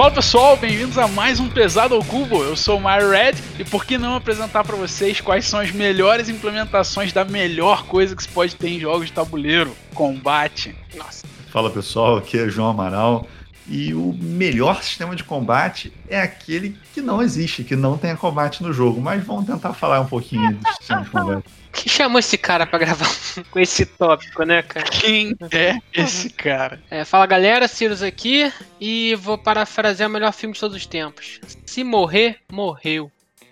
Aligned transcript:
Fala 0.00 0.12
pessoal, 0.12 0.56
bem-vindos 0.56 0.96
a 0.96 1.06
mais 1.06 1.38
um 1.40 1.50
Pesado 1.50 1.94
ao 1.94 2.02
Cubo. 2.02 2.42
Eu 2.42 2.56
sou 2.56 2.78
o 2.78 2.80
Mario 2.80 3.10
Red 3.10 3.34
e 3.58 3.64
por 3.64 3.84
que 3.84 3.98
não 3.98 4.14
apresentar 4.14 4.64
para 4.64 4.74
vocês 4.74 5.20
quais 5.20 5.46
são 5.46 5.60
as 5.60 5.72
melhores 5.72 6.30
implementações 6.30 7.12
da 7.12 7.22
melhor 7.22 7.84
coisa 7.84 8.16
que 8.16 8.22
se 8.22 8.28
pode 8.30 8.56
ter 8.56 8.70
em 8.70 8.80
jogos 8.80 9.08
de 9.08 9.12
tabuleiro: 9.12 9.76
combate. 9.92 10.74
Nossa. 10.96 11.26
Fala 11.50 11.68
pessoal, 11.68 12.16
aqui 12.16 12.38
é 12.38 12.48
João 12.48 12.68
Amaral. 12.68 13.26
E 13.68 13.92
o 13.92 14.16
melhor 14.18 14.82
sistema 14.82 15.14
de 15.14 15.22
combate 15.22 15.92
é 16.08 16.18
aquele 16.18 16.78
que 16.94 17.02
não 17.02 17.20
existe, 17.20 17.62
que 17.62 17.76
não 17.76 17.98
tem 17.98 18.16
combate 18.16 18.62
no 18.62 18.72
jogo. 18.72 19.02
Mas 19.02 19.22
vamos 19.22 19.44
tentar 19.44 19.74
falar 19.74 20.00
um 20.00 20.06
pouquinho 20.06 20.54
do 20.54 20.66
sistema 20.78 21.02
de 21.02 21.10
combate. 21.10 21.44
Quem 21.72 21.88
chamou 21.88 22.18
esse 22.18 22.36
cara 22.36 22.66
para 22.66 22.78
gravar 22.78 23.08
com 23.50 23.58
esse 23.58 23.86
tópico, 23.86 24.42
né, 24.44 24.62
cara? 24.62 24.86
Quem 24.86 25.34
é 25.52 25.78
esse 25.92 26.30
cara? 26.30 26.82
É, 26.90 27.04
fala 27.04 27.26
galera, 27.26 27.68
Cirus 27.68 28.02
aqui 28.02 28.52
e 28.80 29.14
vou 29.14 29.38
parafrasear 29.38 30.08
o 30.08 30.12
melhor 30.12 30.32
filme 30.32 30.54
de 30.54 30.60
todos 30.60 30.76
os 30.76 30.86
tempos. 30.86 31.40
Se 31.64 31.84
morrer, 31.84 32.38
morreu. 32.50 33.10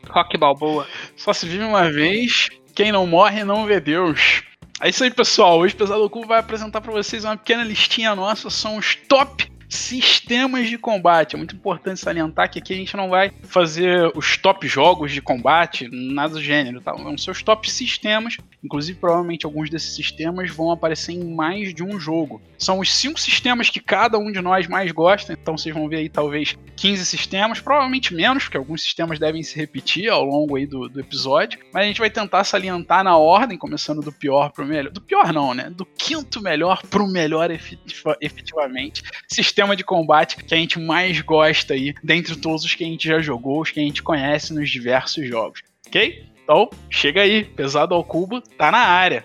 Rock 0.09 0.37
Balboa. 0.37 0.87
Só 1.17 1.33
se 1.33 1.47
vive 1.47 1.65
uma 1.65 1.91
vez, 1.91 2.49
quem 2.75 2.91
não 2.91 3.07
morre 3.07 3.45
não 3.45 3.67
vê 3.67 3.81
Deus. 3.81 4.43
É 4.81 4.89
isso 4.89 5.03
aí, 5.03 5.11
pessoal. 5.11 5.59
Hoje 5.59 5.75
o 5.75 5.79
Pesado 5.79 6.09
Cubo 6.09 6.27
vai 6.27 6.39
apresentar 6.39 6.81
para 6.81 6.93
vocês 6.93 7.25
uma 7.25 7.37
pequena 7.37 7.65
listinha 7.65 8.15
nossa, 8.15 8.49
são 8.49 8.77
os 8.77 8.95
top 8.95 9.51
sistemas 9.69 10.69
de 10.69 10.79
combate. 10.79 11.35
É 11.35 11.37
muito 11.37 11.55
importante 11.55 12.01
salientar 12.01 12.51
que 12.51 12.59
aqui 12.59 12.73
a 12.73 12.77
gente 12.77 12.97
não 12.97 13.11
vai 13.11 13.31
fazer 13.43 14.11
os 14.17 14.37
top 14.37 14.67
jogos 14.67 15.13
de 15.13 15.21
combate, 15.21 15.89
nada 15.93 16.35
do 16.35 16.43
gênero, 16.43 16.81
tá? 16.81 16.93
Vão 16.93 17.17
ser 17.19 17.31
os 17.31 17.43
top 17.43 17.71
sistemas. 17.71 18.37
Inclusive, 18.65 18.99
provavelmente 18.99 19.47
alguns 19.47 19.71
desses 19.71 19.95
sistemas 19.95 20.51
vão 20.51 20.71
aparecer 20.71 21.13
em 21.13 21.35
mais 21.35 21.75
de 21.75 21.83
um 21.83 22.01
jogo. 22.01 22.41
São 22.57 22.79
os 22.81 22.93
cinco 22.93 23.21
sistemas 23.21 23.71
que 23.71 23.81
cada 23.81 24.19
um 24.19 24.33
de 24.33 24.41
nós 24.41 24.67
mais 24.67 24.91
gosta. 24.91 25.33
Então 25.33 25.57
vocês 25.57 25.75
vão 25.75 25.89
ver 25.89 25.97
aí 25.97 26.09
talvez 26.09 26.57
15 26.77 27.05
sistemas, 27.05 27.61
provavelmente 27.61 28.15
menos, 28.15 28.45
porque 28.45 28.57
alguns 28.57 28.83
sistemas 28.83 29.19
devem 29.19 29.43
se 29.43 29.57
repetir 29.57 30.09
ao 30.09 30.25
longo 30.25 30.57
aí 30.57 30.67
do, 30.67 30.89
do 30.89 31.01
episódio. 31.01 31.61
Mas 31.73 31.85
a 31.85 31.87
gente 31.87 32.01
vai 32.01 32.11
tentar 32.11 32.45
salientar 32.45 33.05
na 33.05 33.17
ordem, 33.17 33.59
começando 33.59 34.01
do 34.01 34.13
pior 34.13 34.51
pro 34.51 34.67
melhor. 34.67 34.91
Do 34.91 35.01
pior 35.01 35.33
não, 35.33 35.55
né? 35.55 35.71
Do 35.71 35.85
quinto 35.85 36.41
melhor 36.41 36.83
pro 36.89 37.07
melhor 37.07 37.51
efetivamente. 38.21 39.03
Sistema 39.29 39.58
sistema 39.59 39.75
de 39.75 39.83
combate 39.83 40.37
que 40.37 40.55
a 40.55 40.57
gente 40.57 40.79
mais 40.79 41.21
gosta 41.21 41.75
aí, 41.75 41.93
dentre 42.01 42.37
todos 42.37 42.65
os 42.65 42.77
que 42.77 42.85
a 42.85 42.87
gente 42.87 43.09
já 43.09 43.19
jogou, 43.19 43.61
os 43.61 43.73
que 43.73 43.81
a 43.81 43.83
gente 43.83 44.05
conhece 44.05 44.55
nos 44.55 44.71
diversos 44.71 45.27
jogos. 45.27 45.63
Ok? 45.85 46.25
Então, 46.45 46.71
chega 46.89 47.23
aí, 47.23 47.45
pesado 47.45 47.93
ao 47.93 48.05
cubo, 48.05 48.41
tá 48.41 48.71
na 48.71 48.79
área. 48.79 49.25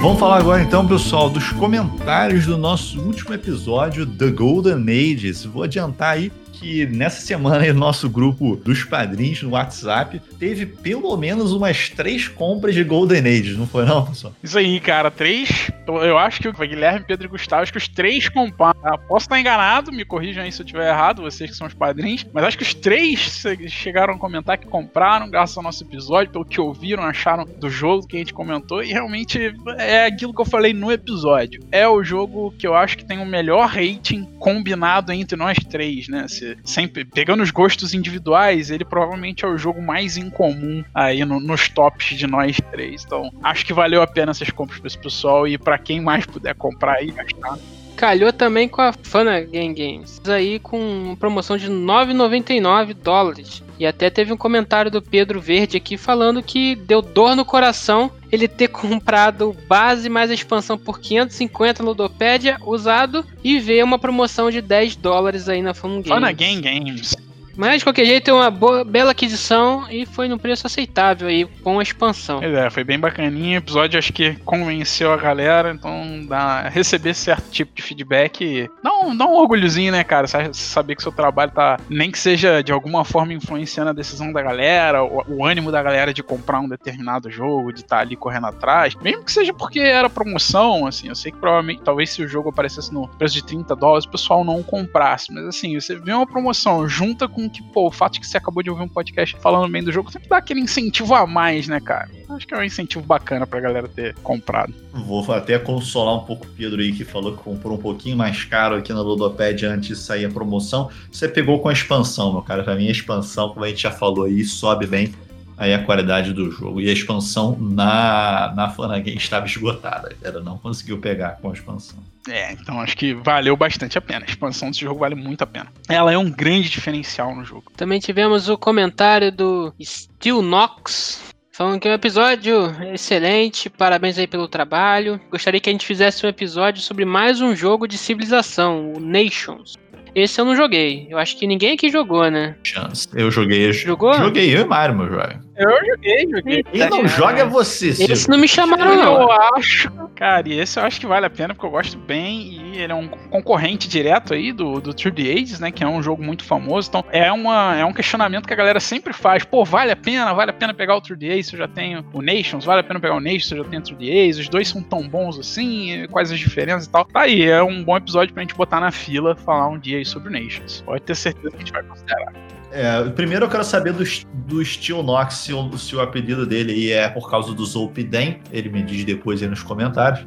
Vamos 0.00 0.20
falar 0.20 0.36
agora 0.36 0.62
então, 0.62 0.86
pessoal, 0.86 1.28
dos 1.28 1.50
comentários 1.50 2.46
do 2.46 2.56
nosso 2.56 3.00
último 3.00 3.34
episódio, 3.34 4.06
The 4.06 4.30
Golden 4.30 4.84
Ages. 4.88 5.44
Vou 5.44 5.64
adiantar 5.64 6.14
aí 6.14 6.30
que 6.60 6.86
nessa 6.86 7.22
semana 7.22 7.70
nosso 7.72 8.08
grupo 8.08 8.56
dos 8.56 8.84
padrinhos 8.84 9.42
no 9.42 9.50
WhatsApp 9.50 10.20
teve 10.38 10.66
pelo 10.66 11.16
menos 11.16 11.52
umas 11.52 11.88
três 11.88 12.28
compras 12.28 12.74
de 12.74 12.84
Golden 12.84 13.26
Age, 13.26 13.56
não 13.56 13.66
foi 13.66 13.84
não, 13.84 14.04
pessoal? 14.06 14.34
Isso 14.42 14.58
aí, 14.58 14.78
cara, 14.80 15.10
três. 15.10 15.70
Eu 15.86 16.18
acho 16.18 16.40
que 16.40 16.48
o 16.48 16.52
Guilherme, 16.52 17.04
Pedro 17.06 17.26
e 17.26 17.30
Gustavo, 17.30 17.62
acho 17.62 17.72
que 17.72 17.78
os 17.78 17.88
três 17.88 18.28
compraram. 18.28 18.78
Ah, 18.84 18.98
posso 18.98 19.24
estar 19.24 19.40
enganado, 19.40 19.90
me 19.90 20.04
corrijam 20.04 20.44
aí 20.44 20.52
se 20.52 20.60
eu 20.60 20.64
estiver 20.64 20.88
errado, 20.88 21.22
vocês 21.22 21.50
que 21.50 21.56
são 21.56 21.66
os 21.66 21.74
padrinhos, 21.74 22.26
mas 22.32 22.44
acho 22.44 22.58
que 22.58 22.62
os 22.62 22.74
três 22.74 23.42
chegaram 23.68 24.14
a 24.14 24.18
comentar 24.18 24.58
que 24.58 24.66
compraram 24.66 25.30
graças 25.30 25.56
ao 25.56 25.62
nosso 25.62 25.82
episódio, 25.82 26.32
pelo 26.32 26.44
que 26.44 26.60
ouviram, 26.60 27.02
acharam 27.02 27.44
do 27.44 27.70
jogo 27.70 28.06
que 28.06 28.16
a 28.16 28.18
gente 28.18 28.34
comentou, 28.34 28.82
e 28.82 28.92
realmente 28.92 29.54
é 29.78 30.06
aquilo 30.06 30.34
que 30.34 30.40
eu 30.40 30.46
falei 30.46 30.72
no 30.72 30.92
episódio. 30.92 31.62
É 31.72 31.88
o 31.88 32.02
jogo 32.04 32.52
que 32.58 32.66
eu 32.66 32.74
acho 32.74 32.98
que 32.98 33.04
tem 33.04 33.18
o 33.18 33.26
melhor 33.26 33.68
rating 33.68 34.24
combinado 34.38 35.12
entre 35.12 35.36
nós 35.36 35.56
três, 35.58 36.08
né? 36.08 36.26
Se 36.28 36.49
sempre 36.64 37.04
pegando 37.04 37.42
os 37.42 37.50
gostos 37.50 37.94
individuais, 37.94 38.70
ele 38.70 38.84
provavelmente 38.84 39.44
é 39.44 39.48
o 39.48 39.58
jogo 39.58 39.80
mais 39.80 40.16
incomum 40.16 40.84
aí 40.94 41.24
no, 41.24 41.40
nos 41.40 41.68
tops 41.68 42.16
de 42.16 42.26
nós 42.26 42.56
três. 42.70 43.04
Então, 43.04 43.30
acho 43.42 43.64
que 43.64 43.72
valeu 43.72 44.02
a 44.02 44.06
pena 44.06 44.30
essas 44.30 44.50
compras 44.50 44.78
para 44.78 44.88
esse 44.88 44.98
pessoal 44.98 45.46
e 45.46 45.58
para 45.58 45.78
quem 45.78 46.00
mais 46.00 46.26
puder 46.26 46.54
comprar 46.54 46.94
aí 46.94 47.10
gastar. 47.10 47.58
Calhou 47.96 48.32
também 48.32 48.66
com 48.66 48.80
a 48.80 48.94
Fana 48.94 49.40
Game 49.40 49.74
Games, 49.74 50.20
aí 50.26 50.58
com 50.58 51.14
promoção 51.20 51.58
de 51.58 51.68
9,99 51.68 52.94
dólares. 52.94 53.62
E 53.78 53.86
até 53.86 54.08
teve 54.08 54.32
um 54.32 54.36
comentário 54.36 54.90
do 54.90 55.02
Pedro 55.02 55.40
Verde 55.40 55.76
aqui 55.76 55.98
falando 55.98 56.42
que 56.42 56.74
deu 56.74 57.02
dor 57.02 57.36
no 57.36 57.44
coração 57.44 58.10
ele 58.30 58.46
ter 58.48 58.68
comprado 58.68 59.56
base 59.68 60.08
mais 60.08 60.30
expansão 60.30 60.78
por 60.78 61.00
550 61.00 61.82
Ludopédia 61.82 62.58
usado 62.64 63.24
e 63.42 63.58
ver 63.58 63.82
uma 63.84 63.98
promoção 63.98 64.50
de 64.50 64.60
10 64.60 64.96
dólares 64.96 65.48
aí 65.48 65.62
na 65.62 65.74
Fun 65.74 66.02
Games. 66.02 66.08
Fana 66.08 66.32
Game 66.32 66.60
Games. 66.60 67.16
Mas 67.60 67.80
de 67.80 67.84
qualquer 67.84 68.06
jeito 68.06 68.30
é 68.30 68.32
uma 68.32 68.50
boa, 68.50 68.82
bela 68.84 69.10
aquisição 69.10 69.84
e 69.90 70.06
foi 70.06 70.26
num 70.28 70.38
preço 70.38 70.66
aceitável 70.66 71.28
aí 71.28 71.44
com 71.44 71.78
a 71.78 71.82
expansão. 71.82 72.42
é, 72.42 72.70
foi 72.70 72.82
bem 72.82 72.98
bacaninho. 72.98 73.56
O 73.56 73.62
episódio 73.62 73.98
acho 73.98 74.14
que 74.14 74.34
convenceu 74.36 75.12
a 75.12 75.16
galera, 75.18 75.70
então 75.70 76.24
dá, 76.26 76.62
receber 76.70 77.12
certo 77.12 77.50
tipo 77.50 77.70
de 77.74 77.82
feedback 77.82 78.66
dá 78.82 78.90
um, 78.94 79.12
um 79.12 79.34
orgulhozinho, 79.34 79.92
né, 79.92 80.02
cara? 80.02 80.26
Saber 80.54 80.96
que 80.96 81.02
seu 81.02 81.12
trabalho 81.12 81.52
tá, 81.52 81.78
nem 81.90 82.10
que 82.10 82.18
seja 82.18 82.62
de 82.62 82.72
alguma 82.72 83.04
forma 83.04 83.34
influenciando 83.34 83.90
a 83.90 83.92
decisão 83.92 84.32
da 84.32 84.40
galera, 84.40 85.04
o, 85.04 85.22
o 85.28 85.44
ânimo 85.44 85.70
da 85.70 85.82
galera 85.82 86.14
de 86.14 86.22
comprar 86.22 86.60
um 86.60 86.68
determinado 86.68 87.30
jogo, 87.30 87.74
de 87.74 87.80
estar 87.80 87.96
tá 87.96 88.00
ali 88.00 88.16
correndo 88.16 88.46
atrás. 88.46 88.94
Mesmo 88.94 89.22
que 89.22 89.32
seja 89.32 89.52
porque 89.52 89.80
era 89.80 90.08
promoção, 90.08 90.86
assim, 90.86 91.08
eu 91.08 91.14
sei 91.14 91.30
que 91.30 91.36
provavelmente, 91.36 91.82
talvez 91.82 92.08
se 92.08 92.22
o 92.22 92.28
jogo 92.28 92.48
aparecesse 92.48 92.90
no 92.90 93.06
preço 93.06 93.34
de 93.34 93.44
30 93.44 93.76
dólares, 93.76 94.06
o 94.06 94.10
pessoal 94.10 94.42
não 94.46 94.62
comprasse. 94.62 95.30
Mas 95.30 95.44
assim, 95.44 95.78
você 95.78 95.94
vê 95.96 96.14
uma 96.14 96.26
promoção 96.26 96.88
junta 96.88 97.28
com 97.28 97.49
que, 97.50 97.62
pô, 97.62 97.86
o 97.86 97.90
fato 97.90 98.14
de 98.14 98.20
que 98.20 98.26
você 98.26 98.36
acabou 98.36 98.62
de 98.62 98.70
ouvir 98.70 98.82
um 98.82 98.88
podcast 98.88 99.36
falando 99.40 99.70
bem 99.70 99.82
do 99.82 99.92
jogo 99.92 100.10
sempre 100.10 100.28
dá 100.28 100.38
aquele 100.38 100.60
incentivo 100.60 101.14
a 101.14 101.26
mais, 101.26 101.68
né, 101.68 101.80
cara? 101.80 102.08
Acho 102.30 102.46
que 102.46 102.54
é 102.54 102.58
um 102.58 102.62
incentivo 102.62 103.04
bacana 103.04 103.46
pra 103.46 103.60
galera 103.60 103.88
ter 103.88 104.14
comprado. 104.22 104.72
Vou 104.92 105.24
até 105.32 105.58
consolar 105.58 106.14
um 106.14 106.24
pouco 106.24 106.46
o 106.46 106.50
Pedro 106.50 106.80
aí, 106.80 106.92
que 106.92 107.04
falou 107.04 107.36
que 107.36 107.42
comprou 107.42 107.76
um 107.76 107.80
pouquinho 107.80 108.16
mais 108.16 108.44
caro 108.44 108.76
aqui 108.76 108.92
na 108.92 109.00
Ludopad 109.00 109.66
antes 109.66 109.88
de 109.88 109.96
sair 109.96 110.24
a 110.24 110.30
promoção. 110.30 110.90
Você 111.10 111.28
pegou 111.28 111.60
com 111.60 111.68
a 111.68 111.72
expansão, 111.72 112.32
meu 112.32 112.42
cara. 112.42 112.62
Pra 112.62 112.74
mim, 112.74 112.88
a 112.88 112.92
expansão, 112.92 113.48
como 113.50 113.64
a 113.64 113.68
gente 113.68 113.82
já 113.82 113.90
falou 113.90 114.24
aí, 114.24 114.44
sobe 114.44 114.86
bem 114.86 115.12
aí 115.60 115.74
a 115.74 115.84
qualidade 115.84 116.32
do 116.32 116.50
jogo. 116.50 116.80
E 116.80 116.88
a 116.88 116.92
expansão 116.92 117.56
na, 117.60 118.52
na 118.56 118.70
Flanagan 118.70 119.12
estava 119.12 119.44
esgotada. 119.44 120.16
Ela 120.24 120.40
não 120.40 120.56
conseguiu 120.56 120.98
pegar 120.98 121.38
com 121.40 121.50
a 121.50 121.52
expansão. 121.52 121.98
É, 122.28 122.52
então 122.52 122.80
acho 122.80 122.96
que 122.96 123.12
valeu 123.14 123.54
bastante 123.56 123.98
a 123.98 124.00
pena. 124.00 124.24
A 124.26 124.28
expansão 124.28 124.70
desse 124.70 124.80
jogo 124.80 125.00
vale 125.00 125.14
muito 125.14 125.42
a 125.42 125.46
pena. 125.46 125.66
Ela 125.88 126.12
é 126.12 126.18
um 126.18 126.30
grande 126.30 126.70
diferencial 126.70 127.36
no 127.36 127.44
jogo. 127.44 127.70
Também 127.76 128.00
tivemos 128.00 128.48
o 128.48 128.56
comentário 128.56 129.30
do 129.30 129.72
Steel 129.82 130.42
Knox. 130.42 131.20
Falando 131.52 131.78
que 131.78 131.86
é 131.86 131.90
um 131.90 131.94
episódio 131.94 132.74
excelente, 132.94 133.68
parabéns 133.68 134.16
aí 134.16 134.26
pelo 134.26 134.48
trabalho. 134.48 135.20
Gostaria 135.30 135.60
que 135.60 135.68
a 135.68 135.72
gente 135.72 135.84
fizesse 135.84 136.24
um 136.24 136.28
episódio 136.28 136.80
sobre 136.80 137.04
mais 137.04 137.42
um 137.42 137.54
jogo 137.54 137.86
de 137.86 137.98
civilização, 137.98 138.94
o 138.94 139.00
Nations. 139.00 139.74
Esse 140.14 140.40
eu 140.40 140.44
não 140.44 140.56
joguei. 140.56 141.06
Eu 141.08 141.18
acho 141.18 141.36
que 141.36 141.46
ninguém 141.46 141.74
aqui 141.74 141.88
jogou, 141.88 142.28
né? 142.30 142.56
Chance. 142.64 143.08
Eu 143.14 143.30
joguei. 143.30 143.72
Jogou? 143.72 144.14
Joguei 144.14 144.54
eu 144.54 144.62
e 144.62 144.64
Mario, 144.64 144.96
meu 144.96 145.08
jovem. 145.08 145.38
Eu 145.56 145.70
joguei, 145.84 146.28
joguei. 146.30 146.62
Quem 146.62 146.88
não 146.88 147.06
joga 147.06 147.40
é 147.40 147.44
você, 147.44 147.92
Ciro. 147.92 148.12
Esse 148.12 148.28
não 148.28 148.38
me 148.38 148.48
chamaram, 148.48 148.92
eu 148.92 148.96
não. 148.96 149.22
Eu 149.22 149.32
acho. 149.56 149.90
Cara, 150.14 150.48
e 150.48 150.58
esse 150.58 150.78
eu 150.78 150.84
acho 150.84 151.00
que 151.00 151.06
vale 151.06 151.26
a 151.26 151.30
pena, 151.30 151.54
porque 151.54 151.66
eu 151.66 151.70
gosto 151.70 151.98
bem. 151.98 152.42
E 152.42 152.78
ele 152.78 152.92
é 152.92 152.94
um 152.94 153.08
concorrente 153.08 153.88
direto 153.88 154.32
aí 154.32 154.52
do, 154.52 154.80
do 154.80 154.94
True 154.94 155.12
the 155.12 155.22
Ages, 155.22 155.60
né? 155.60 155.70
Que 155.70 155.84
é 155.84 155.86
um 155.86 156.02
jogo 156.02 156.22
muito 156.22 156.44
famoso. 156.44 156.88
Então, 156.88 157.04
é, 157.10 157.30
uma, 157.30 157.76
é 157.76 157.84
um 157.84 157.92
questionamento 157.92 158.46
que 158.46 158.52
a 158.52 158.56
galera 158.56 158.80
sempre 158.80 159.12
faz. 159.12 159.44
Pô, 159.44 159.64
vale 159.64 159.90
a 159.92 159.96
pena? 159.96 160.32
Vale 160.32 160.50
a 160.50 160.54
pena 160.54 160.72
pegar 160.72 160.96
o 160.96 161.00
True 161.00 161.18
the 161.18 161.26
Ages 161.26 161.48
se 161.48 161.54
eu 161.54 161.58
já 161.58 161.68
tenho 161.68 162.04
o 162.12 162.22
Nations? 162.22 162.64
Vale 162.64 162.80
a 162.80 162.84
pena 162.84 163.00
pegar 163.00 163.14
o 163.14 163.20
Nations 163.20 163.48
se 163.48 163.54
eu 163.54 163.64
já 163.64 163.64
tenho 163.64 163.82
o 163.82 163.84
True 163.84 163.98
the 163.98 164.22
Ages? 164.22 164.38
Os 164.38 164.48
dois 164.48 164.68
são 164.68 164.82
tão 164.82 165.06
bons 165.08 165.38
assim? 165.38 166.06
Quais 166.10 166.30
as 166.30 166.38
diferenças 166.38 166.86
e 166.86 166.90
tal? 166.90 167.04
Tá 167.04 167.22
aí, 167.22 167.44
é 167.44 167.62
um 167.62 167.82
bom 167.82 167.96
episódio 167.96 168.32
pra 168.32 168.42
gente 168.42 168.54
botar 168.54 168.80
na 168.80 168.90
fila, 168.90 169.34
falar 169.34 169.68
um 169.68 169.78
dia 169.78 169.98
aí 169.98 170.04
sobre 170.04 170.28
o 170.28 170.32
Nations. 170.32 170.82
Pode 170.82 171.02
ter 171.02 171.14
certeza 171.14 171.50
que 171.50 171.56
a 171.56 171.58
gente 171.60 171.72
vai 171.72 171.82
considerar. 171.82 172.32
É, 172.72 173.02
primeiro 173.10 173.46
eu 173.46 173.48
quero 173.48 173.64
saber 173.64 173.92
do, 173.92 174.04
do 174.46 174.64
Steel 174.64 175.02
Nox 175.02 175.34
se 175.34 175.52
o, 175.52 175.76
se 175.76 175.96
o 175.96 176.00
apelido 176.00 176.46
dele 176.46 176.92
é 176.92 177.08
por 177.08 177.28
causa 177.30 177.52
do 177.52 177.64
Zolpidem. 177.64 178.40
Ele 178.52 178.68
me 178.68 178.82
diz 178.82 179.04
depois 179.04 179.42
aí 179.42 179.48
nos 179.48 179.62
comentários. 179.62 180.24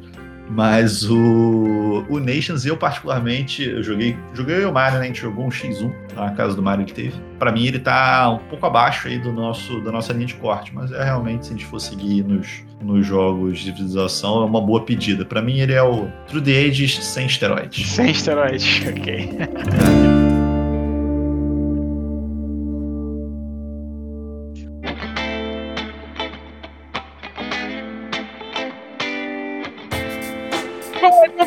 Mas 0.48 1.08
o, 1.08 2.04
o 2.08 2.20
Nations, 2.20 2.66
eu 2.66 2.76
particularmente, 2.76 3.66
eu 3.66 3.82
joguei, 3.82 4.16
joguei 4.34 4.64
o 4.64 4.72
Mario, 4.72 4.98
né? 4.98 5.04
A 5.04 5.06
gente 5.06 5.20
jogou 5.20 5.46
um 5.46 5.48
X1 5.48 5.92
na 6.14 6.32
casa 6.32 6.54
do 6.54 6.62
Mario 6.62 6.84
que 6.84 6.92
teve. 6.92 7.14
Para 7.38 7.50
mim, 7.50 7.66
ele 7.66 7.78
tá 7.78 8.30
um 8.30 8.38
pouco 8.48 8.66
abaixo 8.66 9.08
aí 9.08 9.18
do 9.18 9.32
nosso, 9.32 9.80
da 9.80 9.90
nossa 9.90 10.12
linha 10.12 10.26
de 10.26 10.34
corte, 10.34 10.74
mas 10.74 10.92
é 10.92 11.02
realmente, 11.02 11.46
se 11.46 11.52
a 11.52 11.56
gente 11.56 11.66
for 11.66 11.80
seguir 11.80 12.22
nos, 12.24 12.62
nos 12.82 13.06
jogos 13.06 13.58
de 13.58 13.66
civilização, 13.66 14.42
é 14.42 14.44
uma 14.44 14.60
boa 14.60 14.82
pedida. 14.84 15.24
Para 15.24 15.40
mim, 15.40 15.58
ele 15.60 15.72
é 15.72 15.82
o 15.82 16.08
True 16.28 16.42
the 16.42 16.68
Ages 16.68 17.02
sem 17.02 17.26
esteroides. 17.26 17.88
Sem 17.88 18.10
esteroides, 18.10 18.82
ok. 18.86 20.33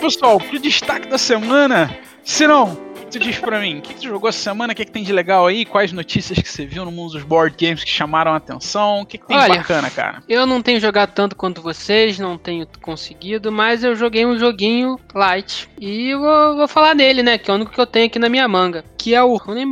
Pessoal, 0.08 0.40
pro 0.40 0.58
destaque 0.58 1.10
da 1.10 1.18
semana, 1.18 1.94
se 2.24 2.48
não, 2.48 2.74
tu 3.12 3.20
diz 3.20 3.38
pra 3.40 3.60
mim, 3.60 3.80
o 3.80 3.82
que, 3.82 3.94
que 3.94 4.00
tu 4.00 4.08
jogou 4.08 4.30
essa 4.30 4.40
semana? 4.40 4.72
O 4.72 4.76
que, 4.76 4.86
que 4.86 4.92
tem 4.92 5.04
de 5.04 5.12
legal 5.12 5.46
aí? 5.46 5.66
Quais 5.66 5.92
notícias 5.92 6.40
que 6.40 6.48
você 6.48 6.66
viu 6.66 6.86
no 6.86 6.92
mundo 6.92 7.12
dos 7.12 7.24
board 7.24 7.54
games 7.60 7.84
que 7.84 7.90
chamaram 7.90 8.32
a 8.32 8.38
atenção? 8.38 9.02
O 9.02 9.06
que, 9.06 9.18
que 9.18 9.28
tem 9.28 9.36
Olha, 9.36 9.52
de 9.52 9.58
bacana, 9.58 9.90
cara? 9.90 10.24
Eu 10.30 10.46
não 10.46 10.62
tenho 10.62 10.80
jogado 10.80 11.12
tanto 11.12 11.36
quanto 11.36 11.62
vocês, 11.62 12.18
não 12.20 12.38
tenho 12.38 12.66
conseguido, 12.82 13.52
mas 13.52 13.84
eu 13.84 13.98
joguei 13.98 14.26
um 14.26 14.40
joguinho 14.40 14.98
light. 15.14 15.68
E 15.78 16.12
eu 16.12 16.22
vou, 16.22 16.56
vou 16.56 16.68
falar 16.70 16.94
dele, 16.94 17.22
né? 17.22 17.38
Que 17.38 17.52
é 17.52 17.54
o 17.54 17.58
único 17.58 17.74
que 17.74 17.82
eu 17.82 17.86
tenho 17.86 18.06
aqui 18.06 18.18
na 18.18 18.30
minha 18.30 18.48
manga. 18.48 18.86
Que 18.98 19.14
é 19.14 19.22
o 19.22 19.36
Running 19.36 19.72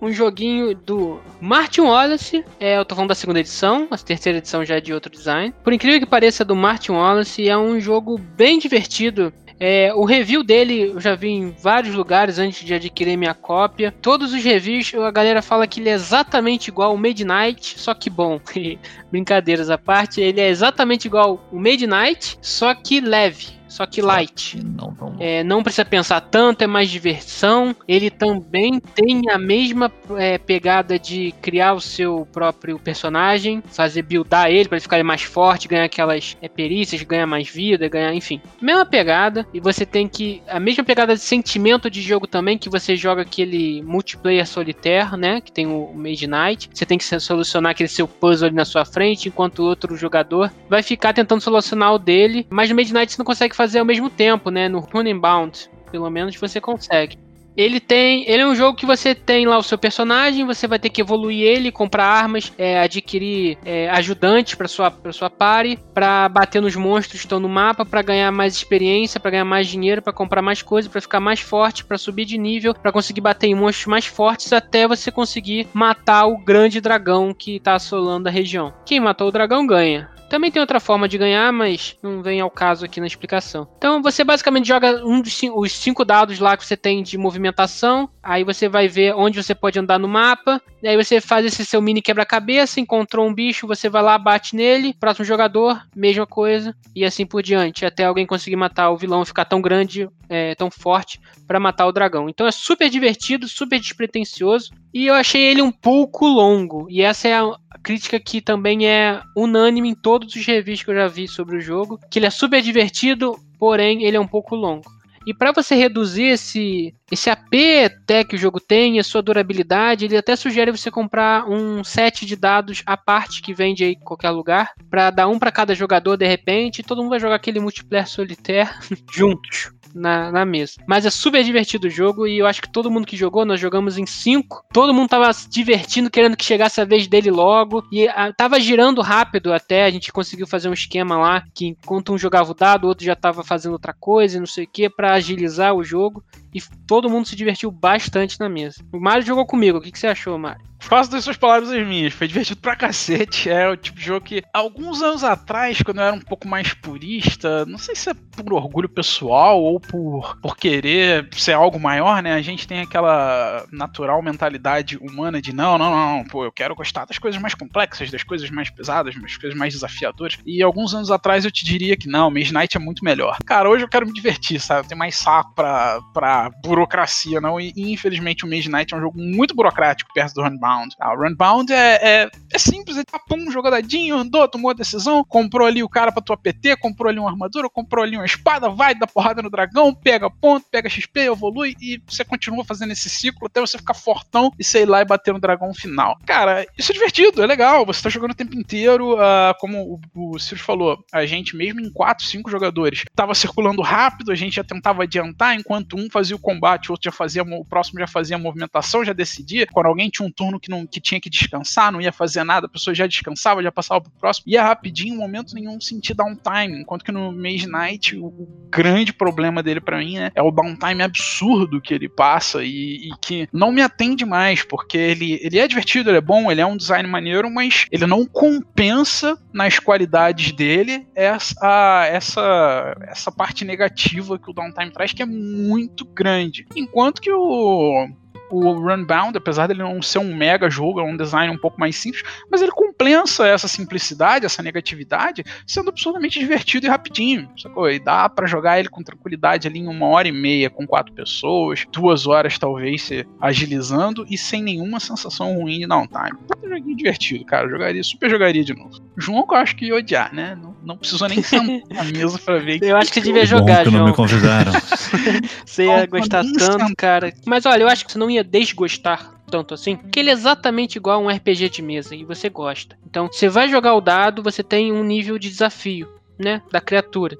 um 0.00 0.10
joguinho 0.12 0.74
do 0.74 1.20
Martin 1.40 1.82
Wallace. 1.82 2.44
É, 2.58 2.78
eu 2.78 2.84
tô 2.84 2.94
falando 2.94 3.08
da 3.08 3.14
segunda 3.14 3.40
edição, 3.40 3.88
a 3.90 3.96
terceira 3.96 4.38
edição 4.38 4.64
já 4.64 4.76
é 4.76 4.80
de 4.80 4.92
outro 4.92 5.10
design. 5.10 5.54
Por 5.62 5.72
incrível 5.72 6.00
que 6.00 6.06
pareça, 6.06 6.44
do 6.44 6.56
Martin 6.56 6.92
Wallace 6.92 7.48
é 7.48 7.56
um 7.56 7.80
jogo 7.80 8.18
bem 8.18 8.58
divertido. 8.58 9.32
É, 9.60 9.92
o 9.92 10.04
review 10.04 10.44
dele 10.44 10.82
eu 10.82 11.00
já 11.00 11.16
vi 11.16 11.30
em 11.30 11.50
vários 11.50 11.94
lugares 11.94 12.38
antes 12.38 12.64
de 12.64 12.74
adquirir 12.74 13.16
minha 13.16 13.34
cópia. 13.34 13.92
Todos 14.00 14.32
os 14.32 14.42
reviews 14.42 14.94
a 14.94 15.10
galera 15.10 15.42
fala 15.42 15.66
que 15.66 15.80
ele 15.80 15.88
é 15.88 15.94
exatamente 15.94 16.68
igual 16.68 16.92
ao 16.92 16.96
Midnight, 16.96 17.78
só 17.78 17.92
que 17.92 18.08
bom. 18.08 18.40
Brincadeiras 19.10 19.68
à 19.68 19.76
parte, 19.76 20.20
ele 20.20 20.40
é 20.40 20.48
exatamente 20.48 21.06
igual 21.06 21.42
ao 21.50 21.58
Midnight, 21.58 22.38
só 22.40 22.72
que 22.72 23.00
leve 23.00 23.57
só 23.78 23.86
que 23.86 24.02
light. 24.02 24.60
Não, 24.60 24.90
bom. 24.92 25.14
É, 25.20 25.44
não 25.44 25.62
precisa 25.62 25.84
pensar 25.84 26.20
tanto, 26.20 26.62
é 26.62 26.66
mais 26.66 26.90
diversão. 26.90 27.76
Ele 27.86 28.10
também 28.10 28.80
tem 28.80 29.30
a 29.30 29.38
mesma 29.38 29.92
é, 30.16 30.36
pegada 30.36 30.98
de 30.98 31.32
criar 31.40 31.74
o 31.74 31.80
seu 31.80 32.26
próprio 32.32 32.76
personagem, 32.80 33.62
fazer 33.68 34.02
buildar 34.02 34.50
ele 34.50 34.68
para 34.68 34.78
ele 34.78 34.82
ficar 34.82 35.04
mais 35.04 35.22
forte, 35.22 35.68
ganhar 35.68 35.84
aquelas 35.84 36.36
é, 36.42 36.48
perícias, 36.48 37.04
ganhar 37.04 37.24
mais 37.28 37.48
vida, 37.48 37.88
ganhar, 37.88 38.12
enfim. 38.12 38.40
Mesma 38.60 38.84
pegada, 38.84 39.46
e 39.54 39.60
você 39.60 39.86
tem 39.86 40.08
que. 40.08 40.42
A 40.48 40.58
mesma 40.58 40.82
pegada 40.82 41.14
de 41.14 41.20
sentimento 41.20 41.88
de 41.88 42.02
jogo 42.02 42.26
também, 42.26 42.58
que 42.58 42.68
você 42.68 42.96
joga 42.96 43.22
aquele 43.22 43.80
multiplayer 43.84 44.44
solitaire, 44.44 45.16
né? 45.16 45.40
Que 45.40 45.52
tem 45.52 45.68
o 45.68 45.94
Midnight. 45.94 46.68
Você 46.74 46.84
tem 46.84 46.98
que 46.98 47.04
solucionar 47.20 47.70
aquele 47.70 47.88
seu 47.88 48.08
puzzle 48.08 48.48
ali 48.48 48.56
na 48.56 48.64
sua 48.64 48.84
frente, 48.84 49.28
enquanto 49.28 49.60
o 49.60 49.66
outro 49.66 49.96
jogador 49.96 50.50
vai 50.68 50.82
ficar 50.82 51.12
tentando 51.12 51.40
solucionar 51.40 51.94
o 51.94 51.98
dele. 51.98 52.44
Mas 52.50 52.68
no 52.68 52.74
Midnight 52.74 53.12
você 53.12 53.18
não 53.18 53.24
consegue 53.24 53.54
fazer 53.54 53.67
ao 53.76 53.84
mesmo 53.84 54.08
tempo, 54.08 54.50
né? 54.50 54.68
No 54.68 54.80
Running 54.80 55.18
Bound, 55.18 55.68
pelo 55.90 56.08
menos 56.10 56.36
você 56.36 56.60
consegue. 56.60 57.18
Ele 57.58 57.80
tem, 57.80 58.22
ele 58.30 58.40
é 58.40 58.46
um 58.46 58.54
jogo 58.54 58.78
que 58.78 58.86
você 58.86 59.16
tem 59.16 59.44
lá 59.44 59.58
o 59.58 59.64
seu 59.64 59.76
personagem, 59.76 60.46
você 60.46 60.68
vai 60.68 60.78
ter 60.78 60.90
que 60.90 61.00
evoluir 61.00 61.42
ele, 61.42 61.72
comprar 61.72 62.04
armas, 62.04 62.52
é, 62.56 62.78
adquirir 62.78 63.58
é, 63.64 63.90
ajudantes 63.90 64.54
para 64.54 64.68
sua 64.68 64.92
para 64.92 65.12
sua 65.12 65.28
party, 65.28 65.76
para 65.92 66.28
bater 66.28 66.62
nos 66.62 66.76
monstros 66.76 67.20
que 67.20 67.26
estão 67.26 67.40
no 67.40 67.48
mapa, 67.48 67.84
para 67.84 68.00
ganhar 68.00 68.30
mais 68.30 68.54
experiência, 68.54 69.18
para 69.18 69.32
ganhar 69.32 69.44
mais 69.44 69.66
dinheiro, 69.66 70.00
para 70.00 70.12
comprar 70.12 70.40
mais 70.40 70.62
coisas, 70.62 70.88
para 70.88 71.00
ficar 71.00 71.18
mais 71.18 71.40
forte, 71.40 71.84
para 71.84 71.98
subir 71.98 72.26
de 72.26 72.38
nível, 72.38 72.72
para 72.72 72.92
conseguir 72.92 73.22
bater 73.22 73.48
em 73.48 73.56
monstros 73.56 73.86
mais 73.86 74.06
fortes 74.06 74.52
até 74.52 74.86
você 74.86 75.10
conseguir 75.10 75.66
matar 75.74 76.26
o 76.26 76.38
grande 76.38 76.80
dragão 76.80 77.34
que 77.34 77.58
tá 77.58 77.74
assolando 77.74 78.28
a 78.28 78.30
região. 78.30 78.72
Quem 78.86 79.00
matou 79.00 79.26
o 79.26 79.32
dragão 79.32 79.66
ganha. 79.66 80.08
Também 80.28 80.50
tem 80.50 80.60
outra 80.60 80.78
forma 80.78 81.08
de 81.08 81.16
ganhar, 81.16 81.52
mas 81.52 81.96
não 82.02 82.22
vem 82.22 82.40
ao 82.40 82.50
caso 82.50 82.84
aqui 82.84 83.00
na 83.00 83.06
explicação. 83.06 83.66
Então 83.78 84.02
você 84.02 84.22
basicamente 84.22 84.68
joga 84.68 85.04
um 85.04 85.20
dos 85.20 85.34
cinco, 85.34 85.60
os 85.60 85.72
cinco 85.72 86.04
dados 86.04 86.38
lá 86.38 86.56
que 86.56 86.64
você 86.64 86.76
tem 86.76 87.02
de 87.02 87.16
movimentação. 87.16 88.08
Aí 88.22 88.44
você 88.44 88.68
vai 88.68 88.88
ver 88.88 89.14
onde 89.14 89.42
você 89.42 89.54
pode 89.54 89.78
andar 89.78 89.98
no 89.98 90.08
mapa. 90.08 90.60
E 90.82 90.86
aí 90.86 90.96
você 90.96 91.20
faz 91.20 91.44
esse 91.44 91.64
seu 91.64 91.80
mini 91.80 92.02
quebra-cabeça, 92.02 92.78
encontrou 92.78 93.26
um 93.26 93.34
bicho, 93.34 93.66
você 93.66 93.88
vai 93.88 94.02
lá, 94.02 94.16
bate 94.18 94.54
nele. 94.54 94.94
Próximo 95.00 95.24
jogador, 95.24 95.82
mesma 95.96 96.26
coisa. 96.26 96.74
E 96.94 97.04
assim 97.04 97.24
por 97.24 97.42
diante. 97.42 97.86
Até 97.86 98.04
alguém 98.04 98.26
conseguir 98.26 98.56
matar 98.56 98.90
o 98.90 98.96
vilão 98.96 99.24
ficar 99.24 99.44
tão 99.44 99.60
grande, 99.60 100.08
é, 100.28 100.54
tão 100.54 100.70
forte, 100.70 101.20
para 101.46 101.58
matar 101.58 101.86
o 101.86 101.92
dragão. 101.92 102.28
Então 102.28 102.46
é 102.46 102.52
super 102.52 102.88
divertido, 102.90 103.48
super 103.48 103.80
despretensioso. 103.80 104.70
E 104.92 105.06
eu 105.06 105.14
achei 105.14 105.42
ele 105.42 105.62
um 105.62 105.72
pouco 105.72 106.26
longo. 106.26 106.86
E 106.90 107.02
essa 107.02 107.28
é 107.28 107.34
a 107.34 107.56
crítica 107.82 108.18
que 108.18 108.40
também 108.40 108.88
é 108.88 109.20
unânime 109.36 109.90
em 109.90 109.94
todos 109.94 110.34
os 110.34 110.46
reviews 110.46 110.82
que 110.82 110.90
eu 110.90 110.94
já 110.94 111.08
vi 111.08 111.28
sobre 111.28 111.56
o 111.56 111.60
jogo. 111.60 111.98
Que 112.10 112.18
ele 112.18 112.26
é 112.26 112.30
super 112.30 112.62
divertido, 112.62 113.36
porém 113.58 114.04
ele 114.04 114.16
é 114.16 114.20
um 114.20 114.26
pouco 114.26 114.54
longo. 114.54 114.98
E 115.26 115.34
para 115.34 115.52
você 115.52 115.74
reduzir 115.74 116.24
esse, 116.24 116.94
esse 117.12 117.28
AP 117.28 117.52
até 117.84 118.24
que 118.24 118.34
o 118.34 118.38
jogo 118.38 118.58
tem, 118.58 118.98
a 118.98 119.04
sua 119.04 119.20
durabilidade, 119.20 120.06
ele 120.06 120.16
até 120.16 120.34
sugere 120.34 120.70
você 120.70 120.90
comprar 120.90 121.46
um 121.46 121.84
set 121.84 122.24
de 122.24 122.34
dados 122.34 122.82
à 122.86 122.96
parte 122.96 123.42
que 123.42 123.52
vende 123.52 123.84
aí 123.84 123.92
em 123.92 124.00
qualquer 124.00 124.30
lugar, 124.30 124.72
para 124.88 125.10
dar 125.10 125.28
um 125.28 125.38
para 125.38 125.52
cada 125.52 125.74
jogador 125.74 126.16
de 126.16 126.26
repente, 126.26 126.78
e 126.78 126.82
todo 126.82 127.02
mundo 127.02 127.10
vai 127.10 127.20
jogar 127.20 127.34
aquele 127.34 127.60
multiplayer 127.60 128.08
solitaire 128.08 128.70
juntos 129.12 129.70
na, 129.94 130.30
na 130.30 130.44
mesa. 130.44 130.74
Mas 130.86 131.06
é 131.06 131.10
super 131.10 131.42
divertido 131.44 131.86
o 131.86 131.90
jogo 131.90 132.26
e 132.26 132.38
eu 132.38 132.46
acho 132.46 132.62
que 132.62 132.70
todo 132.70 132.90
mundo 132.90 133.06
que 133.06 133.16
jogou, 133.16 133.44
nós 133.44 133.60
jogamos 133.60 133.98
em 133.98 134.06
cinco. 134.06 134.64
Todo 134.72 134.94
mundo 134.94 135.08
tava 135.08 135.32
se 135.32 135.48
divertindo, 135.48 136.10
querendo 136.10 136.36
que 136.36 136.44
chegasse 136.44 136.80
a 136.80 136.84
vez 136.84 137.06
dele 137.06 137.30
logo. 137.30 137.84
E 137.90 138.08
a, 138.08 138.32
tava 138.32 138.60
girando 138.60 139.00
rápido 139.00 139.52
até. 139.52 139.84
A 139.84 139.90
gente 139.90 140.12
conseguiu 140.12 140.46
fazer 140.46 140.68
um 140.68 140.72
esquema 140.74 141.16
lá 141.16 141.44
que 141.54 141.66
enquanto 141.68 142.12
um 142.12 142.18
jogava 142.18 142.50
o 142.50 142.54
dado, 142.54 142.84
o 142.84 142.88
outro 142.88 143.04
já 143.04 143.16
tava 143.16 143.42
fazendo 143.42 143.72
outra 143.72 143.92
coisa 143.92 144.36
e 144.36 144.40
não 144.40 144.46
sei 144.46 144.64
o 144.64 144.68
que, 144.68 144.88
para 144.88 145.14
agilizar 145.14 145.74
o 145.74 145.84
jogo. 145.84 146.22
E 146.54 146.60
todo 146.86 147.10
mundo 147.10 147.26
se 147.26 147.36
divertiu 147.36 147.70
bastante 147.70 148.38
na 148.40 148.48
mesa. 148.48 148.82
O 148.92 148.98
Mário 148.98 149.24
jogou 149.24 149.46
comigo. 149.46 149.78
O 149.78 149.80
que, 149.80 149.92
que 149.92 149.98
você 149.98 150.06
achou, 150.06 150.38
Mário? 150.38 150.66
Faço 150.80 151.10
das 151.10 151.24
suas 151.24 151.36
palavras 151.36 151.70
as 151.70 151.86
minhas. 151.86 152.14
Foi 152.14 152.28
divertido 152.28 152.60
pra 152.60 152.76
cacete. 152.76 153.50
É 153.50 153.68
o 153.68 153.76
tipo 153.76 153.98
de 153.98 154.04
jogo 154.04 154.24
que, 154.24 154.42
alguns 154.52 155.02
anos 155.02 155.24
atrás, 155.24 155.82
quando 155.82 155.98
eu 155.98 156.04
era 156.04 156.16
um 156.16 156.20
pouco 156.20 156.46
mais 156.46 156.72
purista, 156.72 157.66
não 157.66 157.78
sei 157.78 157.94
se 157.94 158.10
é 158.10 158.14
por 158.14 158.52
orgulho 158.52 158.88
pessoal 158.88 159.62
ou 159.62 159.80
por, 159.80 160.38
por 160.40 160.56
querer 160.56 161.28
ser 161.32 161.52
algo 161.52 161.78
maior, 161.78 162.22
né? 162.22 162.34
A 162.34 162.42
gente 162.42 162.66
tem 162.66 162.80
aquela 162.80 163.66
natural 163.72 164.22
mentalidade 164.22 164.96
humana 164.96 165.42
de 165.42 165.52
não, 165.52 165.76
não, 165.76 165.90
não, 165.90 166.24
pô, 166.24 166.44
eu 166.44 166.52
quero 166.52 166.74
gostar 166.74 167.04
das 167.04 167.18
coisas 167.18 167.40
mais 167.40 167.54
complexas, 167.54 168.10
das 168.10 168.22
coisas 168.22 168.48
mais 168.50 168.70
pesadas, 168.70 169.14
das 169.14 169.36
coisas 169.36 169.58
mais 169.58 169.74
desafiadoras. 169.74 170.38
E 170.46 170.62
alguns 170.62 170.94
anos 170.94 171.10
atrás 171.10 171.44
eu 171.44 171.50
te 171.50 171.64
diria 171.64 171.96
que 171.96 172.08
não, 172.08 172.30
Maze 172.30 172.52
Knight 172.52 172.76
é 172.76 172.80
muito 172.80 173.04
melhor. 173.04 173.36
Cara, 173.44 173.68
hoje 173.68 173.84
eu 173.84 173.88
quero 173.88 174.06
me 174.06 174.12
divertir, 174.12 174.60
sabe? 174.60 174.88
Tem 174.88 174.96
mais 174.96 175.16
saco 175.16 175.52
pra, 175.54 176.00
pra 176.14 176.37
burocracia, 176.62 177.40
não? 177.40 177.60
E, 177.60 177.72
infelizmente 177.76 178.44
o 178.44 178.48
Maze 178.48 178.68
Knight 178.68 178.92
é 178.92 178.96
um 178.96 179.00
jogo 179.00 179.18
muito 179.18 179.54
burocrático 179.54 180.12
perto 180.12 180.34
do 180.34 180.42
Runbound. 180.42 180.94
Ah, 181.00 181.14
o 181.14 181.22
Runbound 181.22 181.72
é, 181.72 181.98
é, 182.02 182.30
é 182.52 182.58
simples, 182.58 182.96
ele 182.96 183.04
tá 183.04 183.18
pum, 183.18 183.50
jogadinho, 183.50 184.16
andou, 184.16 184.48
tomou 184.48 184.70
a 184.70 184.74
decisão, 184.74 185.24
comprou 185.24 185.66
ali 185.66 185.82
o 185.82 185.88
cara 185.88 186.12
pra 186.12 186.22
tua 186.22 186.36
PT, 186.36 186.76
comprou 186.76 187.08
ali 187.08 187.18
uma 187.18 187.30
armadura, 187.30 187.68
comprou 187.68 188.04
ali 188.04 188.16
uma 188.16 188.26
espada, 188.26 188.68
vai, 188.68 188.94
dá 188.94 189.06
porrada 189.06 189.42
no 189.42 189.50
dragão, 189.50 189.94
pega 189.94 190.30
ponto, 190.30 190.66
pega 190.70 190.88
XP, 190.88 191.20
evolui 191.20 191.74
e 191.80 192.00
você 192.06 192.24
continua 192.24 192.64
fazendo 192.64 192.92
esse 192.92 193.08
ciclo 193.08 193.46
até 193.46 193.60
você 193.60 193.78
ficar 193.78 193.94
fortão 193.94 194.50
e 194.58 194.64
sei 194.64 194.84
lá 194.84 195.02
e 195.02 195.04
bater 195.04 195.32
no 195.32 195.40
dragão 195.40 195.72
final. 195.74 196.16
Cara, 196.26 196.66
isso 196.76 196.92
é 196.92 196.94
divertido, 196.94 197.42
é 197.42 197.46
legal, 197.46 197.84
você 197.84 198.02
tá 198.02 198.08
jogando 198.08 198.32
o 198.32 198.36
tempo 198.36 198.56
inteiro, 198.56 199.14
uh, 199.14 199.54
como 199.58 200.00
o, 200.14 200.34
o 200.34 200.38
Sirius 200.38 200.64
falou, 200.64 200.98
a 201.12 201.24
gente 201.26 201.56
mesmo 201.56 201.80
em 201.80 201.90
4, 201.90 202.24
5 202.26 202.50
jogadores 202.50 203.04
tava 203.14 203.34
circulando 203.34 203.82
rápido, 203.82 204.32
a 204.32 204.34
gente 204.34 204.56
já 204.56 204.64
tentava 204.64 205.02
adiantar 205.02 205.54
enquanto 205.54 205.96
um 205.96 206.08
fazia 206.10 206.27
o 206.34 206.38
combate, 206.38 206.88
o 206.88 206.92
outro 206.92 207.04
já 207.04 207.12
fazia, 207.12 207.42
o 207.42 207.64
próximo 207.64 208.00
já 208.00 208.06
fazia 208.06 208.36
a 208.36 208.38
movimentação, 208.38 209.04
já 209.04 209.12
decidia. 209.12 209.66
Quando 209.66 209.86
alguém 209.86 210.08
tinha 210.08 210.26
um 210.26 210.30
turno 210.30 210.60
que, 210.60 210.70
não, 210.70 210.86
que 210.86 211.00
tinha 211.00 211.20
que 211.20 211.30
descansar, 211.30 211.92
não 211.92 212.00
ia 212.00 212.12
fazer 212.12 212.44
nada, 212.44 212.66
a 212.66 212.70
pessoa 212.70 212.94
já 212.94 213.06
descansava, 213.06 213.62
já 213.62 213.72
passava 213.72 214.00
pro 214.00 214.12
próximo, 214.12 214.44
ia 214.46 214.62
rapidinho, 214.62 215.14
em 215.14 215.18
momento 215.18 215.54
nenhum 215.54 215.80
sentir 215.80 216.14
downtime. 216.14 216.80
Enquanto 216.80 217.04
que 217.04 217.12
no 217.12 217.32
Maze 217.32 217.66
Night, 217.66 218.16
o, 218.16 218.26
o 218.26 218.68
grande 218.70 219.12
problema 219.12 219.62
dele 219.62 219.80
para 219.80 219.98
mim 219.98 220.18
né, 220.18 220.30
é 220.34 220.42
o 220.42 220.50
downtime 220.50 221.02
absurdo 221.02 221.80
que 221.80 221.94
ele 221.94 222.08
passa 222.08 222.62
e, 222.62 223.08
e, 223.08 223.10
que 223.20 223.48
não 223.52 223.72
me 223.72 223.82
atende 223.82 224.24
mais, 224.24 224.62
porque 224.62 224.96
ele, 224.96 225.38
ele 225.42 225.58
é 225.58 225.66
divertido, 225.66 226.10
ele 226.10 226.18
é 226.18 226.22
bom, 226.22 226.50
ele 226.50 226.60
é 226.60 226.66
um 226.66 226.76
design 226.76 227.08
maneiro, 227.08 227.50
mas 227.50 227.86
ele 227.90 228.06
não 228.06 228.26
compensa 228.26 229.38
nas 229.52 229.78
qualidades 229.78 230.52
dele 230.52 231.06
essa, 231.14 232.06
essa, 232.10 232.96
essa 233.02 233.32
parte 233.32 233.64
negativa 233.64 234.38
que 234.38 234.50
o 234.50 234.52
downtime 234.52 234.90
traz, 234.90 235.12
que 235.12 235.22
é 235.22 235.26
muito 235.26 236.04
grande. 236.18 236.66
Enquanto 236.74 237.20
que 237.20 237.32
o 237.32 238.08
o 238.50 238.72
Runbound, 238.72 239.36
apesar 239.36 239.66
dele 239.66 239.82
não 239.82 240.00
ser 240.00 240.18
um 240.18 240.34
mega 240.34 240.70
jogo, 240.70 241.00
é 241.00 241.02
um 241.02 241.16
design 241.16 241.52
um 241.52 241.58
pouco 241.58 241.78
mais 241.78 241.96
simples, 241.96 242.22
mas 242.50 242.62
ele 242.62 242.70
compensa 242.70 243.46
essa 243.46 243.68
simplicidade, 243.68 244.46
essa 244.46 244.62
negatividade, 244.62 245.44
sendo 245.66 245.90
absurdamente 245.90 246.38
divertido 246.38 246.86
e 246.86 246.88
rapidinho, 246.88 247.48
sacou? 247.56 247.90
E 247.90 247.98
dá 247.98 248.28
para 248.28 248.46
jogar 248.46 248.78
ele 248.78 248.88
com 248.88 249.02
tranquilidade 249.02 249.68
ali 249.68 249.80
em 249.80 249.88
uma 249.88 250.06
hora 250.06 250.28
e 250.28 250.32
meia 250.32 250.70
com 250.70 250.86
quatro 250.86 251.12
pessoas, 251.12 251.86
duas 251.92 252.26
horas 252.26 252.58
talvez 252.58 253.02
se 253.02 253.26
agilizando 253.40 254.26
e 254.28 254.38
sem 254.38 254.62
nenhuma 254.62 255.00
sensação 255.00 255.54
ruim 255.54 255.80
de 255.80 255.86
downtime. 255.86 256.38
Um 256.64 256.68
joguinho 256.68 256.96
divertido, 256.96 257.44
cara. 257.44 257.66
Eu 257.66 257.70
jogaria, 257.70 258.02
super 258.02 258.30
jogaria 258.30 258.64
de 258.64 258.74
novo. 258.74 258.98
João 259.16 259.46
que 259.46 259.54
eu 259.54 259.58
acho 259.58 259.76
que 259.76 259.86
ia 259.86 259.94
odiar, 259.94 260.34
né? 260.34 260.56
Não, 260.60 260.74
não 260.88 260.96
precisou 260.96 261.28
nem 261.28 261.42
sentar 261.42 261.80
na 261.90 262.04
mesa 262.04 262.38
pra 262.38 262.58
ver. 262.58 262.80
Eu 262.82 262.96
acho 262.96 263.10
que 263.12 263.20
você 263.20 263.26
devia 263.26 263.44
jogar, 263.44 263.78
Bom 263.78 263.84
que 263.84 263.90
João. 263.90 264.02
não 264.04 264.06
me 264.10 264.16
convidaram. 264.16 264.72
você 265.64 265.84
ia 265.84 266.00
Não, 266.00 266.06
gostar 266.06 266.42
tanto, 266.42 266.58
sentar. 266.58 266.94
cara. 266.96 267.32
Mas 267.46 267.66
olha, 267.66 267.82
eu 267.82 267.88
acho 267.88 268.06
que 268.06 268.12
você 268.12 268.18
não 268.18 268.30
ia 268.30 268.42
desgostar 268.42 269.34
tanto 269.50 269.74
assim, 269.74 269.96
porque 269.96 270.18
ele 270.18 270.30
é 270.30 270.32
exatamente 270.32 270.96
igual 270.96 271.20
a 271.20 271.24
um 271.24 271.28
RPG 271.28 271.68
de 271.68 271.82
mesa 271.82 272.14
e 272.14 272.24
você 272.24 272.48
gosta. 272.48 272.96
Então, 273.06 273.28
você 273.30 273.48
vai 273.48 273.68
jogar 273.68 273.94
o 273.94 274.00
dado, 274.00 274.42
você 274.42 274.62
tem 274.62 274.92
um 274.92 275.04
nível 275.04 275.38
de 275.38 275.48
desafio, 275.50 276.08
né, 276.38 276.62
da 276.72 276.80
criatura. 276.80 277.36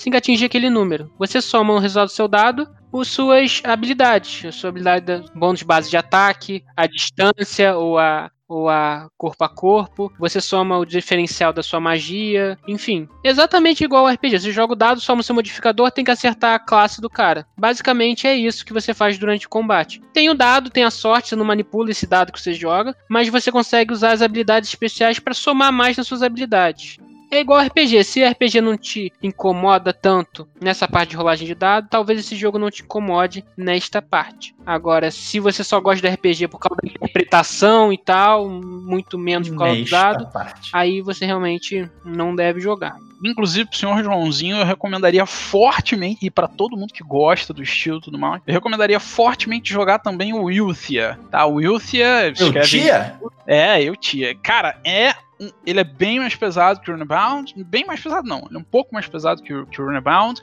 Assim 0.00 0.10
que 0.10 0.16
atingir 0.16 0.46
aquele 0.46 0.68
número. 0.70 1.10
Você 1.18 1.40
soma 1.40 1.72
o 1.74 1.78
resultado 1.78 2.08
do 2.08 2.12
seu 2.12 2.26
dado 2.28 2.68
por 2.90 3.06
suas 3.06 3.60
habilidades. 3.64 4.44
A 4.44 4.52
sua 4.52 4.70
habilidade 4.70 5.24
bônus 5.34 5.62
base 5.62 5.88
de 5.90 5.96
ataque, 5.96 6.64
a 6.76 6.86
distância 6.86 7.76
ou 7.76 7.98
a 7.98 8.30
ou 8.52 8.68
a 8.68 9.08
corpo 9.16 9.44
a 9.44 9.48
corpo, 9.48 10.12
você 10.18 10.40
soma 10.40 10.78
o 10.78 10.84
diferencial 10.84 11.52
da 11.52 11.62
sua 11.62 11.80
magia, 11.80 12.58
enfim. 12.68 13.08
Exatamente 13.24 13.84
igual 13.84 14.06
ao 14.06 14.12
RPG. 14.12 14.40
Você 14.40 14.52
joga 14.52 14.74
o 14.74 14.76
dado, 14.76 15.00
soma 15.00 15.20
o 15.20 15.24
seu 15.24 15.34
modificador, 15.34 15.90
tem 15.90 16.04
que 16.04 16.10
acertar 16.10 16.54
a 16.54 16.58
classe 16.58 17.00
do 17.00 17.08
cara. 17.08 17.46
Basicamente 17.56 18.26
é 18.26 18.34
isso 18.34 18.64
que 18.64 18.72
você 18.72 18.92
faz 18.92 19.18
durante 19.18 19.46
o 19.46 19.50
combate. 19.50 20.02
Tem 20.12 20.28
o 20.28 20.34
dado, 20.34 20.70
tem 20.70 20.84
a 20.84 20.90
sorte, 20.90 21.30
você 21.30 21.36
não 21.36 21.44
manipula 21.44 21.90
esse 21.90 22.06
dado 22.06 22.32
que 22.32 22.40
você 22.40 22.52
joga, 22.52 22.94
mas 23.08 23.28
você 23.28 23.50
consegue 23.50 23.92
usar 23.92 24.12
as 24.12 24.22
habilidades 24.22 24.68
especiais 24.68 25.18
para 25.18 25.34
somar 25.34 25.72
mais 25.72 25.96
nas 25.96 26.06
suas 26.06 26.22
habilidades. 26.22 26.98
É 27.32 27.40
igual 27.40 27.64
RPG. 27.64 28.04
Se 28.04 28.22
RPG 28.22 28.60
não 28.60 28.76
te 28.76 29.10
incomoda 29.22 29.90
tanto 29.94 30.46
nessa 30.60 30.86
parte 30.86 31.10
de 31.10 31.16
rolagem 31.16 31.46
de 31.46 31.54
dado, 31.54 31.88
talvez 31.88 32.20
esse 32.20 32.36
jogo 32.36 32.58
não 32.58 32.70
te 32.70 32.82
incomode 32.82 33.42
nesta 33.56 34.02
parte. 34.02 34.54
Agora, 34.66 35.10
se 35.10 35.40
você 35.40 35.64
só 35.64 35.80
gosta 35.80 36.06
de 36.06 36.14
RPG 36.14 36.48
por 36.48 36.58
causa 36.58 36.78
da 36.82 36.90
interpretação 36.90 37.90
e 37.90 37.96
tal, 37.96 38.50
muito 38.50 39.18
menos 39.18 39.48
por 39.48 39.56
causa 39.56 39.72
Nesta 39.72 40.12
do 40.12 40.18
dado, 40.18 40.30
parte. 40.30 40.70
aí 40.74 41.00
você 41.00 41.24
realmente 41.24 41.88
não 42.04 42.36
deve 42.36 42.60
jogar. 42.60 42.96
Inclusive, 43.24 43.66
pro 43.66 43.78
senhor 43.78 44.04
Joãozinho, 44.04 44.58
eu 44.58 44.66
recomendaria 44.66 45.24
fortemente, 45.24 46.26
e 46.26 46.30
para 46.30 46.48
todo 46.48 46.76
mundo 46.76 46.92
que 46.92 47.02
gosta 47.02 47.54
do 47.54 47.62
estilo 47.62 47.96
e 47.96 48.02
tudo 48.02 48.18
mais, 48.18 48.42
eu 48.46 48.52
recomendaria 48.52 49.00
fortemente 49.00 49.72
jogar 49.72 50.00
também 50.00 50.34
o 50.34 50.42
Wilthia, 50.42 51.18
tá? 51.30 51.46
O 51.46 51.54
Wilthia... 51.54 52.34
Eu 52.38 52.60
tia? 52.62 53.18
É, 53.46 53.82
eu 53.82 53.96
tia. 53.96 54.34
Cara, 54.34 54.78
é. 54.84 55.14
Ele 55.64 55.80
é 55.80 55.84
bem 55.84 56.18
mais 56.18 56.34
pesado 56.34 56.80
que 56.80 56.90
o 56.90 56.94
Runebound. 56.94 57.54
Bem 57.64 57.84
mais 57.84 58.00
pesado, 58.00 58.28
não. 58.28 58.46
Ele 58.48 58.56
é 58.56 58.58
um 58.58 58.64
pouco 58.64 58.94
mais 58.94 59.06
pesado 59.06 59.42
que 59.42 59.52
o, 59.52 59.66
que 59.66 59.80
o. 59.80 59.92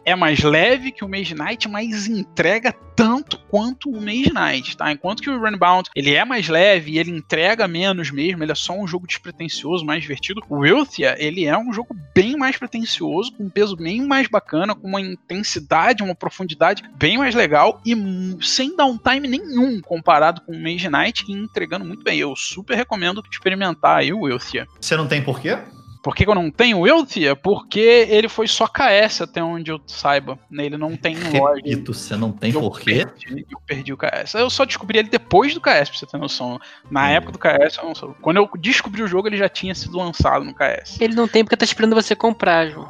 É 0.05 0.15
mais 0.15 0.41
leve 0.41 0.91
que 0.91 1.03
o 1.03 1.09
Mage 1.09 1.35
Knight, 1.35 1.67
mas 1.67 2.07
entrega 2.07 2.73
tanto 2.99 3.39
quanto 3.49 3.89
o 3.89 4.01
Mage 4.01 4.31
Knight, 4.33 4.75
tá? 4.75 4.91
Enquanto 4.91 5.21
que 5.21 5.29
o 5.29 5.39
Runebound, 5.39 5.89
ele 5.95 6.13
é 6.13 6.25
mais 6.25 6.49
leve 6.49 6.91
e 6.91 6.97
ele 6.99 7.11
entrega 7.11 7.67
menos 7.67 8.11
mesmo. 8.11 8.43
Ele 8.43 8.51
é 8.51 8.55
só 8.55 8.73
um 8.73 8.85
jogo 8.85 9.07
despretensioso, 9.07 9.85
mais 9.85 10.01
divertido. 10.01 10.41
O 10.49 10.57
Wilthia, 10.57 11.15
ele 11.17 11.45
é 11.45 11.57
um 11.57 11.71
jogo 11.71 11.95
bem 12.13 12.35
mais 12.35 12.57
pretensioso, 12.57 13.31
com 13.31 13.45
um 13.45 13.49
peso 13.49 13.75
bem 13.75 14.05
mais 14.05 14.27
bacana, 14.27 14.75
com 14.75 14.87
uma 14.87 14.99
intensidade, 14.99 16.03
uma 16.03 16.13
profundidade 16.13 16.83
bem 16.95 17.17
mais 17.17 17.33
legal 17.33 17.81
e 17.85 17.95
sem 18.41 18.75
downtime 18.75 19.27
nenhum 19.27 19.79
comparado 19.81 20.41
com 20.41 20.51
o 20.51 20.61
Mage 20.61 20.89
Knight 20.89 21.25
e 21.27 21.31
entregando 21.31 21.85
muito 21.85 22.03
bem. 22.03 22.19
Eu 22.19 22.35
super 22.35 22.75
recomendo 22.75 23.23
experimentar 23.31 23.99
aí 23.99 24.11
o 24.11 24.21
Wilthia. 24.21 24.67
Você 24.89 24.97
não 24.97 25.07
tem 25.07 25.21
porquê? 25.21 25.55
Por 26.01 26.15
que 26.15 26.23
que 26.23 26.31
eu 26.31 26.33
não 26.33 26.49
tenho 26.49 26.77
o 26.77 26.81
Wilthia? 26.81 27.35
Porque 27.35 27.79
ele 28.09 28.27
foi 28.27 28.47
só 28.47 28.65
KS 28.65 29.21
até 29.21 29.43
onde 29.43 29.69
eu 29.69 29.79
saiba. 29.85 30.39
né? 30.49 30.65
Ele 30.65 30.77
não 30.77 30.95
tem. 30.97 31.15
Repito, 31.15 31.93
você 31.93 32.15
não 32.15 32.31
tem 32.31 32.51
Eu 32.51 32.59
porquê? 32.61 33.05
perdi, 33.05 33.45
eu 33.51 33.59
perdi 33.67 33.93
o 33.93 33.97
KS. 33.97 34.33
Eu 34.33 34.49
só 34.49 34.65
descobri 34.65 34.97
ele 34.97 35.09
depois 35.09 35.53
do 35.53 35.61
KS, 35.61 35.89
pra 35.91 35.99
você 35.99 36.05
ter 36.07 36.17
noção. 36.17 36.59
Na 36.89 37.03
Hum. 37.03 37.09
época 37.09 37.31
do 37.33 37.37
KS, 37.37 37.77
eu 37.77 37.85
não 37.85 37.93
sei. 37.93 38.09
Quando 38.19 38.37
eu 38.37 38.49
descobri 38.57 39.03
o 39.03 39.07
jogo, 39.07 39.27
ele 39.27 39.37
já 39.37 39.47
tinha 39.47 39.75
sido 39.75 39.95
lançado 39.95 40.43
no 40.43 40.55
KS. 40.55 40.99
Ele 40.99 41.13
não 41.13 41.27
tem 41.27 41.43
porque 41.43 41.55
tá 41.57 41.65
esperando 41.65 41.93
você 41.93 42.15
comprar, 42.15 42.67
João. 42.69 42.89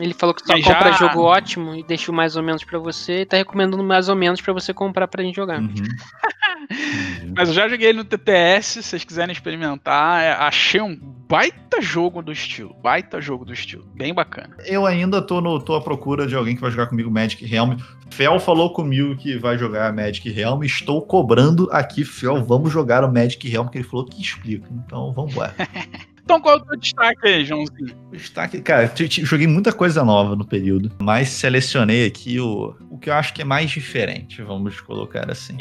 Ele 0.00 0.14
falou 0.14 0.34
que 0.34 0.42
só 0.46 0.52
Mas 0.52 0.64
compra 0.64 0.92
já- 0.92 0.98
jogo 0.98 1.22
ótimo 1.22 1.74
e 1.74 1.82
deixou 1.82 2.14
mais 2.14 2.36
ou 2.36 2.42
menos 2.42 2.62
pra 2.64 2.78
você 2.78 3.22
e 3.22 3.26
tá 3.26 3.36
recomendando 3.36 3.82
mais 3.82 4.08
ou 4.08 4.16
menos 4.16 4.40
pra 4.40 4.52
você 4.52 4.72
comprar 4.74 5.08
pra 5.08 5.22
gente 5.22 5.36
jogar. 5.36 5.60
Uhum. 5.60 5.74
Mas 7.36 7.48
eu 7.48 7.54
já 7.54 7.68
joguei 7.68 7.88
ele 7.88 7.98
no 7.98 8.04
TTS, 8.04 8.82
se 8.82 8.82
vocês 8.82 9.04
quiserem 9.04 9.32
experimentar. 9.32 10.22
é, 10.22 10.32
achei 10.32 10.80
um 10.80 10.96
baita 10.96 11.80
jogo 11.80 12.22
do 12.22 12.32
estilo. 12.32 12.74
Baita 12.82 13.20
jogo 13.20 13.44
do 13.44 13.52
estilo. 13.52 13.84
Bem 13.94 14.12
bacana. 14.14 14.56
Eu 14.66 14.84
ainda 14.86 15.20
tô, 15.22 15.40
no, 15.40 15.60
tô 15.60 15.74
à 15.74 15.80
procura 15.80 16.26
de 16.26 16.34
alguém 16.34 16.54
que 16.54 16.60
vai 16.60 16.70
jogar 16.70 16.86
comigo 16.86 17.10
Magic 17.10 17.44
Realm. 17.44 17.76
Fel 18.10 18.40
falou 18.40 18.72
comigo 18.72 19.16
que 19.16 19.36
vai 19.38 19.58
jogar 19.58 19.92
Magic 19.92 20.28
Realm. 20.30 20.62
Estou 20.62 21.02
cobrando 21.02 21.68
aqui, 21.72 22.04
Fel, 22.04 22.42
vamos 22.44 22.72
jogar 22.72 23.04
o 23.04 23.12
Magic 23.12 23.46
Realm, 23.48 23.68
que 23.68 23.78
ele 23.78 23.84
falou 23.88 24.04
que 24.06 24.20
explica. 24.20 24.66
Então 24.70 25.12
vamos 25.12 25.32
embora. 25.32 25.54
Então 26.28 26.42
qual 26.42 26.56
é 26.56 26.58
o 26.58 26.60
teu 26.60 26.76
destaque 26.76 27.26
aí, 27.26 27.42
Joãozinho? 27.42 27.96
Destaque, 28.12 28.60
cara, 28.60 28.92
joguei 29.22 29.46
muita 29.46 29.72
coisa 29.72 30.04
nova 30.04 30.36
no 30.36 30.44
período, 30.44 30.92
mas 31.00 31.30
selecionei 31.30 32.06
aqui 32.06 32.38
o, 32.38 32.74
o 32.90 32.98
que 32.98 33.08
eu 33.08 33.14
acho 33.14 33.32
que 33.32 33.40
é 33.40 33.46
mais 33.46 33.70
diferente, 33.70 34.42
vamos 34.42 34.78
colocar 34.78 35.30
assim. 35.30 35.56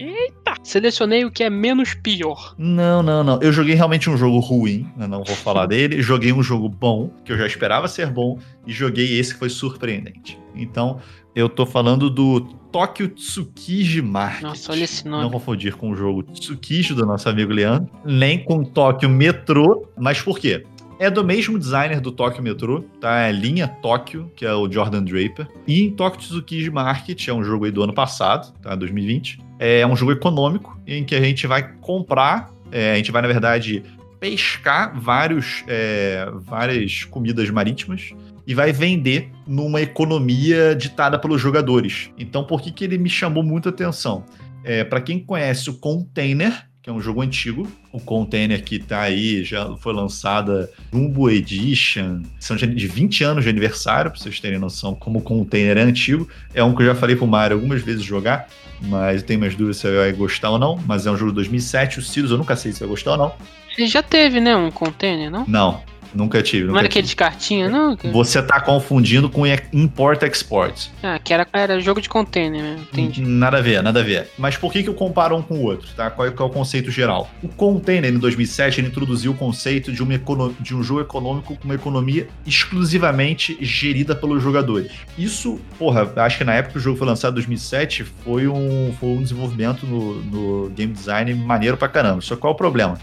Selecionei 0.61 1.23
o 1.23 1.31
que 1.31 1.41
é 1.41 1.49
menos 1.49 1.93
pior. 1.93 2.53
Não, 2.57 3.01
não, 3.01 3.23
não. 3.23 3.39
Eu 3.41 3.53
joguei 3.53 3.75
realmente 3.75 4.09
um 4.09 4.17
jogo 4.17 4.39
ruim, 4.39 4.91
eu 4.99 5.07
não 5.07 5.23
vou 5.23 5.37
falar 5.37 5.67
dele. 5.67 6.01
Joguei 6.01 6.33
um 6.33 6.43
jogo 6.43 6.67
bom, 6.67 7.13
que 7.23 7.31
eu 7.31 7.37
já 7.37 7.47
esperava 7.47 7.87
ser 7.87 8.07
bom, 8.07 8.37
e 8.65 8.73
joguei 8.73 9.17
esse 9.17 9.31
que 9.31 9.39
foi 9.39 9.49
surpreendente. 9.49 10.37
Então, 10.53 10.99
eu 11.37 11.47
tô 11.47 11.67
falando 11.67 12.09
do 12.09 12.41
Tokyo 12.71 13.07
Tsukiji 13.09 14.01
Market. 14.01 14.41
Nossa, 14.41 14.71
olha 14.71 14.83
esse 14.83 15.07
Não 15.07 15.19
nome. 15.19 15.31
confundir 15.33 15.75
com 15.75 15.91
o 15.91 15.95
jogo 15.95 16.23
Tsukiji 16.23 16.95
do 16.95 17.05
nosso 17.05 17.29
amigo 17.29 17.53
Leandro, 17.53 17.87
nem 18.03 18.43
com 18.43 18.63
Tokyo 18.63 19.07
Metro. 19.07 19.87
Mas 19.95 20.19
por 20.19 20.39
quê? 20.39 20.65
É 20.99 21.11
do 21.11 21.23
mesmo 21.23 21.59
designer 21.59 22.01
do 22.01 22.11
Tokyo 22.11 22.41
Metro, 22.41 22.81
tá? 22.99 23.19
É 23.19 23.29
a 23.29 23.31
linha 23.31 23.67
Tokyo, 23.67 24.31
que 24.35 24.43
é 24.47 24.51
o 24.51 24.67
Jordan 24.69 25.03
Draper. 25.03 25.47
E 25.67 25.83
em 25.83 25.91
Tokyo 25.91 26.19
Tsukiji 26.19 26.71
Market, 26.71 27.27
é 27.27 27.33
um 27.33 27.43
jogo 27.43 27.65
aí 27.65 27.71
do 27.71 27.83
ano 27.83 27.93
passado, 27.93 28.51
tá? 28.59 28.73
2020. 28.73 29.39
É 29.59 29.85
um 29.85 29.95
jogo 29.95 30.11
econômico 30.11 30.75
em 30.87 31.03
que 31.03 31.13
a 31.13 31.21
gente 31.21 31.45
vai 31.45 31.71
comprar, 31.81 32.49
é, 32.71 32.93
a 32.93 32.95
gente 32.95 33.11
vai, 33.11 33.21
na 33.21 33.27
verdade, 33.27 33.83
pescar 34.19 34.99
vários, 34.99 35.63
é, 35.67 36.27
várias 36.33 37.03
comidas 37.03 37.47
marítimas 37.51 38.11
e 38.47 38.55
vai 38.55 38.71
vender 38.71 39.29
numa 39.45 39.81
economia 39.81 40.73
ditada 40.73 41.19
pelos 41.19 41.41
jogadores. 41.41 42.09
Então, 42.17 42.45
por 42.45 42.61
que, 42.61 42.71
que 42.71 42.85
ele 42.85 42.97
me 42.97 43.09
chamou 43.09 43.43
muita 43.43 43.69
atenção? 43.69 44.23
É, 44.63 44.85
para 44.85 45.01
quem 45.01 45.19
conhece 45.19 45.69
o 45.69 45.73
Container, 45.73 46.65
que 46.81 46.89
é 46.89 46.93
um 46.93 47.01
jogo 47.01 47.21
antigo, 47.21 47.69
o 47.91 47.99
Container 47.99 48.63
que 48.63 48.79
tá 48.79 49.01
aí, 49.01 49.43
já 49.43 49.75
foi 49.77 49.93
lançada 49.93 50.71
Jumbo 50.93 51.29
Edition, 51.29 52.21
são 52.39 52.55
de 52.55 52.65
de 52.65 52.87
20 52.87 53.23
anos 53.25 53.43
de 53.43 53.49
aniversário, 53.49 54.11
para 54.11 54.19
vocês 54.19 54.39
terem 54.39 54.57
noção 54.57 54.95
como 54.95 55.19
o 55.19 55.21
Container 55.21 55.77
é 55.77 55.81
antigo. 55.81 56.29
É 56.53 56.63
um 56.63 56.73
que 56.73 56.83
eu 56.83 56.87
já 56.87 56.95
falei 56.95 57.17
pro 57.17 57.27
Mário 57.27 57.57
algumas 57.57 57.81
vezes 57.81 58.03
jogar, 58.03 58.47
mas 58.81 59.21
eu 59.21 59.27
tenho 59.27 59.41
mais 59.41 59.55
dúvidas 59.55 59.77
se 59.77 59.87
ele 59.87 59.97
vai 59.97 60.13
gostar 60.13 60.51
ou 60.51 60.57
não. 60.57 60.79
Mas 60.87 61.05
é 61.05 61.11
um 61.11 61.17
jogo 61.17 61.31
de 61.31 61.35
2007, 61.35 61.99
o 61.99 62.01
Sirius 62.01 62.31
eu 62.31 62.37
nunca 62.37 62.55
sei 62.55 62.71
se 62.71 62.79
vai 62.79 62.87
gostar 62.87 63.11
ou 63.11 63.17
não. 63.17 63.33
Ele 63.77 63.87
já 63.87 64.01
teve, 64.01 64.39
né? 64.39 64.55
Um 64.55 64.71
container, 64.71 65.29
não? 65.29 65.45
Não, 65.47 65.83
nunca 66.17 66.41
tive. 66.41 66.63
Não 66.65 66.69
Nunca 66.73 66.79
era 66.79 66.87
tive. 66.89 66.99
aquele 66.99 67.07
de 67.07 67.15
cartinha, 67.15 67.69
não? 67.69 67.95
Que- 67.95 68.07
Você 68.09 68.41
tá 68.41 68.59
confundindo 68.59 69.29
com 69.29 69.45
Import-Export. 69.73 70.89
Ah, 71.03 71.19
que 71.19 71.33
era, 71.33 71.47
era 71.53 71.79
jogo 71.79 72.01
de 72.01 72.09
container 72.09 72.61
mesmo. 72.61 72.81
Entendi. 72.91 73.21
Nada 73.21 73.57
a 73.57 73.61
ver, 73.61 73.81
nada 73.83 73.99
a 73.99 74.03
ver. 74.03 74.29
Mas 74.37 74.57
por 74.57 74.71
que, 74.71 74.83
que 74.83 74.89
eu 74.89 74.93
comparo 74.93 75.35
um 75.35 75.41
com 75.41 75.55
o 75.55 75.63
outro? 75.63 75.87
Tá? 75.95 76.09
Qual 76.09 76.27
é, 76.27 76.31
qual 76.31 76.49
é 76.49 76.51
o 76.51 76.53
conceito 76.53 76.89
geral? 76.91 77.29
O 77.41 77.47
Container, 77.47 78.13
em 78.13 78.17
2007, 78.17 78.79
ele 78.81 78.87
introduziu 78.87 79.31
o 79.31 79.35
conceito 79.35 79.91
de, 79.91 80.01
uma 80.03 80.13
econo- 80.15 80.55
de 80.59 80.75
um 80.75 80.83
jogo 80.83 81.01
econômico 81.01 81.55
com 81.55 81.65
uma 81.65 81.75
economia 81.75 82.27
exclusivamente 82.45 83.57
gerida 83.61 84.15
pelos 84.15 84.41
jogadores. 84.41 84.91
Isso, 85.17 85.59
porra, 85.77 86.11
acho 86.17 86.37
que 86.37 86.43
na 86.43 86.53
época 86.53 86.73
que 86.73 86.77
o 86.79 86.81
jogo 86.81 86.97
foi 86.97 87.07
lançado 87.07 87.31
em 87.33 87.35
2007, 87.35 88.03
foi 88.23 88.47
um, 88.47 88.93
foi 88.99 89.09
um 89.09 89.21
desenvolvimento 89.21 89.85
no, 89.85 90.21
no 90.23 90.69
game 90.69 90.93
design 90.93 91.33
maneiro 91.33 91.77
pra 91.77 91.87
caramba. 91.87 92.21
Só 92.21 92.35
qual 92.35 92.51
é 92.51 92.55
o 92.55 92.57
problema? 92.57 92.97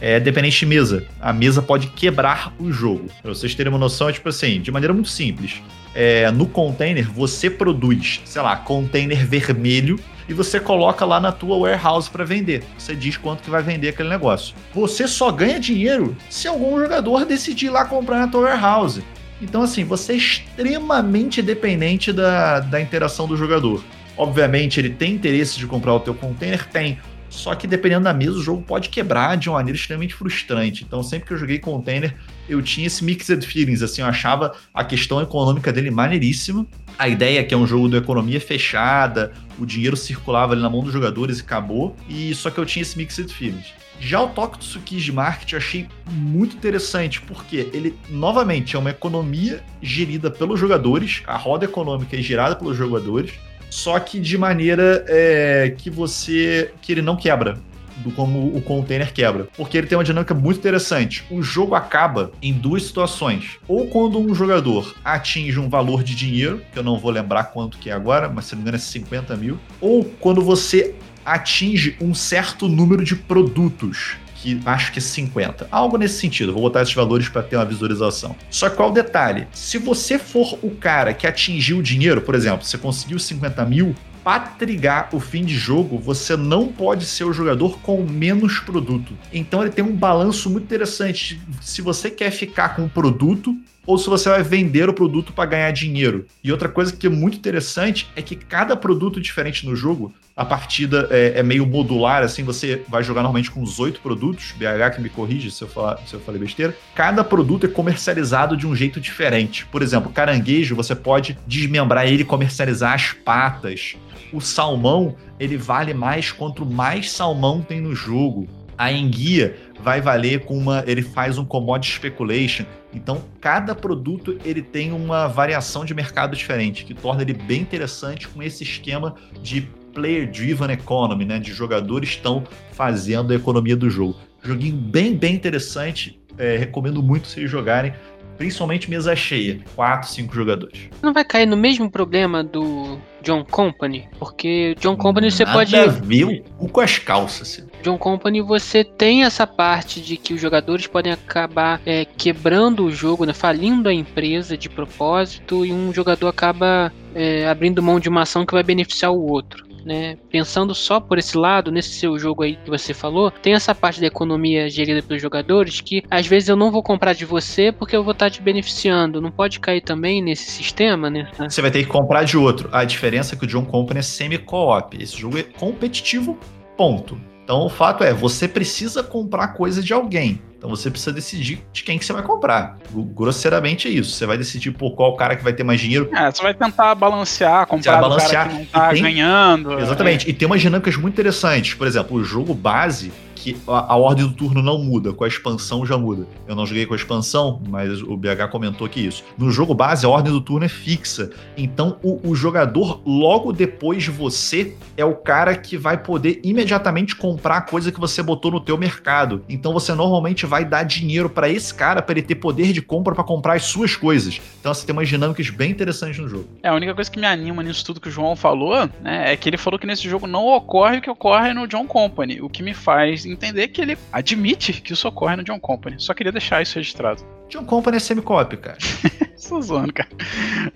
É 0.00 0.18
dependente 0.18 0.60
de 0.60 0.66
mesa. 0.66 1.06
A 1.20 1.32
mesa 1.32 1.60
pode 1.60 1.88
quebrar 1.88 2.52
o 2.58 2.72
jogo. 2.72 3.08
Pra 3.22 3.34
vocês 3.34 3.54
terem 3.54 3.70
uma 3.70 3.78
noção, 3.78 4.08
é 4.08 4.12
tipo 4.12 4.28
assim, 4.28 4.60
de 4.60 4.70
maneira 4.70 4.94
muito 4.94 5.10
simples. 5.10 5.60
É, 5.94 6.30
no 6.30 6.46
container, 6.46 7.10
você 7.10 7.50
produz, 7.50 8.20
sei 8.24 8.40
lá, 8.40 8.56
container 8.56 9.26
vermelho 9.26 9.98
e 10.28 10.32
você 10.32 10.60
coloca 10.60 11.04
lá 11.04 11.18
na 11.18 11.32
tua 11.32 11.58
warehouse 11.58 12.08
para 12.08 12.24
vender. 12.24 12.62
Você 12.78 12.94
diz 12.94 13.16
quanto 13.16 13.42
que 13.42 13.50
vai 13.50 13.62
vender 13.62 13.88
aquele 13.88 14.08
negócio. 14.08 14.54
Você 14.72 15.08
só 15.08 15.30
ganha 15.32 15.58
dinheiro 15.58 16.16
se 16.28 16.46
algum 16.46 16.78
jogador 16.78 17.24
decidir 17.24 17.66
ir 17.66 17.70
lá 17.70 17.84
comprar 17.84 18.20
na 18.20 18.28
tua 18.28 18.42
warehouse. 18.42 19.02
Então, 19.42 19.62
assim, 19.62 19.84
você 19.84 20.12
é 20.12 20.16
extremamente 20.16 21.42
dependente 21.42 22.12
da, 22.12 22.60
da 22.60 22.80
interação 22.80 23.26
do 23.26 23.36
jogador. 23.36 23.82
Obviamente, 24.16 24.78
ele 24.78 24.90
tem 24.90 25.14
interesse 25.14 25.58
de 25.58 25.66
comprar 25.66 25.94
o 25.94 26.00
teu 26.00 26.14
container? 26.14 26.66
Tem. 26.68 26.98
Só 27.30 27.54
que 27.54 27.66
dependendo 27.66 28.04
da 28.04 28.12
mesa, 28.12 28.32
o 28.32 28.42
jogo 28.42 28.60
pode 28.60 28.88
quebrar 28.88 29.36
de 29.36 29.48
uma 29.48 29.58
maneira 29.58 29.78
extremamente 29.78 30.14
frustrante. 30.14 30.84
Então, 30.84 31.02
sempre 31.02 31.28
que 31.28 31.32
eu 31.32 31.38
joguei 31.38 31.60
container, 31.60 32.14
eu 32.48 32.60
tinha 32.60 32.88
esse 32.88 33.04
mixed 33.04 33.46
feelings. 33.46 33.82
Assim, 33.82 34.02
eu 34.02 34.08
achava 34.08 34.52
a 34.74 34.82
questão 34.82 35.22
econômica 35.22 35.72
dele 35.72 35.90
maneiríssima. 35.90 36.66
A 36.98 37.08
ideia 37.08 37.38
é 37.38 37.44
que 37.44 37.54
é 37.54 37.56
um 37.56 37.66
jogo 37.66 37.88
de 37.88 37.96
economia 37.96 38.40
fechada, 38.40 39.32
o 39.58 39.64
dinheiro 39.64 39.96
circulava 39.96 40.52
ali 40.52 40.60
na 40.60 40.68
mão 40.68 40.82
dos 40.82 40.92
jogadores 40.92 41.38
e 41.38 41.42
acabou. 41.42 41.96
E 42.08 42.34
só 42.34 42.50
que 42.50 42.58
eu 42.58 42.66
tinha 42.66 42.82
esse 42.82 42.98
mixed 42.98 43.32
feelings. 43.32 43.72
Já 44.00 44.22
o 44.22 44.28
Tokyo 44.28 44.58
Tsukiji 44.58 45.12
Market 45.12 45.52
eu 45.52 45.58
achei 45.58 45.86
muito 46.10 46.56
interessante, 46.56 47.20
porque 47.20 47.68
ele, 47.72 47.94
novamente, 48.08 48.74
é 48.74 48.78
uma 48.78 48.90
economia 48.90 49.62
gerida 49.82 50.30
pelos 50.30 50.58
jogadores, 50.58 51.22
a 51.26 51.36
roda 51.36 51.66
econômica 51.66 52.16
é 52.16 52.22
gerada 52.22 52.56
pelos 52.56 52.76
jogadores, 52.78 53.32
só 53.70 53.98
que 54.00 54.18
de 54.20 54.36
maneira 54.36 55.04
é, 55.08 55.74
que 55.78 55.88
você. 55.88 56.72
que 56.82 56.92
ele 56.92 57.02
não 57.02 57.16
quebra. 57.16 57.58
do 57.98 58.10
como 58.12 58.56
o 58.56 58.62
container 58.62 59.12
quebra. 59.12 59.46
Porque 59.56 59.76
ele 59.76 59.86
tem 59.86 59.96
uma 59.96 60.04
dinâmica 60.04 60.34
muito 60.34 60.58
interessante. 60.58 61.22
O 61.30 61.42
jogo 61.42 61.74
acaba 61.74 62.32
em 62.42 62.52
duas 62.52 62.84
situações. 62.84 63.58
Ou 63.68 63.86
quando 63.88 64.18
um 64.18 64.34
jogador 64.34 64.94
atinge 65.04 65.58
um 65.60 65.68
valor 65.68 66.02
de 66.02 66.14
dinheiro, 66.14 66.62
que 66.72 66.78
eu 66.78 66.82
não 66.82 66.98
vou 66.98 67.10
lembrar 67.10 67.44
quanto 67.44 67.78
que 67.78 67.90
é 67.90 67.92
agora, 67.92 68.28
mas 68.28 68.46
se 68.46 68.54
não 68.54 68.58
me 68.58 68.62
engano 68.62 68.76
é 68.76 68.80
50 68.80 69.36
mil. 69.36 69.58
Ou 69.80 70.04
quando 70.18 70.40
você 70.40 70.94
atinge 71.24 71.96
um 72.00 72.14
certo 72.14 72.68
número 72.68 73.04
de 73.04 73.14
produtos 73.14 74.16
que 74.40 74.60
acho 74.64 74.92
que 74.92 74.98
é 74.98 75.02
50. 75.02 75.68
Algo 75.70 75.96
nesse 75.96 76.18
sentido. 76.18 76.52
Vou 76.52 76.62
botar 76.62 76.82
esses 76.82 76.94
valores 76.94 77.28
para 77.28 77.42
ter 77.42 77.56
uma 77.56 77.64
visualização. 77.64 78.34
Só 78.50 78.68
que 78.70 78.76
qual 78.76 78.90
o 78.90 78.92
detalhe? 78.92 79.46
Se 79.52 79.78
você 79.78 80.18
for 80.18 80.58
o 80.62 80.70
cara 80.70 81.12
que 81.12 81.26
atingiu 81.26 81.78
o 81.78 81.82
dinheiro, 81.82 82.22
por 82.22 82.34
exemplo, 82.34 82.64
você 82.64 82.78
conseguiu 82.78 83.18
50 83.18 83.64
mil, 83.66 83.94
para 84.24 84.40
trigar 84.40 85.08
o 85.12 85.20
fim 85.20 85.44
de 85.44 85.54
jogo, 85.54 85.98
você 85.98 86.36
não 86.36 86.68
pode 86.68 87.06
ser 87.06 87.24
o 87.24 87.32
jogador 87.32 87.78
com 87.80 88.02
menos 88.02 88.58
produto. 88.58 89.14
Então 89.32 89.62
ele 89.62 89.70
tem 89.70 89.84
um 89.84 89.96
balanço 89.96 90.50
muito 90.50 90.64
interessante. 90.64 91.40
Se 91.60 91.80
você 91.80 92.10
quer 92.10 92.30
ficar 92.30 92.76
com 92.76 92.84
o 92.84 92.88
produto 92.88 93.56
ou 93.86 93.98
se 93.98 94.08
você 94.08 94.28
vai 94.28 94.42
vender 94.42 94.88
o 94.88 94.94
produto 94.94 95.32
para 95.32 95.48
ganhar 95.48 95.70
dinheiro. 95.72 96.26
E 96.42 96.52
outra 96.52 96.68
coisa 96.68 96.94
que 96.94 97.06
é 97.06 97.10
muito 97.10 97.38
interessante 97.38 98.08
é 98.14 98.22
que 98.22 98.36
cada 98.36 98.76
produto 98.76 99.20
diferente 99.20 99.66
no 99.66 99.74
jogo, 99.74 100.12
a 100.36 100.44
partida 100.44 101.08
é, 101.10 101.40
é 101.40 101.42
meio 101.42 101.66
modular, 101.66 102.22
assim, 102.22 102.42
você 102.42 102.82
vai 102.88 103.02
jogar 103.02 103.22
normalmente 103.22 103.50
com 103.50 103.62
os 103.62 103.78
oito 103.80 104.00
produtos, 104.00 104.52
BH 104.52 104.96
que 104.96 105.00
me 105.00 105.08
corrige 105.08 105.50
se 105.50 105.62
eu, 105.62 105.68
falar, 105.68 105.98
se 106.06 106.14
eu 106.14 106.20
falei 106.20 106.40
besteira. 106.40 106.76
Cada 106.94 107.24
produto 107.24 107.66
é 107.66 107.68
comercializado 107.68 108.56
de 108.56 108.66
um 108.66 108.74
jeito 108.74 109.00
diferente. 109.00 109.66
Por 109.66 109.82
exemplo, 109.82 110.10
caranguejo, 110.12 110.76
você 110.76 110.94
pode 110.94 111.38
desmembrar 111.46 112.06
ele 112.06 112.22
e 112.22 112.24
comercializar 112.24 112.94
as 112.94 113.12
patas. 113.12 113.96
O 114.32 114.40
salmão, 114.40 115.16
ele 115.38 115.56
vale 115.56 115.92
mais 115.92 116.30
quanto 116.30 116.64
mais 116.64 117.10
salmão 117.10 117.60
tem 117.60 117.80
no 117.80 117.94
jogo. 117.94 118.48
A 118.78 118.90
enguia 118.90 119.58
vai 119.82 120.00
valer 120.00 120.44
com 120.44 120.56
uma. 120.56 120.84
Ele 120.86 121.02
faz 121.02 121.38
um 121.38 121.44
commodity 121.44 121.96
speculation. 121.96 122.64
Então, 122.92 123.22
cada 123.40 123.74
produto 123.74 124.38
ele 124.44 124.62
tem 124.62 124.92
uma 124.92 125.26
variação 125.28 125.84
de 125.84 125.94
mercado 125.94 126.36
diferente, 126.36 126.84
que 126.84 126.94
torna 126.94 127.22
ele 127.22 127.34
bem 127.34 127.60
interessante 127.60 128.28
com 128.28 128.42
esse 128.42 128.62
esquema 128.62 129.14
de 129.42 129.62
player-driven 129.92 130.70
economy, 130.70 131.24
né? 131.24 131.38
De 131.38 131.52
jogadores 131.52 132.10
estão 132.10 132.44
fazendo 132.72 133.32
a 133.32 133.36
economia 133.36 133.76
do 133.76 133.88
jogo. 133.90 134.16
Joguinho 134.42 134.76
bem, 134.76 135.16
bem 135.16 135.34
interessante. 135.34 136.18
É, 136.38 136.56
recomendo 136.56 137.02
muito 137.02 137.28
vocês 137.28 137.50
jogarem 137.50 137.92
principalmente 138.40 138.88
mesa 138.88 139.14
cheia, 139.14 139.60
4, 139.76 140.08
5 140.08 140.34
jogadores. 140.34 140.88
Não 141.02 141.12
vai 141.12 141.22
cair 141.22 141.44
no 141.44 141.58
mesmo 141.58 141.90
problema 141.90 142.42
do 142.42 142.98
John 143.22 143.44
Company? 143.44 144.08
Porque 144.18 144.74
John 144.80 144.96
Company 144.96 145.30
você 145.30 145.44
Nada 145.44 145.58
pode. 145.58 145.76
A 145.76 145.86
ver 145.88 146.42
o 146.58 146.66
com 146.66 146.80
as 146.80 146.98
calças. 146.98 147.60
Assim. 147.60 147.69
John 147.82 147.98
Company 147.98 148.40
você 148.40 148.84
tem 148.84 149.24
essa 149.24 149.46
parte 149.46 150.00
de 150.00 150.16
que 150.16 150.34
os 150.34 150.40
jogadores 150.40 150.86
podem 150.86 151.12
acabar 151.12 151.80
é, 151.84 152.04
quebrando 152.04 152.84
o 152.84 152.92
jogo, 152.92 153.24
né, 153.24 153.32
falindo 153.32 153.88
a 153.88 153.94
empresa 153.94 154.56
de 154.56 154.68
propósito 154.68 155.64
e 155.64 155.72
um 155.72 155.92
jogador 155.92 156.28
acaba 156.28 156.92
é, 157.14 157.48
abrindo 157.48 157.82
mão 157.82 157.98
de 157.98 158.08
uma 158.08 158.22
ação 158.22 158.46
que 158.46 158.52
vai 158.52 158.62
beneficiar 158.62 159.12
o 159.12 159.26
outro 159.26 159.70
né? 159.84 160.16
Pensando 160.30 160.74
só 160.74 161.00
por 161.00 161.18
esse 161.18 161.36
lado, 161.36 161.70
nesse 161.70 161.90
seu 161.90 162.18
jogo 162.18 162.42
aí 162.42 162.56
que 162.56 162.70
você 162.70 162.92
falou, 162.94 163.30
tem 163.30 163.54
essa 163.54 163.74
parte 163.74 164.00
da 164.00 164.06
economia 164.06 164.68
gerida 164.68 165.02
pelos 165.02 165.22
jogadores 165.22 165.80
que 165.80 166.02
às 166.10 166.26
vezes 166.26 166.48
eu 166.48 166.56
não 166.56 166.70
vou 166.70 166.82
comprar 166.82 167.12
de 167.12 167.24
você 167.24 167.72
porque 167.72 167.96
eu 167.96 168.04
vou 168.04 168.12
estar 168.12 168.30
te 168.30 168.42
beneficiando. 168.42 169.20
Não 169.20 169.30
pode 169.30 169.60
cair 169.60 169.80
também 169.80 170.22
nesse 170.22 170.50
sistema, 170.50 171.10
né? 171.10 171.28
Você 171.38 171.62
vai 171.62 171.70
ter 171.70 171.82
que 171.82 171.88
comprar 171.88 172.24
de 172.24 172.36
outro. 172.36 172.68
A 172.72 172.84
diferença 172.84 173.34
é 173.34 173.38
que 173.38 173.44
o 173.44 173.48
John 173.48 173.64
Company 173.64 174.00
é 174.00 174.02
semi-co-op. 174.02 174.96
Esse 175.00 175.18
jogo 175.18 175.38
é 175.38 175.42
competitivo, 175.42 176.38
ponto. 176.76 177.20
Então 177.50 177.62
o 177.62 177.68
fato 177.68 178.04
é, 178.04 178.14
você 178.14 178.46
precisa 178.46 179.02
comprar 179.02 179.48
coisa 179.48 179.82
de 179.82 179.92
alguém. 179.92 180.40
Então 180.56 180.70
você 180.70 180.88
precisa 180.88 181.12
decidir 181.12 181.60
de 181.72 181.82
quem 181.82 181.98
que 181.98 182.04
você 182.04 182.12
vai 182.12 182.22
comprar. 182.22 182.78
Grosseiramente 182.92 183.88
é 183.88 183.90
isso. 183.90 184.12
Você 184.12 184.24
vai 184.24 184.38
decidir 184.38 184.70
por 184.70 184.92
qual 184.92 185.16
cara 185.16 185.34
que 185.34 185.42
vai 185.42 185.52
ter 185.52 185.64
mais 185.64 185.80
dinheiro. 185.80 186.08
É, 186.14 186.30
você 186.30 186.40
vai 186.40 186.54
tentar 186.54 186.94
balancear, 186.94 187.66
comprar 187.66 187.92
vai 187.92 188.02
balancear. 188.02 188.46
cara 188.46 188.48
que 188.50 188.54
não 188.54 188.64
tá 188.66 188.90
tem... 188.90 189.02
ganhando. 189.02 189.80
Exatamente. 189.80 190.28
É. 190.28 190.30
E 190.30 190.32
tem 190.32 190.46
umas 190.46 190.60
dinâmicas 190.60 190.94
muito 190.94 191.14
interessantes. 191.14 191.74
Por 191.74 191.88
exemplo, 191.88 192.18
o 192.18 192.22
jogo 192.22 192.54
base 192.54 193.10
que 193.40 193.56
a, 193.66 193.94
a, 193.94 193.96
ordem 193.96 194.26
do 194.26 194.34
turno 194.34 194.62
não 194.62 194.78
muda, 194.78 195.14
com 195.14 195.24
a 195.24 195.28
expansão 195.28 195.86
já 195.86 195.96
muda. 195.96 196.26
Eu 196.46 196.54
não 196.54 196.66
joguei 196.66 196.84
com 196.84 196.92
a 196.92 196.96
expansão, 196.96 197.60
mas 197.68 198.02
o 198.02 198.16
BH 198.16 198.50
comentou 198.50 198.86
que 198.86 199.00
isso. 199.00 199.24
No 199.38 199.50
jogo 199.50 199.74
base, 199.74 200.04
a 200.04 200.08
ordem 200.08 200.30
do 200.30 200.42
turno 200.42 200.66
é 200.66 200.68
fixa. 200.68 201.30
Então, 201.56 201.98
o, 202.02 202.20
o 202.28 202.34
jogador, 202.34 203.00
logo 203.06 203.50
depois 203.52 204.02
de 204.02 204.10
você, 204.10 204.76
é 204.94 205.04
o 205.04 205.14
cara 205.14 205.56
que 205.56 205.78
vai 205.78 205.96
poder 205.96 206.40
imediatamente 206.44 207.16
comprar 207.16 207.56
a 207.56 207.60
coisa 207.62 207.90
que 207.90 207.98
você 207.98 208.22
botou 208.22 208.50
no 208.50 208.60
teu 208.60 208.76
mercado. 208.76 209.42
Então, 209.48 209.72
você 209.72 209.94
normalmente 209.94 210.44
vai 210.44 210.64
dar 210.64 210.82
dinheiro 210.82 211.30
para 211.30 211.48
esse 211.48 211.72
cara 211.72 212.02
para 212.02 212.18
ele 212.18 212.26
ter 212.26 212.34
poder 212.34 212.72
de 212.72 212.82
compra 212.82 213.14
para 213.14 213.24
comprar 213.24 213.54
as 213.54 213.64
suas 213.64 213.96
coisas. 213.96 214.38
Então, 214.60 214.74
você 214.74 214.84
tem 214.84 214.92
umas 214.92 215.08
dinâmicas 215.08 215.48
bem 215.48 215.70
interessantes 215.70 216.18
no 216.18 216.28
jogo. 216.28 216.46
É, 216.62 216.68
a 216.68 216.74
única 216.74 216.94
coisa 216.94 217.10
que 217.10 217.18
me 217.18 217.26
anima 217.26 217.62
nisso 217.62 217.84
tudo 217.84 218.00
que 218.00 218.08
o 218.08 218.12
João 218.12 218.36
falou, 218.36 218.88
né, 219.00 219.32
é 219.32 219.36
que 219.36 219.48
ele 219.48 219.56
falou 219.56 219.78
que 219.78 219.86
nesse 219.86 220.08
jogo 220.08 220.26
não 220.26 220.46
ocorre 220.46 220.98
o 220.98 221.00
que 221.00 221.10
ocorre 221.10 221.54
no 221.54 221.66
John 221.66 221.86
Company, 221.86 222.40
o 222.42 222.48
que 222.48 222.62
me 222.62 222.74
faz 222.74 223.24
entender 223.30 223.68
que 223.68 223.80
ele 223.80 223.98
admite 224.12 224.72
que 224.80 224.92
isso 224.92 225.08
ocorre 225.08 225.36
no 225.36 225.44
John 225.44 225.60
Company. 225.60 225.96
Só 225.98 226.14
queria 226.14 226.32
deixar 226.32 226.62
isso 226.62 226.76
registrado. 226.76 227.24
John 227.48 227.64
Company 227.64 227.96
é 227.96 228.00
semi-cop, 228.00 228.56
cara. 228.56 228.78
Sou 229.36 229.60
zoando, 229.60 229.92
cara. 229.92 230.08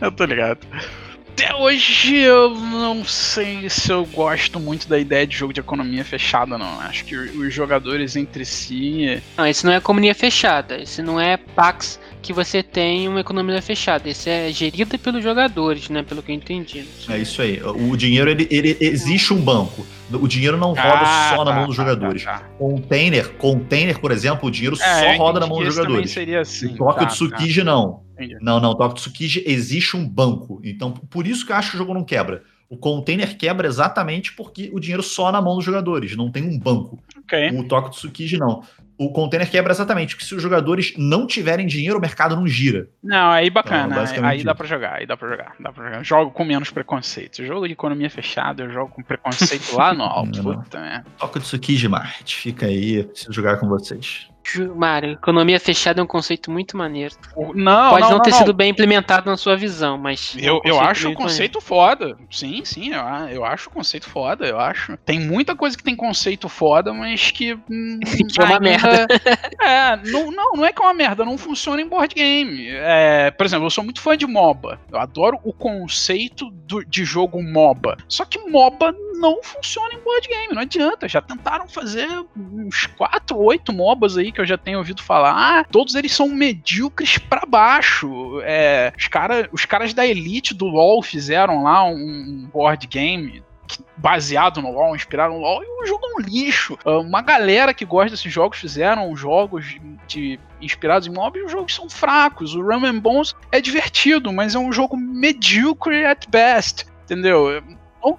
Eu 0.01 0.13
tô 0.13 0.25
ligado. 0.25 0.67
Até 1.35 1.53
hoje 1.53 2.19
eu 2.19 2.55
não 2.55 3.05
sei 3.05 3.69
se 3.69 3.91
eu 3.91 4.07
gosto 4.07 4.61
muito 4.61 4.89
da 4.89 4.97
ideia 4.97 5.27
de 5.27 5.37
jogo 5.37 5.53
de 5.53 5.59
economia 5.59 6.05
fechada, 6.05 6.57
não. 6.57 6.81
Acho 6.81 7.05
que 7.05 7.17
os 7.17 7.53
jogadores 7.53 8.15
entre 8.15 8.45
si. 8.45 9.21
Não, 9.37 9.45
esse 9.45 9.67
não 9.67 9.73
é 9.73 9.77
economia 9.77 10.15
fechada. 10.15 10.81
Esse 10.81 11.03
não 11.03 11.21
é 11.21 11.37
Pax 11.37 11.99
que 12.25 12.33
você 12.33 12.63
tem 12.63 13.07
uma 13.07 13.21
economia 13.21 13.61
fechada. 13.61 14.09
Esse 14.09 14.31
é 14.31 14.51
gerida 14.51 14.97
pelos 14.97 15.23
jogadores, 15.23 15.91
né? 15.91 16.03
Pelo 16.03 16.23
que 16.23 16.33
eu 16.33 16.35
entendi. 16.35 16.83
É 17.07 17.19
isso 17.19 17.43
aí. 17.43 17.63
O 17.63 17.95
dinheiro, 17.97 18.31
ele, 18.31 18.49
ele 18.51 18.79
existe 18.81 19.35
um 19.35 19.41
banco. 19.41 19.87
O 20.11 20.27
dinheiro 20.27 20.57
não 20.57 20.69
roda 20.69 21.03
ah, 21.03 21.35
só 21.37 21.45
tá, 21.45 21.45
na 21.45 21.57
mão 21.59 21.67
dos 21.67 21.77
tá, 21.77 21.83
jogadores. 21.83 22.25
Tá, 22.25 22.39
tá, 22.39 22.49
container, 22.59 23.35
container, 23.35 24.01
por 24.01 24.11
exemplo, 24.11 24.49
o 24.49 24.51
dinheiro 24.51 24.75
é, 24.81 25.17
só 25.17 25.23
roda 25.23 25.39
na 25.39 25.47
mão 25.47 25.63
dos 25.63 25.75
jogadores. 25.75 26.11
Seria 26.11 26.41
assim. 26.41 26.73
O 26.73 26.77
Toque 26.79 27.01
tá, 27.01 27.07
Tsukiji 27.07 27.63
não. 27.63 28.03
Entendi. 28.15 28.39
Não, 28.41 28.59
não, 28.59 28.75
Toque 28.75 28.95
Tsukiji 28.95 29.45
existe 29.47 29.95
um 29.95 30.09
banco. 30.09 30.63
Então, 30.65 30.93
por 30.93 31.27
isso 31.27 31.45
que 31.45 31.53
eu 31.53 31.57
acho 31.57 31.73
que 31.73 31.77
o 31.77 31.79
jogo 31.79 31.93
não 31.93 32.05
quebra. 32.05 32.43
O 32.71 32.79
container 32.79 33.37
quebra 33.37 33.69
exatamente 33.69 34.33
porque 34.33 34.71
o 34.73 34.81
dinheiro 34.81 35.03
só 35.03 35.31
na 35.31 35.43
mão 35.43 35.57
dos 35.57 35.65
jogadores, 35.65 36.17
não 36.17 36.31
tem 36.31 36.43
um 36.43 36.59
banco. 36.59 36.99
Okay. 37.25 37.51
O 37.51 37.65
Toque 37.65 37.91
Tsukiji 37.91 38.39
não 38.39 38.63
o 38.99 39.11
container 39.13 39.51
quebra 39.51 39.73
exatamente, 39.73 40.15
porque 40.15 40.27
se 40.27 40.35
os 40.35 40.43
jogadores 40.43 40.95
não 40.97 41.27
tiverem 41.27 41.67
dinheiro, 41.67 41.99
o 41.99 42.01
mercado 42.01 42.37
não 42.37 42.47
gira. 42.47 42.89
Não, 43.03 43.31
aí 43.31 43.51
bacana. 43.51 44.05
Então, 44.05 44.25
aí 44.25 44.45
dá 44.45 44.55
pra 44.55 44.67
jogar, 44.67 44.95
aí 44.95 45.07
dá 45.07 45.17
pra 45.17 45.29
jogar, 45.29 45.55
dá 45.59 45.73
pra 45.73 45.85
jogar. 45.85 46.05
Jogo 46.05 46.31
com 46.31 46.45
menos 46.45 46.71
preconceito. 46.71 47.45
Jogo 47.45 47.67
de 47.67 47.73
economia 47.73 48.11
fechada, 48.11 48.63
eu 48.63 48.71
jogo 48.71 48.93
com 48.93 49.03
preconceito 49.03 49.77
lá 49.77 49.93
no 49.93 50.05
alto. 50.05 50.43
Puta, 50.43 50.81
né? 50.81 51.05
Toca 51.19 51.41
de 51.41 51.47
Tsukiji 51.47 51.89
Mart. 51.89 52.35
Fica 52.35 52.67
aí, 52.67 53.05
preciso 53.05 53.33
jogar 53.33 53.59
com 53.59 53.69
vocês. 53.69 54.29
Mário, 54.75 55.13
economia 55.13 55.59
fechada 55.59 56.01
é 56.01 56.05
um 56.05 56.07
conceito 56.07 56.51
muito 56.51 56.77
maneiro. 56.77 57.15
Não, 57.55 57.91
Pode 57.91 58.03
não, 58.03 58.11
não, 58.11 58.17
não 58.17 58.23
ter 58.23 58.31
não. 58.31 58.39
sido 58.39 58.53
bem 58.53 58.71
implementado 58.71 59.29
na 59.29 59.37
sua 59.37 59.57
visão, 59.57 59.97
mas. 59.97 60.37
Eu, 60.39 60.61
é 60.65 60.69
um 60.69 60.71
eu 60.71 60.81
acho 60.81 61.11
o 61.11 61.15
conceito 61.15 61.59
maneiro. 61.59 61.61
foda. 61.61 62.19
Sim, 62.31 62.65
sim, 62.65 62.93
eu, 62.93 63.03
eu 63.29 63.45
acho 63.45 63.69
o 63.69 63.73
conceito 63.73 64.09
foda, 64.09 64.47
eu 64.47 64.59
acho. 64.59 64.97
Tem 64.99 65.19
muita 65.19 65.57
coisa 65.57 65.77
que 65.77 65.83
tem 65.83 65.97
conceito 65.97 66.49
foda, 66.49 66.93
mas 66.93 67.31
que. 67.31 67.55
Hum, 67.71 68.01
que 68.33 68.41
é 68.41 68.45
uma 68.45 68.61
merda. 68.61 69.07
é, 69.61 69.97
não, 70.11 70.31
não, 70.31 70.53
não 70.53 70.65
é 70.65 70.73
que 70.73 70.83
é 70.83 70.85
uma 70.85 70.95
merda, 70.95 71.25
não 71.25 71.39
funciona 71.39 71.81
em 71.81 71.89
board 71.89 72.15
game. 72.15 72.69
É, 72.71 73.31
por 73.31 73.47
exemplo, 73.47 73.67
eu 73.67 73.71
sou 73.71 73.85
muito 73.85 74.01
fã 74.01 74.17
de 74.17 74.27
MOBA. 74.27 74.79
Eu 74.93 74.99
adoro 74.99 75.39
o 75.43 75.53
conceito 75.53 76.51
do, 76.51 76.85
de 76.85 77.05
jogo 77.05 77.43
MOBA. 77.43 77.97
Só 78.09 78.25
que 78.25 78.39
MOBA 78.39 78.95
não 79.15 79.43
funciona 79.43 79.95
em 79.95 79.99
board 79.99 80.29
game, 80.29 80.55
não 80.55 80.63
adianta. 80.63 81.09
Já 81.09 81.21
tentaram 81.21 81.69
fazer 81.69 82.09
uns 82.37 82.87
4, 82.87 83.37
8 83.37 83.73
MOBAs 83.73 84.17
aí 84.17 84.33
que 84.35 84.41
eu 84.41 84.47
já 84.47 84.59
tenho 84.59 84.79
ouvido 84.79 85.03
falar. 85.03 85.33
Ah, 85.35 85.65
todos 85.65 85.95
eles 85.95 86.13
são 86.13 86.29
medíocres 86.29 87.17
para 87.17 87.47
baixo. 87.47 88.41
É, 88.43 88.93
os, 88.97 89.09
cara, 89.09 89.49
os 89.53 89.65
caras 89.65 89.95
da 89.95 90.07
Elite 90.07 90.53
do 90.53 90.67
LoL 90.67 91.03
fizeram 91.03 91.63
lá 91.63 91.85
um 91.85 92.49
board 92.53 92.87
game 92.87 93.43
baseado 93.97 94.61
no 94.61 94.73
LoL, 94.73 94.95
inspirado 94.95 95.33
no 95.33 95.41
LoL, 95.41 95.63
e 95.63 95.83
o 95.83 95.87
jogo 95.87 96.05
é 96.05 96.21
um 96.21 96.27
lixo. 96.27 96.79
Ah, 96.85 96.99
uma 96.99 97.23
galera 97.23 97.73
que 97.73 97.85
gosta 97.85 98.11
desses 98.11 98.33
jogos 98.33 98.59
fizeram 98.59 99.15
jogos 99.17 99.77
de 100.07 100.39
inspirados 100.61 101.07
em 101.07 101.13
mob 101.13 101.39
e 101.39 101.45
os 101.45 101.53
jogos 101.53 101.75
são 101.75 101.89
fracos. 101.89 102.55
O 102.55 102.63
Rum 102.63 102.85
and 102.85 102.99
Bones 102.99 103.35
é 103.53 103.61
divertido, 103.61 104.33
mas 104.33 104.55
é 104.55 104.59
um 104.59 104.73
jogo 104.73 104.97
medíocre 104.97 106.05
at 106.05 106.27
best, 106.29 106.87
entendeu? 107.05 107.63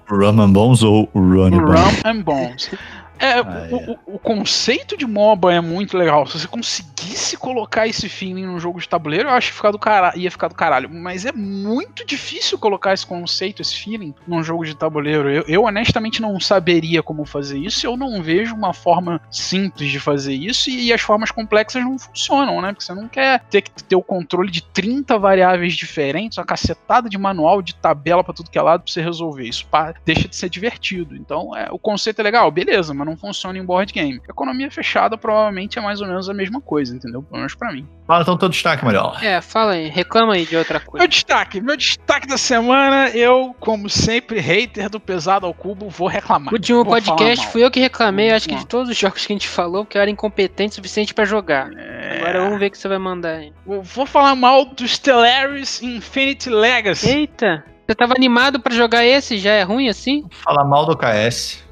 Rum 0.08 0.42
and 0.42 0.50
Bones 0.50 0.82
ou 0.82 1.08
Run 1.14 1.46
and 1.46 1.50
Bones? 1.50 1.80
Rum 1.80 2.10
and 2.10 2.20
Bones. 2.22 2.70
É, 3.18 3.38
ah, 3.38 3.68
o, 3.70 3.76
é. 3.76 3.98
O, 4.06 4.14
o, 4.14 4.18
conceito 4.18 4.96
de 4.96 5.06
MOBA 5.06 5.54
é 5.54 5.60
muito 5.60 5.96
legal. 5.96 6.26
Se 6.26 6.38
você 6.38 6.46
conseguisse 6.46 7.36
colocar 7.36 7.86
esse 7.86 8.08
feeling 8.08 8.46
num 8.46 8.58
jogo 8.58 8.80
de 8.80 8.88
tabuleiro, 8.88 9.28
eu 9.28 9.32
acho 9.32 9.50
que 9.50 9.56
ficar 9.56 9.70
do 9.70 9.78
cara... 9.78 10.12
ia 10.16 10.30
ficar 10.30 10.48
do 10.48 10.54
caralho. 10.54 10.90
Mas 10.90 11.24
é 11.24 11.32
muito 11.32 12.04
difícil 12.04 12.58
colocar 12.58 12.92
esse 12.92 13.06
conceito, 13.06 13.62
esse 13.62 13.76
feeling, 13.76 14.14
num 14.26 14.42
jogo 14.42 14.64
de 14.64 14.74
tabuleiro. 14.74 15.30
Eu, 15.30 15.44
eu 15.48 15.64
honestamente 15.64 16.20
não 16.20 16.38
saberia 16.38 17.02
como 17.02 17.24
fazer 17.24 17.58
isso. 17.58 17.86
Eu 17.86 17.96
não 17.96 18.22
vejo 18.22 18.54
uma 18.54 18.72
forma 18.72 19.20
simples 19.30 19.90
de 19.90 19.98
fazer 19.98 20.34
isso. 20.34 20.68
E, 20.68 20.86
e 20.86 20.92
as 20.92 21.00
formas 21.00 21.30
complexas 21.30 21.82
não 21.82 21.98
funcionam, 21.98 22.60
né? 22.60 22.68
Porque 22.72 22.84
você 22.84 22.94
não 22.94 23.08
quer 23.08 23.40
ter 23.44 23.62
que 23.62 23.82
ter 23.82 23.96
o 23.96 24.02
controle 24.02 24.50
de 24.50 24.62
30 24.62 25.18
variáveis 25.18 25.74
diferentes, 25.74 26.38
uma 26.38 26.44
cacetada 26.44 27.08
de 27.08 27.16
manual, 27.16 27.62
de 27.62 27.74
tabela 27.74 28.22
para 28.22 28.34
tudo 28.34 28.50
que 28.50 28.58
é 28.58 28.62
lado 28.62 28.82
pra 28.82 28.92
você 28.92 29.00
resolver. 29.00 29.44
Isso 29.44 29.66
pá, 29.66 29.94
deixa 30.04 30.28
de 30.28 30.36
ser 30.36 30.48
divertido. 30.48 31.16
Então, 31.16 31.56
é, 31.56 31.68
o 31.70 31.78
conceito 31.78 32.20
é 32.20 32.22
legal, 32.22 32.50
beleza, 32.50 32.92
mas 32.92 33.05
não 33.06 33.16
funciona 33.16 33.58
em 33.58 33.64
board 33.64 33.92
game. 33.92 34.20
Economia 34.28 34.70
fechada 34.70 35.16
provavelmente 35.16 35.78
é 35.78 35.82
mais 35.82 36.00
ou 36.00 36.06
menos 36.06 36.28
a 36.28 36.34
mesma 36.34 36.60
coisa, 36.60 36.94
entendeu? 36.94 37.22
Pelo 37.22 37.38
menos 37.38 37.54
pra 37.54 37.72
mim. 37.72 37.86
Fala 38.06 38.22
então 38.22 38.36
teu 38.36 38.48
destaque, 38.48 38.84
melhor. 38.84 39.18
É, 39.22 39.40
fala 39.40 39.72
aí, 39.72 39.88
reclama 39.88 40.34
aí 40.34 40.44
de 40.44 40.56
outra 40.56 40.78
coisa. 40.78 41.02
Meu 41.02 41.08
destaque, 41.08 41.60
meu 41.60 41.76
destaque 41.76 42.26
da 42.26 42.36
semana, 42.36 43.08
eu, 43.10 43.54
como 43.58 43.88
sempre, 43.88 44.38
hater 44.38 44.90
do 44.90 45.00
pesado 45.00 45.46
ao 45.46 45.54
cubo, 45.54 45.88
vou 45.88 46.08
reclamar. 46.08 46.52
O 46.52 46.56
último 46.56 46.84
Vou 46.84 46.92
podcast 46.94 47.46
fui 47.48 47.64
eu 47.64 47.70
que 47.70 47.80
reclamei, 47.80 48.30
acho 48.30 48.48
que 48.48 48.54
de 48.54 48.66
todos 48.66 48.90
os 48.90 48.96
jogos 48.96 49.24
que 49.26 49.32
a 49.32 49.34
gente 49.34 49.48
falou, 49.48 49.84
que 49.84 49.96
eu 49.96 50.02
era 50.02 50.10
incompetente 50.10 50.72
o 50.72 50.74
suficiente 50.76 51.14
pra 51.14 51.24
jogar. 51.24 51.70
É, 51.76 52.18
Agora 52.20 52.42
vamos 52.42 52.58
ver 52.58 52.66
o 52.66 52.70
que 52.70 52.78
você 52.78 52.88
vai 52.88 52.98
mandar 52.98 53.36
aí. 53.36 53.52
eu 53.66 53.82
Vou 53.82 54.06
falar 54.06 54.34
mal 54.34 54.64
do 54.64 54.86
Stellaris 54.86 55.82
Infinity 55.82 56.50
Legacy. 56.50 57.08
Eita, 57.08 57.64
você 57.86 57.94
tava 57.94 58.14
animado 58.14 58.58
pra 58.60 58.74
jogar 58.74 59.04
esse? 59.04 59.38
Já 59.38 59.52
é 59.52 59.62
ruim 59.62 59.88
assim? 59.88 60.24
Falar 60.30 60.64
mal 60.64 60.84
do 60.86 60.96
KS. 60.96 61.64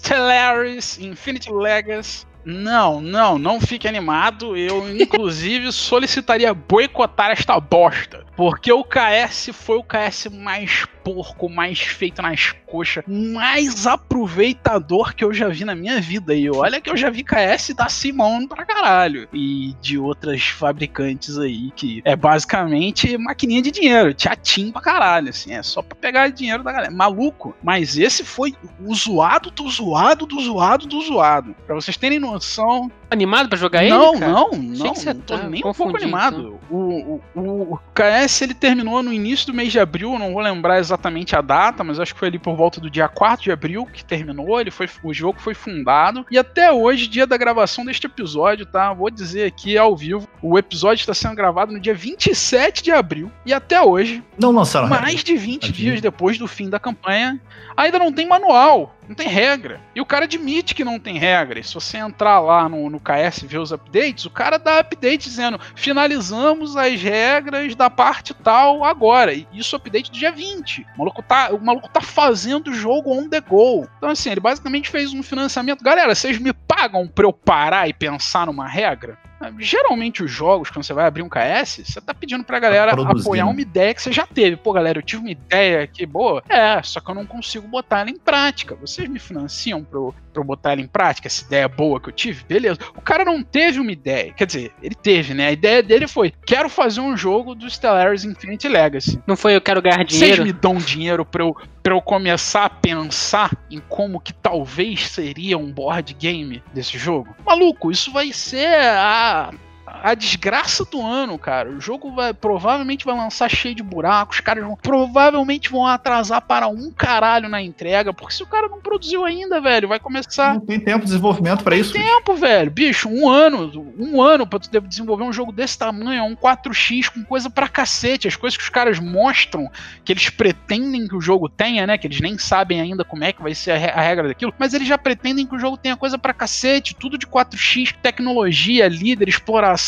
Stellaris 0.00 0.98
Infinity 0.98 1.50
Legacy. 1.52 2.27
Não, 2.48 2.98
não, 3.02 3.38
não 3.38 3.60
fique 3.60 3.86
animado. 3.86 4.56
Eu, 4.56 4.90
inclusive, 4.98 5.70
solicitaria 5.72 6.54
boicotar 6.54 7.30
esta 7.30 7.60
bosta. 7.60 8.24
Porque 8.34 8.72
o 8.72 8.84
KS 8.84 9.50
foi 9.52 9.76
o 9.76 9.82
KS 9.82 10.28
mais 10.32 10.86
porco, 11.02 11.48
mais 11.48 11.80
feito 11.80 12.22
nas 12.22 12.52
coxas, 12.66 13.02
mais 13.06 13.86
aproveitador 13.86 15.14
que 15.14 15.24
eu 15.24 15.32
já 15.32 15.48
vi 15.48 15.64
na 15.64 15.74
minha 15.74 16.00
vida. 16.00 16.34
E 16.34 16.48
olha 16.48 16.80
que 16.80 16.88
eu 16.88 16.96
já 16.96 17.10
vi 17.10 17.24
KS 17.24 17.74
da 17.74 17.88
Simon 17.88 18.46
pra 18.46 18.64
caralho. 18.64 19.28
E 19.32 19.74
de 19.80 19.98
outras 19.98 20.44
fabricantes 20.44 21.36
aí, 21.38 21.70
que 21.74 22.00
é 22.04 22.14
basicamente 22.14 23.18
maquininha 23.18 23.60
de 23.60 23.70
dinheiro, 23.70 24.14
tchatim 24.14 24.70
pra 24.70 24.80
caralho, 24.80 25.30
assim. 25.30 25.52
É 25.52 25.62
só 25.62 25.82
pra 25.82 25.96
pegar 25.96 26.28
dinheiro 26.28 26.62
da 26.62 26.72
galera. 26.72 26.92
Maluco. 26.92 27.56
Mas 27.62 27.98
esse 27.98 28.24
foi 28.24 28.54
o 28.80 28.94
zoado 28.94 29.50
do 29.50 29.68
zoado 29.68 30.26
do 30.26 30.40
zoado 30.40 30.86
do 30.86 31.00
zoado. 31.02 31.56
Pra 31.66 31.74
vocês 31.74 31.96
terem 31.96 32.20
noção, 32.20 32.37
noção 32.38 32.90
Animado 33.10 33.48
pra 33.48 33.56
jogar 33.58 33.82
ele? 33.82 33.94
não, 33.94 34.18
cara? 34.18 34.32
não, 34.32 34.48
Achei 34.48 34.60
não, 34.60 34.92
que 34.92 34.98
você 34.98 35.14
não 35.14 35.20
tô 35.22 35.38
tá 35.38 35.48
nem 35.48 35.60
um 35.64 35.72
pouco 35.72 35.96
animado. 35.96 36.58
O, 36.70 37.20
o, 37.34 37.72
o 37.74 37.80
KS 37.94 38.42
ele 38.42 38.54
terminou 38.54 39.02
no 39.02 39.12
início 39.12 39.46
do 39.46 39.54
mês 39.54 39.72
de 39.72 39.80
abril, 39.80 40.12
eu 40.12 40.18
não 40.18 40.32
vou 40.32 40.42
lembrar 40.42 40.78
exatamente 40.78 41.34
a 41.34 41.40
data, 41.40 41.82
mas 41.82 41.98
acho 41.98 42.12
que 42.12 42.18
foi 42.20 42.28
ali 42.28 42.38
por 42.38 42.54
volta 42.54 42.80
do 42.80 42.90
dia 42.90 43.08
4 43.08 43.44
de 43.44 43.50
abril 43.52 43.86
que 43.86 44.04
terminou. 44.04 44.60
Ele 44.60 44.70
foi, 44.70 44.88
o 45.02 45.14
jogo 45.14 45.40
foi 45.40 45.54
fundado 45.54 46.26
e 46.30 46.38
até 46.38 46.70
hoje, 46.70 47.06
dia 47.08 47.26
da 47.26 47.36
gravação 47.36 47.84
deste 47.84 48.06
episódio, 48.06 48.66
tá? 48.66 48.92
Vou 48.92 49.10
dizer 49.10 49.46
aqui 49.46 49.78
ao 49.78 49.96
vivo, 49.96 50.28
o 50.42 50.58
episódio 50.58 51.00
está 51.00 51.14
sendo 51.14 51.34
gravado 51.34 51.72
no 51.72 51.80
dia 51.80 51.94
27 51.94 52.82
de 52.82 52.90
abril 52.92 53.30
e 53.46 53.52
até 53.52 53.80
hoje, 53.80 54.22
Não 54.38 54.52
lançaram 54.52 54.88
mais 54.88 55.24
de 55.24 55.36
20 55.36 55.64
Aqui. 55.64 55.72
dias 55.72 56.00
depois 56.00 56.36
do 56.38 56.46
fim 56.46 56.68
da 56.68 56.78
campanha, 56.78 57.40
ainda 57.76 57.98
não 57.98 58.12
tem 58.12 58.26
manual, 58.26 58.94
não 59.08 59.14
tem 59.14 59.28
regra. 59.28 59.80
E 59.94 60.00
o 60.00 60.06
cara 60.06 60.24
admite 60.26 60.74
que 60.74 60.84
não 60.84 60.98
tem 60.98 61.18
regra. 61.18 61.58
E 61.58 61.64
se 61.64 61.74
você 61.74 61.96
entrar 61.96 62.40
lá 62.40 62.68
no, 62.68 62.90
no 62.90 62.97
KS 63.00 63.42
e 63.42 63.46
ver 63.46 63.58
os 63.58 63.72
updates, 63.72 64.24
o 64.24 64.30
cara 64.30 64.58
dá 64.58 64.78
update 64.80 65.28
dizendo: 65.28 65.60
finalizamos 65.74 66.76
as 66.76 67.00
regras 67.00 67.74
da 67.74 67.90
parte 67.90 68.34
tal 68.34 68.84
agora. 68.84 69.32
E 69.32 69.46
isso 69.52 69.76
update 69.76 70.10
do 70.10 70.18
dia 70.18 70.32
20. 70.32 70.86
O 70.94 70.98
maluco 70.98 71.22
tá, 71.22 71.50
o 71.52 71.60
maluco 71.60 71.88
tá 71.88 72.00
fazendo 72.00 72.68
o 72.68 72.74
jogo 72.74 73.12
on 73.12 73.28
the 73.28 73.40
go. 73.40 73.86
Então, 73.96 74.10
assim, 74.10 74.30
ele 74.30 74.40
basicamente 74.40 74.90
fez 74.90 75.12
um 75.12 75.22
financiamento. 75.22 75.84
Galera, 75.84 76.14
vocês 76.14 76.38
me 76.38 76.52
pagam 76.52 77.06
pra 77.06 77.24
eu 77.24 77.32
parar 77.32 77.88
e 77.88 77.92
pensar 77.92 78.46
numa 78.46 78.66
regra? 78.66 79.18
Geralmente 79.58 80.22
os 80.22 80.30
jogos, 80.30 80.70
quando 80.70 80.84
você 80.84 80.92
vai 80.92 81.06
abrir 81.06 81.22
um 81.22 81.28
KS, 81.28 81.82
você 81.84 82.00
tá 82.00 82.12
pedindo 82.12 82.44
pra 82.44 82.58
galera 82.58 82.92
produzindo. 82.92 83.20
apoiar 83.20 83.46
uma 83.46 83.60
ideia 83.60 83.94
que 83.94 84.02
você 84.02 84.12
já 84.12 84.26
teve. 84.26 84.56
Pô, 84.56 84.72
galera, 84.72 84.98
eu 84.98 85.02
tive 85.02 85.22
uma 85.22 85.30
ideia 85.30 85.82
aqui 85.82 86.04
boa. 86.04 86.42
É, 86.48 86.82
só 86.82 87.00
que 87.00 87.10
eu 87.10 87.14
não 87.14 87.26
consigo 87.26 87.66
botar 87.68 88.00
ela 88.00 88.10
em 88.10 88.18
prática. 88.18 88.74
Vocês 88.74 89.08
me 89.08 89.18
financiam 89.18 89.84
pra 89.84 89.98
eu, 89.98 90.14
pra 90.32 90.40
eu 90.40 90.44
botar 90.44 90.72
ela 90.72 90.80
em 90.80 90.86
prática? 90.86 91.28
Essa 91.28 91.44
ideia 91.44 91.68
boa 91.68 92.00
que 92.00 92.08
eu 92.08 92.12
tive? 92.12 92.44
Beleza. 92.48 92.78
O 92.96 93.00
cara 93.00 93.24
não 93.24 93.42
teve 93.42 93.78
uma 93.80 93.92
ideia. 93.92 94.32
Quer 94.32 94.46
dizer, 94.46 94.72
ele 94.82 94.94
teve, 94.94 95.34
né? 95.34 95.48
A 95.48 95.52
ideia 95.52 95.82
dele 95.82 96.06
foi: 96.08 96.32
quero 96.44 96.68
fazer 96.68 97.00
um 97.00 97.16
jogo 97.16 97.54
do 97.54 97.68
Stellaris 97.70 98.24
Infinity 98.24 98.68
Legacy. 98.68 99.20
Não 99.26 99.36
foi 99.36 99.54
eu 99.54 99.60
quero 99.60 99.80
ganhar 99.80 99.98
Vocês 99.98 100.08
dinheiro? 100.18 100.44
me 100.44 100.52
dão 100.52 100.76
dinheiro 100.76 101.24
pra 101.24 101.42
eu, 101.44 101.56
pra 101.88 101.96
eu 101.96 102.02
começar 102.02 102.66
a 102.66 102.68
pensar 102.68 103.50
em 103.70 103.80
como 103.88 104.20
que 104.20 104.34
talvez 104.34 105.08
seria 105.08 105.56
um 105.56 105.72
board 105.72 106.12
game 106.12 106.62
desse 106.74 106.98
jogo? 106.98 107.34
Maluco, 107.46 107.90
isso 107.90 108.12
vai 108.12 108.30
ser 108.30 108.76
a, 108.76 109.54
a 110.02 110.14
desgraça 110.14 110.84
do 110.84 111.00
ano, 111.04 111.38
cara. 111.38 111.70
O 111.70 111.80
jogo 111.80 112.14
vai 112.14 112.32
provavelmente 112.32 113.04
vai 113.04 113.16
lançar 113.16 113.48
cheio 113.50 113.74
de 113.74 113.82
buracos, 113.82 114.36
os 114.36 114.40
caras 114.40 114.64
vão, 114.64 114.76
provavelmente 114.76 115.70
vão 115.70 115.86
atrasar 115.86 116.42
para 116.42 116.68
um 116.68 116.90
caralho 116.90 117.48
na 117.48 117.62
entrega, 117.62 118.12
porque 118.12 118.34
se 118.34 118.42
o 118.42 118.46
cara 118.46 118.68
não 118.68 118.80
produziu 118.80 119.24
ainda, 119.24 119.60
velho, 119.60 119.88
vai 119.88 119.98
começar 119.98 120.54
Não 120.54 120.60
tem 120.60 120.80
tempo 120.80 121.00
de 121.00 121.06
desenvolvimento 121.06 121.64
pra 121.64 121.76
isso. 121.76 121.92
tempo, 121.92 122.34
velho. 122.34 122.70
Bicho, 122.70 123.08
um 123.08 123.28
ano, 123.28 123.94
um 123.98 124.20
ano 124.22 124.46
pra 124.46 124.58
tu 124.58 124.68
desenvolver 124.80 125.24
um 125.24 125.32
jogo 125.32 125.52
desse 125.52 125.78
tamanho, 125.78 126.24
um 126.24 126.36
4x 126.36 127.08
com 127.08 127.24
coisa 127.24 127.50
pra 127.50 127.68
cacete. 127.68 128.28
As 128.28 128.36
coisas 128.36 128.56
que 128.56 128.62
os 128.62 128.68
caras 128.68 128.98
mostram, 128.98 129.70
que 130.04 130.12
eles 130.12 130.30
pretendem 130.30 131.08
que 131.08 131.16
o 131.16 131.20
jogo 131.20 131.48
tenha, 131.48 131.86
né? 131.86 131.98
Que 131.98 132.06
eles 132.06 132.20
nem 132.20 132.38
sabem 132.38 132.80
ainda 132.80 133.04
como 133.04 133.24
é 133.24 133.32
que 133.32 133.42
vai 133.42 133.54
ser 133.54 133.72
a 133.72 134.00
regra 134.00 134.28
daquilo, 134.28 134.54
mas 134.58 134.74
eles 134.74 134.86
já 134.86 134.98
pretendem 134.98 135.46
que 135.46 135.54
o 135.54 135.58
jogo 135.58 135.76
tenha 135.76 135.96
coisa 135.96 136.18
pra 136.18 136.32
cacete, 136.32 136.94
tudo 136.94 137.16
de 137.18 137.26
4x, 137.26 137.94
tecnologia, 138.02 138.88
líder, 138.88 139.28
exploração, 139.28 139.87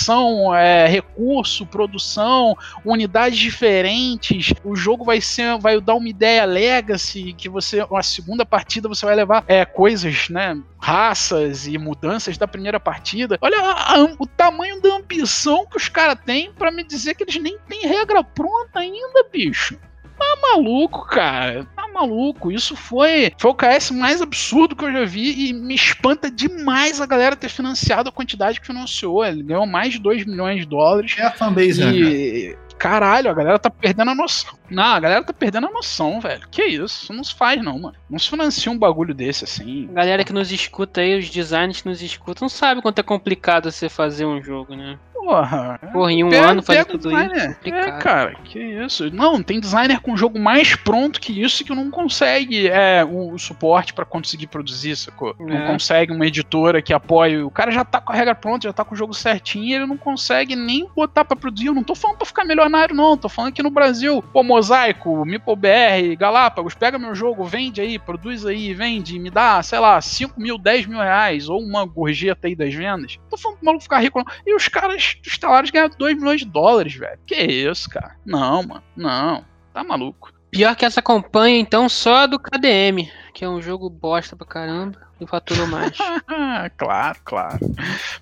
é, 0.55 0.87
recurso, 0.87 1.67
produção, 1.67 2.57
unidades 2.85 3.39
diferentes. 3.39 4.53
O 4.65 4.75
jogo 4.77 5.05
vai 5.05 5.21
ser, 5.21 5.59
vai 5.59 5.81
dar 5.81 5.95
uma 5.95 6.09
ideia 6.09 6.45
legacy 6.45 7.33
que 7.37 7.49
você, 7.49 7.83
uma 7.85 8.03
segunda 8.03 8.45
partida 8.47 8.89
você 8.89 9.05
vai 9.05 9.15
levar 9.15 9.45
é, 9.47 9.65
coisas, 9.65 10.29
né? 10.29 10.57
Raças 10.79 11.67
e 11.67 11.77
mudanças 11.77 12.39
da 12.39 12.49
primeira 12.49 12.81
partida. 12.81 13.39
Olha 13.41 13.59
a- 13.61 13.95
a- 13.97 14.15
o 14.19 14.27
tamanho 14.27 14.81
da 14.81 14.97
ambição 14.97 15.67
que 15.67 15.77
os 15.77 15.89
caras 15.89 16.19
têm 16.25 16.53
pra 16.53 16.71
me 16.71 16.83
dizer 16.83 17.15
que 17.15 17.23
eles 17.25 17.37
nem 17.41 17.59
têm 17.69 17.87
regra 17.87 18.25
pronta 18.25 18.81
ainda, 18.81 19.25
bicho. 19.31 19.79
Tá 20.21 20.37
maluco, 20.55 21.07
cara. 21.07 21.67
Tá 21.75 21.89
maluco. 21.89 22.53
Isso 22.53 22.77
foi, 22.77 23.33
foi 23.39 23.51
o 23.51 23.55
KS 23.55 23.91
mais 23.91 24.21
absurdo 24.21 24.77
que 24.77 24.85
eu 24.85 24.93
já 24.93 25.05
vi 25.07 25.49
e 25.49 25.53
me 25.55 25.75
espanta 25.75 26.31
demais 26.31 27.01
a 27.01 27.07
galera 27.07 27.35
ter 27.35 27.49
financiado 27.49 28.11
a 28.11 28.13
quantidade 28.13 28.61
que 28.61 28.67
financiou. 28.67 29.25
Ele 29.25 29.43
ganhou 29.43 29.67
mais 29.67 29.95
de 29.95 29.99
2 29.99 30.27
milhões 30.27 30.61
de 30.61 30.67
dólares. 30.67 31.17
É 31.19 31.25
a 31.25 31.33
fanbase, 31.33 31.81
né? 31.81 31.93
cara? 31.93 31.97
E. 31.97 32.59
Caralho, 32.81 33.31
a 33.31 33.35
galera 33.35 33.59
tá 33.59 33.69
perdendo 33.69 34.11
a 34.11 34.15
noção. 34.15 34.59
Não, 34.71 34.83
a 34.83 34.99
galera 34.99 35.23
tá 35.23 35.35
perdendo 35.35 35.67
a 35.67 35.71
noção, 35.71 36.19
velho. 36.19 36.49
Que 36.51 36.65
isso? 36.65 37.03
Isso 37.05 37.13
não 37.13 37.23
se 37.23 37.35
faz, 37.35 37.63
não, 37.63 37.79
mano. 37.79 37.95
Não 38.09 38.19
se 38.19 38.31
financia 38.31 38.73
um 38.73 38.79
bagulho 38.79 39.15
desse 39.15 39.45
assim. 39.45 39.87
A 39.91 39.97
galera 39.97 40.25
que 40.25 40.33
nos 40.33 40.51
escuta 40.51 41.03
aí, 41.03 41.19
os 41.19 41.29
designers 41.29 41.83
que 41.83 41.89
nos 41.91 42.01
escutam, 42.01 42.47
não 42.47 42.49
sabe 42.49 42.81
quanto 42.81 42.99
é 42.99 43.03
complicado 43.03 43.71
você 43.71 43.91
fazer 43.91 44.25
um 44.25 44.43
jogo, 44.43 44.75
né? 44.75 44.99
Porra. 45.25 45.79
Porra, 45.93 46.13
em 46.13 46.25
um 46.25 46.31
Pega- 46.31 46.51
ano 46.51 46.61
o 46.61 46.65
tudo 46.85 47.11
isso. 47.11 47.19
designer. 47.21 47.51
É, 47.51 47.55
complicado. 47.55 48.03
cara, 48.03 48.35
que 48.45 48.59
isso. 48.59 49.11
Não, 49.15 49.43
tem 49.43 49.61
designer 49.61 50.01
com 50.01 50.17
jogo 50.17 50.39
mais 50.39 50.75
pronto 50.75 51.21
que 51.21 51.43
isso 51.43 51.63
que 51.65 51.75
não 51.75 51.91
consegue 51.91 52.69
é, 52.69 53.05
o, 53.05 53.33
o 53.35 53.39
suporte 53.39 53.93
pra 53.93 54.05
conseguir 54.05 54.47
produzir, 54.47 54.97
sacou? 54.97 55.35
Não 55.39 55.57
É. 55.57 55.67
consegue 55.67 56.13
uma 56.13 56.27
editora 56.27 56.81
que 56.83 56.93
apoie. 56.93 57.43
O 57.43 57.51
cara 57.51 57.71
já 57.71 57.85
tá 57.85 58.01
com 58.01 58.13
a 58.13 58.17
regra 58.17 58.35
pronta, 58.35 58.67
já 58.69 58.73
tá 58.73 58.85
com 58.85 58.95
o 58.95 58.99
jogo 58.99 59.13
certinho 59.15 59.65
e 59.67 59.75
ele 59.75 59.87
não 59.87 59.97
consegue 59.97 60.57
nem 60.57 60.89
botar 60.97 61.25
pra 61.25 61.37
produzir. 61.37 61.67
Eu 61.67 61.75
não 61.75 61.85
tô 61.85 61.95
falando 61.95 62.17
pra 62.19 62.27
ficar 62.27 62.45
milionário, 62.45 62.95
não. 62.95 63.17
Tô 63.17 63.29
falando 63.29 63.53
que 63.53 63.63
no 63.63 63.71
Brasil, 63.71 64.23
pô, 64.33 64.43
Mosaico, 64.43 65.25
MipoBR, 65.25 66.17
Galápagos, 66.17 66.75
pega 66.75 66.99
meu 66.99 67.15
jogo, 67.15 67.45
vende 67.45 67.81
aí, 67.81 67.99
produz 67.99 68.47
aí, 68.47 68.73
vende, 68.73 69.19
me 69.19 69.31
dá, 69.31 69.63
sei 69.63 69.79
lá, 69.79 70.01
5 70.01 70.41
mil, 70.41 70.57
10 70.57 70.87
mil 70.87 70.99
reais, 70.99 71.49
ou 71.49 71.61
uma 71.61 71.85
gorjeta 71.85 72.47
aí 72.47 72.55
das 72.57 72.73
vendas. 72.75 73.19
Tô 73.29 73.37
falando 73.37 73.59
pro 73.59 73.67
maluco 73.67 73.83
ficar 73.83 73.99
rico, 73.99 74.19
não. 74.19 74.27
E 74.47 74.55
os 74.55 74.67
caras 74.69 75.10
dos 75.15 75.33
Stellaris 75.35 75.71
ganharam 75.71 75.95
2 75.99 76.17
milhões 76.19 76.41
de 76.41 76.47
dólares, 76.47 76.95
velho. 76.95 77.19
Que 77.27 77.35
isso, 77.37 77.89
cara? 77.89 78.17
Não, 78.25 78.63
mano. 78.63 78.83
Não. 78.97 79.45
Tá 79.73 79.83
maluco. 79.85 80.33
Pior 80.51 80.75
que 80.75 80.85
essa 80.85 81.01
campanha, 81.01 81.59
então, 81.61 81.89
só 81.89 82.17
a 82.17 82.27
do 82.27 82.39
KDM, 82.39 83.09
que 83.33 83.45
é 83.45 83.49
um 83.49 83.63
jogo 83.63 83.89
bosta 83.89 84.35
pra 84.35 84.45
caramba 84.47 84.99
e 85.21 85.27
faturou 85.27 85.67
mais. 85.67 85.97
Claro, 86.77 87.19
claro. 87.25 87.59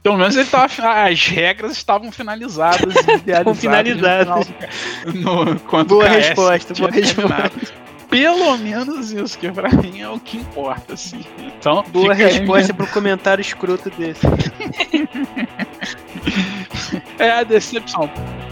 Pelo 0.02 0.16
menos 0.18 0.36
ele 0.36 0.48
tava, 0.48 0.66
as 1.04 1.26
regras 1.28 1.72
estavam 1.72 2.10
finalizadas 2.12 2.94
e 3.08 3.12
idealizadas. 3.14 3.58
finalizadas. 3.60 4.48
no 5.14 5.44
no- 5.46 5.60
quando 5.60 5.88
Boa 5.88 6.04
KS 6.06 6.14
resposta, 6.28 6.74
boa 6.74 6.90
resposta. 6.90 7.50
Pelo 8.10 8.56
menos 8.58 9.10
isso, 9.12 9.38
que 9.38 9.50
pra 9.50 9.68
mim 9.70 10.00
é 10.00 10.08
o 10.08 10.18
que 10.18 10.38
importa, 10.38 10.94
assim. 10.94 11.24
Então, 11.38 11.84
Boa 11.88 12.14
fica 12.14 12.26
aí 12.28 12.32
resposta 12.38 12.72
pro 12.74 12.86
comentário 12.88 13.40
escroto 13.42 13.90
desse. 13.90 14.26
é 17.18 17.30
a 17.30 17.42
decepção. 17.42 18.10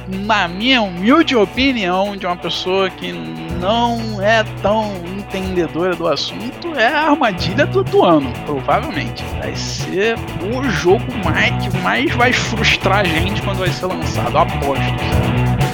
Na 0.08 0.46
minha 0.46 0.82
humilde 0.82 1.34
opinião, 1.34 2.16
de 2.16 2.26
uma 2.26 2.36
pessoa 2.36 2.88
que 2.90 3.12
não 3.12 4.22
é 4.22 4.44
tão 4.62 4.92
entendedora 5.18 5.96
do 5.96 6.06
assunto, 6.06 6.74
é 6.76 6.86
a 6.86 7.10
armadilha 7.10 7.66
do, 7.66 7.82
do 7.82 8.04
ano, 8.04 8.32
provavelmente. 8.44 9.24
Vai 9.40 9.54
ser 9.56 10.16
o 10.54 10.62
jogo 10.70 11.04
mais, 11.24 11.66
que 11.66 11.76
mais 11.78 12.14
vai 12.14 12.32
frustrar 12.32 13.00
a 13.00 13.04
gente 13.04 13.42
quando 13.42 13.58
vai 13.58 13.70
ser 13.70 13.86
lançado, 13.86 14.38
aposto. 14.38 15.65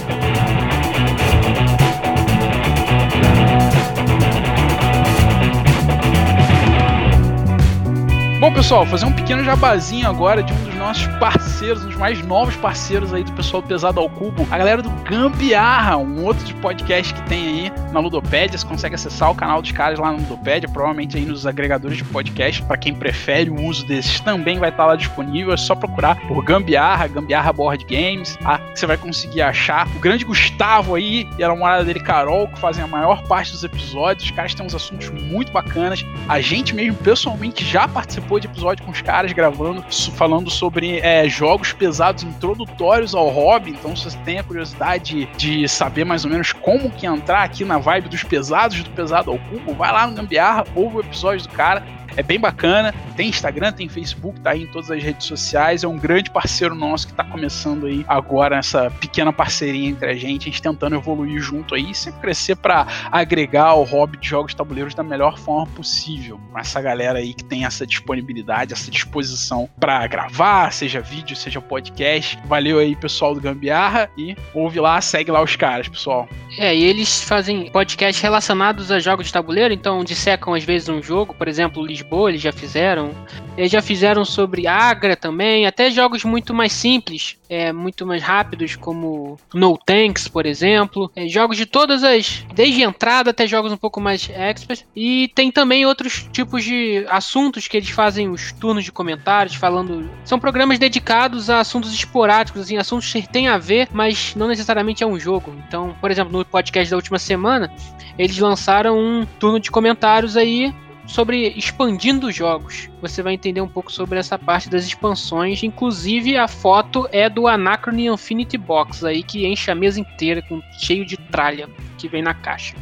Bom, 8.42 8.52
pessoal, 8.52 8.84
fazer 8.84 9.06
um 9.06 9.12
pequeno 9.12 9.44
jabazinho 9.44 10.08
agora 10.08 10.42
de 10.42 10.52
um 10.52 10.64
dos 10.64 10.74
nossos 10.74 11.06
parceiros, 11.18 11.84
um 11.84 11.86
dos 11.86 11.96
mais 11.96 12.26
novos 12.26 12.56
parceiros 12.56 13.14
aí 13.14 13.22
do 13.22 13.30
pessoal 13.34 13.62
do 13.62 13.68
Pesado 13.68 14.00
ao 14.00 14.10
Cubo, 14.10 14.44
a 14.50 14.58
galera 14.58 14.82
do 14.82 14.90
Gambiarra, 15.08 15.96
um 15.96 16.24
outro 16.24 16.44
de 16.44 16.52
podcast 16.54 17.14
que 17.14 17.22
tem 17.28 17.46
aí 17.46 17.72
na 17.92 18.00
Ludopédia. 18.00 18.58
Você 18.58 18.66
consegue 18.66 18.96
acessar 18.96 19.30
o 19.30 19.34
canal 19.36 19.62
dos 19.62 19.70
caras 19.70 20.00
lá 20.00 20.10
no 20.10 20.18
Ludopédia, 20.18 20.68
provavelmente 20.68 21.16
aí 21.16 21.24
nos 21.24 21.46
agregadores 21.46 21.98
de 21.98 22.02
podcast. 22.02 22.60
Para 22.64 22.76
quem 22.76 22.92
prefere 22.92 23.48
o 23.48 23.62
uso 23.62 23.86
desses, 23.86 24.18
também 24.18 24.58
vai 24.58 24.70
estar 24.70 24.86
lá 24.86 24.96
disponível. 24.96 25.54
É 25.54 25.56
só 25.56 25.76
procurar 25.76 26.16
por 26.26 26.42
Gambiarra, 26.42 27.06
Gambiarra 27.06 27.52
Board 27.52 27.84
Games. 27.84 28.36
Ah, 28.44 28.58
você 28.74 28.86
vai 28.86 28.96
conseguir 28.96 29.42
achar. 29.42 29.86
O 29.94 30.00
grande 30.00 30.24
Gustavo 30.24 30.96
aí 30.96 31.28
e 31.38 31.44
a 31.44 31.48
namorada 31.48 31.84
dele, 31.84 32.00
Carol, 32.00 32.48
que 32.48 32.58
fazem 32.58 32.82
a 32.82 32.88
maior 32.88 33.22
parte 33.28 33.52
dos 33.52 33.62
episódios. 33.62 34.24
Os 34.24 34.32
caras 34.32 34.52
têm 34.52 34.66
uns 34.66 34.74
assuntos 34.74 35.10
muito 35.10 35.52
bacanas. 35.52 36.04
A 36.28 36.40
gente 36.40 36.74
mesmo, 36.74 36.96
pessoalmente, 36.96 37.64
já 37.64 37.86
participou 37.86 38.31
de 38.40 38.46
episódio 38.46 38.84
com 38.84 38.90
os 38.90 39.00
caras 39.00 39.32
gravando, 39.32 39.84
falando 40.16 40.50
sobre 40.50 40.98
é, 41.00 41.28
jogos 41.28 41.72
pesados 41.72 42.22
introdutórios 42.22 43.14
ao 43.14 43.28
hobby. 43.28 43.70
Então, 43.70 43.94
se 43.96 44.04
você 44.04 44.18
tem 44.18 44.38
a 44.38 44.42
curiosidade 44.42 45.26
de 45.36 45.68
saber 45.68 46.04
mais 46.04 46.24
ou 46.24 46.30
menos 46.30 46.52
como 46.52 46.90
que 46.90 47.06
entrar 47.06 47.42
aqui 47.42 47.64
na 47.64 47.78
vibe 47.78 48.08
dos 48.08 48.24
pesados, 48.24 48.82
do 48.82 48.90
pesado 48.90 49.30
ao 49.30 49.38
cubo, 49.38 49.74
vai 49.74 49.92
lá 49.92 50.06
no 50.06 50.14
Gambiarra, 50.14 50.64
ouve 50.74 50.96
o 50.96 51.00
episódio 51.00 51.46
do 51.46 51.54
cara 51.54 51.82
é 52.16 52.22
bem 52.22 52.38
bacana. 52.38 52.94
Tem 53.16 53.28
Instagram, 53.28 53.72
tem 53.72 53.88
Facebook, 53.88 54.40
tá 54.40 54.50
aí 54.50 54.64
em 54.64 54.66
todas 54.66 54.90
as 54.90 55.02
redes 55.02 55.26
sociais. 55.26 55.84
É 55.84 55.88
um 55.88 55.98
grande 55.98 56.30
parceiro 56.30 56.74
nosso 56.74 57.08
que 57.08 57.14
tá 57.14 57.24
começando 57.24 57.86
aí 57.86 58.04
agora 58.08 58.56
essa 58.56 58.90
pequena 58.90 59.32
parceria 59.32 59.88
entre 59.88 60.08
a 60.08 60.14
gente, 60.14 60.42
a 60.42 60.44
gente 60.44 60.62
tentando 60.62 60.96
evoluir 60.96 61.40
junto 61.40 61.74
aí, 61.74 61.94
sempre 61.94 62.20
crescer 62.20 62.56
para 62.56 62.86
agregar 63.10 63.74
o 63.74 63.84
hobby 63.84 64.18
de 64.18 64.28
jogos 64.28 64.52
de 64.52 64.56
tabuleiros 64.56 64.94
da 64.94 65.02
melhor 65.02 65.38
forma 65.38 65.66
possível. 65.74 66.40
Com 66.50 66.58
essa 66.58 66.80
galera 66.80 67.18
aí 67.18 67.34
que 67.34 67.44
tem 67.44 67.64
essa 67.64 67.86
disponibilidade, 67.86 68.72
essa 68.72 68.90
disposição 68.90 69.68
para 69.78 70.06
gravar, 70.06 70.72
seja 70.72 71.00
vídeo, 71.00 71.36
seja 71.36 71.60
podcast. 71.60 72.38
Valeu 72.44 72.78
aí, 72.78 72.94
pessoal 72.94 73.34
do 73.34 73.40
Gambiarra, 73.40 74.10
e 74.16 74.36
ouve 74.54 74.80
lá, 74.80 75.00
segue 75.00 75.30
lá 75.30 75.42
os 75.42 75.56
caras, 75.56 75.88
pessoal. 75.88 76.28
É, 76.58 76.74
e 76.74 76.84
eles 76.84 77.22
fazem 77.22 77.70
podcasts 77.70 78.22
relacionados 78.22 78.90
a 78.90 78.98
jogos 78.98 79.26
de 79.26 79.32
tabuleiro, 79.32 79.72
então 79.72 80.04
dissecam 80.04 80.54
às 80.54 80.64
vezes 80.64 80.88
um 80.88 81.02
jogo, 81.02 81.34
por 81.34 81.48
exemplo, 81.48 81.84
Lisboa, 81.84 82.01
eles 82.28 82.40
já 82.40 82.52
fizeram. 82.52 83.10
Eles 83.56 83.70
já 83.70 83.82
fizeram 83.82 84.24
sobre 84.24 84.66
Agra 84.66 85.14
também, 85.14 85.66
até 85.66 85.90
jogos 85.90 86.24
muito 86.24 86.54
mais 86.54 86.72
simples, 86.72 87.36
é, 87.50 87.70
muito 87.70 88.06
mais 88.06 88.22
rápidos, 88.22 88.76
como 88.76 89.38
No 89.52 89.76
Tanks, 89.76 90.26
por 90.26 90.46
exemplo. 90.46 91.10
É, 91.14 91.28
jogos 91.28 91.56
de 91.56 91.66
todas 91.66 92.02
as. 92.02 92.46
Desde 92.54 92.82
entrada 92.82 93.30
até 93.30 93.46
jogos 93.46 93.70
um 93.70 93.76
pouco 93.76 94.00
mais 94.00 94.28
experts. 94.30 94.86
E 94.96 95.30
tem 95.34 95.50
também 95.52 95.84
outros 95.84 96.26
tipos 96.32 96.64
de 96.64 97.04
assuntos 97.08 97.68
que 97.68 97.76
eles 97.76 97.90
fazem 97.90 98.30
os 98.30 98.52
turnos 98.52 98.84
de 98.84 98.92
comentários, 98.92 99.54
falando. 99.54 100.08
São 100.24 100.38
programas 100.38 100.78
dedicados 100.78 101.50
a 101.50 101.60
assuntos 101.60 101.92
esporádicos, 101.92 102.62
assim, 102.62 102.78
assuntos 102.78 103.12
que 103.12 103.28
têm 103.28 103.48
a 103.48 103.58
ver, 103.58 103.88
mas 103.92 104.34
não 104.34 104.48
necessariamente 104.48 105.04
é 105.04 105.06
um 105.06 105.18
jogo. 105.18 105.54
Então, 105.66 105.94
por 106.00 106.10
exemplo, 106.10 106.32
no 106.32 106.44
podcast 106.44 106.90
da 106.90 106.96
última 106.96 107.18
semana, 107.18 107.70
eles 108.18 108.38
lançaram 108.38 108.98
um 108.98 109.26
turno 109.38 109.58
de 109.58 109.70
comentários 109.70 110.36
aí 110.36 110.72
sobre 111.06 111.48
expandindo 111.56 112.30
jogos. 112.30 112.88
Você 113.00 113.22
vai 113.22 113.34
entender 113.34 113.60
um 113.60 113.68
pouco 113.68 113.90
sobre 113.92 114.18
essa 114.18 114.38
parte 114.38 114.68
das 114.68 114.84
expansões. 114.84 115.62
Inclusive, 115.62 116.36
a 116.36 116.48
foto 116.48 117.08
é 117.12 117.28
do 117.28 117.46
Anachrony 117.46 118.06
Infinity 118.06 118.56
Box 118.56 119.04
aí, 119.04 119.22
que 119.22 119.46
enche 119.46 119.70
a 119.70 119.74
mesa 119.74 120.00
inteira, 120.00 120.42
com 120.42 120.60
cheio 120.78 121.04
de 121.04 121.16
tralha 121.16 121.68
que 121.98 122.08
vem 122.08 122.22
na 122.22 122.34
caixa. 122.34 122.74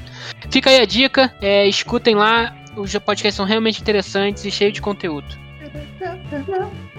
Fica 0.51 0.71
aí 0.71 0.81
a 0.81 0.85
dica, 0.85 1.35
é, 1.41 1.67
escutem 1.67 2.15
lá. 2.15 2.55
Os 2.77 2.97
podcasts 2.99 3.35
são 3.35 3.45
realmente 3.45 3.81
interessantes 3.81 4.45
e 4.45 4.51
cheios 4.51 4.75
de 4.75 4.81
conteúdo. 4.81 5.27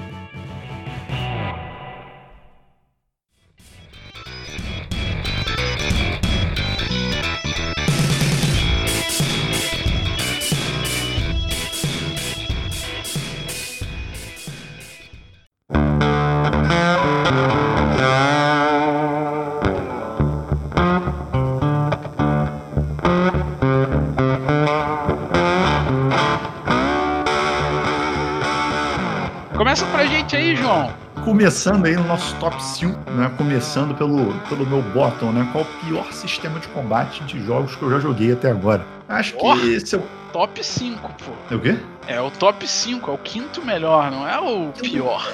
Gente 30.32 30.36
aí, 30.38 30.56
João. 30.56 30.94
Começando 31.26 31.86
aí 31.86 31.94
no 31.94 32.06
nosso 32.06 32.34
top 32.38 32.64
5, 32.64 33.12
né? 33.12 33.30
Começando 33.38 33.94
pelo, 33.96 34.34
pelo 34.48 34.66
meu 34.66 34.82
bottom, 34.82 35.30
né? 35.34 35.46
Qual 35.52 35.66
o 35.66 35.86
pior 35.86 36.10
sistema 36.14 36.58
de 36.58 36.70
combate 36.70 37.22
de 37.26 37.46
jogos 37.46 37.76
que 37.76 37.82
eu 37.84 37.92
já 37.92 38.00
joguei 38.00 38.32
até 38.32 38.50
agora? 38.50 38.86
Acho 39.10 39.36
Oh! 39.38 39.54
que 39.58 39.74
esse 39.74 39.94
é 39.96 39.98
o. 39.98 40.04
Top 40.32 40.64
5, 40.64 41.02
pô. 41.26 41.32
É 41.54 41.56
o 41.56 41.60
quê? 41.60 41.78
É 42.08 42.22
o 42.22 42.32
top 42.32 42.66
5, 42.66 43.12
é 43.12 43.14
o 43.14 43.18
quinto 43.18 43.62
melhor, 43.66 44.10
não 44.10 44.26
é 44.26 44.40
o 44.40 44.72
pior. 44.72 45.30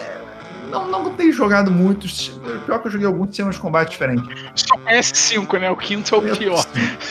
Não, 0.69 0.87
não 0.89 1.13
tenho 1.13 1.31
jogado 1.33 1.71
muitos. 1.71 2.39
Pior 2.65 2.79
que 2.79 2.87
eu 2.87 2.91
joguei 2.91 3.07
alguns 3.07 3.27
sistemas 3.27 3.55
de 3.55 3.61
combate 3.61 3.91
diferentes. 3.91 4.27
Só 4.55 4.77
conhece 4.77 5.15
5, 5.15 5.57
né? 5.57 5.71
O 5.71 5.75
quinto 5.75 6.15
é 6.15 6.17
o 6.17 6.37
pior. 6.37 6.65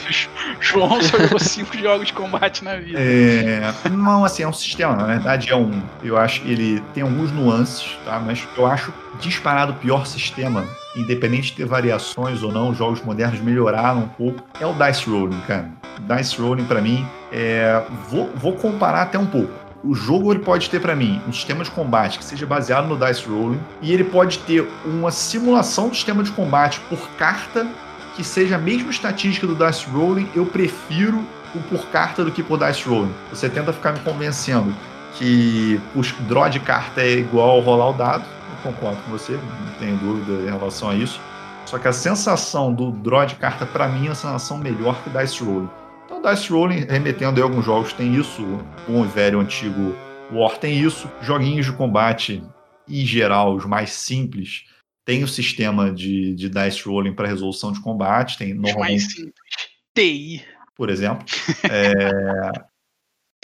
João 0.61 1.01
só 1.03 1.19
jogou 1.19 1.39
5 1.39 1.77
jogos 1.79 2.07
de 2.09 2.13
combate 2.13 2.65
na 2.65 2.77
vida. 2.77 2.99
É, 2.99 3.73
não, 3.91 4.25
assim, 4.25 4.43
é 4.43 4.49
um 4.49 4.53
sistema, 4.53 4.95
na 4.97 5.05
verdade 5.05 5.51
é 5.51 5.57
um. 5.57 5.83
Eu 6.03 6.17
acho 6.17 6.43
que 6.43 6.51
ele 6.51 6.81
tem 6.95 7.03
alguns 7.03 7.33
nuances, 7.33 7.97
tá? 8.05 8.19
Mas 8.19 8.47
eu 8.57 8.67
acho 8.67 8.93
disparado 9.21 9.73
o 9.73 9.77
pior 9.77 10.07
sistema, 10.07 10.65
independente 10.95 11.49
de 11.49 11.55
ter 11.55 11.67
variações 11.67 12.43
ou 12.43 12.53
não, 12.53 12.71
os 12.71 12.79
jogos 12.79 13.03
modernos 13.03 13.41
melhoraram 13.41 14.01
um 14.01 14.09
pouco, 14.09 14.43
é 14.61 14.67
o 14.67 14.73
Dice 14.73 15.09
Rolling, 15.09 15.41
cara. 15.47 15.71
Dice 16.01 16.41
Rolling, 16.41 16.65
pra 16.65 16.81
mim, 16.81 17.07
é. 17.33 17.83
Vou, 18.09 18.31
vou 18.35 18.53
comparar 18.53 19.03
até 19.03 19.19
um 19.19 19.27
pouco. 19.27 19.66
O 19.85 19.95
jogo 19.95 20.33
ele 20.33 20.41
pode 20.41 20.69
ter 20.71 20.81
pra 20.81 20.97
mim 20.97 21.21
um 21.29 21.33
sistema 21.33 21.63
de 21.63 21.71
combate 21.71 22.19
que 22.19 22.25
seja 22.25 22.47
baseado 22.47 22.87
no 22.87 22.97
dice 22.97 23.27
rolling 23.27 23.61
e 23.81 23.93
ele 23.93 24.05
pode 24.05 24.39
ter 24.41 24.67
uma 24.85 25.11
simulação 25.11 25.89
do 25.89 25.95
sistema 25.95 26.23
de 26.23 26.33
combate 26.33 26.81
por 26.89 27.09
carta 27.11 27.67
que 28.17 28.25
seja 28.25 28.57
a 28.57 28.59
mesma 28.59 28.91
estatística 28.91 29.47
do 29.47 29.55
dice 29.55 29.87
rolling. 29.87 30.29
Eu 30.35 30.47
prefiro 30.47 31.23
o 31.55 31.61
por 31.71 31.87
carta 31.89 32.25
do 32.25 32.33
que 32.33 32.43
por 32.43 32.59
dice 32.59 32.89
rolling. 32.89 33.15
Você 33.31 33.49
tenta 33.49 33.73
ficar 33.73 33.93
me 33.93 34.01
convencendo 34.01 34.75
que 35.15 35.81
o 35.95 36.03
draw 36.23 36.49
de 36.49 36.61
carta 36.61 37.01
é 37.01 37.19
igual 37.19 37.61
rolar 37.61 37.91
o 37.91 37.93
dado. 37.93 38.25
Eu 38.25 38.73
concordo 38.73 39.01
com 39.03 39.11
você, 39.11 39.33
não 39.33 39.73
tenho 39.79 39.97
dúvida 39.99 40.43
em 40.43 40.59
relação 40.59 40.91
a 40.91 40.95
isso. 40.95 41.21
Só 41.67 41.79
que 41.79 41.89
a 41.89 41.93
sensação 41.93 42.73
do 42.73 42.91
draw 42.91 43.27
de 43.27 43.35
carta 43.35 43.67
pra 43.67 43.89
mim 43.89 44.07
é 44.07 44.09
uma 44.09 44.15
sensação 44.15 44.57
melhor 44.57 44.97
que 45.03 45.11
dice 45.11 45.43
rolling. 45.45 45.69
Então, 46.19 46.35
Dice 46.35 46.51
Rolling, 46.51 46.87
remetendo 46.89 47.41
a 47.41 47.45
alguns 47.45 47.65
jogos, 47.65 47.93
tem 47.93 48.15
isso. 48.15 48.43
O 48.89 49.05
velho 49.05 49.41
antigo 49.41 49.95
War 50.33 50.59
tem 50.59 50.81
isso. 50.81 51.11
Joguinhos 51.21 51.67
de 51.67 51.73
combate, 51.73 52.43
em 52.89 53.05
geral, 53.07 53.55
os 53.55 53.65
mais 53.65 53.91
simples, 53.91 54.65
tem 55.05 55.23
o 55.23 55.29
sistema 55.29 55.93
de, 55.93 56.35
de 56.35 56.49
Dice 56.49 56.89
Rolling 56.89 57.15
para 57.15 57.29
resolução 57.29 57.73
de 57.73 57.81
combate. 57.81 58.39
Tem 58.39 58.53
Os 58.53 58.61
normalmente, 58.61 58.91
mais 58.91 59.13
simples. 59.13 59.35
TI. 59.95 60.45
por 60.75 60.91
exemplo. 60.91 61.25
É, 61.71 62.76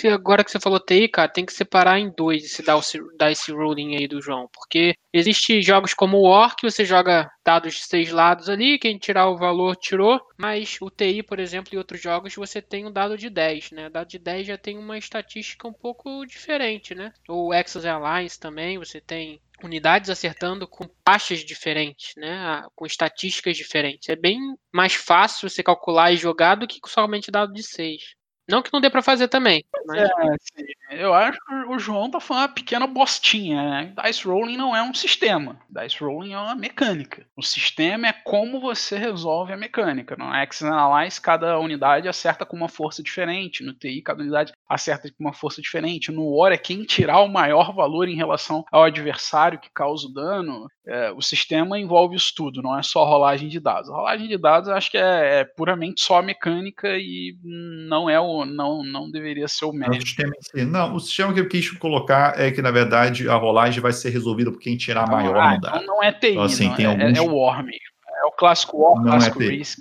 Que 0.02 0.08
Agora 0.08 0.42
que 0.42 0.50
você 0.50 0.58
falou 0.58 0.80
TI, 0.80 1.06
cara, 1.06 1.28
tem 1.28 1.46
que 1.46 1.52
separar 1.52 1.96
em 1.96 2.10
dois 2.10 2.42
esse 2.42 2.60
dice, 2.60 3.52
rolling 3.52 3.94
aí 3.94 4.08
do 4.08 4.20
João. 4.20 4.48
Porque 4.52 4.94
existe 5.12 5.62
jogos 5.62 5.94
como 5.94 6.16
o 6.16 6.28
War, 6.28 6.56
que 6.56 6.68
você 6.68 6.84
joga 6.84 7.30
dados 7.44 7.74
de 7.74 7.82
seis 7.82 8.10
lados 8.10 8.48
ali, 8.48 8.80
quem 8.80 8.98
tirar 8.98 9.28
o 9.28 9.36
valor 9.36 9.76
tirou. 9.76 10.20
Mas 10.36 10.76
o 10.80 10.90
TI, 10.90 11.22
por 11.22 11.38
exemplo, 11.38 11.72
e 11.72 11.78
outros 11.78 12.02
jogos, 12.02 12.34
você 12.34 12.60
tem 12.60 12.84
um 12.84 12.90
dado 12.90 13.16
de 13.16 13.30
10, 13.30 13.70
né? 13.70 13.86
O 13.86 13.90
dado 13.90 14.08
de 14.08 14.18
10 14.18 14.48
já 14.48 14.58
tem 14.58 14.76
uma 14.76 14.98
estatística 14.98 15.68
um 15.68 15.72
pouco 15.72 16.26
diferente, 16.26 16.96
né? 16.96 17.12
O 17.28 17.54
Exos 17.54 17.86
Alliance 17.86 18.40
também, 18.40 18.78
você 18.78 19.00
tem 19.00 19.40
unidades 19.62 20.10
acertando 20.10 20.66
com 20.66 20.84
taxas 21.04 21.44
diferentes, 21.44 22.14
né? 22.16 22.64
Com 22.74 22.86
estatísticas 22.86 23.56
diferentes. 23.56 24.08
É 24.08 24.16
bem 24.16 24.40
mais 24.74 24.94
fácil 24.94 25.48
você 25.48 25.62
calcular 25.62 26.10
e 26.10 26.16
jogar 26.16 26.56
do 26.56 26.66
que 26.66 26.80
somente 26.88 27.30
dado 27.30 27.52
de 27.52 27.62
6. 27.62 28.02
Não 28.48 28.62
que 28.62 28.72
não 28.72 28.80
dê 28.80 28.90
pra 28.90 29.02
fazer 29.02 29.28
também. 29.28 29.64
Mas... 29.86 29.98
É, 29.98 30.04
assim, 30.04 30.66
eu 30.90 31.14
acho 31.14 31.38
que 31.38 31.54
o 31.68 31.78
João 31.78 32.10
tá 32.10 32.20
falando 32.20 32.42
uma 32.42 32.48
pequena 32.48 32.86
bostinha, 32.86 33.62
né? 33.62 33.94
Dice 34.04 34.26
Rolling 34.26 34.56
não 34.56 34.74
é 34.74 34.82
um 34.82 34.92
sistema. 34.92 35.58
Dice 35.70 36.02
Rolling 36.02 36.32
é 36.32 36.38
uma 36.38 36.54
mecânica. 36.54 37.26
O 37.36 37.42
sistema 37.42 38.08
é 38.08 38.12
como 38.12 38.60
você 38.60 38.98
resolve 38.98 39.52
a 39.52 39.56
mecânica. 39.56 40.16
No 40.16 40.24
Access 40.24 40.66
Analyze, 40.66 41.20
cada 41.20 41.58
unidade 41.58 42.08
acerta 42.08 42.44
com 42.44 42.56
uma 42.56 42.68
força 42.68 43.02
diferente. 43.02 43.64
No 43.64 43.72
TI, 43.72 44.02
cada 44.02 44.22
unidade 44.22 44.52
acerta 44.68 45.08
com 45.08 45.24
uma 45.24 45.32
força 45.32 45.62
diferente. 45.62 46.10
No 46.10 46.36
War 46.36 46.52
é 46.52 46.58
quem 46.58 46.82
tirar 46.84 47.20
o 47.20 47.28
maior 47.28 47.72
valor 47.74 48.08
em 48.08 48.16
relação 48.16 48.64
ao 48.72 48.84
adversário 48.84 49.60
que 49.60 49.70
causa 49.72 50.06
o 50.06 50.12
dano. 50.12 50.66
É, 50.84 51.12
o 51.12 51.22
sistema 51.22 51.78
envolve 51.78 52.16
isso 52.16 52.32
tudo, 52.36 52.60
não 52.60 52.76
é 52.76 52.82
só 52.82 53.04
rolagem 53.04 53.48
de 53.48 53.60
dados. 53.60 53.88
A 53.88 53.94
rolagem 53.94 54.26
de 54.26 54.36
dados 54.36 54.68
eu 54.68 54.74
acho 54.74 54.90
que 54.90 54.98
é, 54.98 55.40
é 55.40 55.44
puramente 55.44 56.02
só 56.02 56.20
mecânica 56.20 56.88
e 56.98 57.36
não 57.44 58.10
é 58.10 58.18
o 58.18 58.31
não, 58.46 58.82
não 58.82 59.10
deveria 59.10 59.46
ser 59.48 59.64
o 59.66 59.70
O 59.70 59.72
mérito. 59.72 60.06
sistema 60.06 60.32
em 60.36 60.42
si. 60.60 60.64
Não, 60.64 60.94
o 60.94 61.00
sistema 61.00 61.32
que 61.32 61.40
eu 61.40 61.48
quis 61.48 61.70
colocar 61.72 62.38
é 62.40 62.50
que, 62.50 62.60
na 62.62 62.70
verdade, 62.70 63.28
a 63.28 63.34
rolagem 63.34 63.80
vai 63.80 63.92
ser 63.92 64.10
resolvida 64.10 64.50
por 64.50 64.58
quem 64.60 64.76
tirar 64.76 65.06
maior 65.10 65.36
ah, 65.36 65.56
dado. 65.56 65.76
então 65.76 65.86
não 65.86 66.02
é 66.02 66.10
TI, 66.12 66.30
Então, 66.32 66.42
assim, 66.42 66.68
não, 66.68 66.74
tem 66.76 66.84
é, 66.86 66.88
alguns- 66.88 67.18
é 67.18 67.20
o 67.20 67.62
mesmo. 67.62 67.80
É 68.22 68.26
o 68.26 68.30
clássico 68.32 68.78
War, 68.80 68.94
Não 69.02 69.08
é 69.08 69.10
clássico 69.16 69.38
TI. 69.38 69.48
Risk. 69.48 69.80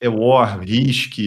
é 0.00 0.08
War, 0.08 0.58
Risk. 0.60 1.18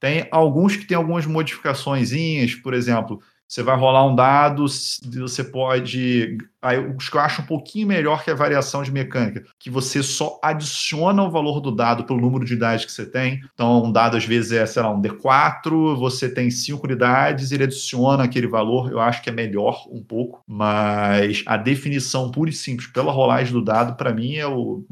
Tem 0.00 0.26
alguns 0.30 0.76
que 0.76 0.84
tem 0.84 0.96
algumas 0.96 1.24
modificaçõezinhas, 1.26 2.54
por 2.54 2.74
exemplo, 2.74 3.20
você 3.52 3.62
vai 3.62 3.76
rolar 3.76 4.06
um 4.06 4.14
dado, 4.14 4.64
você 4.66 5.44
pode. 5.44 6.38
Aí, 6.62 6.78
eu 6.78 7.20
acho 7.20 7.42
um 7.42 7.44
pouquinho 7.44 7.86
melhor 7.86 8.24
que 8.24 8.30
a 8.30 8.34
variação 8.34 8.82
de 8.82 8.90
mecânica, 8.90 9.44
que 9.58 9.68
você 9.68 10.02
só 10.02 10.40
adiciona 10.42 11.22
o 11.22 11.30
valor 11.30 11.60
do 11.60 11.70
dado 11.70 12.04
pelo 12.04 12.18
número 12.18 12.46
de 12.46 12.52
unidades 12.52 12.86
que 12.86 12.92
você 12.92 13.04
tem. 13.04 13.42
Então, 13.52 13.84
um 13.84 13.92
dado 13.92 14.16
às 14.16 14.24
vezes 14.24 14.52
é, 14.52 14.64
sei 14.64 14.80
lá, 14.80 14.90
um 14.90 15.02
D4, 15.02 15.94
você 15.96 16.30
tem 16.30 16.50
cinco 16.50 16.86
unidades, 16.86 17.52
ele 17.52 17.64
adiciona 17.64 18.24
aquele 18.24 18.46
valor. 18.46 18.90
Eu 18.90 19.00
acho 19.00 19.22
que 19.22 19.28
é 19.28 19.32
melhor 19.32 19.86
um 19.90 20.02
pouco, 20.02 20.40
mas 20.48 21.44
a 21.44 21.58
definição 21.58 22.30
pura 22.30 22.48
e 22.48 22.54
simples 22.54 22.88
pela 22.88 23.12
rolagem 23.12 23.52
do 23.52 23.62
dado, 23.62 23.96
para 23.96 24.14
mim, 24.14 24.36
é 24.36 24.46
o 24.46 24.82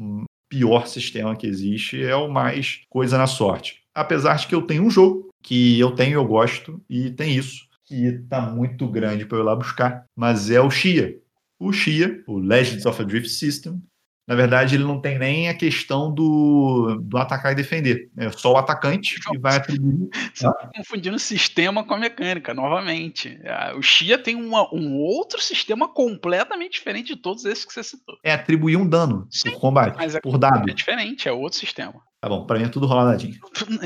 pior 0.47 0.85
sistema 0.85 1.35
que 1.35 1.47
existe, 1.47 2.03
é 2.03 2.15
o 2.15 2.29
mais 2.29 2.81
coisa 2.91 3.17
na 3.17 3.25
sorte. 3.25 3.81
Apesar 3.95 4.35
de 4.35 4.45
que 4.45 4.53
eu 4.53 4.61
tenho 4.61 4.83
um 4.83 4.91
jogo 4.91 5.31
que 5.41 5.79
eu 5.79 5.89
tenho, 5.91 6.13
eu 6.13 6.25
gosto, 6.25 6.79
e 6.87 7.09
tem 7.09 7.35
isso, 7.35 7.70
que 7.91 8.19
tá 8.29 8.41
muito 8.41 8.87
grande 8.87 9.25
para 9.25 9.37
eu 9.37 9.41
ir 9.41 9.45
lá 9.45 9.55
buscar, 9.55 10.05
mas 10.15 10.49
é 10.49 10.61
o 10.61 10.71
Xia. 10.71 11.17
O 11.59 11.73
Xia, 11.73 12.23
o 12.25 12.37
Legends 12.39 12.85
of 12.85 13.01
a 13.01 13.05
Drift 13.05 13.29
System, 13.29 13.81
na 14.27 14.35
verdade, 14.35 14.75
ele 14.75 14.83
não 14.85 15.01
tem 15.01 15.19
nem 15.19 15.49
a 15.49 15.53
questão 15.53 16.13
do, 16.13 16.95
do 17.03 17.17
atacar 17.17 17.51
e 17.51 17.55
defender. 17.55 18.09
É 18.17 18.31
só 18.31 18.53
o 18.53 18.57
atacante 18.57 19.19
que 19.19 19.37
vai 19.37 19.57
atribuir. 19.57 20.09
Você 20.33 20.45
tá 20.45 20.69
confundindo 20.73 21.19
sistema 21.19 21.83
com 21.83 21.93
a 21.95 21.97
mecânica, 21.97 22.53
novamente. 22.53 23.37
Ah, 23.45 23.73
O 23.75 23.81
Xia 23.81 24.17
tem 24.17 24.35
uma- 24.35 24.73
um 24.73 24.95
outro 24.95 25.41
sistema 25.41 25.87
completamente 25.91 26.73
diferente 26.73 27.07
de 27.07 27.21
todos 27.21 27.43
esses 27.43 27.65
que 27.65 27.73
você 27.73 27.83
citou. 27.83 28.15
É 28.23 28.31
atribuir 28.31 28.77
um 28.77 28.87
dano 28.87 29.27
Sim, 29.29 29.51
por 29.51 29.59
combate, 29.59 29.97
mas 29.97 30.15
é- 30.15 30.21
por 30.21 30.37
dado. 30.37 30.69
É 30.69 30.73
diferente, 30.73 31.27
é 31.27 31.31
outro 31.31 31.59
sistema. 31.59 32.01
Tá 32.21 32.29
bom, 32.29 32.45
para 32.45 32.59
mim 32.59 32.65
é 32.65 32.69
tudo 32.69 32.85
roladinho. 32.85 33.33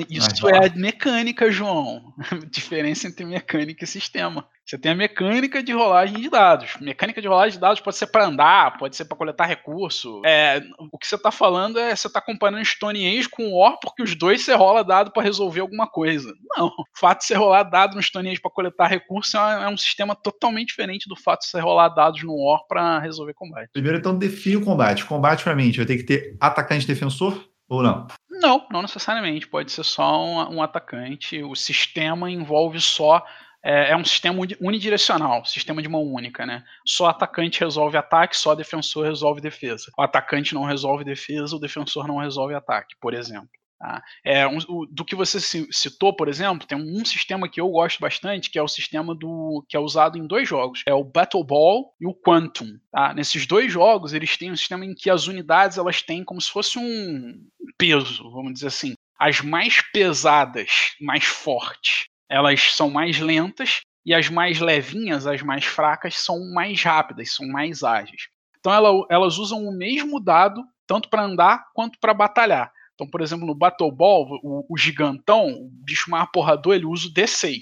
Isso 0.09 0.49
é 0.49 0.67
a 0.67 0.75
mecânica, 0.75 1.49
João. 1.49 2.13
Diferença 2.51 3.07
entre 3.07 3.23
mecânica 3.23 3.85
e 3.85 3.87
sistema. 3.87 4.45
Você 4.65 4.77
tem 4.77 4.91
a 4.91 4.95
mecânica 4.95 5.63
de 5.63 5.71
rolagem 5.71 6.19
de 6.19 6.29
dados. 6.29 6.75
Mecânica 6.81 7.21
de 7.21 7.29
rolagem 7.29 7.53
de 7.53 7.61
dados 7.61 7.79
pode 7.79 7.95
ser 7.95 8.07
para 8.07 8.25
andar, 8.25 8.77
pode 8.77 8.97
ser 8.97 9.05
para 9.05 9.15
coletar 9.15 9.45
recurso. 9.45 10.21
É, 10.25 10.61
o 10.91 10.97
que 10.97 11.07
você 11.07 11.17
tá 11.17 11.31
falando 11.31 11.79
é 11.79 11.95
você 11.95 12.11
tá 12.11 12.19
comparando 12.19 12.65
Stone 12.65 13.07
Age 13.07 13.29
com 13.29 13.53
War 13.53 13.79
porque 13.81 14.03
os 14.03 14.13
dois 14.15 14.43
você 14.43 14.53
rola 14.53 14.83
dado 14.83 15.11
para 15.13 15.23
resolver 15.23 15.61
alguma 15.61 15.87
coisa. 15.87 16.33
Não. 16.57 16.67
O 16.67 16.99
fato 16.99 17.19
de 17.19 17.27
você 17.27 17.35
rolar 17.35 17.63
dado 17.63 17.95
no 17.95 18.03
Stone 18.03 18.27
Age 18.27 18.41
para 18.41 18.51
coletar 18.51 18.87
recurso 18.87 19.37
é, 19.37 19.63
é 19.63 19.69
um 19.69 19.77
sistema 19.77 20.13
totalmente 20.13 20.69
diferente 20.69 21.07
do 21.07 21.15
fato 21.15 21.43
de 21.43 21.47
você 21.47 21.61
rolar 21.61 21.87
dados 21.87 22.21
no 22.21 22.35
War 22.35 22.67
para 22.67 22.99
resolver 22.99 23.33
combate. 23.33 23.69
Primeiro, 23.71 23.97
então, 23.97 24.17
define 24.17 24.57
o 24.57 24.65
combate. 24.65 25.05
Combate, 25.05 25.41
para 25.41 25.55
mim, 25.55 25.69
a 25.69 25.77
vai 25.77 25.85
ter 25.85 25.97
que 25.97 26.03
ter 26.03 26.35
atacante 26.41 26.85
defensor 26.85 27.54
ou 27.67 27.81
não? 27.81 28.07
Não, 28.29 28.67
não 28.71 28.81
necessariamente. 28.81 29.47
Pode 29.47 29.71
ser 29.71 29.83
só 29.83 30.23
um, 30.23 30.55
um 30.55 30.63
atacante. 30.63 31.41
O 31.43 31.55
sistema 31.55 32.29
envolve 32.29 32.79
só. 32.79 33.25
É, 33.63 33.91
é 33.91 33.97
um 33.97 34.05
sistema 34.05 34.39
uni- 34.39 34.57
unidirecional, 34.61 35.43
sistema 35.43 35.81
de 35.81 35.89
mão 35.89 36.03
única, 36.03 36.45
né? 36.45 36.63
Só 36.85 37.07
atacante 37.07 37.59
resolve 37.61 37.97
ataque, 37.97 38.37
só 38.37 38.53
defensor 38.53 39.05
resolve 39.05 39.41
defesa. 39.41 39.91
O 39.97 40.03
atacante 40.03 40.53
não 40.53 40.65
resolve 40.65 41.03
defesa, 41.03 41.55
o 41.55 41.59
defensor 41.59 42.07
não 42.07 42.17
resolve 42.17 42.53
ataque, 42.53 42.95
por 43.01 43.15
exemplo. 43.15 43.49
Tá? 43.79 44.01
É, 44.23 44.47
um- 44.47 44.57
o- 44.67 44.85
do 44.85 45.03
que 45.05 45.15
você 45.15 45.39
ci- 45.39 45.67
citou, 45.71 46.15
por 46.15 46.27
exemplo, 46.27 46.67
tem 46.67 46.77
um, 46.77 47.03
sistema 47.05 47.47
que 47.49 47.59
eu 47.61 47.69
gosto 47.69 47.99
bastante, 47.99 48.49
que 48.49 48.57
é 48.59 48.61
o 48.61 48.67
sistema 48.67 49.13
do 49.15 49.65
que 49.69 49.75
é 49.77 49.79
usado 49.79 50.17
em 50.17 50.25
dois 50.25 50.47
jogos. 50.47 50.81
É 50.87 50.93
o 50.93 51.03
Battle 51.03 51.43
Ball 51.43 51.93
e 51.99 52.05
o 52.07 52.13
Quantum. 52.13 52.77
tá? 52.91 53.13
Nesses 53.13 53.45
dois 53.45 53.71
jogos, 53.71 54.13
eles 54.13 54.37
têm 54.37 54.51
um 54.51 54.55
sistema 54.57 54.85
em 54.85 54.93
que 54.95 55.09
as 55.09 55.27
unidades 55.27 55.77
elas 55.77 56.01
têm 56.01 56.23
como 56.23 56.41
se 56.41 56.49
fosse 56.51 56.77
um 56.79 57.45
peso, 57.77 58.29
vamos 58.31 58.53
dizer 58.53 58.67
assim. 58.67 58.93
As 59.19 59.41
mais 59.41 59.81
pesadas, 59.93 60.93
mais 60.99 61.23
fortes, 61.25 62.05
elas 62.29 62.73
são 62.75 62.89
mais 62.89 63.19
lentas 63.19 63.81
e 64.05 64.13
as 64.13 64.29
mais 64.29 64.59
levinhas, 64.59 65.25
as 65.25 65.41
mais 65.41 65.65
fracas, 65.65 66.15
são 66.17 66.39
mais 66.53 66.81
rápidas, 66.83 67.33
são 67.33 67.47
mais 67.47 67.83
ágeis. 67.83 68.27
Então 68.59 68.73
ela- 68.73 69.05
elas 69.09 69.37
usam 69.37 69.63
o 69.65 69.71
mesmo 69.71 70.19
dado 70.19 70.63
tanto 70.87 71.09
para 71.09 71.23
andar 71.23 71.65
quanto 71.73 71.97
para 71.99 72.13
batalhar. 72.13 72.71
Então, 72.95 73.07
por 73.09 73.21
exemplo, 73.21 73.45
no 73.45 73.53
Battle 73.55 73.91
Ball, 73.91 74.25
o, 74.41 74.65
o 74.73 74.77
gigantão, 74.77 75.47
o 75.49 75.69
bicho 75.69 76.09
mais 76.09 76.27
porrador, 76.31 76.73
ele 76.73 76.85
usa 76.85 77.07
o 77.07 77.11
D6. 77.13 77.61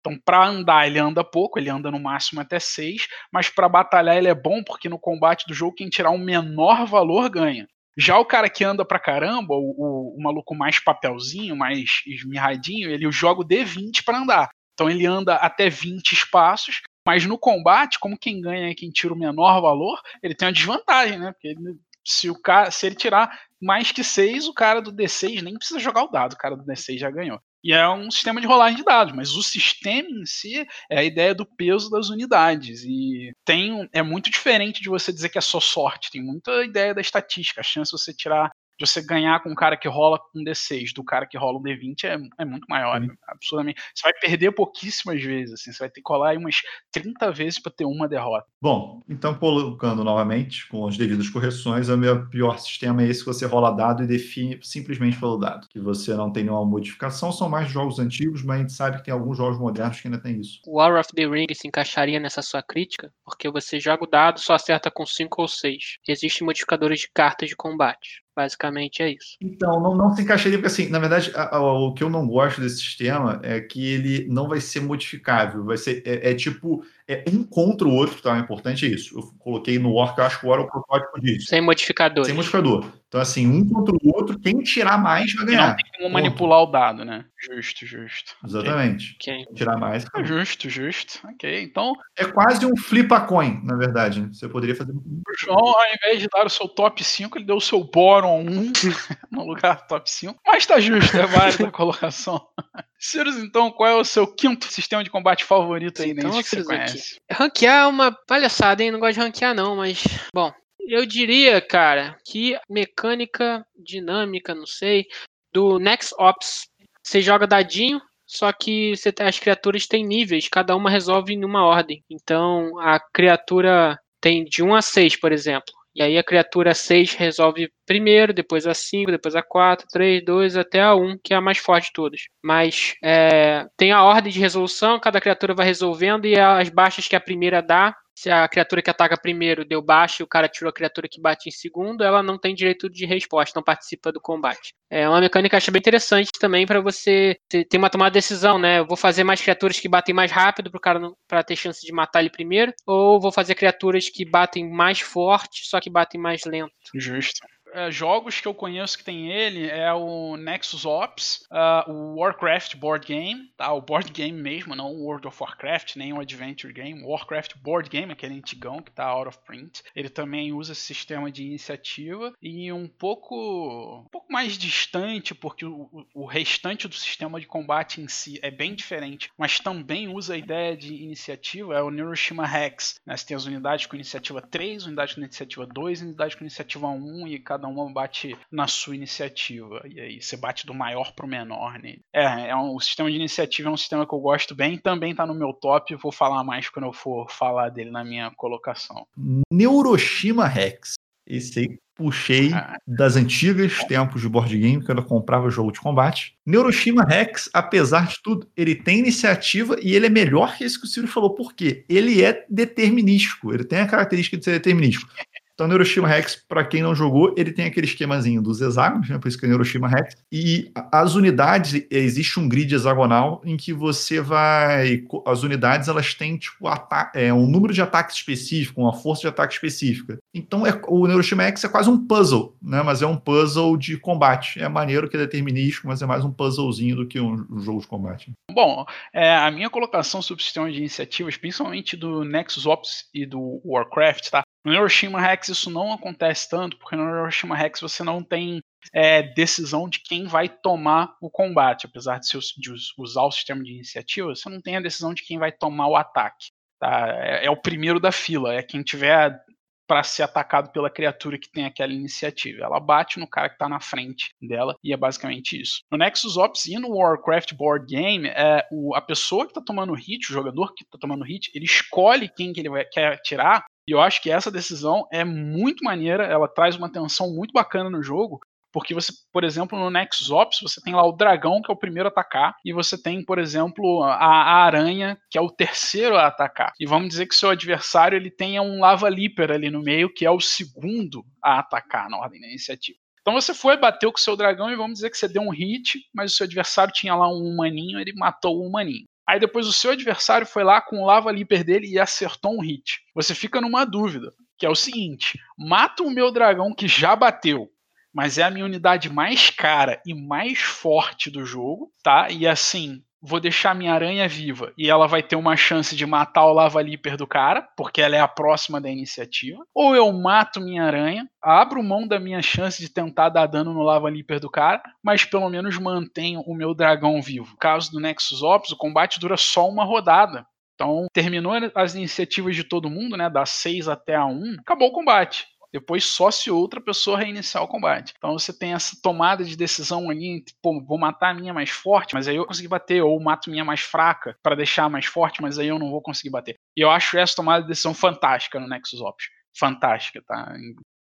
Então, 0.00 0.18
para 0.22 0.46
andar, 0.46 0.86
ele 0.86 0.98
anda 0.98 1.24
pouco, 1.24 1.58
ele 1.58 1.70
anda 1.70 1.90
no 1.90 1.98
máximo 1.98 2.40
até 2.40 2.58
6, 2.60 3.06
mas 3.32 3.48
para 3.48 3.68
batalhar 3.68 4.16
ele 4.18 4.28
é 4.28 4.34
bom 4.34 4.62
porque 4.62 4.86
no 4.88 4.98
combate 4.98 5.46
do 5.48 5.54
jogo 5.54 5.74
quem 5.74 5.88
tirar 5.88 6.10
o 6.10 6.18
menor 6.18 6.86
valor 6.86 7.30
ganha. 7.30 7.66
Já 7.96 8.18
o 8.18 8.24
cara 8.26 8.50
que 8.50 8.62
anda 8.64 8.84
pra 8.84 8.98
caramba, 8.98 9.54
o, 9.54 9.70
o- 9.78 10.16
o 10.18 10.22
maluco 10.22 10.54
mais 10.54 10.78
papelzinho, 10.78 11.56
mais 11.56 12.02
esmirradinho, 12.06 12.90
ele 12.90 13.10
joga 13.10 13.40
o 13.40 13.44
D20 13.44 14.02
pra 14.04 14.18
andar. 14.18 14.48
Então 14.74 14.90
ele 14.90 15.06
anda 15.06 15.36
até 15.36 15.70
20 15.70 16.12
espaços, 16.12 16.80
mas 17.06 17.24
no 17.24 17.38
combate, 17.38 17.98
como 17.98 18.18
quem 18.18 18.40
ganha 18.40 18.68
é 18.70 18.74
quem 18.74 18.90
tira 18.90 19.14
o 19.14 19.18
menor 19.18 19.60
valor, 19.62 20.00
ele 20.22 20.34
tem 20.34 20.48
uma 20.48 20.52
desvantagem, 20.52 21.18
né? 21.18 21.32
Porque 21.32 21.48
ele- 21.48 21.76
se, 22.06 22.28
o 22.28 22.38
cara, 22.38 22.70
se 22.70 22.84
ele 22.84 22.94
tirar 22.96 23.40
mais 23.64 23.90
que 23.90 24.04
6, 24.04 24.46
o 24.46 24.52
cara 24.52 24.82
do 24.82 24.92
D6 24.92 25.42
nem 25.42 25.56
precisa 25.56 25.80
jogar 25.80 26.04
o 26.04 26.10
dado, 26.10 26.34
o 26.34 26.38
cara 26.38 26.54
do 26.54 26.64
D6 26.64 26.98
já 26.98 27.10
ganhou. 27.10 27.40
E 27.64 27.72
é 27.72 27.88
um 27.88 28.10
sistema 28.10 28.42
de 28.42 28.46
rolagem 28.46 28.76
de 28.76 28.84
dados, 28.84 29.14
mas 29.14 29.34
o 29.34 29.42
sistema 29.42 30.06
em 30.10 30.26
si 30.26 30.66
é 30.90 30.98
a 30.98 31.02
ideia 31.02 31.34
do 31.34 31.46
peso 31.46 31.88
das 31.88 32.10
unidades. 32.10 32.84
E 32.84 33.32
tem 33.42 33.88
é 33.90 34.02
muito 34.02 34.30
diferente 34.30 34.82
de 34.82 34.90
você 34.90 35.10
dizer 35.10 35.30
que 35.30 35.38
é 35.38 35.40
só 35.40 35.58
sorte. 35.58 36.10
Tem 36.10 36.22
muita 36.22 36.62
ideia 36.62 36.94
da 36.94 37.00
estatística. 37.00 37.62
A 37.62 37.64
chance 37.64 37.90
de 37.90 37.98
você 37.98 38.12
tirar, 38.12 38.52
de 38.78 38.86
você 38.86 39.04
ganhar 39.04 39.42
com 39.42 39.50
um 39.50 39.54
cara 39.54 39.76
que 39.76 39.88
rola 39.88 40.18
um 40.34 40.42
D6 40.42 40.92
do 40.94 41.04
cara 41.04 41.26
que 41.26 41.38
rola 41.38 41.58
um 41.58 41.62
D20 41.62 42.04
é, 42.04 42.18
é 42.38 42.44
muito 42.44 42.66
maior. 42.68 43.00
Absurdamente. 43.28 43.80
Você 43.94 44.02
vai 44.02 44.12
perder 44.14 44.52
pouquíssimas 44.52 45.22
vezes. 45.22 45.54
Assim, 45.54 45.72
você 45.72 45.78
vai 45.78 45.90
ter 45.90 46.02
que 46.02 46.12
rolar 46.12 46.30
aí 46.30 46.36
umas 46.36 46.56
30 46.92 47.30
vezes 47.32 47.60
para 47.60 47.72
ter 47.72 47.84
uma 47.84 48.08
derrota. 48.08 48.46
Bom, 48.60 49.02
então 49.08 49.34
colocando 49.34 50.02
novamente, 50.02 50.68
com 50.68 50.86
as 50.86 50.96
devidas 50.96 51.28
correções, 51.28 51.88
o 51.88 51.96
meu 51.96 52.28
pior 52.28 52.58
sistema 52.58 53.02
é 53.02 53.08
esse 53.08 53.20
que 53.20 53.26
você 53.26 53.46
rola 53.46 53.70
dado 53.70 54.02
e 54.02 54.06
define 54.06 54.58
simplesmente 54.62 55.18
pelo 55.18 55.36
dado. 55.36 55.68
Que 55.68 55.78
você 55.78 56.14
não 56.14 56.32
tem 56.32 56.44
nenhuma 56.44 56.64
modificação, 56.64 57.32
são 57.32 57.48
mais 57.48 57.70
jogos 57.70 57.98
antigos, 57.98 58.42
mas 58.42 58.56
a 58.56 58.60
gente 58.60 58.72
sabe 58.72 58.96
que 58.98 59.04
tem 59.04 59.14
alguns 59.14 59.36
jogos 59.36 59.58
modernos 59.58 60.00
que 60.00 60.08
ainda 60.08 60.20
tem 60.20 60.40
isso. 60.40 60.60
War 60.66 60.98
of 60.98 61.10
the 61.14 61.26
Ring 61.26 61.46
se 61.54 61.68
encaixaria 61.68 62.18
nessa 62.18 62.42
sua 62.42 62.62
crítica, 62.62 63.12
porque 63.24 63.50
você 63.50 63.78
joga 63.78 64.04
o 64.04 64.10
dado 64.10 64.40
só 64.40 64.54
acerta 64.54 64.90
com 64.90 65.06
5 65.06 65.42
ou 65.42 65.48
6. 65.48 65.98
Existem 66.08 66.44
modificadores 66.44 67.00
de 67.00 67.10
cartas 67.12 67.48
de 67.48 67.56
combate. 67.56 68.23
Basicamente 68.36 69.02
é 69.02 69.12
isso. 69.12 69.36
Então, 69.40 69.80
não, 69.80 69.94
não 69.94 70.14
se 70.14 70.22
encaixaria, 70.22 70.58
porque 70.58 70.66
assim, 70.66 70.88
na 70.88 70.98
verdade, 70.98 71.30
a- 71.34 71.56
a- 71.56 71.60
o 71.62 71.92
que 71.94 72.02
eu 72.02 72.10
não 72.10 72.26
gosto 72.26 72.60
desse 72.60 72.78
sistema 72.78 73.40
é 73.44 73.60
que 73.60 73.84
ele 73.86 74.26
não 74.28 74.48
vai 74.48 74.60
ser 74.60 74.80
modificável. 74.80 75.64
Vai 75.64 75.76
ser, 75.76 76.02
é, 76.06 76.30
é 76.30 76.34
tipo, 76.34 76.84
é 77.08 77.24
um 77.30 77.44
contra 77.44 77.86
o 77.86 77.92
outro, 77.94 78.20
tá? 78.22 78.32
O 78.34 78.38
importante 78.38 78.86
é 78.86 78.88
isso. 78.88 79.18
Eu 79.18 79.22
coloquei 79.38 79.78
no 79.78 79.90
eu 79.94 80.00
acho 80.02 80.40
que 80.40 80.46
o 80.46 80.48
War 80.48 80.60
é 80.60 80.62
o 80.62 80.66
protótipo 80.70 81.20
disso. 81.20 81.46
Sem 81.48 81.60
modificadores. 81.60 82.26
Sem 82.26 82.34
modificador. 82.34 82.86
Então, 83.08 83.20
assim, 83.20 83.46
um 83.46 83.68
contra 83.68 83.94
o 83.94 84.16
outro, 84.16 84.38
quem 84.40 84.58
tirar 84.60 84.98
mais 84.98 85.32
vai 85.34 85.44
E 85.44 85.46
não 85.46 85.54
ganhar. 85.54 85.76
tem 85.76 85.84
como 85.98 86.10
manipular 86.12 86.62
o 86.62 86.66
dado, 86.66 87.04
né? 87.04 87.24
Justo, 87.40 87.86
justo. 87.86 88.34
Exatamente. 88.44 89.16
Ok. 89.20 89.44
Quem 89.44 89.54
tirar 89.54 89.76
mais. 89.76 90.04
Ah, 90.12 90.22
Justo, 90.24 90.68
justo. 90.68 91.20
Ok. 91.28 91.62
Então, 91.62 91.92
É 92.16 92.24
quase 92.24 92.66
um 92.66 92.76
flip 92.76 93.12
a 93.14 93.20
coin, 93.20 93.60
na 93.62 93.76
verdade. 93.76 94.20
né? 94.22 94.30
Você 94.32 94.48
poderia 94.48 94.74
fazer. 94.74 94.90
o 94.92 95.22
João, 95.38 95.58
ao 95.58 95.84
invés 95.94 96.18
de 96.20 96.28
dar 96.28 96.46
o 96.46 96.50
seu 96.50 96.66
top 96.66 97.04
5, 97.04 97.38
ele 97.38 97.44
deu 97.44 97.56
o 97.56 97.60
seu 97.60 97.84
Boron 97.84 98.40
1 98.40 98.72
no 99.30 99.46
lugar 99.46 99.76
do 99.76 99.86
top 99.86 100.10
5. 100.10 100.36
Mas 100.44 100.66
tá 100.66 100.80
justo, 100.80 101.16
é 101.16 101.26
válida 101.26 101.68
a 101.68 101.70
colocação. 101.70 102.40
Sirius, 103.06 103.36
então, 103.36 103.70
qual 103.70 103.90
é 103.90 103.94
o 103.94 104.04
seu 104.04 104.26
quinto 104.26 104.66
sistema 104.66 105.04
de 105.04 105.10
combate 105.10 105.44
favorito 105.44 106.00
aí, 106.02 106.10
Então, 106.12 106.30
né? 106.30 106.42
que 106.42 106.48
você 106.48 106.56
aqui. 106.56 106.64
conhece? 106.64 107.20
Ranquear 107.30 107.84
é 107.84 107.86
uma 107.86 108.10
palhaçada, 108.10 108.82
hein? 108.82 108.90
Não 108.90 108.98
gosto 108.98 109.14
de 109.14 109.20
ranquear, 109.20 109.54
não, 109.54 109.76
mas. 109.76 110.02
Bom, 110.34 110.50
eu 110.80 111.04
diria, 111.04 111.60
cara, 111.60 112.16
que 112.24 112.56
mecânica 112.68 113.64
dinâmica, 113.76 114.54
não 114.54 114.66
sei, 114.66 115.04
do 115.52 115.78
Next 115.78 116.14
Ops. 116.18 116.66
Você 117.02 117.20
joga 117.20 117.46
dadinho, 117.46 118.00
só 118.26 118.50
que 118.52 118.96
você, 118.96 119.12
as 119.20 119.38
criaturas 119.38 119.86
têm 119.86 120.02
níveis, 120.06 120.48
cada 120.48 120.74
uma 120.74 120.88
resolve 120.88 121.34
em 121.34 121.44
uma 121.44 121.64
ordem. 121.64 122.02
Então 122.08 122.78
a 122.80 122.98
criatura 122.98 123.98
tem 124.18 124.44
de 124.46 124.62
1 124.62 124.74
a 124.74 124.80
6, 124.80 125.16
por 125.20 125.30
exemplo. 125.30 125.74
E 125.94 126.02
aí 126.02 126.18
a 126.18 126.24
criatura 126.24 126.74
6 126.74 127.14
resolve 127.14 127.70
primeiro, 127.86 128.32
depois 128.32 128.66
a 128.66 128.74
5, 128.74 129.12
depois 129.12 129.36
a 129.36 129.42
4, 129.42 129.86
3, 129.90 130.24
2, 130.24 130.56
até 130.56 130.82
a 130.82 130.94
1, 130.94 131.18
que 131.22 131.32
é 131.32 131.36
a 131.36 131.40
mais 131.40 131.58
forte 131.58 131.86
de 131.86 131.92
todas. 131.92 132.22
Mas 132.42 132.94
é, 133.02 133.66
tem 133.76 133.92
a 133.92 134.02
ordem 134.02 134.32
de 134.32 134.40
resolução, 134.40 134.98
cada 134.98 135.20
criatura 135.20 135.54
vai 135.54 135.66
resolvendo 135.66 136.26
e 136.26 136.38
as 136.38 136.68
baixas 136.68 137.06
que 137.06 137.14
a 137.14 137.20
primeira 137.20 137.62
dá 137.62 137.94
se 138.14 138.30
a 138.30 138.46
criatura 138.48 138.80
que 138.80 138.90
ataca 138.90 139.16
primeiro 139.16 139.64
deu 139.64 139.82
baixo 139.82 140.22
e 140.22 140.24
o 140.24 140.26
cara 140.26 140.48
tirou 140.48 140.70
a 140.70 140.72
criatura 140.72 141.08
que 141.08 141.20
bate 141.20 141.48
em 141.48 141.52
segundo, 141.52 142.04
ela 142.04 142.22
não 142.22 142.38
tem 142.38 142.54
direito 142.54 142.88
de 142.88 143.04
resposta, 143.04 143.58
não 143.58 143.64
participa 143.64 144.12
do 144.12 144.20
combate. 144.20 144.74
É 144.88 145.08
uma 145.08 145.20
mecânica 145.20 145.50
que 145.50 145.56
eu 145.56 145.58
acho 145.58 145.72
bem 145.72 145.80
interessante 145.80 146.30
também 146.38 146.66
para 146.66 146.80
você 146.80 147.36
ter 147.48 147.76
uma 147.76 147.90
tomada 147.90 148.10
de 148.10 148.14
decisão, 148.14 148.58
né? 148.58 148.78
Eu 148.78 148.86
vou 148.86 148.96
fazer 148.96 149.24
mais 149.24 149.40
criaturas 149.40 149.80
que 149.80 149.88
batem 149.88 150.14
mais 150.14 150.30
rápido 150.30 150.70
pro 150.70 150.80
cara 150.80 151.00
para 151.26 151.42
ter 151.42 151.56
chance 151.56 151.84
de 151.84 151.92
matar 151.92 152.20
ele 152.20 152.30
primeiro, 152.30 152.72
ou 152.86 153.20
vou 153.20 153.32
fazer 153.32 153.54
criaturas 153.54 154.08
que 154.08 154.24
batem 154.24 154.70
mais 154.70 155.00
forte, 155.00 155.66
só 155.66 155.80
que 155.80 155.90
batem 155.90 156.20
mais 156.20 156.44
lento. 156.44 156.72
Justo 156.94 157.40
é, 157.74 157.90
jogos 157.90 158.40
que 158.40 158.48
eu 158.48 158.54
conheço 158.54 158.96
que 158.96 159.04
tem 159.04 159.30
ele 159.30 159.68
é 159.68 159.92
o 159.92 160.36
Nexus 160.36 160.84
Ops, 160.84 161.46
uh, 161.50 161.90
o 161.90 162.20
Warcraft 162.20 162.76
Board 162.76 163.06
Game, 163.06 163.50
tá? 163.56 163.72
O 163.72 163.80
board 163.80 164.12
game 164.12 164.40
mesmo, 164.40 164.74
não 164.74 164.92
o 164.92 165.04
World 165.04 165.26
of 165.26 165.36
Warcraft, 165.40 165.96
nem 165.96 166.12
o 166.12 166.20
Adventure 166.20 166.72
Game. 166.72 167.02
Warcraft 167.02 167.56
Board 167.56 167.90
Game, 167.90 168.12
aquele 168.12 168.34
antigão 168.34 168.80
que 168.80 168.92
tá 168.92 169.04
out 169.04 169.28
of 169.28 169.38
print. 169.44 169.82
Ele 169.94 170.08
também 170.08 170.52
usa 170.52 170.72
esse 170.72 170.82
sistema 170.82 171.30
de 171.30 171.44
iniciativa 171.44 172.32
e 172.40 172.72
um 172.72 172.86
pouco, 172.86 174.02
um 174.04 174.08
pouco 174.08 174.32
mais 174.32 174.56
distante, 174.56 175.34
porque 175.34 175.64
o, 175.64 176.06
o 176.14 176.24
restante 176.24 176.86
do 176.86 176.94
sistema 176.94 177.40
de 177.40 177.46
combate 177.46 178.00
em 178.00 178.08
si 178.08 178.38
é 178.42 178.50
bem 178.50 178.74
diferente, 178.74 179.30
mas 179.36 179.58
também 179.58 180.08
usa 180.08 180.34
a 180.34 180.38
ideia 180.38 180.76
de 180.76 180.94
iniciativa, 180.94 181.74
é 181.74 181.82
o 181.82 181.90
Neuroshima 181.90 182.44
Hex. 182.44 183.00
Né? 183.04 183.16
Você 183.16 183.26
tem 183.26 183.36
as 183.36 183.46
unidades 183.46 183.86
com 183.86 183.96
iniciativa 183.96 184.40
3, 184.40 184.86
unidade 184.86 185.14
com 185.14 185.20
iniciativa 185.20 185.66
2, 185.66 186.02
unidade 186.02 186.36
com 186.36 186.44
iniciativa 186.44 186.88
1 186.88 187.28
e 187.28 187.38
cada 187.38 187.63
cada 187.64 187.68
uma 187.68 187.90
bate 187.90 188.36
na 188.50 188.66
sua 188.66 188.94
iniciativa. 188.94 189.82
E 189.88 190.00
aí 190.00 190.20
você 190.20 190.36
bate 190.36 190.66
do 190.66 190.74
maior 190.74 191.12
pro 191.14 191.26
menor, 191.26 191.78
né? 191.78 191.96
É, 192.12 192.50
é 192.50 192.56
um, 192.56 192.74
o 192.74 192.80
sistema 192.80 193.10
de 193.10 193.16
iniciativa 193.16 193.68
é 193.68 193.72
um 193.72 193.76
sistema 193.76 194.06
que 194.06 194.14
eu 194.14 194.20
gosto 194.20 194.54
bem, 194.54 194.76
também 194.76 195.14
tá 195.14 195.26
no 195.26 195.34
meu 195.34 195.52
top, 195.52 195.94
vou 195.96 196.12
falar 196.12 196.44
mais 196.44 196.68
quando 196.68 196.86
eu 196.86 196.92
for 196.92 197.30
falar 197.30 197.70
dele 197.70 197.90
na 197.90 198.04
minha 198.04 198.30
colocação. 198.32 199.06
Neuroshima 199.50 200.46
Rex. 200.46 200.94
Esse 201.26 201.60
aí 201.60 201.78
puxei 201.96 202.52
ah. 202.52 202.76
das 202.86 203.16
antigas 203.16 203.78
tempos 203.84 204.20
de 204.20 204.28
board 204.28 204.58
game, 204.58 204.84
quando 204.84 204.98
eu 204.98 205.04
comprava 205.04 205.48
jogo 205.48 205.72
de 205.72 205.80
combate. 205.80 206.36
Neuroshima 206.44 207.04
Rex, 207.04 207.48
apesar 207.54 208.08
de 208.08 208.20
tudo, 208.22 208.48
ele 208.56 208.74
tem 208.74 208.98
iniciativa 208.98 209.76
e 209.80 209.94
ele 209.94 210.06
é 210.06 210.10
melhor 210.10 210.56
que 210.56 210.64
esse 210.64 210.78
que 210.78 210.84
o 210.84 210.88
Ciro 210.88 211.06
falou. 211.06 211.34
Por 211.34 211.54
quê? 211.54 211.84
Ele 211.88 212.22
é 212.22 212.44
determinístico. 212.50 213.54
Ele 213.54 213.64
tem 213.64 213.78
a 213.78 213.86
característica 213.86 214.36
de 214.36 214.44
ser 214.44 214.52
determinístico. 214.52 215.10
Então, 215.54 215.68
Neuroshima 215.68 216.08
Rex, 216.08 216.34
para 216.48 216.64
quem 216.64 216.82
não 216.82 216.96
jogou, 216.96 217.32
ele 217.36 217.52
tem 217.52 217.66
aquele 217.66 217.86
esquemazinho 217.86 218.42
dos 218.42 218.60
hexágonos, 218.60 219.08
né? 219.08 219.18
por 219.18 219.28
isso 219.28 219.38
que 219.38 219.46
é 219.46 219.48
Neuroshima 219.48 219.88
Rex. 219.88 220.16
E 220.30 220.72
as 220.90 221.14
unidades, 221.14 221.86
existe 221.88 222.40
um 222.40 222.48
grid 222.48 222.74
hexagonal 222.74 223.40
em 223.44 223.56
que 223.56 223.72
você 223.72 224.20
vai. 224.20 225.04
As 225.24 225.44
unidades 225.44 225.86
elas 225.86 226.12
têm 226.12 226.36
tipo, 226.36 226.66
é, 227.14 227.32
um 227.32 227.46
número 227.46 227.72
de 227.72 227.80
ataques 227.80 228.16
específico, 228.16 228.80
uma 228.80 228.92
força 228.92 229.22
de 229.22 229.28
ataque 229.28 229.54
específica. 229.54 230.18
Então, 230.34 230.66
é, 230.66 230.80
o 230.88 231.06
Neuroshima 231.06 231.44
Rex 231.44 231.62
é 231.62 231.68
quase 231.68 231.88
um 231.88 232.04
puzzle, 232.04 232.56
né? 232.60 232.82
mas 232.82 233.00
é 233.00 233.06
um 233.06 233.16
puzzle 233.16 233.76
de 233.76 233.96
combate. 233.96 234.60
É 234.60 234.68
maneiro 234.68 235.08
que 235.08 235.16
é 235.16 235.20
determinístico, 235.20 235.86
mas 235.86 236.02
é 236.02 236.06
mais 236.06 236.24
um 236.24 236.32
puzzlezinho 236.32 236.96
do 236.96 237.06
que 237.06 237.20
um 237.20 237.60
jogo 237.60 237.80
de 237.80 237.86
combate. 237.86 238.32
Bom, 238.50 238.84
é, 239.12 239.36
a 239.36 239.50
minha 239.52 239.70
colocação 239.70 240.20
sobre 240.20 240.42
o 240.42 240.44
sistema 240.44 240.70
de 240.70 240.78
iniciativas, 240.78 241.36
principalmente 241.36 241.96
do 241.96 242.24
Nexus 242.24 242.66
Ops 242.66 243.08
e 243.14 243.24
do 243.24 243.60
Warcraft, 243.64 244.30
tá? 244.30 244.42
No 244.64 244.72
Hiroshima 244.72 245.20
Rex 245.20 245.48
isso 245.48 245.70
não 245.70 245.92
acontece 245.92 246.48
tanto, 246.48 246.78
porque 246.78 246.96
no 246.96 247.04
Hiroshima 247.04 247.54
Rex 247.54 247.80
você 247.80 248.02
não 248.02 248.22
tem 248.22 248.60
é, 248.92 249.22
decisão 249.22 249.88
de 249.88 250.00
quem 250.00 250.26
vai 250.26 250.48
tomar 250.48 251.14
o 251.20 251.30
combate. 251.30 251.86
Apesar 251.86 252.18
de, 252.18 252.38
de, 252.56 252.74
usar 252.98 253.22
o 253.22 253.30
sistema 253.30 253.62
de 253.62 253.72
iniciativa, 253.72 254.34
você 254.34 254.48
não 254.48 254.60
tem 254.60 254.76
a 254.76 254.80
decisão 254.80 255.12
de 255.12 255.22
quem 255.22 255.38
vai 255.38 255.52
tomar 255.52 255.88
o 255.88 255.96
ataque. 255.96 256.48
Tá? 256.80 257.08
É, 257.18 257.46
é 257.46 257.50
o 257.50 257.60
primeiro 257.60 258.00
da 258.00 258.10
fila, 258.10 258.54
é 258.54 258.62
quem 258.62 258.82
tiver 258.82 259.38
para 259.86 260.02
ser 260.02 260.22
atacado 260.22 260.72
pela 260.72 260.88
criatura 260.88 261.38
que 261.38 261.50
tem 261.50 261.66
aquela 261.66 261.92
iniciativa. 261.92 262.64
Ela 262.64 262.80
bate 262.80 263.20
no 263.20 263.28
cara 263.28 263.50
que 263.50 263.56
está 263.56 263.68
na 263.68 263.80
frente 263.80 264.30
dela 264.40 264.74
e 264.82 264.94
é 264.94 264.96
basicamente 264.96 265.60
isso. 265.60 265.80
No 265.92 265.98
Nexus 265.98 266.38
Ops 266.38 266.64
e 266.66 266.78
no 266.78 266.96
Warcraft 266.96 267.52
Board 267.52 267.86
Game, 267.86 268.26
é, 268.28 268.66
o, 268.72 268.94
a 268.94 269.02
pessoa 269.02 269.44
que 269.44 269.50
está 269.50 269.60
tomando 269.60 269.92
hit, 269.92 270.30
o 270.30 270.32
jogador 270.32 270.72
que 270.74 270.84
está 270.84 270.96
tomando 270.98 271.22
hit, 271.22 271.50
ele 271.54 271.66
escolhe 271.66 272.30
quem 272.30 272.52
que 272.52 272.60
ele 272.60 272.70
vai, 272.70 272.84
quer 272.86 273.12
atirar 273.12 273.62
e 273.86 273.92
eu 273.92 274.00
acho 274.00 274.22
que 274.22 274.30
essa 274.30 274.50
decisão 274.50 275.06
é 275.12 275.24
muito 275.24 275.84
maneira, 275.84 276.24
ela 276.24 276.48
traz 276.48 276.76
uma 276.76 276.90
tensão 276.90 277.32
muito 277.34 277.52
bacana 277.52 277.90
no 277.90 278.02
jogo, 278.02 278.40
porque 278.74 278.92
você, 278.92 279.12
por 279.32 279.44
exemplo, 279.44 279.78
no 279.78 279.88
Nexus 279.88 280.30
Ops, 280.30 280.58
você 280.60 280.80
tem 280.80 280.94
lá 280.94 281.06
o 281.06 281.12
dragão, 281.12 281.62
que 281.62 281.70
é 281.70 281.72
o 281.72 281.78
primeiro 281.78 282.08
a 282.08 282.10
atacar, 282.10 282.56
e 282.64 282.72
você 282.72 283.00
tem, 283.00 283.24
por 283.24 283.38
exemplo, 283.38 284.02
a, 284.02 284.16
a 284.16 284.64
aranha, 284.64 285.16
que 285.30 285.38
é 285.38 285.40
o 285.40 285.48
terceiro 285.48 286.16
a 286.16 286.26
atacar. 286.26 286.72
E 286.80 286.84
vamos 286.84 287.08
dizer 287.08 287.26
que 287.26 287.36
seu 287.36 287.50
adversário 287.50 288.16
ele 288.16 288.32
tenha 288.32 288.62
um 288.62 288.80
Lava 288.80 289.08
Leaper 289.08 289.52
ali 289.52 289.70
no 289.70 289.80
meio, 289.80 290.12
que 290.12 290.26
é 290.26 290.30
o 290.30 290.40
segundo 290.40 291.24
a 291.40 291.60
atacar 291.60 292.10
na 292.10 292.18
ordem 292.18 292.40
da 292.40 292.48
iniciativa. 292.48 292.98
Então 293.20 293.32
você 293.32 293.54
foi, 293.54 293.76
bateu 293.76 294.10
com 294.10 294.18
o 294.18 294.20
seu 294.20 294.36
dragão 294.36 294.70
e 294.70 294.76
vamos 294.76 294.94
dizer 294.94 295.08
que 295.08 295.16
você 295.16 295.28
deu 295.28 295.42
um 295.42 295.50
hit, 295.50 295.98
mas 296.12 296.32
o 296.32 296.36
seu 296.36 296.44
adversário 296.44 296.92
tinha 296.92 297.14
lá 297.14 297.28
um 297.28 297.44
humaninho, 297.44 298.00
ele 298.00 298.12
matou 298.12 298.58
o 298.58 298.66
humaninho. 298.66 299.04
Aí 299.26 299.40
depois 299.40 299.66
o 299.66 299.72
seu 299.72 299.92
adversário 299.92 300.46
foi 300.46 300.62
lá 300.62 300.80
com 300.80 301.02
o 301.02 301.06
lava 301.06 301.30
leaper 301.30 301.64
dele 301.64 301.86
e 301.86 301.98
acertou 301.98 302.56
um 302.56 302.60
hit. 302.60 303.00
Você 303.14 303.34
fica 303.34 303.60
numa 303.60 303.84
dúvida, 303.84 304.32
que 304.58 304.66
é 304.66 304.68
o 304.70 304.74
seguinte: 304.74 305.38
mata 305.56 306.02
o 306.02 306.10
meu 306.10 306.30
dragão 306.30 306.74
que 306.74 306.86
já 306.86 307.16
bateu, 307.16 307.70
mas 308.12 308.38
é 308.38 308.42
a 308.42 308.50
minha 308.50 308.64
unidade 308.64 309.10
mais 309.10 309.50
cara 309.50 310.00
e 310.06 310.14
mais 310.14 310.58
forte 310.58 311.30
do 311.30 311.44
jogo, 311.44 311.92
tá? 312.02 312.30
E 312.30 312.46
assim, 312.46 313.02
vou 313.24 313.40
deixar 313.40 313.74
minha 313.74 313.94
aranha 313.94 314.28
viva 314.28 314.72
e 314.76 314.90
ela 314.90 315.06
vai 315.06 315.22
ter 315.22 315.34
uma 315.34 315.56
chance 315.56 315.96
de 315.96 316.04
matar 316.04 316.44
o 316.44 316.52
Lava 316.52 316.80
Leaper 316.80 317.16
do 317.16 317.26
cara, 317.26 317.66
porque 317.76 318.02
ela 318.02 318.14
é 318.14 318.20
a 318.20 318.28
próxima 318.28 318.78
da 318.78 318.90
iniciativa. 318.90 319.64
Ou 319.74 319.96
eu 319.96 320.12
mato 320.12 320.60
minha 320.60 320.84
aranha, 320.84 321.26
abro 321.42 321.82
mão 321.82 322.06
da 322.06 322.20
minha 322.20 322.42
chance 322.42 322.80
de 322.80 322.88
tentar 322.88 323.30
dar 323.30 323.46
dano 323.46 323.72
no 323.72 323.82
Lava 323.82 324.10
Leaper 324.10 324.38
do 324.38 324.50
cara, 324.50 324.82
mas 325.02 325.24
pelo 325.24 325.48
menos 325.48 325.78
mantenho 325.78 326.40
o 326.40 326.54
meu 326.54 326.74
dragão 326.74 327.22
vivo. 327.22 327.52
No 327.52 327.56
caso 327.56 327.90
do 327.90 327.98
Nexus 327.98 328.42
Ops, 328.42 328.72
o 328.72 328.76
combate 328.76 329.18
dura 329.18 329.38
só 329.38 329.66
uma 329.66 329.84
rodada. 329.84 330.46
Então, 330.74 331.06
terminou 331.12 331.52
as 331.74 331.94
iniciativas 331.94 332.56
de 332.56 332.64
todo 332.64 332.90
mundo, 332.90 333.16
né? 333.16 333.30
Da 333.30 333.46
6 333.46 333.88
até 333.88 334.16
a 334.16 334.26
1, 334.26 334.56
acabou 334.60 334.88
o 334.88 334.92
combate 334.92 335.46
depois 335.74 336.04
só 336.04 336.30
se 336.30 336.52
outra 336.52 336.80
pessoa 336.80 337.18
reiniciar 337.18 337.64
o 337.64 337.66
combate. 337.66 338.14
Então 338.16 338.38
você 338.38 338.56
tem 338.56 338.74
essa 338.74 338.96
tomada 339.02 339.42
de 339.42 339.56
decisão 339.56 340.08
ali, 340.08 340.44
pô, 340.62 340.80
vou 340.80 340.96
matar 340.96 341.30
a 341.30 341.34
minha 341.34 341.52
mais 341.52 341.68
forte, 341.68 342.14
mas 342.14 342.28
aí 342.28 342.36
eu 342.36 342.46
consegui 342.46 342.68
bater, 342.68 343.02
ou 343.02 343.20
mato 343.20 343.50
minha 343.50 343.64
mais 343.64 343.80
fraca 343.80 344.38
para 344.40 344.54
deixar 344.54 344.88
mais 344.88 345.06
forte, 345.06 345.42
mas 345.42 345.58
aí 345.58 345.66
eu 345.66 345.76
não 345.76 345.90
vou 345.90 346.00
conseguir 346.00 346.30
bater. 346.30 346.54
E 346.76 346.80
eu 346.80 346.90
acho 346.90 347.18
essa 347.18 347.34
tomada 347.34 347.62
de 347.62 347.68
decisão 347.68 347.92
fantástica 347.92 348.60
no 348.60 348.68
Nexus 348.68 349.00
Ops. 349.00 349.24
Fantástica, 349.58 350.22
tá? 350.24 350.54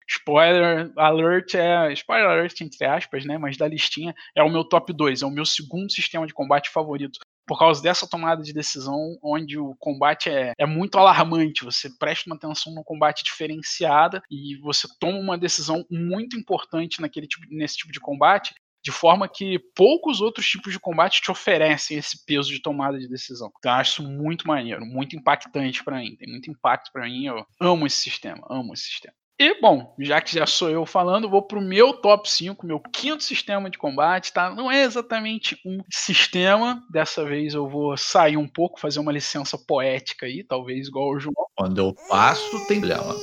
Spoiler 0.09 0.91
alert 0.97 1.55
é. 1.55 1.93
Spoiler 1.93 2.31
alert, 2.31 2.59
entre 2.63 2.87
aspas, 2.87 3.27
né? 3.27 3.37
Mas 3.37 3.59
da 3.59 3.69
listinha 3.69 4.15
é 4.35 4.43
o 4.43 4.49
meu 4.49 4.65
top 4.65 4.91
2, 4.91 5.21
é 5.21 5.27
o 5.27 5.31
meu 5.31 5.45
segundo 5.45 5.93
sistema 5.93 6.27
de 6.27 6.33
combate 6.33 6.71
favorito 6.71 7.19
por 7.47 7.59
causa 7.59 7.83
dessa 7.83 8.09
tomada 8.09 8.43
de 8.43 8.53
decisão, 8.53 9.19
onde 9.23 9.59
o 9.59 9.75
combate 9.79 10.31
é, 10.31 10.53
é 10.59 10.67
muito 10.67 10.99
alarmante. 10.99 11.65
Você 11.65 11.91
presta 11.99 12.29
uma 12.29 12.37
atenção 12.37 12.73
no 12.75 12.85
combate 12.85 13.25
diferenciada 13.25 14.23
e 14.31 14.57
você 14.57 14.87
toma 15.01 15.19
uma 15.19 15.39
decisão 15.39 15.85
muito 15.91 16.37
importante 16.37 17.01
naquele 17.01 17.27
tipo, 17.27 17.47
nesse 17.51 17.79
tipo 17.79 17.93
de 17.93 18.01
combate, 18.01 18.55
de 18.85 18.91
forma 18.91 19.29
que 19.29 19.59
poucos 19.77 20.21
outros 20.21 20.47
tipos 20.47 20.73
de 20.73 20.81
combate 20.81 21.23
te 21.23 21.31
oferecem 21.31 21.97
esse 21.97 22.25
peso 22.25 22.51
de 22.51 22.61
tomada 22.61 22.99
de 22.99 23.09
decisão. 23.09 23.51
Então 23.59 23.71
eu 23.71 23.79
acho 23.79 24.03
isso 24.03 24.11
muito 24.11 24.47
maneiro, 24.47 24.85
muito 24.85 25.17
impactante 25.17 25.85
para 25.85 25.99
mim. 25.99 26.17
Tem 26.17 26.29
muito 26.29 26.51
impacto 26.51 26.91
para 26.93 27.05
mim. 27.05 27.27
Eu 27.27 27.47
amo 27.61 27.87
esse 27.87 28.01
sistema, 28.01 28.45
amo 28.51 28.75
esse 28.75 28.85
sistema. 28.85 29.15
E, 29.43 29.61
bom, 29.61 29.93
já 29.99 30.21
que 30.21 30.33
já 30.37 30.47
sou 30.47 30.71
eu 30.71 30.87
falando, 30.87 31.29
vou 31.29 31.43
pro 31.43 31.61
meu 31.61 31.95
top 31.95 32.31
5, 32.31 32.65
meu 32.65 32.79
quinto 32.79 33.25
sistema 33.25 33.69
de 33.69 33.77
combate, 33.77 34.33
tá? 34.33 34.55
Não 34.55 34.71
é 34.71 34.85
exatamente 34.85 35.59
um 35.67 35.83
sistema, 35.91 36.81
dessa 36.89 37.25
vez 37.25 37.53
eu 37.53 37.69
vou 37.69 37.97
sair 37.97 38.37
um 38.37 38.47
pouco, 38.47 38.79
fazer 38.79 39.01
uma 39.01 39.11
licença 39.11 39.59
poética 39.59 40.27
aí, 40.27 40.45
talvez 40.45 40.87
igual 40.87 41.11
o 41.11 41.19
João. 41.19 41.35
Quando 41.57 41.79
eu 41.79 41.93
passo, 42.09 42.67
tem 42.69 42.81
problema. 42.81 43.17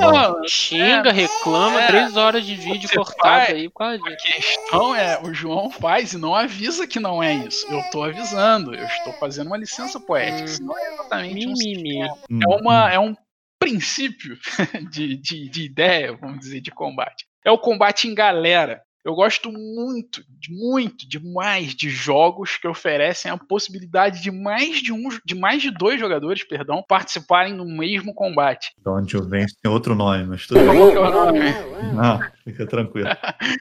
Não, 0.00 0.48
xinga, 0.48 1.12
reclama, 1.12 1.82
é, 1.82 1.86
três 1.86 2.16
horas 2.16 2.44
de 2.44 2.56
vídeo 2.56 2.90
cortado 2.92 3.52
aí 3.52 3.68
por 3.68 3.78
causa 3.78 4.02
A 4.04 4.16
questão 4.16 4.94
é, 4.94 5.20
o 5.22 5.32
João 5.32 5.70
faz 5.70 6.12
e 6.14 6.18
não 6.18 6.34
avisa 6.34 6.84
que 6.84 6.98
não 6.98 7.22
é 7.22 7.32
isso. 7.32 7.64
Eu 7.72 7.80
tô 7.92 8.02
avisando, 8.02 8.74
eu 8.74 8.84
estou 8.84 9.12
fazendo 9.14 9.46
uma 9.46 9.56
licença 9.56 10.00
poética, 10.00 10.50
hum. 10.62 10.66
não 10.66 10.78
é 10.78 10.94
exatamente 10.94 11.48
um 11.48 11.54
sistema. 11.54 12.18
É, 12.28 12.60
uma, 12.60 12.92
é 12.92 12.98
um 12.98 13.14
princípio 13.64 14.38
de, 14.90 15.16
de, 15.16 15.48
de 15.48 15.64
ideia, 15.64 16.16
vamos 16.16 16.40
dizer, 16.40 16.60
de 16.60 16.70
combate. 16.70 17.24
É 17.44 17.50
o 17.50 17.58
combate 17.58 18.06
em 18.06 18.14
galera. 18.14 18.82
Eu 19.04 19.14
gosto 19.14 19.52
muito, 19.52 20.22
muito, 20.48 21.06
demais 21.06 21.74
de 21.74 21.90
jogos 21.90 22.56
que 22.56 22.66
oferecem 22.66 23.30
a 23.30 23.36
possibilidade 23.36 24.22
de 24.22 24.30
mais 24.30 24.80
de 24.80 24.94
um, 24.94 25.10
de 25.22 25.34
mais 25.34 25.60
de 25.60 25.70
dois 25.70 26.00
jogadores, 26.00 26.42
perdão, 26.42 26.82
participarem 26.88 27.54
do 27.54 27.66
mesmo 27.66 28.14
combate. 28.14 28.72
Dawn 28.82 29.02
of 29.02 29.28
Vence 29.28 29.54
tem 29.62 29.70
outro 29.70 29.94
nome, 29.94 30.24
mas 30.24 30.46
tudo 30.46 30.60
bem. 30.60 31.92
Não, 31.94 32.18
fica 32.44 32.66
tranquilo. 32.66 33.10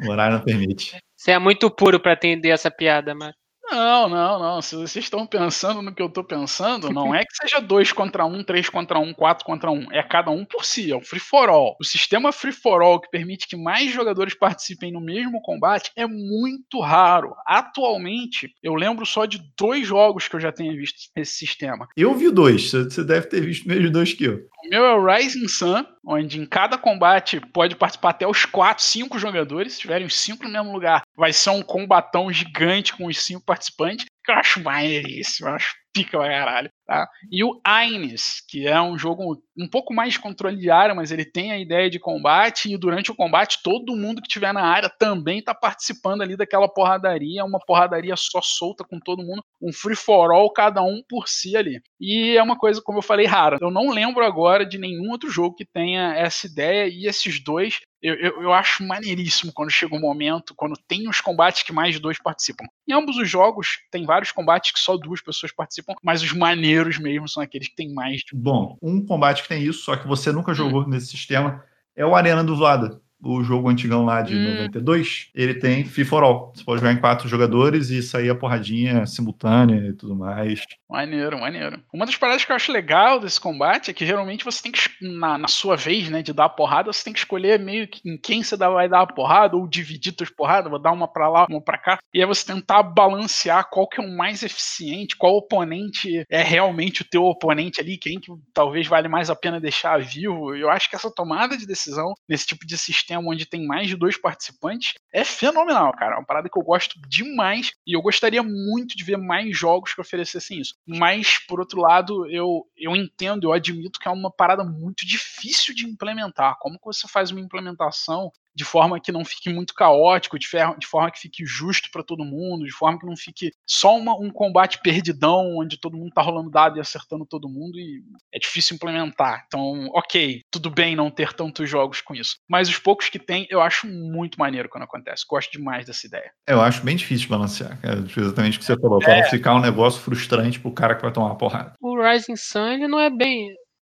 O 0.05 0.11
horário 0.11 0.37
não 0.37 0.45
permite. 0.45 0.97
Você 1.13 1.31
é 1.31 1.39
muito 1.39 1.69
puro 1.69 1.99
pra 1.99 2.13
entender 2.13 2.49
essa 2.49 2.71
piada, 2.71 3.13
mas. 3.13 3.33
Não, 3.73 4.07
não, 4.07 4.39
não. 4.39 4.61
Se 4.61 4.75
vocês 4.75 5.03
estão 5.03 5.25
pensando 5.25 5.81
no 5.81 5.93
que 5.93 6.01
eu 6.01 6.07
tô 6.07 6.23
pensando, 6.23 6.91
não 6.91 7.13
é 7.13 7.25
que 7.25 7.35
seja 7.35 7.59
dois 7.59 7.91
contra 7.91 8.23
um, 8.23 8.43
três 8.43 8.69
contra 8.69 8.99
um, 8.99 9.11
quatro 9.13 9.43
contra 9.43 9.71
um. 9.71 9.91
É 9.91 10.03
cada 10.03 10.29
um 10.29 10.45
por 10.45 10.63
si, 10.63 10.91
é 10.91 10.95
o 10.95 11.01
free 11.01 11.19
for 11.19 11.49
all. 11.49 11.75
O 11.79 11.83
sistema 11.83 12.31
free 12.31 12.51
for 12.51 12.83
all 12.83 13.01
que 13.01 13.09
permite 13.09 13.47
que 13.47 13.55
mais 13.55 13.91
jogadores 13.91 14.35
participem 14.35 14.91
no 14.91 15.01
mesmo 15.01 15.41
combate 15.41 15.91
é 15.95 16.05
muito 16.05 16.79
raro. 16.79 17.33
Atualmente, 17.47 18.53
eu 18.61 18.75
lembro 18.75 19.07
só 19.07 19.25
de 19.25 19.41
dois 19.57 19.87
jogos 19.87 20.27
que 20.27 20.35
eu 20.35 20.39
já 20.39 20.51
tenha 20.51 20.71
visto 20.73 21.09
esse 21.15 21.33
sistema. 21.33 21.87
Eu 21.97 22.13
vi 22.13 22.29
dois, 22.29 22.69
você 22.69 23.03
deve 23.03 23.25
ter 23.27 23.41
visto 23.41 23.67
mesmo 23.67 23.89
dois 23.89 24.13
que 24.13 24.25
eu. 24.25 24.47
O 24.63 24.69
meu 24.69 24.85
é 24.85 24.95
o 24.95 25.05
Rising 25.05 25.47
Sun, 25.49 25.85
onde 26.05 26.39
em 26.39 26.45
cada 26.45 26.77
combate 26.77 27.37
pode 27.51 27.75
participar 27.75 28.11
até 28.11 28.25
os 28.25 28.45
4, 28.45 28.81
5 28.81 29.19
jogadores. 29.19 29.73
Se 29.73 29.81
tiverem 29.81 30.07
os 30.07 30.17
5 30.17 30.45
no 30.45 30.49
mesmo 30.49 30.71
lugar, 30.71 31.03
vai 31.17 31.33
ser 31.33 31.49
um 31.49 31.61
combatão 31.61 32.31
gigante 32.31 32.93
com 32.93 33.07
os 33.07 33.21
5 33.21 33.43
participantes. 33.43 34.05
Que 34.23 34.31
eu 34.31 34.35
acho 34.35 34.63
maneiríssimo, 34.63 35.49
eu 35.49 35.55
acho 35.55 35.75
pica 35.93 36.17
pra 36.17 36.27
caralho. 36.27 36.69
Tá? 36.85 37.07
E 37.31 37.43
o 37.43 37.61
Aines, 37.63 38.43
que 38.49 38.67
é 38.67 38.81
um 38.81 38.97
jogo 38.97 39.41
um 39.57 39.69
pouco 39.69 39.93
mais 39.93 40.13
de 40.13 40.19
controle 40.19 40.57
de 40.57 40.69
área, 40.69 40.93
mas 40.93 41.11
ele 41.11 41.23
tem 41.23 41.51
a 41.51 41.57
ideia 41.57 41.89
de 41.89 41.99
combate, 41.99 42.73
e 42.73 42.77
durante 42.77 43.11
o 43.11 43.15
combate 43.15 43.59
todo 43.63 43.95
mundo 43.95 44.21
que 44.21 44.27
estiver 44.27 44.53
na 44.53 44.65
área 44.65 44.89
também 44.89 45.39
está 45.39 45.53
participando 45.53 46.21
ali 46.21 46.35
daquela 46.35 46.67
porradaria, 46.67 47.45
uma 47.45 47.59
porradaria 47.59 48.15
só 48.17 48.41
solta 48.41 48.83
com 48.83 48.99
todo 48.99 49.23
mundo, 49.23 49.43
um 49.61 49.71
free 49.71 49.95
for 49.95 50.31
all, 50.33 50.51
cada 50.51 50.81
um 50.81 51.01
por 51.07 51.29
si 51.29 51.55
ali. 51.55 51.81
E 52.01 52.35
é 52.35 52.43
uma 52.43 52.57
coisa, 52.57 52.81
como 52.81 52.97
eu 52.97 53.03
falei, 53.03 53.25
rara. 53.25 53.57
Eu 53.61 53.71
não 53.71 53.89
lembro 53.89 54.25
agora 54.25 54.65
de 54.65 54.77
nenhum 54.77 55.09
outro 55.09 55.29
jogo 55.29 55.55
que 55.55 55.65
tenha 55.65 56.13
essa 56.15 56.47
ideia, 56.47 56.89
e 56.89 57.05
esses 57.05 57.41
dois 57.41 57.79
eu, 58.03 58.15
eu, 58.15 58.41
eu, 58.41 58.53
acho 58.53 58.83
maneiríssimo 58.83 59.53
quando 59.53 59.71
chega 59.71 59.95
um 59.95 59.99
momento, 59.99 60.53
quando 60.57 60.77
tem 60.89 61.07
os 61.07 61.21
combates 61.21 61.63
que 61.63 61.71
mais 61.71 61.95
de 61.95 62.01
dois 62.01 62.21
participam. 62.21 62.65
Em 62.85 62.91
ambos 62.91 63.15
os 63.15 63.29
jogos, 63.29 63.77
tem 63.89 64.05
vários 64.05 64.29
combates 64.29 64.73
que 64.73 64.79
só 64.79 64.97
duas 64.97 65.21
pessoas 65.21 65.53
participam, 65.53 65.82
mas 66.03 66.21
os 66.23 66.33
maneiros 66.33 66.97
mesmo 66.97 67.27
são 67.27 67.43
aqueles 67.43 67.67
que 67.67 67.75
tem 67.75 67.93
mais. 67.93 68.21
Bom, 68.33 68.77
um 68.81 69.05
combate 69.05 69.43
que 69.43 69.49
tem 69.49 69.63
isso, 69.63 69.83
só 69.83 69.95
que 69.95 70.07
você 70.07 70.31
nunca 70.31 70.53
jogou 70.53 70.83
hum. 70.83 70.87
nesse 70.87 71.07
sistema, 71.07 71.63
é 71.95 72.05
o 72.05 72.15
Arena 72.15 72.43
do 72.43 72.55
Vlada 72.55 73.02
o 73.23 73.43
jogo 73.43 73.69
antigão 73.69 74.03
lá 74.03 74.21
de 74.21 74.35
hum. 74.35 74.55
92, 74.55 75.29
ele 75.33 75.53
tem 75.53 75.83
for 75.85 76.23
All. 76.23 76.51
Você 76.53 76.63
pode 76.63 76.81
jogar 76.81 76.93
em 76.93 76.99
quatro 76.99 77.27
jogadores 77.27 77.89
e 77.89 78.03
sair 78.03 78.29
a 78.29 78.35
porradinha 78.35 79.05
simultânea 79.05 79.87
e 79.89 79.93
tudo 79.93 80.15
mais. 80.15 80.61
Maneiro, 80.89 81.39
maneiro. 81.39 81.81
Uma 81.91 82.05
das 82.05 82.15
paradas 82.15 82.43
que 82.43 82.51
eu 82.51 82.55
acho 82.55 82.71
legal 82.71 83.19
desse 83.19 83.39
combate 83.39 83.89
é 83.89 83.93
que 83.93 84.05
geralmente 84.05 84.43
você 84.43 84.61
tem 84.61 84.71
que, 84.71 84.79
na, 85.01 85.37
na 85.37 85.47
sua 85.47 85.75
vez, 85.75 86.09
né, 86.09 86.21
de 86.21 86.33
dar 86.33 86.45
a 86.45 86.49
porrada, 86.49 86.91
você 86.91 87.03
tem 87.03 87.13
que 87.13 87.19
escolher 87.19 87.59
meio 87.59 87.87
que 87.87 88.01
em 88.07 88.17
quem 88.17 88.43
você 88.43 88.57
vai 88.57 88.89
dar 88.89 89.01
a 89.01 89.07
porrada 89.07 89.55
ou 89.55 89.67
dividir 89.67 90.13
suas 90.17 90.29
porradas, 90.29 90.69
vou 90.69 90.79
dar 90.79 90.91
uma 90.91 91.07
pra 91.07 91.29
lá, 91.29 91.45
uma 91.49 91.61
pra 91.61 91.77
cá. 91.77 91.99
E 92.13 92.19
aí 92.19 92.27
você 92.27 92.45
tentar 92.45 92.83
balancear 92.83 93.69
qual 93.69 93.87
que 93.87 94.01
é 94.01 94.03
o 94.03 94.15
mais 94.15 94.43
eficiente, 94.43 95.15
qual 95.15 95.35
oponente 95.35 96.25
é 96.29 96.43
realmente 96.43 97.01
o 97.01 97.05
teu 97.05 97.23
oponente 97.23 97.79
ali, 97.79 97.97
quem 97.97 98.19
que 98.19 98.31
talvez 98.53 98.87
vale 98.87 99.07
mais 99.07 99.29
a 99.29 99.35
pena 99.35 99.59
deixar 99.59 100.01
vivo. 100.01 100.55
Eu 100.55 100.69
acho 100.69 100.89
que 100.89 100.95
essa 100.95 101.13
tomada 101.13 101.57
de 101.57 101.65
decisão 101.65 102.13
nesse 102.27 102.45
tipo 102.45 102.65
de 102.65 102.77
sistema 102.77 103.12
sistema 103.13 103.29
onde 103.29 103.45
tem 103.45 103.65
mais 103.65 103.87
de 103.87 103.95
dois 103.95 104.17
participantes, 104.17 104.93
é 105.11 105.23
fenomenal, 105.23 105.93
cara. 105.93 106.15
É 106.15 106.17
uma 106.17 106.25
parada 106.25 106.49
que 106.49 106.57
eu 106.57 106.63
gosto 106.63 106.99
demais 107.07 107.71
e 107.85 107.95
eu 107.95 108.01
gostaria 108.01 108.41
muito 108.41 108.95
de 108.95 109.03
ver 109.03 109.17
mais 109.17 109.55
jogos 109.57 109.93
que 109.93 110.01
oferecessem 110.01 110.59
isso. 110.59 110.75
Mas, 110.85 111.37
por 111.47 111.59
outro 111.59 111.79
lado, 111.79 112.29
eu, 112.29 112.65
eu 112.75 112.95
entendo, 112.95 113.47
eu 113.47 113.53
admito 113.53 113.99
que 113.99 114.07
é 114.07 114.11
uma 114.11 114.31
parada 114.31 114.63
muito 114.63 115.05
difícil 115.05 115.73
de 115.73 115.85
implementar. 115.85 116.57
Como 116.59 116.77
que 116.77 116.85
você 116.85 117.07
faz 117.07 117.31
uma 117.31 117.41
implementação 117.41 118.31
de 118.55 118.63
forma 118.63 118.99
que 118.99 119.11
não 119.11 119.25
fique 119.25 119.49
muito 119.51 119.73
caótico, 119.73 120.37
de, 120.37 120.47
de 120.77 120.87
forma 120.87 121.11
que 121.11 121.19
fique 121.19 121.45
justo 121.45 121.89
para 121.91 122.03
todo 122.03 122.25
mundo, 122.25 122.65
de 122.65 122.71
forma 122.71 122.99
que 122.99 123.05
não 123.05 123.15
fique 123.15 123.51
só 123.67 123.97
uma, 123.97 124.13
um 124.15 124.29
combate 124.29 124.79
perdidão, 124.81 125.57
onde 125.57 125.79
todo 125.79 125.97
mundo 125.97 126.11
tá 126.13 126.21
rolando 126.21 126.49
dado 126.49 126.77
e 126.77 126.81
acertando 126.81 127.25
todo 127.25 127.49
mundo, 127.49 127.79
e 127.79 128.03
é 128.33 128.39
difícil 128.39 128.75
implementar. 128.75 129.43
Então, 129.47 129.87
ok, 129.93 130.41
tudo 130.51 130.69
bem 130.69 130.95
não 130.95 131.09
ter 131.09 131.33
tantos 131.33 131.69
jogos 131.69 132.01
com 132.01 132.13
isso. 132.13 132.37
Mas 132.47 132.69
os 132.69 132.77
poucos 132.77 133.09
que 133.09 133.19
tem, 133.19 133.47
eu 133.49 133.61
acho 133.61 133.87
muito 133.87 134.39
maneiro 134.39 134.69
quando 134.69 134.83
acontece. 134.83 135.25
Gosto 135.27 135.51
demais 135.51 135.85
dessa 135.85 136.05
ideia. 136.05 136.31
Eu 136.47 136.61
acho 136.61 136.83
bem 136.83 136.95
difícil 136.95 137.25
de 137.25 137.29
balancear, 137.29 137.79
cara. 137.81 137.99
Exatamente 137.99 138.57
o 138.57 138.59
que 138.59 138.65
você 138.65 138.79
falou. 138.79 139.01
É. 139.01 139.05
Pra 139.05 139.29
ficar 139.29 139.55
um 139.55 139.61
negócio 139.61 140.01
frustrante 140.01 140.59
pro 140.59 140.71
cara 140.71 140.95
que 140.95 141.01
vai 141.01 141.11
tomar 141.11 141.27
uma 141.27 141.37
porrada. 141.37 141.73
O 141.81 141.99
Rising 142.01 142.35
Sun, 142.35 142.67
ele 142.67 142.87
não 142.87 142.99
é 142.99 143.09
bem. 143.09 143.49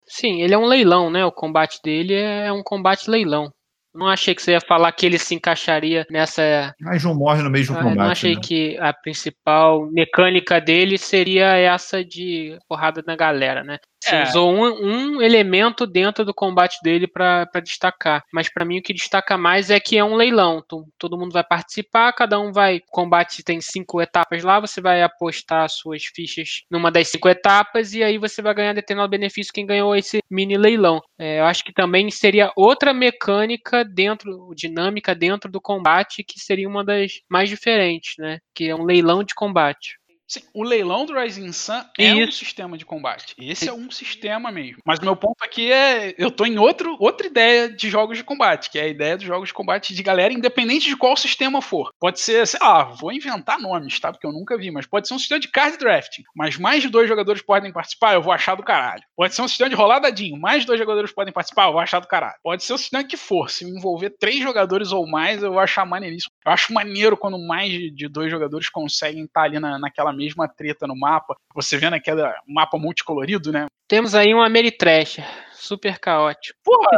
Sim, 0.07 0.41
ele 0.41 0.53
é 0.53 0.57
um 0.57 0.65
leilão, 0.65 1.09
né? 1.09 1.23
O 1.23 1.31
combate 1.31 1.79
dele 1.83 2.15
é 2.15 2.51
um 2.51 2.63
combate 2.63 3.09
leilão. 3.09 3.51
Não 3.99 4.07
achei 4.07 4.33
que 4.33 4.41
você 4.41 4.53
ia 4.53 4.61
falar 4.61 4.91
que 4.93 5.05
ele 5.05 5.19
se 5.19 5.35
encaixaria 5.35 6.07
nessa. 6.09 6.73
Mas 6.79 7.03
não 7.03 7.13
morre 7.13 7.43
no 7.43 7.49
mesmo 7.49 7.75
combate. 7.75 7.97
Não 7.97 8.05
achei 8.05 8.35
né? 8.35 8.41
que 8.41 8.77
a 8.79 8.93
principal 8.93 9.85
mecânica 9.91 10.61
dele 10.61 10.97
seria 10.97 11.57
essa 11.57 12.03
de 12.03 12.57
porrada 12.67 13.03
na 13.05 13.15
galera, 13.15 13.61
né? 13.63 13.77
Você 14.01 14.15
é. 14.15 14.23
usou 14.23 14.53
um, 14.53 15.17
um, 15.17 15.21
elemento 15.21 15.85
dentro 15.85 16.23
do 16.23 16.33
combate 16.33 16.77
dele 16.81 17.05
para 17.05 17.45
destacar. 17.61 18.23
Mas 18.31 18.51
para 18.51 18.63
mim 18.63 18.79
o 18.79 18.81
que 18.81 18.93
destaca 18.93 19.37
mais 19.37 19.69
é 19.69 19.79
que 19.79 19.97
é 19.97 20.03
um 20.03 20.15
leilão. 20.15 20.63
todo 20.97 21.17
mundo 21.17 21.33
vai 21.33 21.43
participar, 21.43 22.13
cada 22.13 22.39
um 22.39 22.51
vai. 22.51 22.77
O 22.77 22.91
combate 22.91 23.43
tem 23.43 23.59
cinco 23.59 24.01
etapas 24.01 24.43
lá, 24.43 24.59
você 24.59 24.79
vai 24.79 25.03
apostar 25.03 25.69
suas 25.69 26.05
fichas 26.05 26.63
numa 26.71 26.89
das 26.89 27.09
cinco 27.09 27.27
etapas 27.27 27.93
e 27.93 28.01
aí 28.01 28.17
você 28.17 28.41
vai 28.41 28.53
ganhar 28.53 28.73
determinado 28.73 29.11
benefício 29.11 29.53
quem 29.53 29.65
ganhou 29.65 29.95
esse 29.95 30.19
mini 30.29 30.57
leilão. 30.57 31.01
É, 31.17 31.41
eu 31.41 31.45
acho 31.45 31.63
que 31.63 31.73
também 31.73 32.09
seria 32.09 32.51
outra 32.55 32.93
mecânica 32.93 33.83
dentro, 33.89 34.53
dinâmica 34.55 35.13
dentro 35.15 35.51
do 35.51 35.61
combate, 35.61 36.23
que 36.23 36.39
seria 36.39 36.67
uma 36.69 36.83
das 36.83 37.21
mais 37.29 37.49
diferentes, 37.49 38.15
né? 38.17 38.39
Que 38.53 38.69
é 38.69 38.75
um 38.75 38.83
leilão 38.85 39.23
de 39.23 39.35
combate. 39.35 39.98
Sim, 40.29 40.41
o 40.53 40.61
leilão 40.61 41.07
do 41.07 41.19
Rising 41.19 41.51
Sun 41.51 41.81
é 41.97 42.13
Isso. 42.13 42.29
um 42.29 42.31
sistema 42.31 42.77
de 42.77 42.85
combate. 42.85 43.33
Esse 43.39 43.67
é 43.67 43.73
um 43.73 43.89
sistema 43.89 44.51
mesmo. 44.51 44.77
Mas 44.85 44.99
o 44.99 45.03
meu 45.03 45.15
ponto 45.15 45.41
aqui 45.41 45.71
é. 45.71 46.13
Eu 46.19 46.29
tô 46.29 46.45
em 46.45 46.59
outro, 46.59 46.95
outra 46.99 47.25
ideia 47.25 47.67
de 47.67 47.89
jogos 47.89 48.15
de 48.15 48.23
combate, 48.23 48.69
que 48.69 48.77
é 48.77 48.83
a 48.83 48.87
ideia 48.87 49.17
dos 49.17 49.25
jogos 49.25 49.49
de 49.49 49.55
combate 49.55 49.95
de 49.95 50.03
galera, 50.03 50.31
independente 50.31 50.87
de 50.87 50.95
qual 50.95 51.17
sistema 51.17 51.63
for. 51.63 51.91
Pode 51.99 52.19
ser, 52.19 52.45
sei 52.45 52.59
lá, 52.61 52.83
vou 52.83 53.11
inventar 53.11 53.59
nomes, 53.59 53.99
tá? 53.99 54.11
Porque 54.11 54.27
eu 54.27 54.31
nunca 54.31 54.55
vi, 54.55 54.69
mas 54.69 54.85
pode 54.85 55.07
ser 55.07 55.15
um 55.15 55.19
sistema 55.19 55.39
de 55.39 55.47
card 55.47 55.79
drafting. 55.79 56.21
Mas 56.35 56.57
mais 56.57 56.83
de 56.83 56.89
dois 56.89 57.07
jogadores 57.07 57.41
podem 57.41 57.73
participar, 57.73 58.13
eu 58.13 58.21
vou 58.21 58.31
achar 58.31 58.53
do 58.53 58.61
caralho. 58.61 59.01
Pode 59.15 59.33
ser 59.33 59.41
um 59.41 59.47
sistema 59.47 59.71
de 59.71 59.75
roladadinho, 59.75 60.39
mais 60.39 60.61
de 60.61 60.67
dois 60.67 60.79
jogadores 60.79 61.11
podem 61.11 61.33
participar, 61.33 61.65
eu 61.65 61.71
vou 61.71 61.81
achar 61.81 61.99
do 61.99 62.07
caralho. 62.07 62.35
Pode 62.43 62.63
ser 62.63 62.73
um 62.73 62.77
sistema 62.77 63.03
que 63.03 63.17
for. 63.17 63.49
Se 63.49 63.65
envolver 63.65 64.11
três 64.11 64.39
jogadores 64.43 64.91
ou 64.91 65.07
mais, 65.07 65.41
eu 65.41 65.51
vou 65.51 65.59
achar 65.59 65.87
maneiríssimo. 65.87 66.31
Eu 66.45 66.51
acho 66.51 66.71
maneiro 66.71 67.17
quando 67.17 67.39
mais 67.39 67.71
de 67.71 68.07
dois 68.07 68.29
jogadores 68.29 68.69
conseguem 68.69 69.23
estar 69.23 69.41
ali 69.41 69.59
na, 69.59 69.79
naquela 69.79 70.13
mesma 70.19 70.47
treta 70.47 70.85
no 70.85 70.95
mapa. 70.95 71.35
Você 71.55 71.77
vendo 71.77 71.95
aquele 71.95 72.21
mapa 72.47 72.77
multicolorido, 72.77 73.51
né? 73.51 73.65
Temos 73.87 74.13
aí 74.13 74.35
um 74.35 74.41
Ameritrash, 74.41 75.19
super 75.59 75.99
caótico. 75.99 76.57
Porra, 76.63 76.97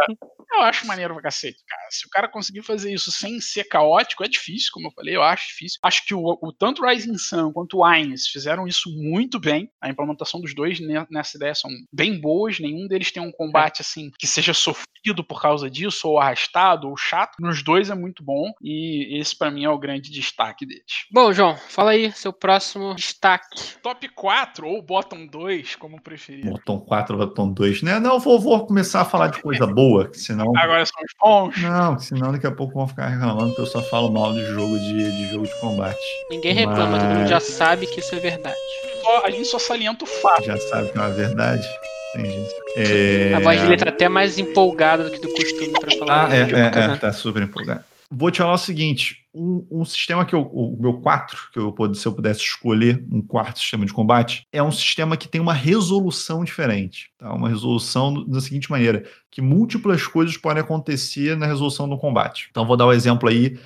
eu 0.54 0.62
acho 0.62 0.86
maneiro 0.86 1.14
pra 1.14 1.24
cacete, 1.24 1.60
cara. 1.68 1.88
Se 1.90 2.06
o 2.06 2.10
cara 2.10 2.28
conseguir 2.28 2.62
fazer 2.62 2.94
isso 2.94 3.12
sem 3.12 3.40
ser 3.40 3.66
caótico, 3.66 4.24
é 4.24 4.28
difícil, 4.28 4.70
como 4.74 4.88
eu 4.88 4.92
falei, 4.92 5.16
eu 5.16 5.24
acho 5.24 5.48
difícil. 5.48 5.80
Acho 5.84 6.06
que 6.06 6.14
o, 6.14 6.38
o 6.42 6.52
tanto 6.52 6.86
Rising 6.86 7.18
Sun 7.18 7.52
quanto 7.52 7.78
o 7.78 7.84
Aines 7.84 8.28
fizeram 8.28 8.68
isso 8.68 8.90
muito 8.92 9.40
bem. 9.40 9.70
A 9.82 9.90
implementação 9.90 10.40
dos 10.40 10.54
dois 10.54 10.80
nessa 11.10 11.38
ideia 11.38 11.56
são 11.56 11.70
bem 11.92 12.20
boas. 12.20 12.60
Nenhum 12.60 12.88
deles 12.88 13.12
tem 13.12 13.22
um 13.22 13.32
combate 13.32 13.82
assim 13.82 14.12
que 14.18 14.28
seja 14.28 14.54
sofrido 14.54 15.24
por 15.28 15.42
causa 15.42 15.70
disso, 15.70 16.08
ou 16.08 16.20
arrastado, 16.20 16.88
ou 16.88 16.96
chato. 16.96 17.38
Nos 17.40 17.64
dois 17.64 17.90
é 17.90 17.96
muito 17.96 18.24
bom. 18.24 18.52
E 18.62 19.20
esse 19.20 19.36
para 19.36 19.52
mim 19.52 19.64
é 19.64 19.70
o 19.70 19.80
grande 19.80 20.12
destaque 20.12 20.66
deles. 20.66 21.06
Bom, 21.12 21.34
João, 21.34 21.58
fala 21.58 21.92
aí 21.92 22.12
seu 22.12 22.32
próximo 22.32 22.94
destaque. 22.96 23.78
Top 23.82 24.08
4 24.08 24.68
ou 24.68 24.82
bottom 24.82 25.26
2, 25.26 25.76
como 25.76 26.02
preferir. 26.02 26.46
Bottom 26.46 26.80
4 26.82 27.18
ou 27.18 27.26
bottom 27.26 27.52
2, 27.52 27.82
né? 27.82 28.00
Não, 28.00 28.20
vou, 28.20 28.40
vou 28.40 28.51
começar 28.60 29.02
a 29.02 29.06
falar 29.06 29.28
de 29.28 29.42
coisa 29.42 29.66
boa, 29.66 30.08
que 30.08 30.20
senão. 30.20 30.52
Agora 30.56 30.86
são 30.86 31.02
os 31.02 31.14
bons. 31.20 31.62
Não, 31.62 31.98
senão 31.98 32.32
daqui 32.32 32.46
a 32.46 32.52
pouco 32.52 32.74
vão 32.74 32.88
ficar 32.88 33.08
reclamando 33.08 33.56
que 33.56 33.62
eu 33.62 33.66
só 33.66 33.82
falo 33.82 34.12
mal 34.12 34.34
de 34.34 34.44
jogo 34.46 34.78
de, 34.78 35.12
de 35.12 35.32
jogo 35.32 35.46
de 35.46 35.60
combate. 35.60 36.00
Ninguém 36.30 36.54
reclama, 36.54 36.92
Mas... 36.92 37.04
todo 37.04 37.16
mundo 37.16 37.28
já 37.28 37.40
sabe 37.40 37.88
que 37.88 38.00
isso 38.00 38.14
é 38.16 38.20
verdade. 38.20 38.56
Só, 39.02 39.26
a 39.26 39.32
gente 39.32 39.46
só 39.46 39.60
salienta 39.60 40.04
o 40.04 40.08
fato. 40.08 40.44
Já 40.44 40.58
sabe 40.58 40.90
que 40.90 40.98
é 40.98 41.02
uma 41.02 41.10
verdade. 41.10 41.68
Entendi. 42.16 42.46
É... 42.76 43.34
A 43.36 43.40
voz 43.40 43.62
dele 43.62 43.78
tá 43.78 43.90
até 43.90 44.10
mais 44.10 44.38
empolgada 44.38 45.06
do 45.06 45.12
que 45.12 45.20
do 45.20 45.34
costume 45.34 45.72
pra 45.80 45.98
falar. 45.98 46.30
Ah, 46.30 46.36
é, 46.36 46.42
é, 46.42 46.94
é, 46.94 46.98
tá 46.98 47.14
super 47.14 47.42
empolgado. 47.42 47.84
Vou 48.14 48.30
te 48.30 48.40
falar 48.40 48.56
o 48.56 48.58
seguinte: 48.58 49.26
um, 49.34 49.66
um 49.72 49.86
sistema 49.86 50.26
que 50.26 50.36
eu, 50.36 50.42
o 50.42 50.78
meu 50.80 51.00
4, 51.00 51.50
que 51.54 51.58
eu 51.58 51.96
se 51.96 52.06
eu 52.06 52.14
pudesse 52.14 52.42
escolher 52.42 53.06
um 53.10 53.22
quarto 53.22 53.60
sistema 53.60 53.86
de 53.86 53.94
combate, 53.94 54.46
é 54.52 54.62
um 54.62 54.72
sistema 54.72 55.16
que 55.16 55.30
tem 55.30 55.40
uma 55.40 55.54
resolução 55.54 56.44
diferente. 56.44 57.10
Tá? 57.18 57.34
Uma 57.34 57.48
resolução 57.48 58.26
da 58.28 58.42
seguinte 58.42 58.70
maneira: 58.70 59.06
que 59.32 59.42
múltiplas 59.42 60.06
coisas 60.06 60.36
podem 60.36 60.62
acontecer 60.62 61.38
na 61.38 61.46
resolução 61.46 61.88
do 61.88 61.98
combate. 61.98 62.48
Então, 62.52 62.68
vou 62.68 62.76
dar 62.76 62.86
o 62.86 62.90
um 62.90 62.94
exemplo 62.94 63.30
aí 63.30 63.58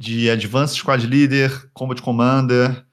de 0.00 0.28
Advanced 0.28 0.78
Squad 0.78 1.06
Leader, 1.06 1.70
Combat 1.72 2.02
Commander, 2.02 2.84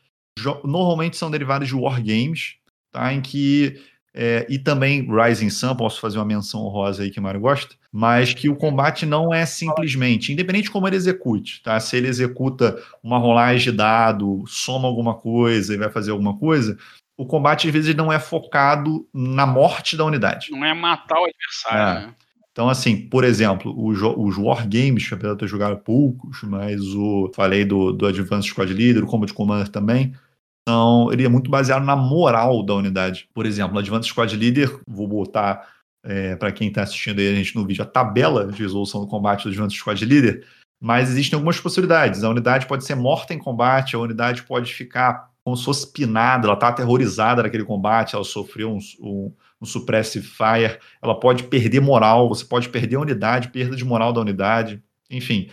normalmente 0.63 1.17
são 1.17 1.31
derivados 1.31 1.67
de 1.67 1.75
Wargames, 1.75 2.57
tá? 2.91 3.11
Em 3.11 3.19
que 3.19 3.81
é, 4.13 4.45
e 4.49 4.57
também 4.57 5.07
Rising 5.07 5.49
Sun, 5.49 5.75
posso 5.75 6.01
fazer 6.01 6.17
uma 6.17 6.25
menção 6.25 6.61
honrosa 6.61 7.03
aí 7.03 7.11
que 7.11 7.19
o 7.19 7.23
Mário 7.23 7.39
gosta, 7.39 7.75
mas 7.91 8.33
que 8.33 8.49
o 8.49 8.55
combate 8.55 9.05
não 9.05 9.33
é 9.33 9.45
simplesmente, 9.45 10.33
independente 10.33 10.65
de 10.65 10.71
como 10.71 10.87
ele 10.87 10.95
execute, 10.95 11.61
tá? 11.61 11.79
Se 11.79 11.95
ele 11.95 12.07
executa 12.07 12.81
uma 13.03 13.17
rolagem 13.17 13.71
de 13.71 13.77
dado, 13.77 14.43
soma 14.47 14.87
alguma 14.87 15.15
coisa 15.15 15.73
e 15.73 15.77
vai 15.77 15.89
fazer 15.89 16.11
alguma 16.11 16.37
coisa, 16.37 16.77
o 17.15 17.25
combate 17.25 17.67
às 17.67 17.73
vezes 17.73 17.95
não 17.95 18.11
é 18.11 18.19
focado 18.19 19.07
na 19.13 19.45
morte 19.45 19.95
da 19.95 20.05
unidade. 20.05 20.51
Não 20.51 20.65
é 20.65 20.73
matar 20.73 21.19
o 21.19 21.25
adversário, 21.25 22.03
é. 22.03 22.07
né? 22.07 22.13
Então, 22.51 22.67
assim, 22.67 23.07
por 23.07 23.23
exemplo, 23.23 23.73
os, 23.77 24.01
os 24.01 24.37
Wargames, 24.37 25.07
que 25.07 25.13
apesar 25.13 25.35
de 25.35 25.43
eu 25.45 25.47
jogar 25.47 25.75
poucos, 25.77 26.41
mas 26.43 26.81
o 26.93 27.31
falei 27.33 27.63
do, 27.63 27.93
do 27.93 28.05
Advanced 28.05 28.49
Squad 28.49 28.73
Leader, 28.73 29.03
o 29.03 29.07
Combat 29.07 29.33
Commander 29.33 29.69
também, 29.69 30.13
então, 30.61 31.11
ele 31.11 31.25
é 31.25 31.29
muito 31.29 31.49
baseado 31.49 31.83
na 31.83 31.95
moral 31.95 32.63
da 32.63 32.75
unidade. 32.75 33.27
Por 33.33 33.45
exemplo, 33.45 33.73
no 33.73 33.79
Advanced 33.79 34.09
Squad 34.09 34.35
Leader, 34.35 34.79
vou 34.87 35.07
botar 35.07 35.67
é, 36.03 36.35
para 36.35 36.51
quem 36.51 36.67
está 36.67 36.83
assistindo 36.83 37.19
aí 37.19 37.31
a 37.31 37.35
gente 37.35 37.55
no 37.55 37.65
vídeo 37.65 37.81
a 37.81 37.87
tabela 37.87 38.47
de 38.47 38.61
resolução 38.61 39.01
do 39.01 39.07
combate 39.07 39.43
do 39.43 39.49
Advanced 39.49 39.79
Squad 39.79 40.05
Leader, 40.05 40.45
mas 40.79 41.09
existem 41.09 41.35
algumas 41.35 41.59
possibilidades. 41.59 42.23
A 42.23 42.29
unidade 42.29 42.67
pode 42.67 42.85
ser 42.85 42.95
morta 42.95 43.33
em 43.33 43.39
combate, 43.39 43.95
a 43.95 43.99
unidade 43.99 44.43
pode 44.43 44.73
ficar 44.73 45.29
como 45.43 45.57
se 45.57 45.65
fosse 45.65 45.91
pinada, 45.91 46.45
ela 46.45 46.53
está 46.53 46.67
aterrorizada 46.67 47.41
naquele 47.41 47.63
combate, 47.63 48.13
ela 48.13 48.23
sofreu 48.23 48.71
um, 48.71 48.79
um, 48.99 49.33
um 49.59 49.65
suppressive 49.65 50.25
fire, 50.25 50.77
ela 51.01 51.19
pode 51.19 51.43
perder 51.43 51.79
moral, 51.79 52.29
você 52.29 52.45
pode 52.45 52.69
perder 52.69 52.97
a 52.97 52.99
unidade, 52.99 53.49
perda 53.49 53.75
de 53.75 53.83
moral 53.83 54.13
da 54.13 54.21
unidade, 54.21 54.83
enfim. 55.09 55.49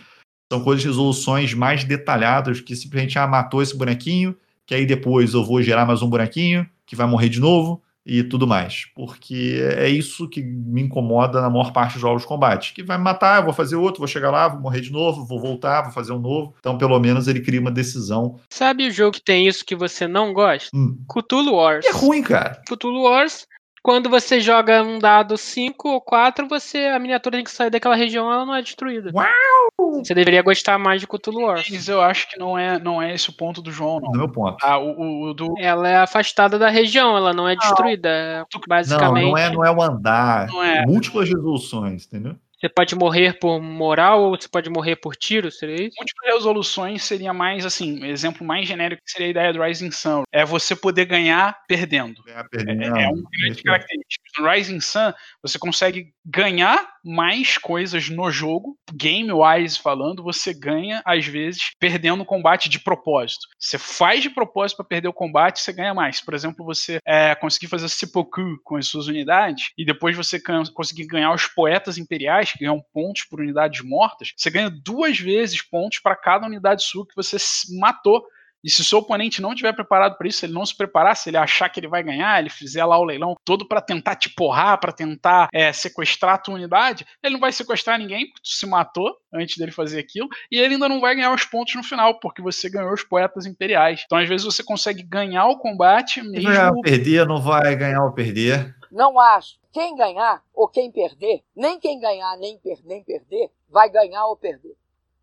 São 0.51 0.63
coisas 0.63 0.85
resoluções 0.85 1.53
mais 1.53 1.83
detalhadas 1.83 2.61
que 2.61 2.75
simplesmente, 2.75 3.17
ah, 3.17 3.25
matou 3.25 3.61
esse 3.61 3.75
bonequinho, 3.75 4.37
que 4.67 4.75
aí 4.75 4.85
depois 4.85 5.33
eu 5.33 5.43
vou 5.45 5.61
gerar 5.61 5.85
mais 5.85 6.01
um 6.01 6.09
bonequinho 6.09 6.69
que 6.85 6.95
vai 6.95 7.07
morrer 7.07 7.29
de 7.29 7.39
novo 7.39 7.81
e 8.05 8.21
tudo 8.21 8.45
mais. 8.45 8.85
Porque 8.93 9.61
é 9.77 9.89
isso 9.89 10.29
que 10.29 10.41
me 10.41 10.81
incomoda 10.81 11.41
na 11.41 11.49
maior 11.49 11.71
parte 11.71 11.93
dos 11.93 12.01
jogos 12.01 12.21
de 12.23 12.27
combate. 12.27 12.73
Que 12.73 12.83
vai 12.83 12.97
me 12.97 13.03
matar, 13.03 13.39
eu 13.39 13.45
vou 13.45 13.53
fazer 13.53 13.77
outro, 13.77 13.99
vou 13.99 14.07
chegar 14.07 14.29
lá, 14.29 14.49
vou 14.49 14.59
morrer 14.59 14.81
de 14.81 14.91
novo, 14.91 15.25
vou 15.25 15.39
voltar, 15.39 15.83
vou 15.83 15.91
fazer 15.91 16.11
um 16.11 16.19
novo. 16.19 16.53
Então, 16.59 16.77
pelo 16.77 16.99
menos, 16.99 17.27
ele 17.27 17.39
cria 17.39 17.61
uma 17.61 17.71
decisão. 17.71 18.39
Sabe 18.49 18.87
o 18.87 18.91
jogo 18.91 19.13
que 19.13 19.23
tem 19.23 19.47
isso 19.47 19.65
que 19.65 19.75
você 19.75 20.05
não 20.05 20.33
gosta? 20.33 20.69
Hum. 20.73 20.97
Cthulhu 21.09 21.55
Wars. 21.55 21.85
É 21.85 21.91
ruim, 21.91 22.21
cara. 22.21 22.61
Cthulhu 22.67 23.03
Wars 23.03 23.47
quando 23.87 24.09
você 24.09 24.41
joga 24.41 24.83
um 24.83 24.99
dado 24.99 25.37
5 25.37 25.87
ou 25.87 26.01
4, 26.01 26.45
você 26.49 26.87
a 26.87 26.99
miniatura 26.99 27.37
tem 27.37 27.43
que 27.45 27.49
sair 27.49 27.69
daquela 27.69 27.95
região, 27.95 28.29
ela 28.29 28.45
não 28.45 28.53
é 28.53 28.61
destruída. 28.61 29.11
Uau! 29.15 30.03
Você 30.03 30.13
deveria 30.13 30.41
gostar 30.41 30.77
mais 30.77 30.99
de 30.99 31.07
Cthulhu 31.07 31.43
Wars. 31.43 31.69
Mas 31.71 31.87
eu 31.87 32.01
acho 32.01 32.29
que 32.29 32.37
não 32.37 32.59
é, 32.59 32.77
não 32.77 33.01
é 33.01 33.13
esse 33.13 33.29
o 33.29 33.33
ponto 33.33 33.61
do 33.61 33.71
João, 33.71 34.01
não. 34.01 34.11
No 34.11 34.17
meu 34.17 34.29
ponto. 34.29 34.57
Ah, 34.61 34.77
o, 34.77 34.89
o, 34.89 35.29
o 35.29 35.33
do... 35.33 35.53
Ela 35.57 35.87
é 35.87 35.95
afastada 35.95 36.59
da 36.59 36.67
região, 36.67 37.15
ela 37.15 37.33
não 37.33 37.47
é 37.47 37.55
destruída. 37.55 38.45
Não, 38.53 38.61
basicamente. 38.67 39.23
Não, 39.23 39.31
não 39.31 39.37
é, 39.37 39.49
não 39.49 39.63
é 39.63 39.71
o 39.71 39.81
andar. 39.81 40.47
Não 40.47 40.61
é. 40.61 40.85
Múltiplas 40.85 41.29
resoluções, 41.29 42.05
entendeu? 42.05 42.35
Você 42.59 42.67
pode 42.67 42.95
morrer 42.95 43.37
por 43.39 43.61
moral 43.61 44.23
ou 44.23 44.31
você 44.35 44.47
pode 44.47 44.67
morrer 44.67 44.95
por 44.95 45.15
tiro, 45.15 45.51
seria 45.51 45.75
isso? 45.75 45.95
Múltiplas 45.99 46.33
resoluções 46.33 47.03
seria 47.03 47.31
mais 47.31 47.65
assim, 47.65 48.03
exemplo 48.05 48.45
mais 48.45 48.67
genérico 48.67 49.03
que 49.05 49.11
seria 49.11 49.27
a 49.27 49.29
ideia 49.29 49.53
do 49.53 49.61
Rising 49.61 49.91
Sun. 49.91 50.23
É 50.31 50.43
você 50.43 50.75
poder 50.75 51.05
ganhar 51.05 51.55
perdendo. 51.67 52.23
Ganhar 52.23 52.49
perdendo. 52.49 52.97
É, 52.97 53.03
é 53.03 53.07
uma 53.09 53.29
grande 53.31 53.61
característica. 53.61 54.23
No 54.39 54.49
Rising 54.49 54.79
Sun, 54.79 55.13
você 55.41 55.59
consegue 55.59 56.13
ganhar 56.25 56.96
mais 57.07 57.57
coisas 57.57 58.09
no 58.09 58.29
jogo, 58.29 58.77
game-wise 58.93 59.79
falando, 59.79 60.21
você 60.21 60.53
ganha, 60.53 61.01
às 61.05 61.25
vezes, 61.25 61.71
perdendo 61.79 62.21
o 62.21 62.25
combate 62.25 62.67
de 62.67 62.79
propósito. 62.79 63.47
Você 63.57 63.77
faz 63.77 64.21
de 64.21 64.29
propósito 64.29 64.77
para 64.77 64.85
perder 64.85 65.07
o 65.07 65.13
combate, 65.13 65.61
você 65.61 65.71
ganha 65.71 65.93
mais. 65.93 66.19
Por 66.19 66.33
exemplo, 66.33 66.65
você 66.65 66.99
é, 67.05 67.33
conseguir 67.35 67.67
fazer 67.67 67.87
seppuku 67.87 68.59
com 68.63 68.75
as 68.75 68.87
suas 68.87 69.07
unidades 69.07 69.71
e 69.77 69.85
depois 69.85 70.17
você 70.17 70.37
conseguir 70.73 71.07
ganhar 71.07 71.33
os 71.33 71.47
poetas 71.47 71.97
imperiais 71.97 72.51
que 72.51 72.59
ganham 72.59 72.83
pontos 72.93 73.23
por 73.23 73.39
unidades 73.39 73.81
mortas, 73.81 74.33
você 74.35 74.49
ganha 74.49 74.69
duas 74.69 75.17
vezes 75.17 75.61
pontos 75.61 75.99
para 75.99 76.15
cada 76.15 76.45
unidade 76.45 76.83
sua 76.83 77.07
que 77.07 77.15
você 77.15 77.37
matou. 77.79 78.25
E 78.63 78.69
se 78.69 78.81
o 78.81 78.83
seu 78.83 78.99
oponente 78.99 79.41
não 79.41 79.51
estiver 79.51 79.73
preparado 79.73 80.17
para 80.17 80.27
isso, 80.27 80.45
ele 80.45 80.53
não 80.53 80.65
se 80.65 80.75
preparar, 80.75 81.15
se 81.15 81.29
ele 81.29 81.37
achar 81.37 81.69
que 81.69 81.79
ele 81.79 81.87
vai 81.87 82.03
ganhar, 82.03 82.39
ele 82.39 82.49
fizer 82.49 82.83
lá 82.85 82.97
o 82.97 83.03
leilão 83.03 83.35
todo 83.45 83.67
para 83.67 83.81
tentar 83.81 84.15
te 84.15 84.29
porrar, 84.29 84.79
para 84.79 84.91
tentar 84.91 85.47
é, 85.53 85.71
sequestrar 85.71 86.35
a 86.35 86.37
tua 86.37 86.55
unidade, 86.55 87.05
ele 87.23 87.33
não 87.33 87.39
vai 87.39 87.51
sequestrar 87.51 87.99
ninguém, 87.99 88.25
porque 88.25 88.41
tu 88.41 88.49
se 88.49 88.65
matou 88.65 89.15
antes 89.33 89.57
dele 89.57 89.71
fazer 89.71 89.99
aquilo, 89.99 90.27
e 90.51 90.57
ele 90.57 90.73
ainda 90.73 90.89
não 90.89 90.99
vai 90.99 91.15
ganhar 91.15 91.33
os 91.33 91.45
pontos 91.45 91.75
no 91.75 91.83
final, 91.83 92.19
porque 92.19 92.41
você 92.41 92.69
ganhou 92.69 92.93
os 92.93 93.03
poetas 93.03 93.45
imperiais. 93.45 94.03
Então, 94.05 94.17
às 94.17 94.27
vezes, 94.27 94.45
você 94.45 94.63
consegue 94.63 95.03
ganhar 95.03 95.45
o 95.45 95.57
combate 95.57 96.21
mesmo. 96.21 96.49
Ganhar 96.49 96.73
ou 96.73 96.81
perder, 96.81 97.25
não 97.27 97.41
vai 97.41 97.75
ganhar 97.75 98.03
ou 98.03 98.11
perder. 98.11 98.75
Não 98.91 99.19
acho. 99.19 99.59
Quem 99.71 99.95
ganhar 99.95 100.41
ou 100.53 100.67
quem 100.67 100.91
perder, 100.91 101.43
nem 101.55 101.79
quem 101.79 101.99
ganhar 101.99 102.35
nem, 102.37 102.57
per 102.57 102.79
nem 102.83 103.03
perder, 103.03 103.49
vai 103.69 103.89
ganhar 103.89 104.25
ou 104.25 104.35
perder. 104.35 104.75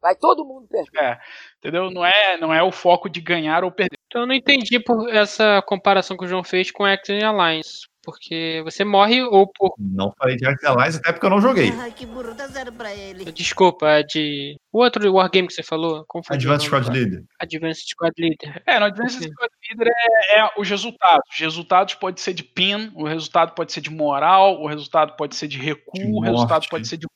Vai 0.04 0.14
todo 0.14 0.44
mundo 0.44 0.68
perder. 0.68 1.00
É, 1.02 1.18
entendeu? 1.56 1.90
Não 1.90 2.04
é, 2.04 2.36
não 2.36 2.52
é 2.52 2.62
o 2.62 2.70
foco 2.70 3.08
de 3.08 3.22
ganhar 3.22 3.64
ou 3.64 3.72
perder. 3.72 3.98
Então 4.06 4.20
eu 4.20 4.26
não 4.26 4.34
entendi 4.34 4.78
por 4.78 5.08
essa 5.08 5.62
comparação 5.62 6.14
que 6.14 6.26
o 6.26 6.28
João 6.28 6.44
fez 6.44 6.70
com 6.70 6.84
Action 6.84 7.16
Alliance. 7.24 7.88
Porque 8.04 8.60
você 8.62 8.84
morre 8.84 9.22
ou 9.22 9.50
por. 9.50 9.74
Não 9.78 10.12
falei 10.18 10.36
de 10.36 10.46
Action 10.46 10.68
Alliance 10.68 10.98
até 10.98 11.10
porque 11.10 11.24
eu 11.24 11.30
não 11.30 11.40
joguei. 11.40 11.72
Ai, 11.78 11.90
que 11.90 12.04
burro, 12.04 12.34
dá 12.34 12.46
zero 12.48 12.70
pra 12.70 12.94
ele. 12.94 13.24
Desculpa, 13.32 13.88
é 13.88 14.02
de. 14.02 14.58
O 14.70 14.80
outro 14.80 15.10
Wargame 15.10 15.48
que 15.48 15.54
você 15.54 15.62
falou? 15.62 16.04
Confundi 16.06 16.46
Advanced 16.46 16.66
Squad. 16.66 16.90
Leader. 16.90 17.24
Advanced 17.40 17.88
Squad 17.88 18.12
Leader. 18.18 18.62
É, 18.66 18.78
no 18.78 18.84
Advanced 18.84 19.22
Ok. 19.22 19.32
Squad 19.32 19.50
Leader 19.70 19.94
é, 19.96 20.38
é 20.38 20.50
os 20.58 20.68
resultados. 20.68 21.30
Os 21.32 21.40
resultados 21.40 21.94
pode 21.94 22.20
ser 22.20 22.34
de 22.34 22.44
pin, 22.44 22.92
o 22.94 23.08
resultado 23.08 23.54
pode 23.54 23.72
ser 23.72 23.80
de 23.80 23.88
moral, 23.88 24.60
o 24.60 24.66
resultado 24.66 25.16
pode 25.16 25.34
ser 25.34 25.48
de 25.48 25.58
recuo, 25.58 25.94
De 25.94 26.12
o 26.12 26.20
resultado 26.20 26.68
pode 26.68 26.86
ser 26.86 26.98
de. 26.98 27.06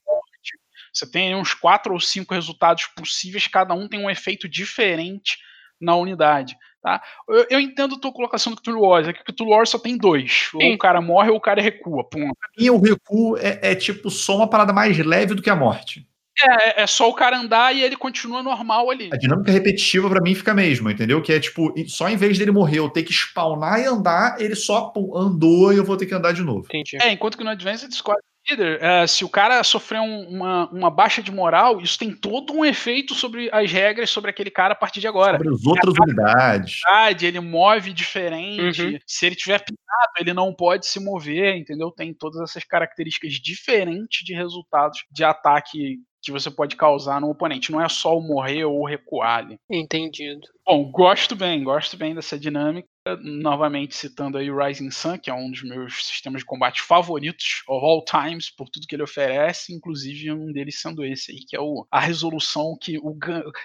Você 0.98 1.10
tem 1.10 1.28
aí 1.28 1.34
uns 1.34 1.54
quatro 1.54 1.92
ou 1.92 2.00
cinco 2.00 2.34
resultados 2.34 2.86
possíveis, 2.86 3.46
cada 3.46 3.72
um 3.72 3.88
tem 3.88 4.00
um 4.00 4.10
efeito 4.10 4.48
diferente 4.48 5.38
na 5.80 5.94
unidade. 5.94 6.56
Tá? 6.82 7.00
Eu, 7.28 7.46
eu 7.50 7.60
entendo 7.60 7.94
a 7.94 8.00
tua 8.00 8.12
colocação 8.12 8.52
do 8.52 8.60
Cthulhu 8.60 8.80
Wars, 8.80 9.06
é 9.06 9.12
que 9.12 9.20
o 9.20 9.24
Cthulhu 9.24 9.50
Wars 9.50 9.70
só 9.70 9.78
tem 9.78 9.96
dois. 9.96 10.50
Ou 10.54 10.60
Sim. 10.60 10.74
o 10.74 10.78
cara 10.78 11.00
morre 11.00 11.30
ou 11.30 11.36
o 11.36 11.40
cara 11.40 11.62
recua. 11.62 12.02
Pum. 12.08 12.30
E 12.56 12.70
o 12.70 12.80
recuo 12.80 13.36
é, 13.38 13.58
é 13.62 13.74
tipo 13.74 14.10
só 14.10 14.36
uma 14.36 14.50
parada 14.50 14.72
mais 14.72 14.98
leve 14.98 15.34
do 15.34 15.42
que 15.42 15.50
a 15.50 15.56
morte. 15.56 16.06
É, 16.40 16.82
é 16.82 16.86
só 16.86 17.08
o 17.08 17.14
cara 17.14 17.36
andar 17.36 17.74
e 17.74 17.82
ele 17.82 17.96
continua 17.96 18.42
normal 18.42 18.90
ali. 18.90 19.10
A 19.12 19.16
dinâmica 19.16 19.50
repetitiva 19.50 20.08
pra 20.08 20.20
mim 20.20 20.36
fica 20.36 20.52
a 20.52 20.54
mesma, 20.54 20.92
entendeu? 20.92 21.20
Que 21.20 21.32
é 21.32 21.40
tipo, 21.40 21.74
só 21.88 22.08
em 22.08 22.16
vez 22.16 22.38
dele 22.38 22.52
morrer 22.52 22.78
eu 22.78 22.88
ter 22.88 23.02
que 23.02 23.12
spawnar 23.12 23.80
e 23.80 23.86
andar, 23.86 24.40
ele 24.40 24.54
só 24.54 24.82
pum, 24.82 25.16
andou 25.16 25.72
e 25.72 25.76
eu 25.76 25.84
vou 25.84 25.96
ter 25.96 26.06
que 26.06 26.14
andar 26.14 26.32
de 26.32 26.42
novo. 26.42 26.66
Entendi. 26.66 26.96
É, 27.02 27.12
enquanto 27.12 27.36
que 27.36 27.42
no 27.42 27.50
Advanced 27.50 27.92
Squad 27.92 28.20
Leader, 28.48 28.78
é, 28.82 29.06
se 29.06 29.24
o 29.24 29.28
cara 29.28 29.62
sofrer 29.62 30.00
um- 30.00 30.28
uma, 30.28 30.68
uma 30.70 30.90
baixa 30.90 31.22
de 31.22 31.30
moral, 31.30 31.80
isso 31.80 31.98
tem 31.98 32.12
todo 32.12 32.52
um 32.52 32.64
efeito 32.64 33.14
sobre 33.14 33.48
as 33.52 33.70
regras 33.70 34.10
sobre 34.10 34.30
aquele 34.30 34.50
cara 34.50 34.72
a 34.72 34.76
partir 34.76 35.00
de 35.00 35.06
agora. 35.08 35.36
Sobre 35.36 35.54
as 35.54 35.66
outras 35.66 35.94
unidades. 35.98 36.80
Ele 37.22 37.40
move 37.40 37.92
diferente. 37.92 38.82
Uhum. 38.82 38.98
Se 39.06 39.26
ele 39.26 39.36
tiver 39.36 39.58
pinado, 39.58 40.12
ele 40.18 40.32
não 40.32 40.52
pode 40.54 40.86
se 40.86 40.98
mover, 40.98 41.56
entendeu? 41.56 41.90
Tem 41.90 42.12
todas 42.14 42.40
essas 42.40 42.64
características 42.64 43.32
diferentes 43.34 44.24
de 44.24 44.34
resultados 44.34 45.04
de 45.10 45.24
ataque 45.24 45.98
que 46.22 46.32
você 46.32 46.50
pode 46.50 46.76
causar 46.76 47.20
no 47.20 47.30
oponente. 47.30 47.72
Não 47.72 47.80
é 47.80 47.88
só 47.88 48.16
o 48.16 48.20
morrer 48.20 48.64
ou 48.64 48.80
o 48.80 48.86
recuar 48.86 49.38
ali. 49.38 49.56
Entendido. 49.70 50.46
Bom, 50.66 50.90
gosto 50.90 51.34
bem, 51.34 51.64
gosto 51.64 51.96
bem 51.96 52.14
dessa 52.14 52.38
dinâmica. 52.38 52.88
Novamente 53.22 53.94
citando 53.94 54.36
aí 54.36 54.50
o 54.50 54.58
Rising 54.62 54.90
Sun, 54.90 55.16
que 55.16 55.30
é 55.30 55.34
um 55.34 55.50
dos 55.50 55.62
meus 55.62 56.06
sistemas 56.06 56.42
de 56.42 56.44
combate 56.44 56.82
favoritos 56.82 57.62
of 57.66 57.82
all 57.82 58.04
times, 58.04 58.50
por 58.50 58.68
tudo 58.68 58.86
que 58.86 58.94
ele 58.94 59.02
oferece, 59.02 59.72
inclusive 59.72 60.30
um 60.30 60.52
deles 60.52 60.78
sendo 60.78 61.02
esse 61.02 61.32
aí, 61.32 61.38
que 61.38 61.56
é 61.56 61.60
o, 61.60 61.86
a 61.90 62.00
resolução 62.00 62.76
que 62.78 62.98
o, 62.98 63.16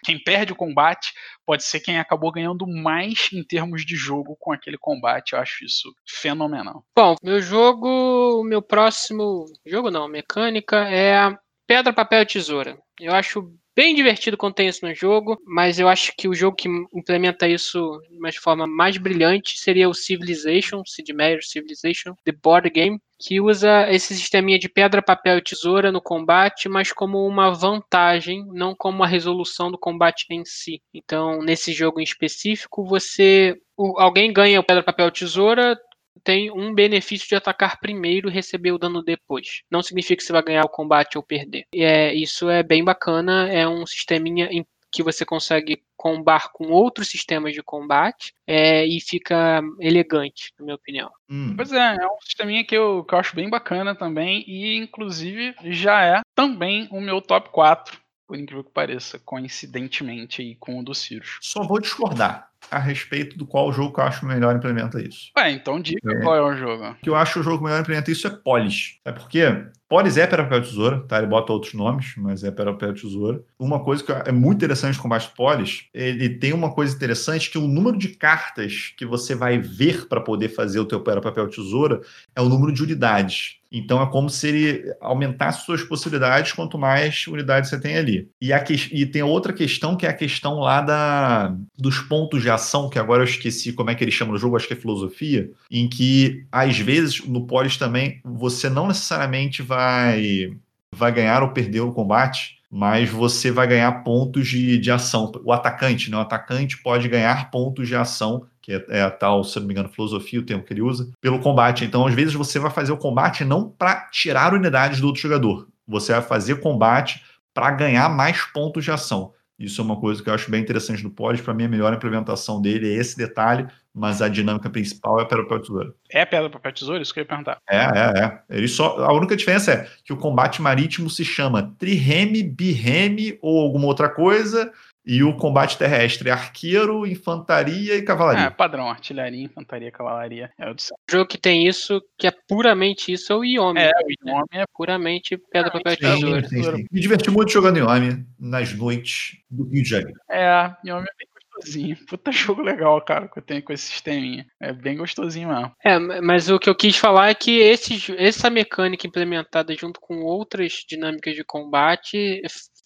quem 0.06 0.18
perde 0.18 0.54
o 0.54 0.56
combate 0.56 1.12
pode 1.46 1.66
ser 1.66 1.82
quem 1.82 2.00
acabou 2.00 2.32
ganhando 2.32 2.66
mais 2.66 3.28
em 3.34 3.44
termos 3.44 3.86
de 3.86 3.98
jogo 3.98 4.38
com 4.40 4.54
aquele 4.54 4.78
combate. 4.78 5.34
Eu 5.34 5.40
acho 5.40 5.66
isso 5.66 5.94
fenomenal. 6.08 6.86
Bom, 6.96 7.16
meu 7.22 7.42
jogo, 7.42 8.46
meu 8.46 8.62
próximo 8.62 9.44
jogo 9.66 9.92
não, 9.92 10.08
mecânica 10.08 10.78
é 10.88 11.18
a 11.18 11.38
Pedra, 11.74 11.92
Papel 11.92 12.24
Tesoura. 12.24 12.78
Eu 13.00 13.16
acho 13.16 13.52
bem 13.76 13.96
divertido 13.96 14.38
quando 14.38 14.54
tem 14.54 14.68
isso 14.68 14.86
no 14.86 14.94
jogo, 14.94 15.40
mas 15.44 15.80
eu 15.80 15.90
acho 15.90 16.14
que 16.16 16.28
o 16.28 16.34
jogo 16.36 16.56
que 16.56 16.70
implementa 16.94 17.48
isso 17.48 18.00
de 18.12 18.20
uma 18.20 18.32
forma 18.32 18.68
mais 18.68 18.96
brilhante 19.00 19.58
seria 19.58 19.90
o 19.90 19.94
Civilization, 19.96 20.84
Sid 20.86 21.12
Meier's 21.12 21.50
Civilization, 21.50 22.14
The 22.24 22.32
Board 22.32 22.70
Game, 22.70 23.00
que 23.20 23.42
usa 23.42 23.90
esse 23.90 24.14
sisteminha 24.14 24.60
de 24.60 24.70
pedra, 24.70 25.02
papel 25.02 25.40
e 25.40 25.42
tesoura 25.42 25.92
no 25.92 26.00
combate, 26.00 26.70
mas 26.70 26.94
como 26.94 27.26
uma 27.26 27.50
vantagem, 27.50 28.46
não 28.54 28.76
como 28.78 28.98
uma 28.98 29.08
resolução 29.08 29.72
do 29.72 29.78
combate 29.80 30.28
em 30.30 30.46
si. 30.46 30.80
Então, 30.94 31.42
nesse 31.42 31.74
jogo 31.74 32.00
em 32.00 32.04
específico, 32.04 32.86
você 32.86 33.56
o- 33.76 34.00
alguém 34.00 34.32
ganha 34.32 34.60
o 34.60 34.64
pedra, 34.64 34.84
papel, 34.84 35.10
tesoura, 35.10 35.76
tem 36.24 36.52
um 36.52 36.74
benefício 36.74 37.28
de 37.28 37.36
atacar 37.36 37.80
primeiro 37.80 38.30
e 38.30 38.34
receber 38.34 38.72
o 38.72 38.78
dano 38.78 39.04
depois. 39.04 39.62
Não 39.70 39.84
significa 39.84 40.18
que 40.18 40.24
você 40.24 40.32
vai 40.34 40.44
ganhar 40.44 40.64
o 40.64 40.70
combate 40.70 41.18
ou 41.18 41.24
perder. 41.24 41.66
E 41.74 41.84
é, 41.84 42.14
isso 42.14 42.50
é 42.50 42.64
bem 42.64 42.84
bacana, 42.84 43.48
é 43.52 43.68
um 43.68 43.86
sisteminha 43.86 44.48
em- 44.52 44.66
que 44.92 45.02
você 45.02 45.26
consegue 45.26 45.82
combar 45.98 46.52
com 46.54 46.66
outros 46.68 47.10
sistemas 47.10 47.54
de 47.54 47.64
combate 47.64 48.32
é, 48.46 48.86
e 48.86 49.02
fica 49.02 49.60
elegante, 49.80 50.54
na 50.60 50.66
minha 50.66 50.76
opinião. 50.76 51.10
Hum. 51.28 51.56
Pois 51.56 51.72
é, 51.72 51.96
é 51.96 52.06
um 52.06 52.22
sisteminha 52.22 52.64
que 52.64 52.78
eu, 52.78 53.04
que 53.04 53.16
eu 53.16 53.20
acho 53.20 53.36
bem 53.36 53.50
bacana 53.50 53.96
também, 53.96 54.44
e 54.48 54.78
inclusive 54.78 55.56
já 55.66 56.04
é 56.06 56.22
também 56.36 56.88
o 56.92 57.02
meu 57.02 57.20
top 57.22 57.50
4, 57.50 57.98
por 58.28 58.38
incrível 58.38 58.64
que 58.64 58.72
pareça, 58.72 59.18
coincidentemente 59.18 60.42
aí 60.44 60.56
com 60.56 60.80
o 60.80 60.84
do 60.84 60.94
Cirus. 60.94 61.40
Só 61.42 61.64
vou 61.64 61.80
discordar 61.80 62.52
a 62.72 62.80
respeito 62.80 63.38
do 63.38 63.46
qual 63.46 63.72
jogo 63.72 63.94
que 63.94 64.00
eu 64.00 64.04
acho 64.06 64.26
melhor 64.26 64.56
implementa 64.56 65.02
isso. 65.02 65.30
Ué, 65.38 65.52
então 65.52 65.80
diga 65.80 66.00
É. 66.12 66.22
qual 66.22 66.36
é 66.36 66.42
o 66.42 66.56
jogo. 66.56 66.84
O 66.92 66.96
que 66.96 67.10
eu 67.10 67.16
acho 67.16 67.40
o 67.40 67.44
jogo 67.44 67.64
melhor 67.64 67.82
implementa 67.82 68.12
isso 68.12 68.26
é 68.28 68.30
Polis. 68.30 68.98
É 69.06 69.12
porque 69.12 69.66
Polis 69.88 70.18
é 70.18 70.26
papel, 70.26 70.62
tesoura, 70.62 71.02
tá? 71.08 71.20
Ele 71.20 71.28
bota 71.28 71.54
outros 71.54 71.74
nomes, 71.76 72.14
mas 72.18 72.44
é 72.44 72.50
papel, 72.50 72.94
tesoura. 72.96 73.44
Uma 73.60 73.84
coisa 73.84 74.04
que 74.04 74.12
é 74.12 74.32
muito 74.32 74.58
interessante 74.58 74.96
com 74.96 75.02
o 75.02 75.04
combate 75.04 75.32
Polis, 75.36 75.84
ele 75.94 76.30
tem 76.30 76.52
uma 76.52 76.74
coisa 76.74 76.96
interessante 76.96 77.52
que 77.52 77.60
o 77.60 77.68
número 77.68 77.96
de 77.98 78.08
cartas 78.10 78.92
que 78.98 79.06
você 79.06 79.36
vai 79.36 79.60
ver 79.60 80.08
para 80.08 80.20
poder 80.20 80.50
fazer 80.50 80.80
o 80.80 80.86
teu 80.86 81.00
papel, 81.00 81.48
tesoura 81.48 82.02
é 82.36 82.42
o 82.42 82.50
número 82.50 82.72
de 82.74 82.82
unidades. 82.82 83.58
Então 83.76 84.02
é 84.02 84.06
como 84.10 84.30
se 84.30 84.48
ele 84.48 84.94
aumentasse 85.02 85.66
suas 85.66 85.82
possibilidades 85.84 86.52
quanto 86.54 86.78
mais 86.78 87.26
unidades 87.28 87.70
você 87.72 87.80
tem 87.80 87.98
ali. 87.98 88.30
E, 88.40 88.56
que- 88.60 88.90
e 88.92 89.04
tem 89.06 89.24
outra 89.24 89.52
questão 89.52 89.96
que 89.98 90.06
é 90.06 90.10
a 90.10 90.14
questão 90.14 90.60
lá 90.60 90.80
da, 90.82 91.56
dos 91.78 91.98
pontos 92.00 92.44
de 92.44 92.50
ação, 92.54 92.90
que 92.90 93.00
agora 93.00 93.22
eu 93.22 93.26
esqueci 93.26 93.74
como 93.74 93.90
é 93.90 93.96
que 93.96 94.04
ele 94.04 94.12
chama 94.12 94.32
no 94.32 94.38
jogo, 94.38 94.56
acho 94.56 94.68
que 94.68 94.74
é 94.74 94.78
filosofia, 94.78 95.52
em 95.70 95.88
que 95.88 96.46
às 96.52 96.78
vezes 96.78 97.26
no 97.26 97.46
Polis 97.46 97.78
também 97.78 98.22
você 98.24 98.70
não 98.70 98.88
necessariamente 98.88 99.62
vai, 99.62 100.52
vai 100.94 101.12
ganhar 101.12 101.44
ou 101.44 101.50
perder 101.50 101.82
o 101.82 101.92
combate, 101.92 102.60
mas 102.76 103.08
você 103.08 103.52
vai 103.52 103.68
ganhar 103.68 104.04
pontos 104.04 104.48
de, 104.48 104.80
de 104.80 104.90
ação. 104.90 105.32
O 105.44 105.54
atacante, 105.54 106.10
né? 106.10 106.18
O 106.18 106.22
atacante 106.22 106.82
pode 106.82 107.08
ganhar 107.08 107.52
pontos 107.52 107.88
de 107.88 107.96
ação, 107.96 108.48
que 108.60 108.74
é, 108.74 108.86
é 108.90 109.02
a 109.04 109.12
tal, 109.12 109.44
se 109.44 109.60
não 109.60 109.68
me 109.68 109.74
engano, 109.74 109.90
filosofia, 109.90 110.40
o 110.40 110.44
termo 110.44 110.64
que 110.64 110.74
ele 110.74 110.82
usa, 110.82 111.12
pelo 111.22 111.40
combate. 111.40 111.86
Então, 111.86 112.08
às 112.08 112.16
vezes, 112.16 112.34
você 112.34 112.58
vai 112.58 112.72
fazer 112.72 112.92
o 112.92 112.98
combate 112.98 113.46
não 113.46 113.70
para 113.70 114.08
tirar 114.10 114.56
unidades 114.56 115.00
do 115.00 115.06
outro 115.06 115.22
jogador. 115.22 115.68
Você 115.88 116.14
vai 116.14 116.22
fazer 116.24 116.62
combate 116.62 117.22
para 117.54 117.70
ganhar 117.70 118.10
mais 118.10 118.42
pontos 118.42 118.84
de 118.84 118.90
ação. 118.90 119.34
Isso 119.64 119.82
é 119.82 119.84
uma 119.84 120.00
coisa 120.00 120.22
que 120.22 120.30
eu 120.30 120.34
acho 120.34 120.52
bem 120.52 120.62
interessante 120.62 121.02
do 121.02 121.10
Polis. 121.10 121.42
Para 121.42 121.54
mim, 121.54 121.66
a 121.66 121.70
melhor 121.70 121.94
implementação 121.94 122.62
dele 122.62 122.94
é 122.94 122.98
esse 122.98 123.18
detalhe, 123.18 123.68
mas 123.94 124.22
a 124.22 124.28
dinâmica 124.28 124.70
principal 124.70 125.22
é 125.22 125.26
para 125.26 125.42
o 125.42 125.60
tesoura. 125.60 125.94
É 126.10 126.26
pedra, 126.26 126.50
papel, 126.50 126.74
tesoura? 126.74 127.02
Isso 127.02 127.14
que 127.14 127.20
eu 127.20 127.24
ia 127.24 127.28
perguntar. 127.28 127.58
É, 127.70 127.78
é, 127.78 128.24
é. 128.24 128.40
Ele 128.50 128.68
só, 128.68 128.98
a 129.00 129.14
única 129.14 129.36
diferença 129.36 129.72
é 129.72 129.88
que 130.04 130.12
o 130.12 130.18
combate 130.18 130.62
marítimo 130.62 131.10
se 131.10 131.24
chama 131.24 131.74
trireme, 131.78 132.44
birreme 132.44 133.38
ou 133.42 133.62
alguma 133.62 133.88
outra 133.88 134.10
coisa, 134.10 134.72
e 135.06 135.24
o 135.24 135.36
combate 135.36 135.78
terrestre 135.78 136.30
é 136.30 136.32
arqueiro, 136.32 137.06
infantaria 137.06 137.96
e 137.96 138.00
É, 138.00 138.02
cavalaria. 138.02 138.52
padrão, 138.52 138.90
artilharia, 138.90 139.44
infantaria, 139.44 139.92
cavalaria. 139.92 140.52
É 140.58 140.70
o 140.70 140.74
de 140.74 140.84
sempre. 140.84 141.04
O 141.10 141.12
jogo 141.12 141.30
que 141.30 141.38
tem 141.38 141.68
isso, 141.68 142.02
que 142.18 142.28
é 142.28 142.32
puramente 142.48 143.12
isso, 143.12 143.34
é 143.34 143.36
o 143.36 143.44
Yomi. 143.44 143.80
É, 143.80 143.90
o 143.90 144.26
nome 144.26 144.48
é 144.54 144.64
Puramente 144.74 145.38
pedra, 145.52 145.72
papel, 145.72 145.96
Sim, 146.18 146.42
tesoura. 146.42 146.78
Me 146.92 147.00
diverti 147.00 147.30
muito 147.30 147.52
jogando 147.52 147.78
Yomi 147.78 148.26
nas 148.40 148.74
noites 148.74 149.38
do 149.50 149.64
Rio 149.70 149.84
de 149.84 149.90
Janeiro. 149.90 150.20
É, 150.30 150.74
Yomi 150.86 151.02
é 151.02 151.16
bem 151.18 151.28
gostosinho. 151.54 151.98
Puta 152.08 152.32
jogo 152.32 152.62
legal, 152.62 153.00
cara, 153.02 153.28
que 153.28 153.38
eu 153.38 153.44
tenho 153.44 153.62
com 153.62 153.72
esse 153.74 153.86
sisteminha. 153.86 154.46
É 154.60 154.74
bem 154.74 154.98
gostosinho 154.98 155.50
mesmo. 155.50 155.72
É, 155.84 156.00
mas 156.22 156.50
o 156.50 156.58
que 156.60 156.70
eu 156.70 156.76
quis 156.76 156.98
falar 156.98 157.30
é 157.30 157.36
que 157.36 157.60
esse, 157.60 158.14
essa 158.18 158.50
mecânica 158.50 159.06
implementada 159.06 159.76
junto 159.76 160.00
com 160.00 160.22
outras 160.22 160.84
dinâmicas 160.88 161.36
de 161.36 161.44
combate 161.44 162.42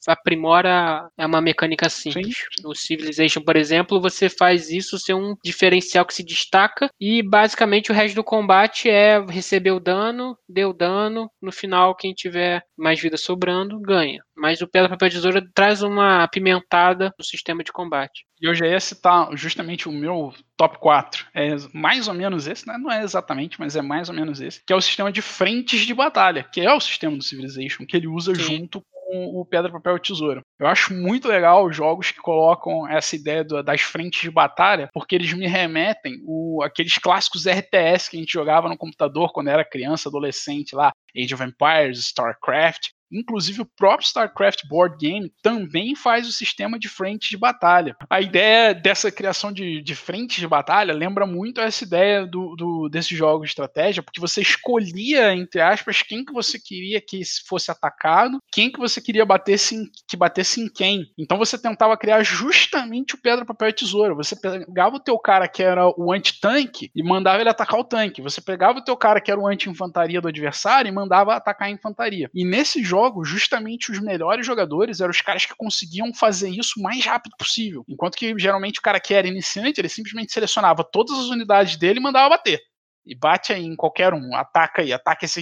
aprimora 0.08 1.10
é 1.18 1.26
uma 1.26 1.41
mecânica 1.41 1.89
simples. 1.89 2.36
No 2.64 2.76
Civilization, 2.76 3.41
por 3.41 3.55
exemplo, 3.55 4.01
você 4.01 4.30
faz 4.30 4.70
isso 4.70 4.97
ser 4.97 5.14
um 5.14 5.36
diferencial 5.43 6.05
que 6.05 6.14
se 6.14 6.24
destaca 6.24 6.89
e 6.99 7.22
basicamente 7.22 7.91
o 7.91 7.93
resto 7.93 8.16
do 8.16 8.24
combate 8.24 8.89
é 8.89 9.20
receber 9.26 9.72
o 9.72 9.80
dano, 9.80 10.38
deu 10.47 10.74
dano, 10.74 11.30
no 11.41 11.51
final 11.51 11.95
quem 11.95 12.14
tiver 12.14 12.62
mais 12.78 12.99
vida 12.99 13.18
sobrando 13.18 13.80
ganha. 13.80 14.22
Mas 14.36 14.62
o 14.62 14.68
Pedra 14.68 14.89
Papel 14.89 15.10
Tesoura 15.10 15.43
traz 15.53 15.82
uma 15.82 16.24
apimentada 16.24 17.12
no 17.18 17.26
sistema 17.26 17.64
de 17.64 17.72
combate. 17.72 18.26
E 18.39 18.47
eu 18.47 18.53
já 18.53 18.68
ia 18.68 18.80
citar 18.80 19.36
justamente 19.36 19.89
o 19.89 19.91
meu 19.91 20.32
top 20.55 20.78
4. 20.78 21.26
É 21.34 21.55
mais 21.74 22.08
ou 22.08 22.14
menos 22.14 22.45
esse, 22.47 22.68
né? 22.68 22.78
Não 22.78 22.91
é 22.91 23.03
exatamente, 23.03 23.60
mas 23.60 23.76
é 23.76 23.82
mais 23.82 24.10
ou 24.10 24.16
menos 24.16 24.39
esse. 24.39 24.62
Que 24.66 24.72
é 24.72 24.76
o 24.76 24.82
sistema 24.82 25.12
de 25.12 25.24
frentes 25.24 25.82
de 25.82 25.93
batalha, 25.93 26.43
que 26.43 26.62
é 26.62 26.72
o 26.72 26.80
sistema 26.80 27.18
do 27.18 27.24
Civilization, 27.24 27.86
que 27.86 27.97
ele 27.97 28.08
usa 28.08 28.36
Sim. 28.36 28.41
junto 28.41 28.84
com 29.08 29.39
o 29.39 29.45
Pedra, 29.45 29.72
Papel 29.72 29.97
e 29.97 30.01
Tesoura. 30.01 30.41
Eu 30.60 30.68
acho 30.68 30.93
muito 30.93 31.28
legal 31.28 31.66
os 31.66 31.76
jogos 31.76 32.12
que 32.12 32.20
colocam 32.20 32.88
essa 32.89 33.16
ideia 33.16 33.43
do- 33.43 33.64
das 33.64 33.82
frentes 33.82 34.22
de 34.22 34.30
batalha, 34.32 34.89
porque 34.93 35.16
eles 35.16 35.32
me 35.34 35.47
remetem 35.47 36.16
o, 36.26 36.62
aqueles 36.64 36.97
clássicos 36.97 37.45
RTS 37.45 38.10
que 38.10 38.18
a 38.18 38.20
gente 38.20 38.34
jogava 38.34 38.68
no 38.70 38.78
computador 38.78 39.32
quando 39.32 39.49
era 39.49 39.64
criança, 39.66 40.10
adolescente 40.10 40.76
lá, 40.76 40.91
Age 41.16 41.34
of 41.34 41.43
Empires, 41.43 41.99
StarCraft. 41.99 42.89
Inclusive, 43.12 43.62
o 43.62 43.66
próprio 43.66 44.05
StarCraft 44.05 44.68
Board 44.68 44.97
Game 44.99 45.32
também 45.41 45.95
faz 45.95 46.28
o 46.28 46.32
sistema 46.32 46.78
de 46.78 46.89
frentes 46.89 47.30
de 47.30 47.38
batalha. 47.38 47.95
A 48.10 48.22
ideia 48.22 48.74
dessa 48.74 49.12
criação 49.12 49.51
de, 49.51 49.82
de 49.82 49.95
frentes 49.95 50.38
de 50.38 50.47
batalha 50.47 50.93
lembra 50.93 51.26
muito 51.26 51.62
essa 51.62 51.84
ideia 51.84 52.26
do, 52.26 52.55
do, 52.55 52.89
desses 52.89 53.18
jogos 53.18 53.47
de 53.47 53.51
estratégia, 53.51 54.03
porque 54.03 54.20
você 54.20 54.41
escolhia, 54.41 55.34
entre 55.34 55.62
aspas, 55.62 56.01
quem 56.01 56.24
que 56.24 56.34
você 56.34 56.60
queria 56.60 57.01
que 57.01 57.22
fosse 57.47 57.72
atacado, 57.72 58.39
quem 58.51 58.72
que 58.72 58.80
você 58.80 59.01
queria 59.01 59.26
bater 59.26 59.58
em, 59.74 59.86
que 60.08 60.18
batesse 60.18 60.62
em 60.62 60.70
quem. 60.70 61.05
Então 61.18 61.38
você 61.38 61.58
tentava 61.58 61.97
criar 61.97 62.24
justamente 62.24 63.16
o 63.16 63.22
pedra, 63.22 63.45
papel 63.45 63.70
e 63.70 63.74
tesoura. 63.74 64.14
Você 64.16 64.36
pegava 64.36 64.95
o 64.95 64.99
teu 64.99 65.18
cara 65.18 65.47
que 65.47 65.64
era 65.64 65.88
o 65.97 66.12
anti-tanque 66.12 66.91
e 66.95 67.03
mandava 67.03 67.41
ele 67.41 67.49
atacar 67.49 67.80
o 67.80 67.84
tanque. 67.84 68.22
Você 68.22 68.41
pegava 68.41 68.80
o 68.80 68.84
teu 68.84 68.95
cara 68.95 69.22
que 69.22 69.32
era 69.32 69.39
o 69.39 69.47
anti-infantaria 69.47 70.22
do 70.22 70.28
adversário 70.28 70.89
e 70.89 70.91
mandava 70.91 71.36
atacar 71.36 71.68
a 71.68 71.72
infantaria. 71.72 72.30
E 72.34 72.45
nesse 72.45 72.84
jogo, 72.84 72.96
justamente 73.23 73.91
os 73.91 73.99
melhores 73.99 74.45
jogadores 74.45 75.01
eram 75.01 75.11
os 75.11 75.21
caras 75.21 75.45
que 75.45 75.55
conseguiam 75.55 76.13
fazer 76.13 76.49
isso 76.49 76.79
o 76.79 76.83
mais 76.83 77.05
rápido 77.05 77.35
possível. 77.37 77.83
Enquanto 77.87 78.17
que 78.17 78.37
geralmente 78.37 78.79
o 78.79 78.81
cara 78.81 78.99
que 78.99 79.13
era 79.13 79.27
iniciante, 79.27 79.81
ele 79.81 79.89
simplesmente 79.89 80.31
selecionava 80.31 80.83
todas 80.83 81.17
as 81.17 81.25
unidades 81.25 81.75
dele 81.77 81.99
e 81.99 82.03
mandava 82.03 82.29
bater. 82.29 82.59
E 83.05 83.15
bate 83.15 83.53
aí 83.53 83.63
em 83.63 83.75
qualquer 83.75 84.13
um, 84.13 84.35
ataca 84.35 84.81
aí, 84.81 84.91
ataca 84.91 85.25
esse. 85.25 85.41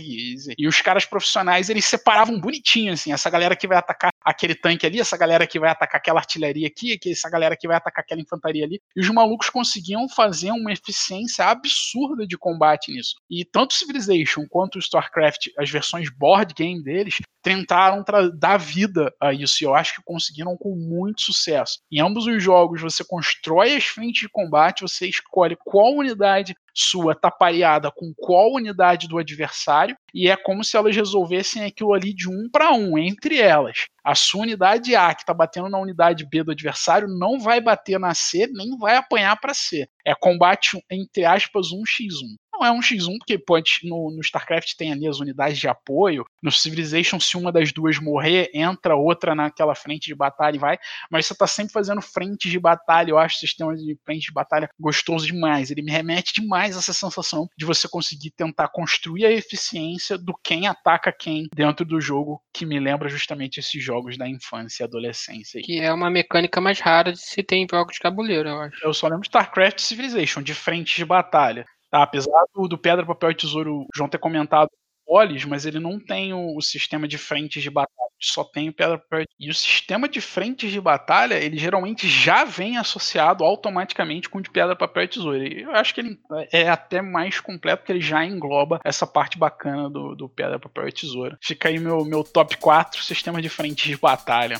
E 0.57 0.67
os 0.67 0.81
caras 0.81 1.05
profissionais, 1.05 1.69
eles 1.69 1.85
separavam 1.85 2.39
bonitinho, 2.39 2.93
assim, 2.93 3.11
essa 3.11 3.29
galera 3.29 3.55
que 3.55 3.67
vai 3.67 3.77
atacar 3.77 4.11
aquele 4.26 4.55
tanque 4.55 4.86
ali, 4.86 4.99
essa 4.99 5.15
galera 5.15 5.45
que 5.45 5.59
vai 5.59 5.69
atacar 5.69 5.99
aquela 5.99 6.19
artilharia 6.19 6.67
aqui, 6.67 6.97
essa 7.05 7.30
galera 7.30 7.55
que 7.55 7.67
vai 7.67 7.78
atacar 7.78 8.03
aquela 8.03 8.21
infantaria 8.21 8.65
ali. 8.65 8.82
E 8.95 9.01
os 9.01 9.09
malucos 9.09 9.49
conseguiam 9.49 10.09
fazer 10.09 10.51
uma 10.51 10.73
eficiência 10.73 11.45
absurda 11.45 12.26
de 12.26 12.38
combate 12.38 12.91
nisso. 12.91 13.15
E 13.30 13.45
tanto 13.45 13.76
Civilization 13.76 14.45
quanto 14.49 14.80
StarCraft, 14.80 15.49
as 15.59 15.69
versões 15.69 16.09
board 16.09 16.53
game 16.55 16.84
deles, 16.84 17.19
tentaram 17.43 18.03
dar 18.34 18.57
vida 18.57 19.13
a 19.21 19.32
isso. 19.32 19.63
E 19.63 19.65
eu 19.65 19.76
acho 19.76 19.95
que 19.95 20.01
conseguiram 20.03 20.57
com 20.57 20.76
muito 20.76 21.21
sucesso. 21.21 21.80
Em 21.91 22.01
ambos 22.01 22.26
os 22.26 22.41
jogos, 22.41 22.82
você 22.82 23.03
constrói 23.05 23.76
as 23.76 23.86
frentes 23.86 24.21
de 24.21 24.30
combate, 24.30 24.82
você 24.82 25.07
escolhe 25.07 25.55
qual 25.63 25.93
unidade 25.93 26.55
sua 26.73 27.15
tá 27.15 27.32
pareada 27.32 27.89
com 27.89 28.13
qual 28.17 28.51
unidade 28.51 29.07
do 29.07 29.17
adversário, 29.17 29.95
e 30.16 30.30
é 30.30 30.38
como 30.38 30.63
se 30.63 30.78
elas 30.78 30.95
resolvessem 30.95 31.66
aquilo 31.66 31.93
ali 31.93 32.13
de 32.13 32.30
um 32.30 32.49
para 32.49 32.72
um 32.72 32.97
entre 32.97 33.38
elas. 33.38 33.88
A 34.01 34.16
sua 34.16 34.43
unidade 34.43 34.95
A, 34.95 35.13
que 35.13 35.24
está 35.24 35.34
batendo 35.34 35.68
na 35.68 35.78
unidade 35.78 36.26
B 36.26 36.41
do 36.41 36.51
adversário, 36.51 37.07
não 37.09 37.38
vai 37.38 37.59
bater 37.59 37.99
na 37.99 38.13
C, 38.13 38.47
nem 38.47 38.78
vai 38.78 38.95
apanhar 38.95 39.36
para 39.36 39.53
C. 39.53 39.86
É 40.05 40.16
combate, 40.16 40.82
entre 40.89 41.26
aspas, 41.26 41.68
1x1. 41.68 42.38
Não 42.55 42.65
é 42.65 42.71
um 42.71 42.79
X1, 42.79 43.17
porque 43.17 43.37
pode, 43.37 43.79
no, 43.83 44.11
no 44.11 44.21
StarCraft 44.21 44.75
tem 44.77 44.93
ali 44.93 45.07
as 45.07 45.19
unidades 45.19 45.57
de 45.57 45.67
apoio. 45.67 46.25
No 46.41 46.51
Civilization, 46.51 47.19
se 47.19 47.35
uma 47.35 47.51
das 47.51 47.73
duas 47.73 47.99
morrer, 47.99 48.49
entra 48.53 48.95
outra 48.95 49.35
naquela 49.35 49.75
frente 49.75 50.05
de 50.05 50.15
batalha 50.15 50.55
e 50.55 50.59
vai. 50.59 50.77
Mas 51.11 51.25
você 51.25 51.33
está 51.33 51.45
sempre 51.45 51.73
fazendo 51.73 52.01
frentes 52.01 52.49
de 52.49 52.59
batalha. 52.59 53.11
Eu 53.11 53.17
acho 53.17 53.35
o 53.35 53.39
sistema 53.39 53.75
de 53.75 53.97
frente 54.05 54.27
de 54.27 54.31
batalha 54.31 54.69
gostoso 54.79 55.25
demais. 55.25 55.69
Ele 55.69 55.81
me 55.81 55.91
remete 55.91 56.33
demais 56.33 56.75
a 56.75 56.79
essa 56.79 56.93
sensação 56.93 57.49
de 57.57 57.65
você 57.65 57.89
conseguir 57.89 58.31
tentar 58.31 58.69
construir 58.69 59.25
a 59.25 59.31
eficiência 59.31 60.17
do 60.17 60.33
quem 60.41 60.67
ataca 60.67 61.11
quem 61.11 61.47
dentro 61.53 61.85
do 61.85 61.99
jogo, 61.99 62.41
que 62.53 62.65
me 62.65 62.79
lembra 62.79 63.09
justamente 63.09 63.59
esses 63.59 63.83
jogos 63.83 64.17
da 64.17 64.27
infância 64.27 64.83
e 64.83 64.85
adolescência. 64.85 65.61
Que 65.61 65.79
é 65.79 65.91
uma 65.91 66.09
mecânica 66.09 66.61
mais 66.61 66.79
rara 66.79 67.11
de 67.11 67.19
se 67.19 67.43
ter 67.43 67.57
em 67.57 67.67
jogos 67.69 67.95
de 67.95 67.99
tabuleiro, 67.99 68.47
eu 68.47 68.59
acho. 68.61 68.85
Eu 68.85 68.93
só 68.93 69.07
lembro 69.07 69.21
de 69.21 69.27
StarCraft 69.27 69.79
e 69.79 69.81
Civilization, 69.81 70.41
de 70.41 70.53
frentes 70.53 70.95
de 70.95 71.05
batalha. 71.05 71.65
Tá, 71.95 72.03
apesar 72.03 72.43
do, 72.53 72.67
do, 72.67 72.77
Pedra, 72.77 73.05
Papel 73.05 73.31
e 73.31 73.35
Tesouro 73.35 73.83
o 73.83 73.87
João 73.95 74.09
ter 74.09 74.17
comentado 74.17 74.67
Polis, 75.07 75.45
mas 75.45 75.65
ele 75.65 75.79
não 75.79 75.97
tem 75.97 76.33
o, 76.33 76.57
o, 76.57 76.61
sistema 76.61 77.07
de 77.07 77.17
frentes 77.17 77.63
de 77.63 77.69
batalha, 77.69 78.09
só 78.19 78.43
tem 78.43 78.67
o 78.67 78.73
Pedra, 78.73 78.97
Papel 78.97 79.23
e... 79.39 79.49
o 79.49 79.53
sistema 79.53 80.09
de 80.09 80.19
frentes 80.19 80.73
de 80.73 80.81
batalha, 80.81 81.35
ele 81.35 81.57
geralmente 81.57 82.05
já 82.09 82.43
vem 82.43 82.75
associado 82.75 83.45
automaticamente 83.45 84.27
com 84.27 84.39
o 84.39 84.41
de 84.41 84.49
Pedra, 84.49 84.75
Papel 84.75 85.03
e 85.03 85.07
Tesouro. 85.07 85.41
E 85.41 85.61
eu 85.61 85.71
acho 85.71 85.93
que 85.93 86.01
ele 86.01 86.19
é 86.51 86.67
até 86.67 87.01
mais 87.01 87.39
completo, 87.39 87.77
porque 87.77 87.93
ele 87.93 88.01
já 88.01 88.25
engloba 88.25 88.81
essa 88.83 89.07
parte 89.07 89.37
bacana 89.37 89.89
do, 89.89 90.17
do 90.17 90.27
Pedra, 90.27 90.59
Papel 90.59 90.89
e 90.89 90.91
Tesouro. 90.91 91.37
Fica 91.41 91.69
aí 91.69 91.79
meu, 91.79 92.03
meu 92.03 92.25
top 92.25 92.57
4 92.57 93.01
sistema 93.05 93.41
de 93.41 93.47
frentes 93.47 93.87
de 93.87 93.95
batalha. 93.95 94.59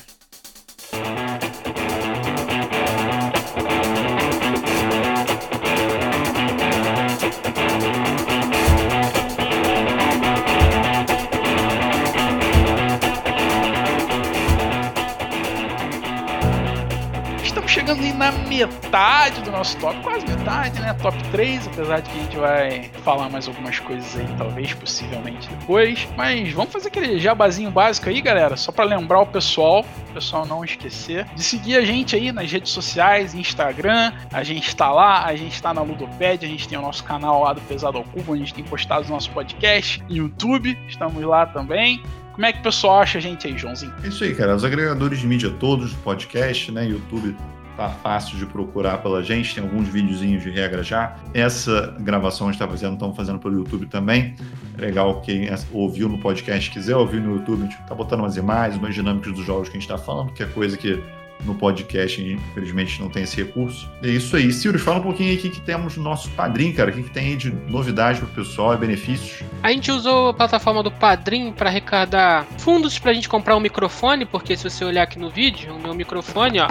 Na 18.16 18.32
metade 18.32 19.42
do 19.42 19.50
nosso 19.50 19.76
top, 19.78 20.00
quase 20.02 20.26
metade, 20.26 20.80
né? 20.80 20.94
Top 20.94 21.16
3, 21.30 21.66
apesar 21.66 22.00
de 22.00 22.10
que 22.10 22.18
a 22.18 22.22
gente 22.22 22.36
vai 22.36 22.90
falar 23.04 23.28
mais 23.28 23.46
algumas 23.46 23.78
coisas 23.78 24.16
aí, 24.16 24.26
talvez, 24.38 24.72
possivelmente 24.74 25.48
depois. 25.48 26.08
Mas 26.16 26.50
vamos 26.52 26.72
fazer 26.72 26.88
aquele 26.88 27.18
jabazinho 27.18 27.70
básico 27.70 28.08
aí, 28.08 28.20
galera, 28.22 28.56
só 28.56 28.72
para 28.72 28.84
lembrar 28.84 29.20
o 29.20 29.26
pessoal, 29.26 29.84
o 30.10 30.14
pessoal 30.14 30.46
não 30.46 30.64
esquecer, 30.64 31.26
de 31.34 31.42
seguir 31.42 31.76
a 31.76 31.82
gente 31.82 32.16
aí 32.16 32.32
nas 32.32 32.50
redes 32.50 32.72
sociais, 32.72 33.34
Instagram, 33.34 34.12
a 34.32 34.42
gente 34.42 34.68
está 34.68 34.90
lá, 34.90 35.24
a 35.26 35.36
gente 35.36 35.52
está 35.52 35.74
na 35.74 35.82
Ludopédia, 35.82 36.48
a 36.48 36.50
gente 36.50 36.66
tem 36.66 36.78
o 36.78 36.82
nosso 36.82 37.04
canal 37.04 37.42
lá 37.42 37.52
do 37.52 37.60
Pesado 37.62 37.98
ao 37.98 38.04
Cubo, 38.04 38.32
a 38.32 38.36
gente 38.36 38.54
tem 38.54 38.64
postado 38.64 39.02
os 39.02 39.10
nossos 39.10 39.28
podcasts, 39.28 40.02
YouTube, 40.08 40.76
estamos 40.88 41.22
lá 41.22 41.44
também. 41.44 42.02
Como 42.32 42.44
é 42.44 42.52
que 42.52 42.60
o 42.60 42.62
pessoal 42.62 43.00
acha 43.00 43.16
a 43.16 43.20
gente 43.20 43.46
aí, 43.46 43.56
Joãozinho? 43.56 43.94
É 44.04 44.08
isso 44.08 44.22
aí, 44.22 44.34
cara. 44.34 44.54
Os 44.54 44.62
agregadores 44.62 45.20
de 45.20 45.26
mídia 45.26 45.50
todos, 45.50 45.94
podcast, 45.94 46.70
né? 46.70 46.86
YouTube 46.86 47.34
tá 47.76 47.90
fácil 47.90 48.38
de 48.38 48.46
procurar 48.46 48.98
pela 48.98 49.22
gente, 49.22 49.54
tem 49.54 49.62
alguns 49.62 49.88
videozinhos 49.88 50.42
de 50.42 50.50
regra 50.50 50.82
já. 50.82 51.16
Essa 51.34 51.94
gravação 52.00 52.48
a 52.48 52.52
gente 52.52 52.60
está 52.60 52.68
fazendo, 52.68 52.94
estamos 52.94 53.16
fazendo 53.16 53.38
pelo 53.38 53.54
YouTube 53.54 53.86
também. 53.86 54.34
É 54.78 54.80
legal 54.80 55.20
quem 55.20 55.48
ouviu 55.72 56.08
no 56.08 56.18
podcast, 56.18 56.70
quiser 56.70 56.96
ouvir 56.96 57.20
no 57.20 57.36
YouTube, 57.36 57.62
a 57.62 57.64
gente 57.64 57.76
tá 57.86 57.94
botando 57.94 58.20
umas 58.20 58.36
imagens, 58.36 58.78
umas 58.78 58.94
dinâmicas 58.94 59.32
dos 59.32 59.44
jogos 59.44 59.68
que 59.68 59.76
a 59.76 59.80
gente 59.80 59.90
está 59.90 59.98
falando, 59.98 60.32
que 60.32 60.42
é 60.42 60.46
coisa 60.46 60.76
que 60.76 61.02
no 61.44 61.54
podcast, 61.54 62.22
infelizmente 62.22 63.00
não 63.00 63.08
tem 63.08 63.22
esse 63.22 63.36
recurso. 63.36 63.90
É 64.02 64.08
isso 64.08 64.36
aí. 64.36 64.52
Sirius, 64.52 64.82
fala 64.82 64.98
um 64.98 65.02
pouquinho 65.02 65.30
aí 65.30 65.36
o 65.36 65.40
que, 65.40 65.50
que 65.50 65.60
temos 65.60 65.96
no 65.96 66.02
nosso 66.02 66.30
Padrim, 66.30 66.72
cara. 66.72 66.90
O 66.90 66.94
que, 66.94 67.02
que 67.02 67.10
tem 67.10 67.28
aí 67.28 67.36
de 67.36 67.50
novidade 67.68 68.18
pro 68.18 68.28
pessoal 68.28 68.74
e 68.74 68.76
benefícios? 68.76 69.42
A 69.62 69.70
gente 69.70 69.90
usou 69.90 70.30
a 70.30 70.34
plataforma 70.34 70.82
do 70.82 70.90
Padrim 70.90 71.52
para 71.52 71.68
arrecadar 71.68 72.46
fundos 72.58 72.98
pra 72.98 73.12
gente 73.12 73.28
comprar 73.28 73.56
um 73.56 73.60
microfone, 73.60 74.24
porque 74.24 74.56
se 74.56 74.68
você 74.68 74.84
olhar 74.84 75.02
aqui 75.02 75.18
no 75.18 75.30
vídeo, 75.30 75.74
o 75.74 75.80
meu 75.80 75.94
microfone, 75.94 76.60
ó, 76.60 76.68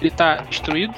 ele 0.00 0.10
tá 0.10 0.36
destruído. 0.48 0.94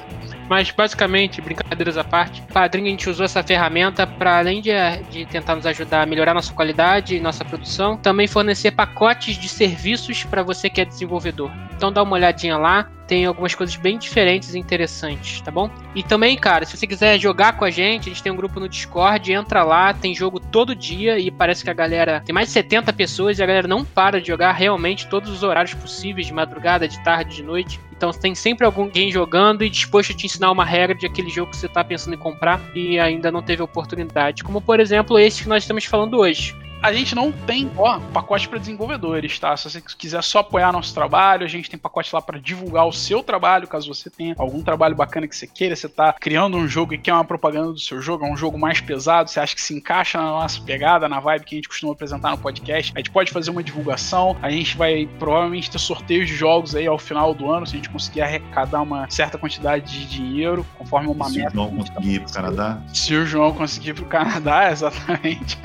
Mas 0.49 0.69
basicamente, 0.69 1.39
brincadeiras 1.39 1.97
à 1.97 2.03
parte, 2.03 2.41
Padrinho 2.53 2.87
a 2.87 2.89
gente 2.89 3.09
usou 3.09 3.23
essa 3.23 3.41
ferramenta 3.41 4.05
para 4.05 4.37
além 4.37 4.61
de, 4.61 4.71
de, 5.09 5.25
tentar 5.25 5.55
nos 5.55 5.65
ajudar 5.65 6.01
a 6.01 6.05
melhorar 6.05 6.33
nossa 6.33 6.51
qualidade 6.51 7.15
e 7.15 7.21
nossa 7.21 7.45
produção, 7.45 7.95
também 7.95 8.27
fornecer 8.27 8.71
pacotes 8.71 9.37
de 9.37 9.47
serviços 9.47 10.25
para 10.25 10.43
você 10.43 10.69
que 10.69 10.81
é 10.81 10.85
desenvolvedor. 10.85 11.49
Então 11.81 11.91
dá 11.91 12.03
uma 12.03 12.13
olhadinha 12.13 12.59
lá, 12.59 12.87
tem 13.07 13.25
algumas 13.25 13.55
coisas 13.55 13.75
bem 13.75 13.97
diferentes 13.97 14.53
e 14.53 14.59
interessantes, 14.59 15.41
tá 15.41 15.49
bom? 15.49 15.67
E 15.95 16.03
também, 16.03 16.37
cara, 16.37 16.63
se 16.63 16.77
você 16.77 16.85
quiser 16.85 17.17
jogar 17.17 17.57
com 17.57 17.65
a 17.65 17.71
gente, 17.71 18.07
a 18.07 18.13
gente 18.13 18.21
tem 18.21 18.31
um 18.31 18.35
grupo 18.35 18.59
no 18.59 18.69
Discord, 18.69 19.33
entra 19.33 19.63
lá, 19.63 19.91
tem 19.91 20.13
jogo 20.13 20.39
todo 20.39 20.75
dia 20.75 21.17
e 21.17 21.31
parece 21.31 21.63
que 21.63 21.71
a 21.71 21.73
galera 21.73 22.21
tem 22.23 22.35
mais 22.35 22.49
de 22.49 22.53
70 22.53 22.93
pessoas 22.93 23.39
e 23.39 23.43
a 23.43 23.47
galera 23.47 23.67
não 23.67 23.83
para 23.83 24.21
de 24.21 24.27
jogar 24.27 24.51
realmente 24.51 25.07
todos 25.07 25.31
os 25.31 25.41
horários 25.41 25.73
possíveis, 25.73 26.27
de 26.27 26.33
madrugada, 26.35 26.87
de 26.87 27.03
tarde, 27.03 27.37
de 27.37 27.41
noite. 27.41 27.79
Então 27.97 28.11
tem 28.11 28.35
sempre 28.35 28.63
alguém 28.63 29.11
jogando 29.11 29.63
e 29.63 29.69
disposto 29.71 30.11
a 30.11 30.15
te 30.15 30.27
ensinar 30.27 30.51
uma 30.51 30.63
regra 30.63 30.95
de 30.95 31.07
aquele 31.07 31.31
jogo 31.31 31.49
que 31.49 31.57
você 31.57 31.65
está 31.65 31.83
pensando 31.83 32.13
em 32.13 32.19
comprar 32.19 32.61
e 32.75 32.99
ainda 32.99 33.31
não 33.31 33.41
teve 33.41 33.63
oportunidade. 33.63 34.43
Como 34.43 34.61
por 34.61 34.79
exemplo 34.79 35.17
esse 35.17 35.41
que 35.41 35.49
nós 35.49 35.63
estamos 35.63 35.85
falando 35.85 36.19
hoje 36.19 36.55
a 36.81 36.91
gente 36.91 37.13
não 37.13 37.31
tem 37.31 37.69
ó, 37.77 37.99
pacote 38.13 38.49
para 38.49 38.57
desenvolvedores, 38.57 39.37
tá? 39.37 39.55
Se 39.55 39.69
você 39.69 39.81
quiser 39.81 40.23
só 40.23 40.39
apoiar 40.39 40.71
nosso 40.71 40.93
trabalho, 40.93 41.45
a 41.45 41.49
gente 41.49 41.69
tem 41.69 41.79
pacote 41.79 42.13
lá 42.13 42.21
para 42.21 42.39
divulgar 42.39 42.87
o 42.87 42.91
seu 42.91 43.21
trabalho, 43.21 43.67
caso 43.67 43.93
você 43.93 44.09
tenha 44.09 44.35
algum 44.37 44.61
trabalho 44.61 44.95
bacana 44.95 45.27
que 45.27 45.35
você 45.35 45.45
queira, 45.45 45.75
você 45.75 45.87
tá 45.87 46.13
criando 46.13 46.57
um 46.57 46.67
jogo 46.67 46.93
e 46.93 46.97
quer 46.97 47.13
uma 47.13 47.23
propaganda 47.23 47.71
do 47.71 47.79
seu 47.79 48.01
jogo, 48.01 48.25
é 48.25 48.31
um 48.31 48.37
jogo 48.37 48.57
mais 48.57 48.81
pesado, 48.81 49.29
você 49.29 49.39
acha 49.39 49.55
que 49.55 49.61
se 49.61 49.73
encaixa 49.75 50.17
na 50.17 50.31
nossa 50.31 50.61
pegada, 50.61 51.07
na 51.07 51.19
vibe 51.19 51.45
que 51.45 51.55
a 51.55 51.57
gente 51.57 51.69
costuma 51.69 51.93
apresentar 51.93 52.31
no 52.31 52.37
podcast, 52.37 52.91
a 52.95 52.99
gente 52.99 53.11
pode 53.11 53.31
fazer 53.31 53.51
uma 53.51 53.63
divulgação, 53.63 54.35
a 54.41 54.49
gente 54.49 54.75
vai 54.75 55.07
provavelmente 55.19 55.69
ter 55.69 55.79
sorteios 55.79 56.27
de 56.27 56.35
jogos 56.35 56.75
aí 56.75 56.87
ao 56.87 56.97
final 56.97 57.33
do 57.33 57.51
ano, 57.51 57.67
se 57.67 57.73
a 57.73 57.77
gente 57.77 57.89
conseguir 57.89 58.21
arrecadar 58.21 58.81
uma 58.81 59.09
certa 59.09 59.37
quantidade 59.37 59.91
de 59.91 60.05
dinheiro, 60.07 60.65
conforme 60.77 61.07
uma 61.07 61.29
se 61.29 61.37
meta. 61.37 61.51
Se 61.51 61.55
o 61.55 61.65
João 61.65 61.75
conseguir 61.75 62.13
ir 62.13 62.19
pro 62.21 62.33
Canadá. 62.33 62.81
Se 62.93 63.15
o 63.15 63.25
João 63.25 63.53
conseguir 63.53 63.89
ir 63.89 63.93
pro 63.93 64.05
Canadá, 64.05 64.71
exatamente. 64.71 65.59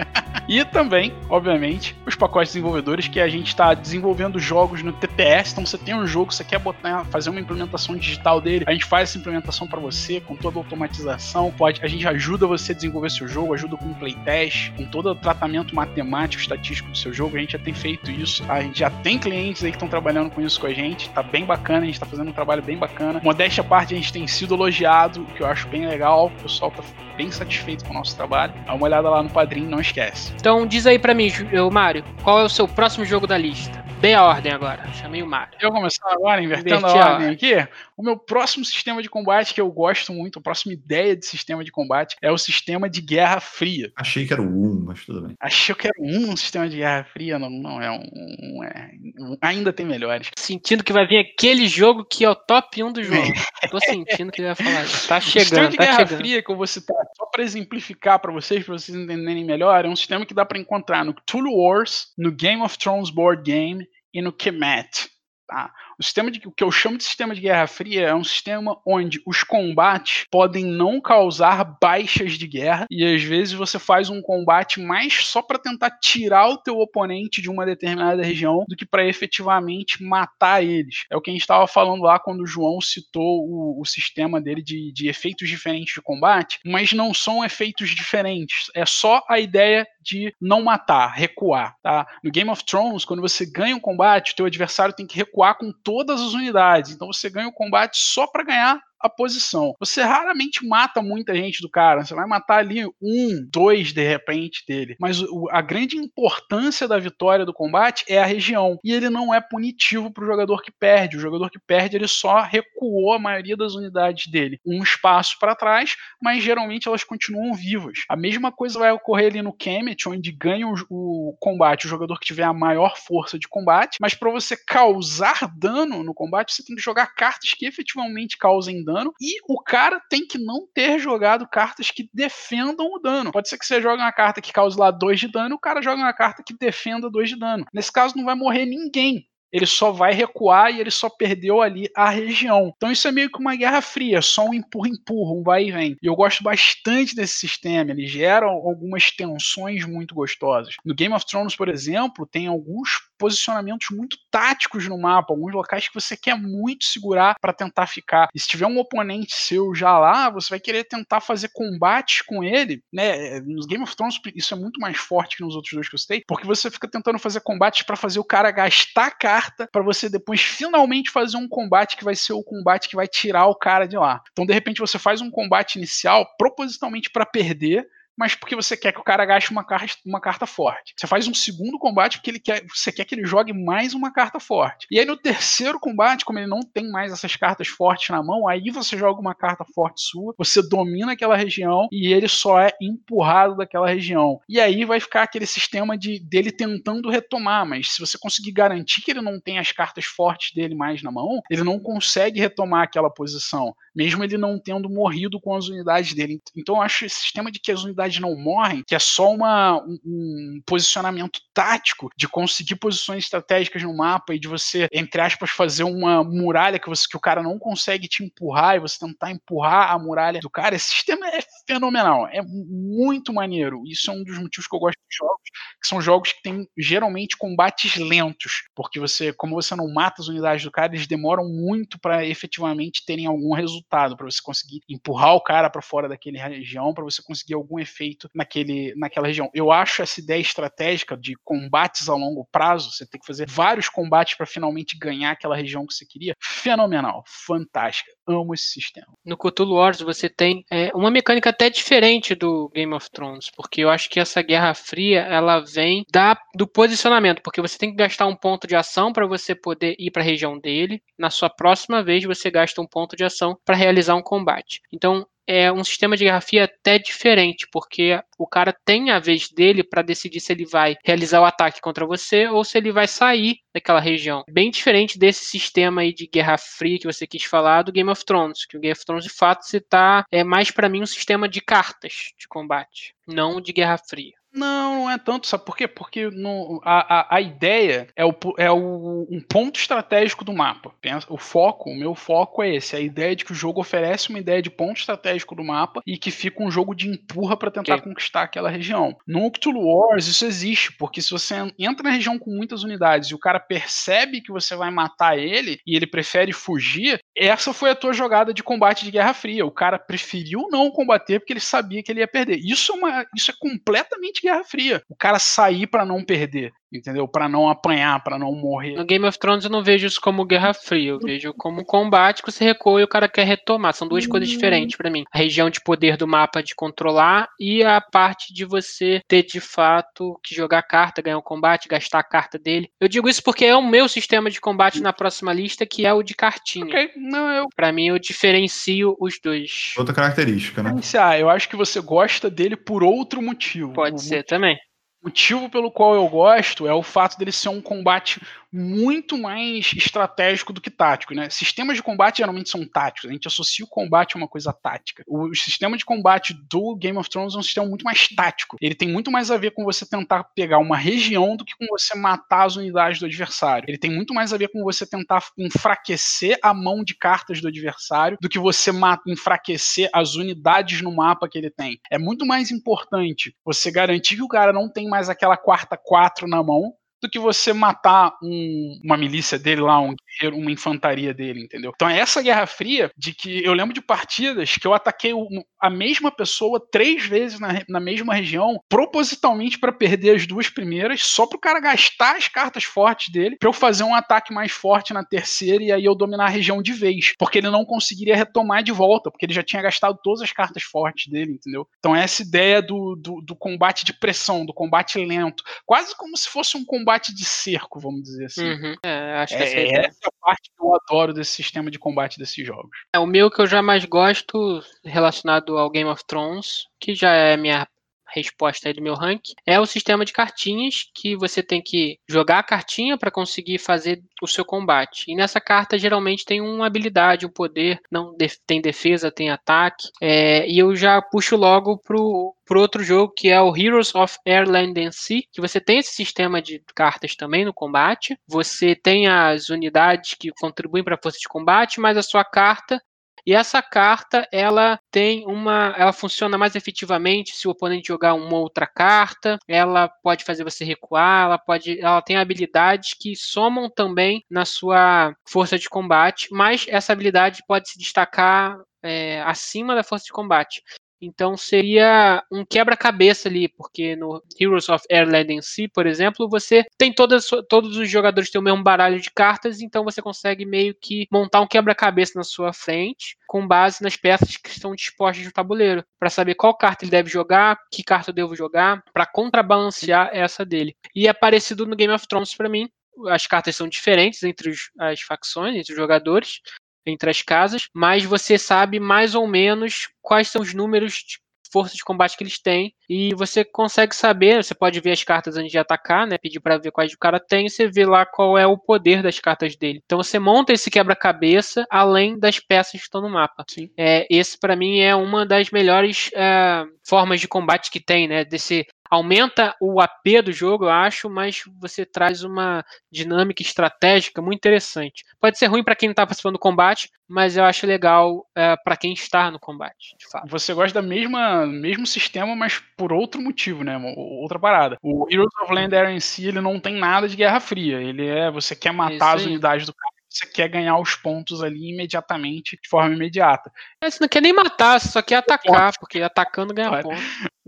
e 0.48 0.64
também 0.64 1.05
tem, 1.06 1.12
obviamente, 1.28 1.96
os 2.06 2.14
pacotes 2.14 2.52
desenvolvedores 2.52 3.08
que 3.08 3.20
a 3.20 3.28
gente 3.28 3.48
está 3.48 3.74
desenvolvendo 3.74 4.38
jogos 4.38 4.82
no 4.82 4.92
TPS. 4.92 5.52
Então 5.52 5.64
você 5.64 5.78
tem 5.78 5.94
um 5.94 6.06
jogo, 6.06 6.32
você 6.32 6.44
quer 6.44 6.58
botar, 6.58 7.04
fazer 7.06 7.30
uma 7.30 7.40
implementação 7.40 7.96
digital 7.96 8.40
dele, 8.40 8.64
a 8.66 8.72
gente 8.72 8.84
faz 8.84 9.10
essa 9.10 9.18
implementação 9.18 9.66
para 9.66 9.80
você 9.80 10.20
com 10.20 10.34
toda 10.34 10.58
a 10.58 10.60
automatização. 10.60 11.52
Pode, 11.52 11.80
a 11.82 11.88
gente 11.88 12.06
ajuda 12.06 12.46
você 12.46 12.72
a 12.72 12.74
desenvolver 12.74 13.10
seu 13.10 13.28
jogo, 13.28 13.54
ajuda 13.54 13.76
com 13.76 13.92
playtest, 13.94 14.72
com 14.76 14.84
todo 14.84 15.10
o 15.10 15.14
tratamento 15.14 15.74
matemático, 15.74 16.42
estatístico 16.42 16.90
do 16.90 16.98
seu 16.98 17.12
jogo. 17.12 17.36
A 17.36 17.40
gente 17.40 17.52
já 17.52 17.58
tem 17.58 17.74
feito 17.74 18.10
isso. 18.10 18.44
A 18.48 18.60
gente 18.60 18.78
já 18.78 18.90
tem 18.90 19.18
clientes 19.18 19.62
aí 19.62 19.70
que 19.70 19.76
estão 19.76 19.88
trabalhando 19.88 20.30
com 20.30 20.40
isso 20.40 20.60
com 20.60 20.66
a 20.66 20.72
gente. 20.72 21.10
Tá 21.10 21.22
bem 21.22 21.44
bacana, 21.44 21.80
a 21.80 21.86
gente 21.86 22.00
tá 22.00 22.06
fazendo 22.06 22.28
um 22.28 22.32
trabalho 22.32 22.62
bem 22.62 22.76
bacana. 22.76 23.20
Modéstia 23.22 23.62
à 23.62 23.64
parte, 23.64 23.94
a 23.94 23.96
gente 23.96 24.12
tem 24.12 24.26
sido 24.26 24.54
elogiado, 24.54 25.22
o 25.22 25.26
que 25.26 25.42
eu 25.42 25.46
acho 25.46 25.68
bem 25.68 25.86
legal. 25.86 26.26
O 26.26 26.42
pessoal 26.42 26.70
tá 26.70 26.82
bem 27.16 27.30
satisfeito 27.30 27.84
com 27.84 27.90
o 27.90 27.94
nosso 27.94 28.14
trabalho. 28.14 28.52
Dá 28.66 28.74
uma 28.74 28.84
olhada 28.84 29.08
lá 29.08 29.22
no 29.22 29.30
padrinho, 29.30 29.68
não 29.68 29.80
esquece. 29.80 30.32
Então 30.36 30.66
diz 30.66 30.86
aí 30.86 30.95
para 30.98 31.14
mim, 31.14 31.30
Mário, 31.70 32.04
qual 32.22 32.40
é 32.40 32.44
o 32.44 32.48
seu 32.48 32.66
próximo 32.66 33.04
jogo 33.04 33.26
da 33.26 33.36
lista? 33.38 33.84
Dê 34.00 34.12
a 34.14 34.22
ordem 34.22 34.52
agora, 34.52 34.86
chamei 34.92 35.22
o 35.22 35.26
Mário. 35.26 35.54
Eu 35.60 35.72
começar 35.72 36.10
agora, 36.12 36.42
invertendo 36.42 36.86
a 36.86 36.92
ordem 36.92 37.28
aqui. 37.30 37.66
O 37.96 38.02
meu 38.02 38.18
próximo 38.18 38.62
sistema 38.64 39.02
de 39.02 39.08
combate 39.08 39.54
que 39.54 39.60
eu 39.60 39.70
gosto 39.70 40.12
muito, 40.12 40.38
a 40.38 40.42
próxima 40.42 40.74
ideia 40.74 41.16
de 41.16 41.24
sistema 41.24 41.64
de 41.64 41.72
combate 41.72 42.14
é 42.20 42.30
o 42.30 42.36
sistema 42.36 42.90
de 42.90 43.00
Guerra 43.00 43.40
Fria. 43.40 43.90
Achei 43.96 44.26
que 44.26 44.34
era 44.34 44.42
o 44.42 44.44
1, 44.44 44.84
mas 44.84 45.06
tudo 45.06 45.22
bem. 45.22 45.34
Achei 45.40 45.74
que 45.74 45.86
era 45.86 45.94
um, 45.98 46.32
um 46.32 46.36
sistema 46.36 46.68
de 46.68 46.76
Guerra 46.76 47.04
Fria, 47.04 47.38
não, 47.38 47.48
não 47.48 47.80
é 47.80 47.90
um, 47.90 48.64
é 48.64 48.90
um, 49.18 49.38
Ainda 49.40 49.72
tem 49.72 49.86
melhores. 49.86 50.30
Sentindo 50.36 50.84
que 50.84 50.92
vai 50.92 51.06
vir 51.06 51.18
aquele 51.18 51.66
jogo 51.66 52.04
que 52.04 52.22
é 52.22 52.28
o 52.28 52.34
top 52.34 52.82
1 52.82 52.92
do 52.92 53.02
jogo. 53.02 53.32
Tô 53.70 53.80
sentindo 53.80 54.30
que 54.30 54.42
ele 54.42 54.52
vai 54.52 54.56
falar. 54.56 54.84
Tá 55.08 55.20
chegando, 55.20 55.22
o 55.22 55.44
sistema 55.44 55.68
de 55.70 55.76
tá 55.76 55.84
Guerra 55.84 55.98
chegando. 56.00 56.18
Fria 56.18 56.42
que 56.42 56.50
eu 56.50 56.56
vou 56.56 56.66
citar, 56.66 56.96
só 57.16 57.26
pra 57.26 57.42
exemplificar 57.42 58.20
pra 58.20 58.30
vocês, 58.30 58.62
pra 58.62 58.74
vocês 58.74 58.96
entenderem 58.96 59.44
melhor, 59.44 59.84
é 59.84 59.88
um 59.88 59.96
sistema 59.96 60.26
que 60.26 60.34
dá 60.34 60.44
pra 60.44 60.58
encontrar 60.58 61.02
no 61.02 61.14
Cthulhu 61.14 61.56
Wars, 61.56 62.08
no 62.18 62.30
Game 62.30 62.60
of 62.60 62.76
Thrones 62.76 63.08
Board 63.08 63.42
Game 63.42 63.86
e 64.12 64.20
no 64.20 64.32
Kemet. 64.32 65.08
Tá? 65.46 65.72
O 65.98 66.04
sistema 66.04 66.30
de, 66.30 66.46
o 66.46 66.52
que 66.52 66.62
eu 66.62 66.70
chamo 66.70 66.98
de 66.98 67.04
sistema 67.04 67.34
de 67.34 67.40
guerra 67.40 67.66
fria 67.66 68.08
é 68.08 68.14
um 68.14 68.24
sistema 68.24 68.78
onde 68.86 69.22
os 69.24 69.42
combates 69.42 70.26
podem 70.30 70.64
não 70.64 71.00
causar 71.00 71.64
baixas 71.80 72.32
de 72.32 72.46
guerra 72.46 72.86
e 72.90 73.04
às 73.04 73.22
vezes 73.22 73.54
você 73.54 73.78
faz 73.78 74.10
um 74.10 74.20
combate 74.20 74.78
mais 74.78 75.24
só 75.24 75.40
para 75.40 75.58
tentar 75.58 75.90
tirar 75.98 76.48
o 76.48 76.58
teu 76.58 76.78
oponente 76.78 77.40
de 77.40 77.48
uma 77.48 77.64
determinada 77.64 78.22
região 78.22 78.64
do 78.68 78.76
que 78.76 78.84
para 78.84 79.06
efetivamente 79.06 80.02
matar 80.02 80.62
eles. 80.62 81.04
É 81.10 81.16
o 81.16 81.20
que 81.20 81.30
a 81.30 81.32
gente 81.32 81.40
estava 81.40 81.66
falando 81.66 82.02
lá 82.02 82.18
quando 82.18 82.42
o 82.42 82.46
João 82.46 82.78
citou 82.80 83.46
o, 83.48 83.80
o 83.80 83.84
sistema 83.86 84.40
dele 84.40 84.62
de, 84.62 84.92
de 84.92 85.08
efeitos 85.08 85.48
diferentes 85.48 85.94
de 85.94 86.02
combate, 86.02 86.58
mas 86.64 86.92
não 86.92 87.14
são 87.14 87.42
efeitos 87.42 87.90
diferentes. 87.90 88.70
É 88.74 88.84
só 88.84 89.22
a 89.28 89.40
ideia 89.40 89.86
de 90.06 90.32
não 90.40 90.62
matar, 90.62 91.08
recuar, 91.08 91.74
tá? 91.82 92.06
No 92.22 92.30
Game 92.30 92.48
of 92.48 92.64
Thrones, 92.64 93.04
quando 93.04 93.20
você 93.20 93.44
ganha 93.44 93.74
um 93.74 93.80
combate, 93.80 94.32
o 94.32 94.36
teu 94.36 94.46
adversário 94.46 94.94
tem 94.94 95.06
que 95.06 95.16
recuar 95.16 95.58
com 95.58 95.72
todas 95.86 96.20
as 96.20 96.34
unidades. 96.34 96.90
Então 96.90 97.06
você 97.06 97.30
ganha 97.30 97.46
o 97.46 97.52
combate 97.52 97.96
só 97.96 98.26
para 98.26 98.42
ganhar 98.42 98.82
a 99.00 99.08
posição. 99.08 99.74
Você 99.78 100.02
raramente 100.02 100.66
mata 100.66 101.02
muita 101.02 101.34
gente 101.34 101.60
do 101.60 101.70
cara. 101.70 102.04
Você 102.04 102.14
vai 102.14 102.26
matar 102.26 102.58
ali 102.58 102.84
um, 103.00 103.46
dois 103.50 103.92
de 103.92 104.06
repente 104.06 104.64
dele. 104.66 104.96
Mas 105.00 105.22
o, 105.22 105.48
a 105.50 105.60
grande 105.60 105.96
importância 105.96 106.88
da 106.88 106.98
vitória 106.98 107.44
do 107.44 107.52
combate 107.52 108.04
é 108.08 108.18
a 108.18 108.26
região. 108.26 108.78
E 108.84 108.92
ele 108.92 109.10
não 109.10 109.34
é 109.34 109.40
punitivo 109.40 110.12
para 110.12 110.24
o 110.24 110.26
jogador 110.26 110.62
que 110.62 110.70
perde. 110.70 111.16
O 111.16 111.20
jogador 111.20 111.50
que 111.50 111.58
perde 111.58 111.96
ele 111.96 112.08
só 112.08 112.40
recuou 112.42 113.12
a 113.12 113.18
maioria 113.18 113.56
das 113.56 113.74
unidades 113.74 114.30
dele 114.30 114.58
um 114.66 114.82
espaço 114.82 115.36
para 115.38 115.54
trás, 115.54 115.96
mas 116.20 116.42
geralmente 116.42 116.88
elas 116.88 117.04
continuam 117.04 117.54
vivas. 117.54 118.00
A 118.08 118.16
mesma 118.16 118.50
coisa 118.50 118.78
vai 118.78 118.90
ocorrer 118.90 119.30
ali 119.30 119.42
no 119.42 119.52
Kemet, 119.52 120.08
onde 120.08 120.32
ganha 120.32 120.66
o, 120.66 120.74
o 120.90 121.36
combate 121.40 121.86
o 121.86 121.88
jogador 121.88 122.18
que 122.18 122.26
tiver 122.26 122.44
a 122.44 122.52
maior 122.52 122.96
força 122.96 123.38
de 123.38 123.48
combate. 123.48 123.98
Mas 124.00 124.14
para 124.14 124.30
você 124.30 124.56
causar 124.56 125.52
dano 125.56 126.02
no 126.02 126.14
combate, 126.14 126.54
você 126.54 126.64
tem 126.64 126.76
que 126.76 126.82
jogar 126.82 127.14
cartas 127.14 127.54
que 127.54 127.66
efetivamente 127.66 128.36
causem 128.36 128.84
dano 128.86 129.12
e 129.20 129.38
o 129.48 129.60
cara 129.62 130.00
tem 130.08 130.26
que 130.26 130.38
não 130.38 130.66
ter 130.72 130.98
jogado 130.98 131.46
cartas 131.46 131.90
que 131.90 132.08
defendam 132.14 132.86
o 132.86 132.98
dano. 132.98 133.32
Pode 133.32 133.48
ser 133.48 133.58
que 133.58 133.66
você 133.66 133.82
jogue 133.82 134.00
uma 134.00 134.12
carta 134.12 134.40
que 134.40 134.52
cause 134.52 134.78
lá 134.78 134.90
2 134.90 135.20
de 135.20 135.28
dano 135.28 135.54
e 135.54 135.56
o 135.56 135.60
cara 135.60 135.82
joga 135.82 136.00
uma 136.00 136.14
carta 136.14 136.42
que 136.46 136.56
defenda 136.56 137.10
2 137.10 137.28
de 137.30 137.36
dano. 137.38 137.66
Nesse 137.74 137.90
caso 137.92 138.16
não 138.16 138.24
vai 138.24 138.34
morrer 138.34 138.64
ninguém 138.64 139.26
ele 139.52 139.66
só 139.66 139.90
vai 139.90 140.12
recuar 140.12 140.72
e 140.72 140.80
ele 140.80 140.90
só 140.90 141.08
perdeu 141.08 141.60
ali 141.60 141.88
a 141.96 142.10
região. 142.10 142.72
Então 142.76 142.90
isso 142.90 143.06
é 143.06 143.12
meio 143.12 143.30
que 143.30 143.38
uma 143.38 143.56
guerra 143.56 143.80
fria, 143.80 144.20
só 144.20 144.46
um 144.46 144.54
empurra-empurra, 144.54 145.32
um 145.32 145.42
vai 145.42 145.64
e 145.64 145.72
vem. 145.72 145.96
E 146.02 146.06
eu 146.06 146.14
gosto 146.14 146.42
bastante 146.42 147.14
desse 147.14 147.34
sistema, 147.34 147.90
ele 147.90 148.06
gera 148.06 148.46
algumas 148.46 149.10
tensões 149.10 149.84
muito 149.84 150.14
gostosas. 150.14 150.74
No 150.84 150.94
Game 150.94 151.14
of 151.14 151.24
Thrones, 151.26 151.56
por 151.56 151.68
exemplo, 151.68 152.26
tem 152.26 152.46
alguns 152.46 152.98
posicionamentos 153.18 153.88
muito 153.90 154.18
táticos 154.30 154.86
no 154.88 154.98
mapa, 154.98 155.32
alguns 155.32 155.54
locais 155.54 155.88
que 155.88 155.94
você 155.94 156.16
quer 156.16 156.36
muito 156.36 156.84
segurar 156.84 157.36
para 157.40 157.52
tentar 157.52 157.86
ficar. 157.86 158.28
E 158.34 158.40
se 158.40 158.48
tiver 158.48 158.66
um 158.66 158.78
oponente 158.78 159.34
seu 159.34 159.74
já 159.74 159.98
lá, 159.98 160.28
você 160.28 160.50
vai 160.50 160.60
querer 160.60 160.84
tentar 160.84 161.20
fazer 161.20 161.50
combates 161.52 162.22
com 162.22 162.44
ele, 162.44 162.82
né? 162.92 163.40
Nos 163.40 163.66
Game 163.66 163.82
of 163.82 163.96
Thrones 163.96 164.20
isso 164.34 164.54
é 164.54 164.56
muito 164.56 164.80
mais 164.80 164.98
forte 164.98 165.36
que 165.36 165.42
nos 165.42 165.54
outros 165.54 165.72
dois 165.72 165.88
que 165.88 165.94
eu 165.94 165.98
citei, 165.98 166.22
porque 166.26 166.46
você 166.46 166.70
fica 166.70 166.88
tentando 166.88 167.18
fazer 167.18 167.40
combates 167.40 167.82
para 167.82 167.96
fazer 167.96 168.18
o 168.18 168.24
cara 168.24 168.50
gastar 168.50 169.10
cara 169.12 169.35
carta 169.36 169.68
para 169.70 169.82
você 169.82 170.08
depois 170.08 170.40
finalmente 170.40 171.10
fazer 171.10 171.36
um 171.36 171.48
combate 171.48 171.96
que 171.96 172.04
vai 172.04 172.14
ser 172.14 172.32
o 172.32 172.42
combate 172.42 172.88
que 172.88 172.96
vai 172.96 173.06
tirar 173.06 173.46
o 173.46 173.54
cara 173.54 173.86
de 173.86 173.96
lá. 173.96 174.22
Então, 174.32 174.46
de 174.46 174.52
repente, 174.52 174.80
você 174.80 174.98
faz 174.98 175.20
um 175.20 175.30
combate 175.30 175.76
inicial 175.76 176.26
propositalmente 176.38 177.10
para 177.10 177.26
perder, 177.26 177.86
mas 178.16 178.34
porque 178.34 178.56
você 178.56 178.76
quer 178.76 178.92
que 178.92 179.00
o 179.00 179.04
cara 179.04 179.24
gaste 179.24 179.50
uma, 179.50 179.64
car 179.64 179.84
uma 180.04 180.20
carta 180.20 180.46
forte. 180.46 180.94
Você 180.96 181.06
faz 181.06 181.28
um 181.28 181.34
segundo 181.34 181.78
combate 181.78 182.18
porque 182.18 182.30
ele 182.30 182.40
quer, 182.40 182.64
você 182.66 182.90
quer 182.90 183.04
que 183.04 183.14
ele 183.14 183.26
jogue 183.26 183.52
mais 183.52 183.94
uma 183.94 184.12
carta 184.12 184.40
forte. 184.40 184.86
E 184.90 184.98
aí 184.98 185.04
no 185.04 185.16
terceiro 185.16 185.78
combate, 185.78 186.24
como 186.24 186.38
ele 186.38 186.46
não 186.46 186.60
tem 186.60 186.90
mais 186.90 187.12
essas 187.12 187.36
cartas 187.36 187.68
fortes 187.68 188.08
na 188.10 188.22
mão, 188.22 188.48
aí 188.48 188.70
você 188.70 188.96
joga 188.96 189.20
uma 189.20 189.34
carta 189.34 189.64
forte 189.64 190.02
sua, 190.02 190.34
você 190.36 190.66
domina 190.66 191.12
aquela 191.12 191.36
região 191.36 191.88
e 191.92 192.12
ele 192.12 192.28
só 192.28 192.60
é 192.60 192.72
empurrado 192.80 193.56
daquela 193.56 193.88
região. 193.88 194.40
E 194.48 194.60
aí 194.60 194.84
vai 194.84 195.00
ficar 195.00 195.22
aquele 195.22 195.46
sistema 195.46 195.96
de 195.96 196.18
dele 196.18 196.50
tentando 196.50 197.10
retomar, 197.10 197.66
mas 197.66 197.92
se 197.92 198.00
você 198.00 198.18
conseguir 198.18 198.52
garantir 198.52 199.02
que 199.02 199.10
ele 199.10 199.20
não 199.20 199.40
tem 199.40 199.58
as 199.58 199.72
cartas 199.72 200.04
fortes 200.04 200.54
dele 200.54 200.74
mais 200.74 201.02
na 201.02 201.10
mão, 201.10 201.42
ele 201.50 201.62
não 201.62 201.78
consegue 201.78 202.40
retomar 202.40 202.82
aquela 202.82 203.10
posição, 203.10 203.74
mesmo 203.94 204.22
ele 204.24 204.36
não 204.36 204.58
tendo 204.58 204.88
morrido 204.88 205.40
com 205.40 205.54
as 205.54 205.68
unidades 205.68 206.14
dele. 206.14 206.40
Então 206.56 206.76
eu 206.76 206.82
acho 206.82 207.04
esse 207.04 207.20
sistema 207.20 207.50
de 207.50 207.58
que 207.58 207.72
as 207.72 207.84
unidades 207.84 208.05
não 208.20 208.36
morrem, 208.36 208.82
que 208.86 208.94
é 208.94 208.98
só 208.98 209.30
uma, 209.30 209.76
um, 209.82 209.98
um, 210.04 210.62
posicionamento 210.64 211.40
tático 211.52 212.08
de 212.16 212.28
conseguir 212.28 212.76
posições 212.76 213.24
estratégicas 213.24 213.82
no 213.82 213.96
mapa 213.96 214.34
e 214.34 214.38
de 214.38 214.48
você, 214.48 214.88
entre 214.92 215.20
aspas, 215.20 215.50
fazer 215.50 215.84
uma 215.84 216.22
muralha 216.22 216.78
que, 216.78 216.88
você, 216.88 217.06
que 217.08 217.16
o 217.16 217.20
cara 217.20 217.42
não 217.42 217.58
consegue 217.58 218.08
te 218.08 218.24
empurrar 218.24 218.76
e 218.76 218.80
você 218.80 218.98
tentar 218.98 219.30
empurrar 219.30 219.90
a 219.90 219.98
muralha 219.98 220.40
do 220.40 220.50
cara. 220.50 220.76
Esse 220.76 220.90
sistema 220.96 221.26
é 221.28 221.40
fenomenal, 221.66 222.28
é 222.28 222.40
muito 222.42 223.32
maneiro. 223.32 223.82
Isso 223.86 224.10
é 224.10 224.14
um 224.14 224.22
dos 224.22 224.38
motivos 224.38 224.66
que 224.66 224.76
eu 224.76 224.80
gosto 224.80 224.98
de 224.98 225.16
jogos, 225.16 225.50
que 225.80 225.88
são 225.88 226.00
jogos 226.00 226.32
que 226.32 226.42
têm 226.42 226.68
geralmente 226.76 227.36
combates 227.36 227.96
lentos, 227.96 228.62
porque 228.74 229.00
você, 229.00 229.32
como 229.32 229.54
você 229.54 229.74
não 229.74 229.92
mata 229.92 230.22
as 230.22 230.28
unidades 230.28 230.64
do 230.64 230.70
cara, 230.70 230.94
eles 230.94 231.06
demoram 231.06 231.44
muito 231.48 231.98
para 231.98 232.24
efetivamente 232.24 233.04
terem 233.04 233.26
algum 233.26 233.54
resultado, 233.54 234.16
para 234.16 234.26
você 234.26 234.40
conseguir 234.42 234.80
empurrar 234.88 235.34
o 235.34 235.40
cara 235.40 235.70
para 235.70 235.82
fora 235.82 236.08
daquele 236.08 236.38
região, 236.38 236.92
para 236.92 237.04
você 237.04 237.22
conseguir 237.22 237.54
algum 237.54 237.78
efeito 237.78 237.95
feito 237.96 238.28
naquele, 238.34 238.94
naquela 238.96 239.26
região. 239.26 239.50
Eu 239.54 239.70
acho 239.70 240.02
essa 240.02 240.20
ideia 240.20 240.40
estratégica 240.40 241.16
de 241.16 241.34
combates 241.44 242.08
a 242.08 242.14
longo 242.14 242.46
prazo, 242.50 242.90
você 242.90 243.06
tem 243.06 243.20
que 243.20 243.26
fazer 243.26 243.48
vários 243.48 243.88
combates 243.88 244.36
para 244.36 244.46
finalmente 244.46 244.98
ganhar 244.98 245.30
aquela 245.30 245.56
região 245.56 245.86
que 245.86 245.94
você 245.94 246.04
queria, 246.04 246.34
fenomenal, 246.40 247.22
fantástica. 247.26 248.10
Amo 248.28 248.54
esse 248.54 248.66
sistema. 248.66 249.06
No 249.24 249.36
Cthulhu 249.36 249.74
Wars 249.74 250.00
você 250.00 250.28
tem 250.28 250.64
é, 250.70 250.90
uma 250.94 251.10
mecânica 251.10 251.50
até 251.50 251.70
diferente 251.70 252.34
do 252.34 252.68
Game 252.74 252.92
of 252.92 253.10
Thrones, 253.10 253.50
porque 253.54 253.82
eu 253.82 253.90
acho 253.90 254.10
que 254.10 254.20
essa 254.20 254.42
Guerra 254.42 254.74
Fria 254.74 255.20
ela 255.20 255.60
vem 255.60 256.04
da, 256.12 256.36
do 256.54 256.66
posicionamento, 256.66 257.40
porque 257.42 257.60
você 257.60 257.78
tem 257.78 257.90
que 257.90 257.96
gastar 257.96 258.26
um 258.26 258.36
ponto 258.36 258.66
de 258.66 258.76
ação 258.76 259.12
para 259.12 259.26
você 259.26 259.54
poder 259.54 259.94
ir 259.98 260.10
para 260.10 260.22
a 260.22 260.24
região 260.24 260.58
dele. 260.58 261.00
Na 261.18 261.30
sua 261.30 261.48
próxima 261.48 262.02
vez 262.02 262.24
você 262.24 262.50
gasta 262.50 262.80
um 262.80 262.86
ponto 262.86 263.16
de 263.16 263.24
ação 263.24 263.56
para 263.64 263.76
realizar 263.76 264.14
um 264.14 264.22
combate. 264.22 264.80
Então 264.92 265.26
é 265.46 265.70
um 265.72 265.84
sistema 265.84 266.16
de 266.16 266.24
guerra 266.24 266.40
fria 266.40 266.64
até 266.64 266.98
diferente, 266.98 267.66
porque 267.70 268.20
o 268.38 268.46
cara 268.46 268.76
tem 268.84 269.10
a 269.10 269.18
vez 269.18 269.48
dele 269.48 269.82
para 269.82 270.02
decidir 270.02 270.40
se 270.40 270.52
ele 270.52 270.66
vai 270.66 270.96
realizar 271.04 271.40
o 271.40 271.44
ataque 271.44 271.80
contra 271.80 272.06
você 272.06 272.48
ou 272.48 272.64
se 272.64 272.76
ele 272.76 272.92
vai 272.92 273.06
sair 273.06 273.58
daquela 273.74 274.00
região. 274.00 274.44
Bem 274.50 274.70
diferente 274.70 275.18
desse 275.18 275.44
sistema 275.44 276.02
aí 276.02 276.12
de 276.12 276.26
guerra 276.26 276.58
fria 276.58 276.98
que 276.98 277.06
você 277.06 277.26
quis 277.26 277.44
falar 277.44 277.82
do 277.82 277.92
Game 277.92 278.10
of 278.10 278.24
Thrones, 278.24 278.66
que 278.66 278.76
o 278.76 278.80
Game 278.80 278.92
of 278.92 279.04
Thrones 279.04 279.24
de 279.24 279.30
fato 279.30 279.62
se 279.64 279.80
tá 279.80 280.24
é 280.30 280.42
mais 280.42 280.70
para 280.70 280.88
mim 280.88 281.02
um 281.02 281.06
sistema 281.06 281.48
de 281.48 281.60
cartas 281.60 282.32
de 282.38 282.48
combate, 282.48 283.14
não 283.26 283.60
de 283.60 283.72
guerra 283.72 283.98
fria. 283.98 284.34
Não, 284.56 285.02
não 285.02 285.10
é 285.10 285.18
tanto, 285.18 285.46
sabe 285.46 285.64
por 285.64 285.76
quê? 285.76 285.86
Porque 285.86 286.30
no, 286.30 286.80
a, 286.82 287.20
a, 287.20 287.36
a, 287.36 287.40
ideia 287.40 288.08
é, 288.16 288.24
o, 288.24 288.34
é 288.56 288.70
o, 288.70 289.26
um 289.30 289.40
ponto 289.40 289.78
estratégico 289.78 290.44
do 290.44 290.52
mapa. 290.52 290.92
Pensa, 291.00 291.26
o 291.28 291.36
foco, 291.36 291.90
o 291.90 291.96
meu 291.96 292.14
foco 292.14 292.62
é 292.62 292.74
esse: 292.74 292.96
a 292.96 293.00
ideia 293.00 293.36
de 293.36 293.44
que 293.44 293.52
o 293.52 293.54
jogo 293.54 293.80
oferece 293.80 294.30
uma 294.30 294.38
ideia 294.38 294.62
de 294.62 294.70
ponto 294.70 294.98
estratégico 294.98 295.54
do 295.54 295.62
mapa 295.62 296.00
e 296.06 296.16
que 296.16 296.30
fica 296.30 296.62
um 296.62 296.70
jogo 296.70 296.94
de 296.94 297.08
empurra 297.08 297.56
para 297.56 297.70
tentar 297.70 297.96
okay. 297.96 298.08
conquistar 298.08 298.42
aquela 298.42 298.70
região. 298.70 299.14
No 299.26 299.50
Cthulhu 299.50 299.86
Wars, 299.86 300.26
isso 300.26 300.46
existe, 300.46 300.92
porque 300.92 301.20
se 301.20 301.30
você 301.30 301.54
entra 301.78 302.02
na 302.02 302.10
região 302.10 302.38
com 302.38 302.50
muitas 302.50 302.82
unidades 302.82 303.30
e 303.30 303.34
o 303.34 303.38
cara 303.38 303.60
percebe 303.60 304.40
que 304.40 304.52
você 304.52 304.74
vai 304.74 304.90
matar 304.90 305.38
ele 305.38 305.78
e 305.86 305.94
ele 305.94 306.06
prefere 306.06 306.52
fugir, 306.52 307.20
essa 307.36 307.72
foi 307.72 307.90
a 307.90 307.94
tua 307.94 308.12
jogada 308.12 308.54
de 308.54 308.62
combate 308.62 309.04
de 309.04 309.10
Guerra 309.10 309.34
Fria. 309.34 309.66
O 309.66 309.70
cara 309.70 309.98
preferiu 309.98 310.68
não 310.70 310.90
combater 310.90 311.38
porque 311.38 311.52
ele 311.52 311.60
sabia 311.60 312.02
que 312.02 312.10
ele 312.10 312.20
ia 312.20 312.28
perder. 312.28 312.58
Isso 312.58 312.92
é, 312.92 312.94
uma, 312.94 313.26
isso 313.36 313.50
é 313.50 313.54
completamente 313.58 314.40
Guerra 314.40 314.64
Fria. 314.64 315.02
O 315.08 315.14
cara 315.14 315.38
sair 315.38 315.86
para 315.86 316.06
não 316.06 316.24
perder 316.24 316.72
entendeu? 316.96 317.28
Para 317.28 317.48
não 317.48 317.68
apanhar, 317.68 318.22
para 318.22 318.38
não 318.38 318.52
morrer. 318.52 318.96
No 318.96 319.04
Game 319.04 319.26
of 319.26 319.38
Thrones 319.38 319.64
eu 319.64 319.70
não 319.70 319.82
vejo 319.82 320.06
isso 320.06 320.20
como 320.20 320.44
guerra 320.44 320.72
fria, 320.72 321.10
eu 321.10 321.18
vejo 321.18 321.52
como 321.54 321.84
combate 321.84 322.42
que 322.42 322.50
você 322.50 322.64
recua 322.64 323.00
e 323.00 323.04
o 323.04 323.08
cara 323.08 323.28
quer 323.28 323.44
retomar. 323.44 323.94
São 323.94 324.08
duas 324.08 324.26
coisas 324.26 324.48
diferentes 324.48 324.96
para 324.96 325.10
mim. 325.10 325.24
A 325.32 325.38
região 325.38 325.70
de 325.70 325.80
poder 325.80 326.16
do 326.16 326.26
mapa 326.26 326.62
de 326.62 326.74
controlar 326.74 327.48
e 327.60 327.82
a 327.82 328.00
parte 328.00 328.52
de 328.52 328.64
você 328.64 329.20
ter 329.28 329.42
de 329.42 329.60
fato 329.60 330.38
que 330.42 330.54
jogar 330.54 330.82
carta, 330.82 331.22
ganhar 331.22 331.38
um 331.38 331.42
combate, 331.42 331.88
gastar 331.88 332.20
a 332.20 332.24
carta 332.24 332.58
dele. 332.58 332.88
Eu 333.00 333.08
digo 333.08 333.28
isso 333.28 333.42
porque 333.42 333.64
é 333.64 333.76
o 333.76 333.82
meu 333.82 334.08
sistema 334.08 334.50
de 334.50 334.60
combate 334.60 335.00
na 335.00 335.12
próxima 335.12 335.52
lista, 335.52 335.86
que 335.86 336.06
é 336.06 336.12
o 336.12 336.22
de 336.22 336.34
cartinha. 336.34 336.86
Ok, 336.86 337.10
não, 337.16 337.50
eu. 337.50 337.66
Pra 337.74 337.92
mim 337.92 338.08
eu 338.08 338.18
diferencio 338.18 339.16
os 339.20 339.38
dois. 339.42 339.94
Outra 339.96 340.14
característica, 340.14 340.82
né? 340.82 340.94
Ah, 341.18 341.38
eu 341.38 341.48
acho 341.48 341.68
que 341.68 341.76
você 341.76 342.00
gosta 342.00 342.50
dele 342.50 342.76
por 342.76 343.02
outro 343.02 343.42
motivo. 343.42 343.92
Pode 343.92 344.22
ser 344.22 344.44
também 344.44 344.78
motivo 345.26 345.68
pelo 345.68 345.90
qual 345.90 346.14
eu 346.14 346.28
gosto 346.28 346.86
é 346.86 346.94
o 346.94 347.02
fato 347.02 347.36
dele 347.36 347.50
ser 347.50 347.68
um 347.68 347.82
combate 347.82 348.40
muito 348.76 349.38
mais 349.38 349.90
estratégico 349.96 350.72
do 350.72 350.80
que 350.80 350.90
tático, 350.90 351.34
né? 351.34 351.48
Sistemas 351.48 351.96
de 351.96 352.02
combate 352.02 352.38
geralmente 352.38 352.68
são 352.68 352.86
táticos, 352.86 353.30
a 353.30 353.32
gente 353.32 353.48
associa 353.48 353.84
o 353.84 353.88
combate 353.88 354.34
a 354.34 354.38
uma 354.38 354.48
coisa 354.48 354.72
tática. 354.72 355.24
O 355.26 355.54
sistema 355.54 355.96
de 355.96 356.04
combate 356.04 356.54
do 356.68 356.94
Game 356.96 357.16
of 357.16 357.28
Thrones 357.30 357.54
é 357.54 357.58
um 357.58 357.62
sistema 357.62 357.86
muito 357.86 358.04
mais 358.04 358.28
tático. 358.28 358.76
Ele 358.80 358.94
tem 358.94 359.08
muito 359.08 359.30
mais 359.30 359.50
a 359.50 359.56
ver 359.56 359.72
com 359.72 359.84
você 359.84 360.06
tentar 360.06 360.44
pegar 360.54 360.78
uma 360.78 360.96
região 360.96 361.56
do 361.56 361.64
que 361.64 361.74
com 361.76 361.86
você 361.86 362.16
matar 362.16 362.66
as 362.66 362.76
unidades 362.76 363.18
do 363.18 363.26
adversário. 363.26 363.86
Ele 363.88 363.98
tem 363.98 364.10
muito 364.10 364.34
mais 364.34 364.52
a 364.52 364.58
ver 364.58 364.68
com 364.68 364.82
você 364.82 365.06
tentar 365.06 365.42
enfraquecer 365.58 366.58
a 366.62 366.74
mão 366.74 367.02
de 367.02 367.16
cartas 367.16 367.60
do 367.60 367.68
adversário 367.68 368.36
do 368.40 368.48
que 368.48 368.58
você 368.58 368.90
enfraquecer 369.26 370.10
as 370.12 370.34
unidades 370.34 371.00
no 371.00 371.14
mapa 371.14 371.48
que 371.48 371.56
ele 371.56 371.70
tem. 371.70 371.98
É 372.10 372.18
muito 372.18 372.44
mais 372.44 372.70
importante 372.70 373.54
você 373.64 373.90
garantir 373.90 374.36
que 374.36 374.42
o 374.42 374.48
cara 374.48 374.72
não 374.72 374.90
tem 374.90 375.08
mais 375.08 375.28
aquela 375.28 375.56
quarta 375.56 375.96
quatro 375.96 376.46
na 376.46 376.62
mão 376.62 376.92
do 377.20 377.28
que 377.28 377.38
você 377.38 377.72
matar 377.72 378.32
um, 378.42 379.00
uma 379.04 379.16
milícia 379.16 379.58
dele 379.58 379.80
lá, 379.80 379.98
um 379.98 380.14
guerreiro, 380.14 380.56
uma 380.56 380.70
infantaria 380.70 381.32
dele, 381.32 381.62
entendeu? 381.62 381.92
Então 381.94 382.08
é 382.08 382.18
essa 382.18 382.42
Guerra 382.42 382.66
Fria 382.66 383.10
de 383.16 383.32
que 383.32 383.64
eu 383.64 383.72
lembro 383.72 383.94
de 383.94 384.00
partidas 384.00 384.74
que 384.74 384.86
eu 384.86 384.94
ataquei 384.94 385.32
a 385.80 385.90
mesma 385.90 386.30
pessoa 386.30 386.84
três 386.90 387.24
vezes 387.26 387.58
na, 387.58 387.82
na 387.88 388.00
mesma 388.00 388.34
região, 388.34 388.78
propositalmente 388.88 389.78
para 389.78 389.92
perder 389.92 390.36
as 390.36 390.46
duas 390.46 390.68
primeiras, 390.68 391.22
só 391.22 391.46
pro 391.46 391.58
cara 391.58 391.80
gastar 391.80 392.36
as 392.36 392.48
cartas 392.48 392.84
fortes 392.84 393.32
dele, 393.32 393.56
para 393.58 393.68
eu 393.68 393.72
fazer 393.72 394.04
um 394.04 394.14
ataque 394.14 394.52
mais 394.52 394.72
forte 394.72 395.12
na 395.12 395.24
terceira 395.24 395.82
e 395.82 395.92
aí 395.92 396.04
eu 396.04 396.14
dominar 396.14 396.46
a 396.46 396.50
região 396.50 396.82
de 396.82 396.92
vez, 396.92 397.34
porque 397.38 397.58
ele 397.58 397.70
não 397.70 397.84
conseguiria 397.84 398.36
retomar 398.36 398.82
de 398.82 398.92
volta, 398.92 399.30
porque 399.30 399.46
ele 399.46 399.54
já 399.54 399.62
tinha 399.62 399.82
gastado 399.82 400.18
todas 400.22 400.42
as 400.42 400.52
cartas 400.52 400.82
fortes 400.82 401.30
dele, 401.30 401.52
entendeu? 401.52 401.86
Então 401.98 402.14
essa 402.14 402.42
ideia 402.42 402.82
do, 402.82 403.16
do, 403.16 403.40
do 403.40 403.56
combate 403.56 404.04
de 404.04 404.12
pressão, 404.12 404.64
do 404.64 404.74
combate 404.74 405.18
lento, 405.24 405.62
quase 405.84 406.16
como 406.16 406.36
se 406.36 406.48
fosse 406.48 406.76
um 406.76 406.84
combate 406.84 407.05
combate 407.06 407.32
de 407.32 407.44
cerco, 407.44 408.00
vamos 408.00 408.24
dizer 408.24 408.46
assim. 408.46 408.68
Uhum. 408.68 408.94
É, 409.04 409.34
acho 409.36 409.56
que 409.56 409.62
é, 409.62 409.66
essa, 409.66 410.08
essa 410.08 410.18
é 410.24 410.28
a 410.28 410.44
parte 410.44 410.70
que 410.76 410.84
eu 410.84 410.92
adoro 410.92 411.32
desse 411.32 411.52
sistema 411.52 411.88
de 411.88 412.00
combate 412.00 412.36
desses 412.36 412.66
jogos. 412.66 412.90
É, 413.14 413.18
o 413.20 413.26
meu 413.26 413.48
que 413.48 413.60
eu 413.60 413.66
já 413.66 413.80
mais 413.80 414.04
gosto 414.04 414.82
relacionado 415.04 415.78
ao 415.78 415.88
Game 415.88 416.10
of 416.10 416.24
Thrones, 416.26 416.86
que 416.98 417.14
já 417.14 417.32
é 417.32 417.56
minha 417.56 417.86
resposta 418.34 418.88
aí 418.88 418.94
do 418.94 419.02
meu 419.02 419.14
rank, 419.14 419.52
é 419.66 419.78
o 419.78 419.86
sistema 419.86 420.24
de 420.24 420.32
cartinhas 420.32 421.08
que 421.14 421.36
você 421.36 421.62
tem 421.62 421.82
que 421.82 422.18
jogar 422.28 422.58
a 422.58 422.62
cartinha 422.62 423.16
para 423.16 423.30
conseguir 423.30 423.78
fazer 423.78 424.22
o 424.42 424.46
seu 424.46 424.64
combate. 424.64 425.24
E 425.28 425.34
nessa 425.34 425.60
carta 425.60 425.98
geralmente 425.98 426.44
tem 426.44 426.60
uma 426.60 426.86
habilidade, 426.86 427.46
um 427.46 427.50
poder, 427.50 428.00
não 428.10 428.36
tem 428.66 428.80
defesa, 428.80 429.30
tem 429.30 429.50
ataque. 429.50 430.08
É, 430.20 430.68
e 430.68 430.78
eu 430.78 430.94
já 430.94 431.20
puxo 431.22 431.56
logo 431.56 431.98
pro 431.98 432.54
pro 432.66 432.80
outro 432.80 433.02
jogo 433.02 433.32
que 433.34 433.48
é 433.48 433.60
o 433.60 433.74
Heroes 433.74 434.12
of 434.14 434.36
Airland 434.44 435.00
and 435.00 435.12
Sea, 435.12 435.42
que 435.52 435.60
você 435.60 435.80
tem 435.80 435.98
esse 435.98 436.12
sistema 436.12 436.60
de 436.60 436.82
cartas 436.94 437.36
também 437.36 437.64
no 437.64 437.72
combate. 437.72 438.36
Você 438.46 438.94
tem 438.94 439.28
as 439.28 439.68
unidades 439.68 440.34
que 440.34 440.50
contribuem 440.50 441.04
para 441.04 441.14
a 441.14 441.18
força 441.22 441.38
de 441.38 441.48
combate, 441.48 442.00
mas 442.00 442.16
a 442.16 442.22
sua 442.22 442.44
carta 442.44 443.00
e 443.46 443.54
essa 443.54 443.80
carta, 443.80 444.46
ela 444.52 444.98
tem 445.10 445.46
uma, 445.46 445.94
ela 445.96 446.12
funciona 446.12 446.58
mais 446.58 446.74
efetivamente 446.74 447.56
se 447.56 447.68
o 447.68 447.70
oponente 447.70 448.08
jogar 448.08 448.34
uma 448.34 448.58
outra 448.58 448.86
carta, 448.86 449.56
ela 449.68 450.08
pode 450.22 450.44
fazer 450.44 450.64
você 450.64 450.84
recuar, 450.84 451.44
ela 451.46 451.58
pode, 451.58 452.00
ela 452.00 452.20
tem 452.20 452.36
habilidades 452.36 453.14
que 453.18 453.36
somam 453.36 453.88
também 453.88 454.44
na 454.50 454.64
sua 454.64 455.34
força 455.48 455.78
de 455.78 455.88
combate, 455.88 456.48
mas 456.50 456.86
essa 456.88 457.12
habilidade 457.12 457.62
pode 457.68 457.88
se 457.88 457.98
destacar 457.98 458.76
é, 459.02 459.40
acima 459.42 459.94
da 459.94 460.02
força 460.02 460.24
de 460.24 460.32
combate. 460.32 460.82
Então 461.20 461.56
seria 461.56 462.44
um 462.52 462.64
quebra-cabeça 462.64 463.48
ali, 463.48 463.68
porque 463.68 464.14
no 464.16 464.42
Heroes 464.58 464.88
of 464.88 465.04
Airland 465.10 465.52
em 465.52 465.62
si, 465.62 465.88
por 465.88 466.06
exemplo, 466.06 466.48
você 466.48 466.84
tem 466.98 467.12
todas, 467.12 467.48
todos 467.68 467.96
os 467.96 468.10
jogadores 468.10 468.50
têm 468.50 468.60
o 468.60 468.64
mesmo 468.64 468.82
baralho 468.82 469.20
de 469.20 469.30
cartas, 469.30 469.80
então 469.80 470.04
você 470.04 470.20
consegue 470.20 470.66
meio 470.66 470.94
que 470.94 471.26
montar 471.32 471.60
um 471.60 471.66
quebra-cabeça 471.66 472.32
na 472.36 472.44
sua 472.44 472.72
frente, 472.72 473.36
com 473.46 473.66
base 473.66 474.02
nas 474.02 474.16
peças 474.16 474.56
que 474.56 474.68
estão 474.68 474.94
dispostas 474.94 475.44
no 475.44 475.52
tabuleiro, 475.52 476.04
para 476.18 476.30
saber 476.30 476.54
qual 476.54 476.76
carta 476.76 477.04
ele 477.04 477.10
deve 477.10 477.30
jogar, 477.30 477.78
que 477.90 478.02
carta 478.02 478.30
eu 478.30 478.34
devo 478.34 478.54
jogar, 478.54 479.02
para 479.12 479.26
contrabalancear 479.26 480.30
essa 480.32 480.64
dele. 480.64 480.94
E 481.14 481.26
é 481.26 481.32
parecido 481.32 481.86
no 481.86 481.96
Game 481.96 482.12
of 482.12 482.26
Thrones 482.28 482.54
para 482.54 482.68
mim, 482.68 482.88
as 483.28 483.46
cartas 483.46 483.74
são 483.74 483.88
diferentes 483.88 484.42
entre 484.42 484.74
as 484.98 485.20
facções, 485.22 485.74
entre 485.74 485.92
os 485.92 485.96
jogadores, 485.96 486.60
entre 487.06 487.30
as 487.30 487.42
casas, 487.42 487.88
mas 487.94 488.24
você 488.24 488.58
sabe 488.58 488.98
mais 489.00 489.34
ou 489.34 489.46
menos 489.46 490.08
quais 490.20 490.48
são 490.48 490.62
os 490.62 490.74
números 490.74 491.14
de 491.14 491.38
força 491.72 491.94
de 491.94 492.04
combate 492.04 492.36
que 492.36 492.44
eles 492.44 492.60
têm 492.60 492.94
e 493.08 493.34
você 493.34 493.64
consegue 493.64 494.14
saber, 494.14 494.62
você 494.62 494.74
pode 494.74 495.00
ver 495.00 495.12
as 495.12 495.22
cartas 495.22 495.56
antes 495.56 495.70
de 495.70 495.78
atacar, 495.78 496.26
né, 496.26 496.38
pedir 496.38 496.60
para 496.60 496.78
ver 496.78 496.90
quais 496.90 497.12
o 497.12 497.18
cara 497.18 497.38
tem 497.38 497.66
e 497.66 497.70
você 497.70 497.88
vê 497.88 498.06
lá 498.06 498.24
qual 498.24 498.56
é 498.56 498.66
o 498.66 498.78
poder 498.78 499.22
das 499.22 499.38
cartas 499.38 499.76
dele. 499.76 500.00
Então 500.04 500.22
você 500.22 500.38
monta 500.38 500.72
esse 500.72 500.90
quebra-cabeça 500.90 501.86
além 501.90 502.38
das 502.38 502.58
peças 502.58 502.92
que 502.92 502.98
estão 502.98 503.20
no 503.20 503.28
mapa. 503.28 503.64
Sim. 503.68 503.90
É, 503.96 504.26
esse 504.30 504.58
para 504.58 504.76
mim 504.76 505.00
é 505.00 505.14
uma 505.14 505.44
das 505.44 505.70
melhores 505.70 506.30
é, 506.34 506.84
formas 507.06 507.40
de 507.40 507.48
combate 507.48 507.90
que 507.90 508.00
tem, 508.00 508.26
né, 508.28 508.44
desse 508.44 508.86
aumenta 509.10 509.74
o 509.80 510.00
AP 510.00 510.42
do 510.44 510.52
jogo, 510.52 510.84
eu 510.84 510.90
acho, 510.90 511.28
mas 511.28 511.62
você 511.78 512.04
traz 512.04 512.42
uma 512.42 512.84
dinâmica 513.10 513.62
estratégica 513.62 514.40
muito 514.42 514.58
interessante. 514.58 515.24
Pode 515.40 515.58
ser 515.58 515.66
ruim 515.66 515.84
para 515.84 515.96
quem 515.96 516.08
não 516.08 516.12
está 516.12 516.26
participando 516.26 516.54
do 516.54 516.58
combate, 516.58 517.10
mas 517.28 517.56
eu 517.56 517.64
acho 517.64 517.86
legal 517.86 518.46
é, 518.54 518.76
para 518.76 518.96
quem 518.96 519.12
está 519.12 519.50
no 519.50 519.58
combate, 519.58 520.16
de 520.18 520.28
fato. 520.30 520.48
Você 520.48 520.72
gosta 520.72 521.00
da 521.00 521.06
mesma 521.06 521.66
mesmo 521.66 522.06
sistema, 522.06 522.54
mas 522.54 522.82
por 522.96 523.12
outro 523.12 523.40
motivo, 523.40 523.82
né? 523.84 523.96
Outra 524.16 524.58
parada. 524.58 524.96
O 525.02 525.26
Heroes 525.30 525.52
of 525.62 525.72
Land 525.72 525.94
em 525.94 526.20
si, 526.20 526.48
ele 526.48 526.60
não 526.60 526.78
tem 526.78 526.94
nada 526.94 527.28
de 527.28 527.36
Guerra 527.36 527.60
Fria. 527.60 528.00
Ele 528.00 528.26
é, 528.26 528.50
você 528.50 528.76
quer 528.76 528.92
matar 528.92 529.36
as 529.36 529.44
unidades 529.44 529.86
do 529.86 529.94
cara 529.94 530.16
você 530.36 530.46
quer 530.46 530.68
ganhar 530.68 530.98
os 530.98 531.14
pontos 531.14 531.62
ali 531.62 531.92
imediatamente, 531.92 532.78
de 532.80 532.88
forma 532.88 533.14
imediata. 533.14 533.72
Você 534.02 534.18
não 534.20 534.28
quer 534.28 534.42
nem 534.42 534.52
matar, 534.52 535.00
você 535.00 535.08
só 535.08 535.22
quer 535.22 535.36
atacar, 535.36 535.92
porque 535.98 536.20
atacando 536.20 536.74
ganha 536.74 537.02
ponto. 537.02 537.16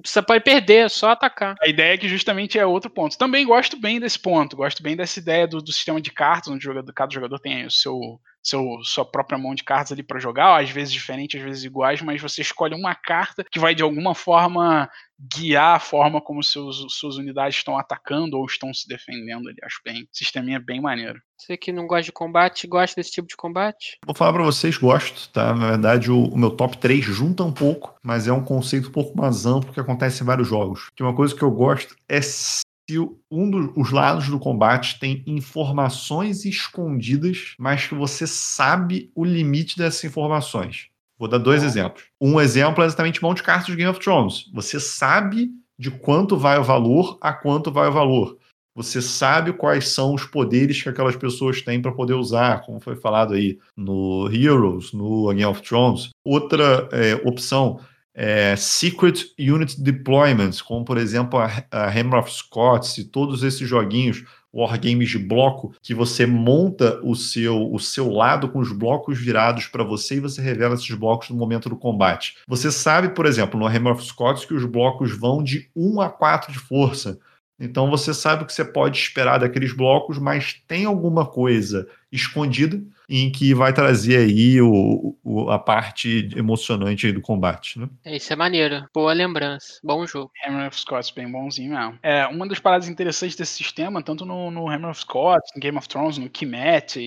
Você 0.05 0.23
pode 0.23 0.45
perder, 0.45 0.87
é 0.87 0.89
só 0.89 1.11
atacar. 1.11 1.57
A 1.61 1.69
ideia 1.69 1.95
é 1.95 1.99
que 1.99 2.09
justamente 2.09 2.59
é 2.59 2.65
outro 2.65 2.91
ponto. 2.91 3.19
Também 3.19 3.47
gosto 3.47 3.79
bem 3.79 3.99
desse 3.99 4.19
ponto, 4.19 4.57
gosto 4.57 4.83
bem 4.83 4.97
dessa 4.97 5.19
ideia 5.19 5.47
do, 5.47 5.61
do 5.61 5.73
sistema 5.73 6.01
de 6.01 6.11
cartas, 6.11 6.53
onde 6.53 6.65
jogador, 6.65 6.93
cada 6.93 7.13
jogador 7.13 7.39
tem 7.39 7.67
o 7.67 7.71
seu, 7.71 8.21
seu, 8.43 8.65
sua 8.83 9.05
própria 9.05 9.39
mão 9.39 9.55
de 9.55 9.65
cartas 9.65 9.93
ali 9.93 10.03
para 10.03 10.21
jogar, 10.21 10.61
às 10.61 10.71
vezes 10.71 10.93
diferentes, 10.93 11.41
às 11.41 11.47
vezes 11.47 11.65
iguais, 11.65 12.01
mas 12.01 12.21
você 12.21 12.43
escolhe 12.43 12.75
uma 12.75 12.95
carta 12.95 13.45
que 13.51 13.59
vai 13.59 13.75
de 13.75 13.83
alguma 13.83 14.15
forma 14.15 14.89
guiar 15.35 15.77
a 15.77 15.81
forma 15.81 16.21
como 16.21 16.43
seus, 16.45 16.87
suas 16.91 17.17
unidades 17.17 17.57
estão 17.57 17.77
atacando 17.77 18.39
ou 18.39 18.47
estão 18.47 18.73
se 18.73 18.87
defendendo 18.87 19.49
ali. 19.49 19.59
Acho 19.65 19.81
bem, 19.85 20.03
o 20.03 20.09
sistema 20.13 20.55
é 20.55 20.59
bem 20.61 20.81
maneiro. 20.81 21.21
Você 21.37 21.57
que 21.57 21.73
não 21.73 21.87
gosta 21.87 22.05
de 22.05 22.13
combate, 22.13 22.67
gosta 22.67 23.01
desse 23.01 23.13
tipo 23.13 23.29
de 23.29 23.37
combate? 23.37 23.99
Vou 24.05 24.15
falar 24.15 24.33
para 24.33 24.45
vocês, 24.45 24.77
gosto, 24.77 25.29
tá? 25.31 25.55
Na 25.55 25.71
verdade, 25.71 26.11
o, 26.11 26.25
o, 26.25 26.39
meu 26.39 26.51
top 26.51 26.77
3 26.79 27.05
junta 27.05 27.45
um 27.45 27.53
pouco, 27.53 27.95
mas 28.03 28.27
é 28.27 28.33
um 28.33 28.45
conceito 28.45 28.89
um 28.89 28.93
pouco 28.93 29.17
mais 29.17 29.47
amplo 29.47 29.73
que 29.73 29.81
acontece 29.89 30.22
em 30.22 30.26
vários 30.26 30.49
jogos. 30.49 30.91
Que 30.95 31.03
uma 31.03 31.14
coisa 31.14 31.34
que 31.34 31.43
eu 31.43 31.51
gosto 31.51 31.97
é 32.09 32.20
se 32.20 32.62
um 33.30 33.51
dos 33.51 33.91
lados 33.91 34.28
do 34.28 34.39
combate 34.39 34.99
tem 34.99 35.22
informações 35.26 36.45
escondidas, 36.45 37.55
mas 37.59 37.86
que 37.86 37.95
você 37.95 38.26
sabe 38.26 39.11
o 39.14 39.24
limite 39.24 39.76
dessas 39.76 40.05
informações. 40.05 40.89
Vou 41.18 41.28
dar 41.28 41.39
dois 41.39 41.62
exemplos. 41.62 42.05
Um 42.20 42.41
exemplo 42.41 42.82
é 42.82 42.86
exatamente 42.86 43.22
mão 43.22 43.34
de 43.34 43.43
cartas 43.43 43.66
de 43.66 43.76
Game 43.76 43.91
of 43.91 44.01
Thrones. 44.01 44.51
Você 44.55 44.78
sabe 44.78 45.51
de 45.78 45.91
quanto 45.91 46.36
vai 46.36 46.59
o 46.59 46.64
valor 46.64 47.18
a 47.20 47.32
quanto 47.32 47.72
vai 47.72 47.89
o 47.89 47.93
valor. 47.93 48.39
Você 48.74 49.03
sabe 49.03 49.53
quais 49.53 49.89
são 49.89 50.14
os 50.14 50.24
poderes 50.24 50.80
que 50.80 50.89
aquelas 50.89 51.16
pessoas 51.16 51.61
têm 51.61 51.82
para 51.82 51.91
poder 51.91 52.14
usar, 52.14 52.64
como 52.64 52.78
foi 52.78 52.95
falado 52.95 53.34
aí 53.34 53.59
no 53.76 54.30
Heroes, 54.32 54.93
no 54.93 55.28
Game 55.28 55.45
of 55.45 55.61
Thrones. 55.62 56.11
Outra 56.24 56.89
é, 56.93 57.14
opção 57.24 57.80
é, 58.21 58.57
Secret 58.57 59.33
Unit 59.39 59.81
Deployments, 59.81 60.61
como 60.61 60.85
por 60.85 60.99
exemplo 60.99 61.39
a, 61.39 61.64
a 61.71 61.89
Hammer 61.89 62.19
of 62.19 62.33
Scots 62.33 62.99
e 62.99 63.05
todos 63.05 63.45
esses 63.45 63.69
joguinhos, 63.69 64.25
wargames 64.53 65.09
de 65.09 65.19
bloco, 65.21 65.73
que 65.81 65.95
você 65.95 66.27
monta 66.27 66.99
o 67.05 67.14
seu, 67.14 67.73
o 67.73 67.79
seu 67.79 68.11
lado 68.11 68.49
com 68.49 68.59
os 68.59 68.73
blocos 68.73 69.16
virados 69.16 69.69
para 69.69 69.85
você 69.85 70.16
e 70.16 70.21
você 70.21 70.43
revela 70.43 70.75
esses 70.75 70.93
blocos 70.97 71.31
no 71.31 71.37
momento 71.37 71.69
do 71.69 71.77
combate. 71.77 72.35
Você 72.49 72.73
sabe, 72.73 73.11
por 73.11 73.25
exemplo, 73.25 73.61
no 73.61 73.66
Hammer 73.66 73.93
of 73.93 74.05
Scots 74.05 74.45
que 74.45 74.55
os 74.55 74.64
blocos 74.64 75.16
vão 75.16 75.41
de 75.41 75.71
1 75.77 76.01
a 76.01 76.11
4 76.11 76.51
de 76.53 76.59
força. 76.59 77.21
Então 77.61 77.89
você 77.89 78.12
sabe 78.12 78.43
o 78.43 78.47
que 78.47 78.53
você 78.53 78.64
pode 78.64 78.99
esperar 78.99 79.39
daqueles 79.39 79.73
blocos, 79.73 80.19
mas 80.19 80.61
tem 80.66 80.87
alguma 80.87 81.25
coisa 81.25 81.87
escondida 82.11 82.83
em 83.09 83.31
que 83.31 83.55
vai 83.55 83.73
trazer 83.73 84.19
aí 84.19 84.61
o, 84.61 85.17
o, 85.25 85.51
a 85.51 85.59
parte 85.59 86.29
emocionante 86.37 87.11
do 87.11 87.21
combate, 87.21 87.79
né? 87.79 87.89
É, 88.05 88.17
isso 88.17 88.33
é 88.33 88.37
maneiro. 88.37 88.85
Boa 88.95 89.13
lembrança. 89.13 89.81
Bom 89.83 90.07
jogo. 90.07 90.31
Hammer 90.47 90.69
of 90.69 90.79
Scots, 90.79 91.11
bem 91.11 91.31
bonzinho 91.31 91.75
mesmo. 91.75 91.99
É, 92.03 92.27
uma 92.27 92.47
das 92.47 92.59
paradas 92.59 92.89
interessantes 92.89 93.37
desse 93.37 93.55
sistema, 93.55 94.03
tanto 94.03 94.27
no, 94.27 94.51
no 94.51 94.69
Hammer 94.69 94.91
of 94.91 95.01
Scots, 95.01 95.51
no 95.55 95.61
Game 95.61 95.79
of 95.79 95.89
Thrones, 95.89 96.19
no 96.19 96.29
Kimet, 96.29 96.99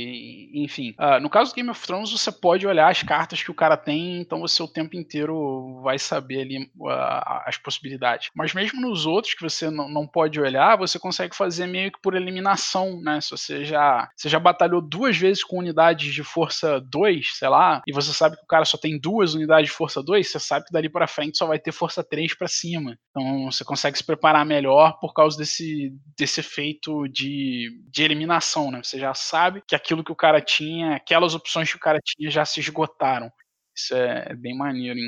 enfim. 0.54 0.96
Uh, 1.00 1.20
no 1.22 1.30
caso 1.30 1.52
do 1.52 1.56
Game 1.56 1.70
of 1.70 1.86
Thrones, 1.86 2.12
você 2.12 2.32
pode 2.32 2.66
olhar 2.66 2.90
as 2.90 3.04
cartas 3.04 3.44
que 3.44 3.52
o 3.52 3.56
cara 3.56 3.78
tem, 3.78 4.20
então 4.22 4.40
você 4.40 4.62
o 4.64 4.68
tempo 4.68 4.96
inteiro 4.96 5.82
vai 5.84 6.00
saber 6.00 6.42
ali 6.42 6.64
uh, 6.80 7.46
as 7.46 7.58
possibilidades. 7.58 8.30
Mas 8.36 8.54
mesmo 8.54 8.82
nos 8.82 9.06
outros 9.06 9.34
que 9.34 9.42
você 9.42 9.70
não, 9.70 9.88
não 9.88 10.08
pode 10.08 10.40
olhar, 10.40 10.78
você 10.78 10.98
consegue 10.98 11.36
fazer 11.36 11.68
meio 11.68 11.92
que 11.92 12.02
por 12.02 12.16
eliminação, 12.16 13.00
né? 13.02 13.22
Se 13.22 13.32
você 13.32 13.64
já, 13.64 14.10
você 14.16 14.30
já 14.30 14.40
batalhou 14.40 14.82
duas 14.82 15.18
vezes 15.18 15.44
com 15.44 15.58
unidades 15.92 16.14
de 16.14 16.24
força 16.24 16.80
2, 16.80 17.38
sei 17.38 17.50
lá, 17.50 17.82
e 17.88 17.94
você 17.94 18.14
sabe 18.14 18.38
que 18.38 18.44
o 18.44 18.48
cara 18.48 18.66
só 18.66 18.78
tem 18.78 19.00
duas 19.00 19.34
unidades 19.34 19.70
de 19.70 19.76
força 19.76 20.02
2, 20.02 20.28
você 20.28 20.40
sabe 20.40 20.66
que 20.66 20.74
dali 20.74 20.90
para 20.90 21.08
frente 21.08 21.38
só 21.38 21.46
vai 21.46 21.60
ter 21.60 21.72
força 21.72 22.04
3 22.04 22.36
para 22.36 22.48
cima. 22.48 22.98
Então 23.10 23.52
você 23.52 23.64
consegue 23.64 23.98
se 23.98 24.04
preparar 24.04 24.46
melhor 24.46 25.00
por 25.00 25.14
causa 25.14 25.38
desse, 25.38 25.94
desse 26.18 26.40
efeito 26.40 27.08
de, 27.08 27.70
de 27.90 28.04
eliminação, 28.04 28.72
né? 28.72 28.82
Você 28.84 29.00
já 29.00 29.14
sabe 29.14 29.62
que 29.68 29.76
aquilo 29.76 30.04
que 30.04 30.12
o 30.12 30.16
cara 30.16 30.42
tinha, 30.42 30.96
aquelas 30.96 31.36
opções 31.36 31.70
que 31.70 31.78
o 31.78 31.82
cara 31.82 32.00
tinha 32.04 32.30
já 32.30 32.46
se 32.46 32.60
esgotaram. 32.60 33.32
Isso 33.76 33.96
é 33.96 34.36
bem 34.36 34.56
maneiro. 34.58 35.00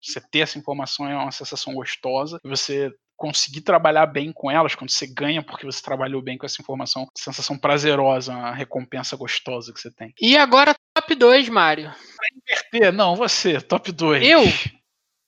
Você 0.00 0.20
ter 0.30 0.40
essa 0.40 0.58
informação 0.58 1.08
é 1.08 1.16
uma 1.16 1.32
sensação 1.32 1.74
gostosa. 1.74 2.38
Você 2.44 2.92
conseguir 3.16 3.60
trabalhar 3.60 4.06
bem 4.06 4.32
com 4.32 4.50
elas, 4.50 4.74
quando 4.74 4.90
você 4.90 5.06
ganha 5.06 5.42
porque 5.42 5.64
você 5.64 5.82
trabalhou 5.82 6.20
bem 6.20 6.36
com 6.36 6.46
essa 6.46 6.60
informação, 6.60 7.08
sensação 7.16 7.56
prazerosa, 7.56 8.32
uma 8.32 8.54
recompensa 8.54 9.16
gostosa 9.16 9.72
que 9.72 9.80
você 9.80 9.90
tem. 9.90 10.12
E 10.20 10.36
agora 10.36 10.74
top 10.94 11.14
2, 11.14 11.48
Mário. 11.48 11.90
Pra 12.16 12.28
inverter, 12.36 12.92
não, 12.92 13.16
você, 13.16 13.60
top 13.60 13.90
2. 13.92 14.22
Eu? 14.26 14.42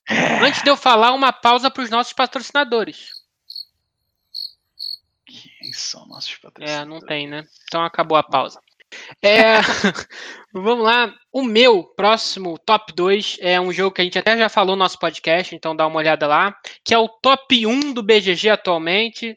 É. 0.09 0.40
Antes 0.40 0.62
de 0.62 0.70
eu 0.70 0.77
falar, 0.77 1.12
uma 1.12 1.32
pausa 1.32 1.70
para 1.70 1.82
os 1.82 1.90
nossos 1.90 2.12
patrocinadores. 2.12 3.11
Quem 5.24 5.73
são 5.73 6.06
nossos 6.06 6.35
patrocinadores? 6.36 6.82
É, 6.82 6.85
não 6.85 7.01
tem, 7.01 7.27
né? 7.27 7.44
Então 7.65 7.82
acabou 7.82 8.16
a 8.16 8.23
pausa. 8.23 8.61
É, 9.23 9.60
vamos 10.52 10.85
lá. 10.85 11.12
O 11.32 11.43
meu 11.43 11.85
próximo 11.85 12.59
top 12.64 12.93
2 12.94 13.39
é 13.40 13.60
um 13.60 13.73
jogo 13.73 13.94
que 13.94 14.01
a 14.01 14.05
gente 14.05 14.18
até 14.18 14.36
já 14.36 14.48
falou 14.48 14.77
no 14.77 14.82
nosso 14.82 14.98
podcast, 14.98 15.55
então 15.55 15.77
dá 15.77 15.86
uma 15.86 15.98
olhada 15.98 16.27
lá, 16.27 16.56
que 16.85 16.94
é 16.94 16.98
o 16.98 17.09
top 17.09 17.66
1 17.66 17.93
do 17.93 18.02
BGG 18.02 18.51
atualmente. 18.51 19.36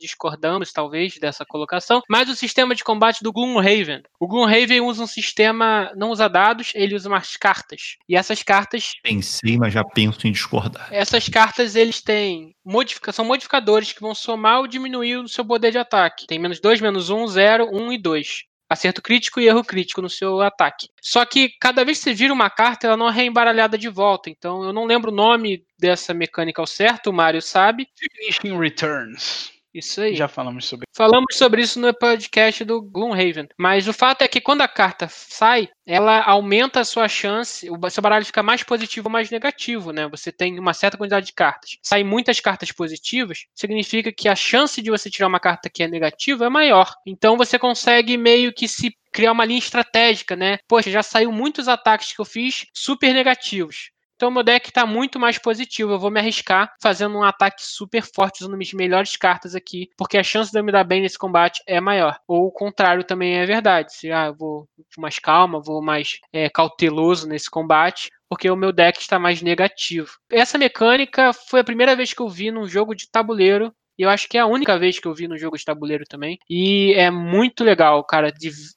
Discordamos, 0.00 0.72
talvez, 0.72 1.18
dessa 1.18 1.44
colocação, 1.44 2.00
mas 2.08 2.28
o 2.28 2.36
sistema 2.36 2.72
de 2.72 2.84
combate 2.84 3.20
do 3.20 3.32
Gloomhaven. 3.32 4.02
O 4.20 4.28
Gloomhaven 4.28 4.80
usa 4.80 5.02
um 5.02 5.08
sistema, 5.08 5.92
não 5.96 6.10
usa 6.10 6.28
dados, 6.28 6.70
ele 6.74 6.94
usa 6.94 7.08
umas 7.08 7.36
cartas. 7.36 7.96
E 8.08 8.14
essas 8.14 8.44
cartas. 8.44 8.92
Pensei, 9.02 9.56
mas 9.56 9.72
já 9.72 9.82
penso 9.82 10.28
em 10.28 10.32
discordar. 10.32 10.88
Essas 10.92 11.28
cartas, 11.28 11.74
eles 11.74 12.00
têm. 12.00 12.54
Modifica, 12.64 13.10
são 13.10 13.24
modificadores 13.24 13.92
que 13.92 14.00
vão 14.00 14.14
somar 14.14 14.60
ou 14.60 14.68
diminuir 14.68 15.16
o 15.16 15.28
seu 15.28 15.44
poder 15.44 15.72
de 15.72 15.78
ataque. 15.78 16.28
Tem 16.28 16.38
menos 16.38 16.60
2, 16.60 16.80
menos 16.80 17.10
1, 17.10 17.26
0, 17.26 17.68
1 17.72 17.92
e 17.92 17.98
2 17.98 18.48
acerto 18.68 19.00
crítico 19.00 19.40
e 19.40 19.46
erro 19.46 19.64
crítico 19.64 20.02
no 20.02 20.10
seu 20.10 20.40
ataque. 20.40 20.88
Só 21.00 21.24
que 21.24 21.50
cada 21.60 21.84
vez 21.84 21.98
que 21.98 22.04
você 22.04 22.14
vira 22.14 22.32
uma 22.32 22.50
carta, 22.50 22.86
ela 22.86 22.96
não 22.96 23.08
é 23.08 23.12
reembaralhada 23.12 23.78
de 23.78 23.88
volta. 23.88 24.28
Então 24.28 24.62
eu 24.62 24.72
não 24.72 24.84
lembro 24.84 25.10
o 25.10 25.14
nome 25.14 25.64
dessa 25.78 26.12
mecânica 26.12 26.60
ao 26.60 26.66
certo, 26.66 27.10
o 27.10 27.12
Mário 27.12 27.40
sabe. 27.40 27.88
Finishing 27.96 28.58
Returns. 28.58 29.57
Isso 29.78 30.00
aí. 30.00 30.16
Já 30.16 30.26
falamos 30.26 30.66
sobre 30.66 30.86
Falamos 30.92 31.36
sobre 31.36 31.62
isso 31.62 31.78
no 31.78 31.94
podcast 31.94 32.64
do 32.64 32.82
Gloomhaven. 32.82 33.46
Mas 33.56 33.86
o 33.86 33.92
fato 33.92 34.22
é 34.22 34.28
que 34.28 34.40
quando 34.40 34.62
a 34.62 34.66
carta 34.66 35.06
sai, 35.08 35.68
ela 35.86 36.20
aumenta 36.24 36.80
a 36.80 36.84
sua 36.84 37.06
chance, 37.06 37.70
o 37.70 37.88
seu 37.88 38.02
baralho 38.02 38.24
fica 38.24 38.42
mais 38.42 38.64
positivo 38.64 39.06
ou 39.06 39.12
mais 39.12 39.30
negativo, 39.30 39.92
né? 39.92 40.08
Você 40.08 40.32
tem 40.32 40.58
uma 40.58 40.74
certa 40.74 40.98
quantidade 40.98 41.26
de 41.26 41.32
cartas. 41.32 41.78
Sai 41.80 42.02
muitas 42.02 42.40
cartas 42.40 42.72
positivas, 42.72 43.46
significa 43.54 44.12
que 44.12 44.28
a 44.28 44.34
chance 44.34 44.82
de 44.82 44.90
você 44.90 45.08
tirar 45.08 45.28
uma 45.28 45.38
carta 45.38 45.70
que 45.70 45.84
é 45.84 45.86
negativa 45.86 46.46
é 46.46 46.48
maior. 46.48 46.92
Então 47.06 47.36
você 47.36 47.56
consegue 47.56 48.16
meio 48.16 48.52
que 48.52 48.66
se 48.66 48.92
criar 49.12 49.30
uma 49.30 49.44
linha 49.44 49.60
estratégica, 49.60 50.34
né? 50.34 50.58
Poxa, 50.66 50.90
já 50.90 51.04
saiu 51.04 51.30
muitos 51.30 51.68
ataques 51.68 52.12
que 52.12 52.20
eu 52.20 52.24
fiz 52.24 52.66
super 52.74 53.14
negativos 53.14 53.92
Então 54.18 54.32
meu 54.32 54.42
deck 54.42 54.72
tá 54.72 54.84
muito 54.84 55.16
mais 55.16 55.38
positivo. 55.38 55.92
Eu 55.92 55.98
vou 55.98 56.10
me 56.10 56.18
arriscar 56.18 56.74
fazendo 56.82 57.16
um 57.16 57.22
ataque 57.22 57.64
super 57.64 58.02
forte, 58.02 58.42
usando 58.42 58.56
minhas 58.56 58.72
melhores 58.72 59.16
cartas 59.16 59.54
aqui, 59.54 59.90
porque 59.96 60.18
a 60.18 60.24
chance 60.24 60.50
de 60.50 60.58
eu 60.58 60.64
me 60.64 60.72
dar 60.72 60.82
bem 60.82 61.00
nesse 61.00 61.16
combate 61.16 61.62
é 61.64 61.80
maior. 61.80 62.18
Ou 62.26 62.48
o 62.48 62.50
contrário 62.50 63.04
também 63.04 63.36
é 63.36 63.46
verdade. 63.46 63.94
Se 63.94 64.10
ah, 64.10 64.26
eu 64.26 64.34
vou 64.34 64.68
mais 64.98 65.20
calma, 65.20 65.62
vou 65.62 65.80
mais 65.80 66.18
é, 66.32 66.50
cauteloso 66.50 67.28
nesse 67.28 67.48
combate, 67.48 68.10
porque 68.28 68.50
o 68.50 68.56
meu 68.56 68.72
deck 68.72 68.98
está 68.98 69.20
mais 69.20 69.40
negativo. 69.40 70.10
Essa 70.28 70.58
mecânica 70.58 71.32
foi 71.32 71.60
a 71.60 71.64
primeira 71.64 71.94
vez 71.94 72.12
que 72.12 72.20
eu 72.20 72.28
vi 72.28 72.50
num 72.50 72.66
jogo 72.66 72.96
de 72.96 73.08
tabuleiro 73.08 73.72
e 73.96 74.02
eu 74.02 74.10
acho 74.10 74.28
que 74.28 74.36
é 74.36 74.40
a 74.40 74.46
única 74.46 74.76
vez 74.76 74.98
que 74.98 75.06
eu 75.06 75.14
vi 75.14 75.28
no 75.28 75.38
jogo 75.38 75.56
de 75.56 75.64
tabuleiro 75.64 76.04
também. 76.04 76.40
E 76.50 76.92
é 76.94 77.10
muito 77.10 77.62
legal, 77.62 78.02
cara. 78.04 78.32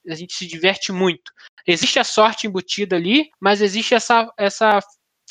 A 0.07 0.15
gente 0.15 0.33
se 0.33 0.45
diverte 0.45 0.91
muito. 0.91 1.31
Existe 1.65 1.99
a 1.99 2.03
sorte 2.03 2.47
embutida 2.47 2.95
ali, 2.95 3.29
mas 3.39 3.61
existe 3.61 3.93
essa, 3.93 4.31
essa 4.37 4.79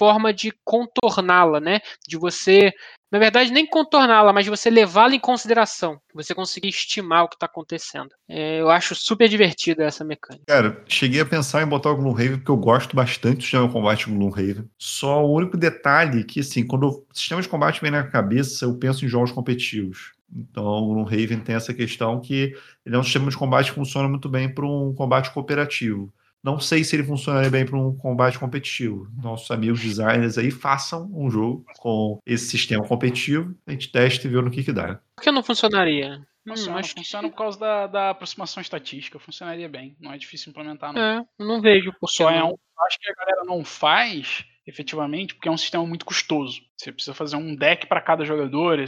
forma 0.00 0.32
de 0.32 0.50
contorná-la, 0.64 1.60
né? 1.60 1.80
De 2.08 2.16
você, 2.16 2.72
na 3.12 3.18
verdade, 3.18 3.52
nem 3.52 3.66
contorná-la, 3.66 4.32
mas 4.32 4.44
de 4.44 4.50
você 4.50 4.70
levá-la 4.70 5.14
em 5.14 5.20
consideração. 5.20 6.00
Você 6.14 6.34
conseguir 6.34 6.70
estimar 6.70 7.24
o 7.24 7.28
que 7.28 7.36
está 7.36 7.44
acontecendo. 7.44 8.08
É, 8.26 8.62
eu 8.62 8.70
acho 8.70 8.94
super 8.94 9.28
divertida 9.28 9.84
essa 9.84 10.02
mecânica. 10.02 10.44
Cara, 10.46 10.82
cheguei 10.88 11.20
a 11.20 11.26
pensar 11.26 11.62
em 11.62 11.66
botar 11.66 11.90
o 11.90 11.96
Gloomhaven 11.96 12.38
porque 12.38 12.50
eu 12.50 12.56
gosto 12.56 12.96
bastante 12.96 13.36
do 13.36 13.42
sistema 13.42 13.66
de 13.66 13.72
combate 13.74 14.08
Gloomhaven. 14.08 14.64
Só 14.78 15.22
o 15.22 15.34
único 15.34 15.58
detalhe 15.58 16.24
que, 16.24 16.40
assim, 16.40 16.66
quando 16.66 16.88
o 16.88 17.06
sistema 17.12 17.42
de 17.42 17.48
combate 17.48 17.82
vem 17.82 17.90
na 17.90 18.04
cabeça, 18.04 18.64
eu 18.64 18.74
penso 18.78 19.04
em 19.04 19.08
jogos 19.08 19.32
competitivos. 19.32 20.12
Então, 20.34 20.64
o 20.64 20.94
Gloomhaven 20.94 21.40
tem 21.40 21.56
essa 21.56 21.74
questão 21.74 22.18
que 22.20 22.54
ele 22.86 22.96
é 22.96 22.98
um 22.98 23.02
sistema 23.02 23.28
de 23.28 23.36
combate 23.36 23.68
que 23.68 23.74
funciona 23.74 24.08
muito 24.08 24.30
bem 24.30 24.48
para 24.48 24.64
um 24.64 24.94
combate 24.94 25.30
cooperativo. 25.30 26.10
Não 26.42 26.58
sei 26.58 26.82
se 26.84 26.96
ele 26.96 27.04
funcionaria 27.04 27.50
bem 27.50 27.66
para 27.66 27.78
um 27.78 27.94
combate 27.96 28.38
competitivo. 28.38 29.08
Nossos 29.22 29.50
amigos 29.50 29.80
designers 29.80 30.38
aí 30.38 30.50
façam 30.50 31.10
um 31.12 31.30
jogo 31.30 31.64
com 31.78 32.18
esse 32.24 32.48
sistema 32.48 32.86
competitivo, 32.86 33.54
a 33.66 33.72
gente 33.72 33.92
testa 33.92 34.26
e 34.26 34.30
vê 34.30 34.40
no 34.40 34.50
que, 34.50 34.64
que 34.64 34.72
dá. 34.72 35.00
Por 35.16 35.22
que 35.22 35.30
não 35.30 35.42
funcionaria? 35.42 36.26
Funciona, 36.46 36.76
hum, 36.76 36.78
acho 36.78 36.94
funciona 36.94 37.28
que... 37.28 37.34
por 37.34 37.38
causa 37.38 37.58
da, 37.58 37.86
da, 37.86 38.10
aproximação 38.10 38.60
estatística, 38.60 39.18
funcionaria 39.18 39.68
bem. 39.68 39.96
Não 40.00 40.12
é 40.12 40.18
difícil 40.18 40.50
implementar, 40.50 40.92
não. 40.92 41.00
É, 41.00 41.24
não 41.38 41.60
vejo 41.60 41.92
por 42.00 42.08
Só 42.08 42.30
é 42.30 42.42
um, 42.42 42.54
acho 42.86 42.98
que 42.98 43.10
a 43.10 43.14
galera 43.14 43.44
não 43.44 43.64
faz 43.64 44.44
efetivamente 44.66 45.34
porque 45.34 45.48
é 45.48 45.52
um 45.52 45.58
sistema 45.58 45.84
muito 45.86 46.06
custoso. 46.06 46.62
Você 46.76 46.92
precisa 46.92 47.14
fazer 47.14 47.36
um 47.36 47.54
deck 47.54 47.86
para 47.86 48.00
cada 48.00 48.24
jogador, 48.24 48.78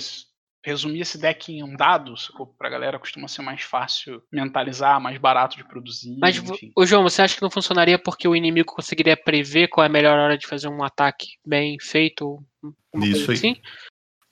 resumir 0.64 1.00
esse 1.00 1.18
deck 1.18 1.52
em 1.52 1.62
um 1.62 1.76
dado, 1.76 2.14
pra 2.56 2.70
galera 2.70 2.98
costuma 2.98 3.28
ser 3.28 3.42
mais 3.42 3.62
fácil 3.62 4.22
mentalizar, 4.32 5.00
mais 5.00 5.18
barato 5.18 5.56
de 5.56 5.64
produzir. 5.64 6.16
Mas, 6.20 6.42
o 6.76 6.86
João, 6.86 7.02
você 7.02 7.22
acha 7.22 7.34
que 7.34 7.42
não 7.42 7.50
funcionaria 7.50 7.98
porque 7.98 8.28
o 8.28 8.36
inimigo 8.36 8.72
conseguiria 8.72 9.16
prever 9.16 9.68
qual 9.68 9.84
é 9.84 9.88
a 9.88 9.92
melhor 9.92 10.18
hora 10.18 10.38
de 10.38 10.46
fazer 10.46 10.68
um 10.68 10.82
ataque 10.82 11.26
bem 11.44 11.76
feito? 11.80 12.42
Isso 12.94 13.30
aí. 13.30 13.36
Assim? 13.36 13.56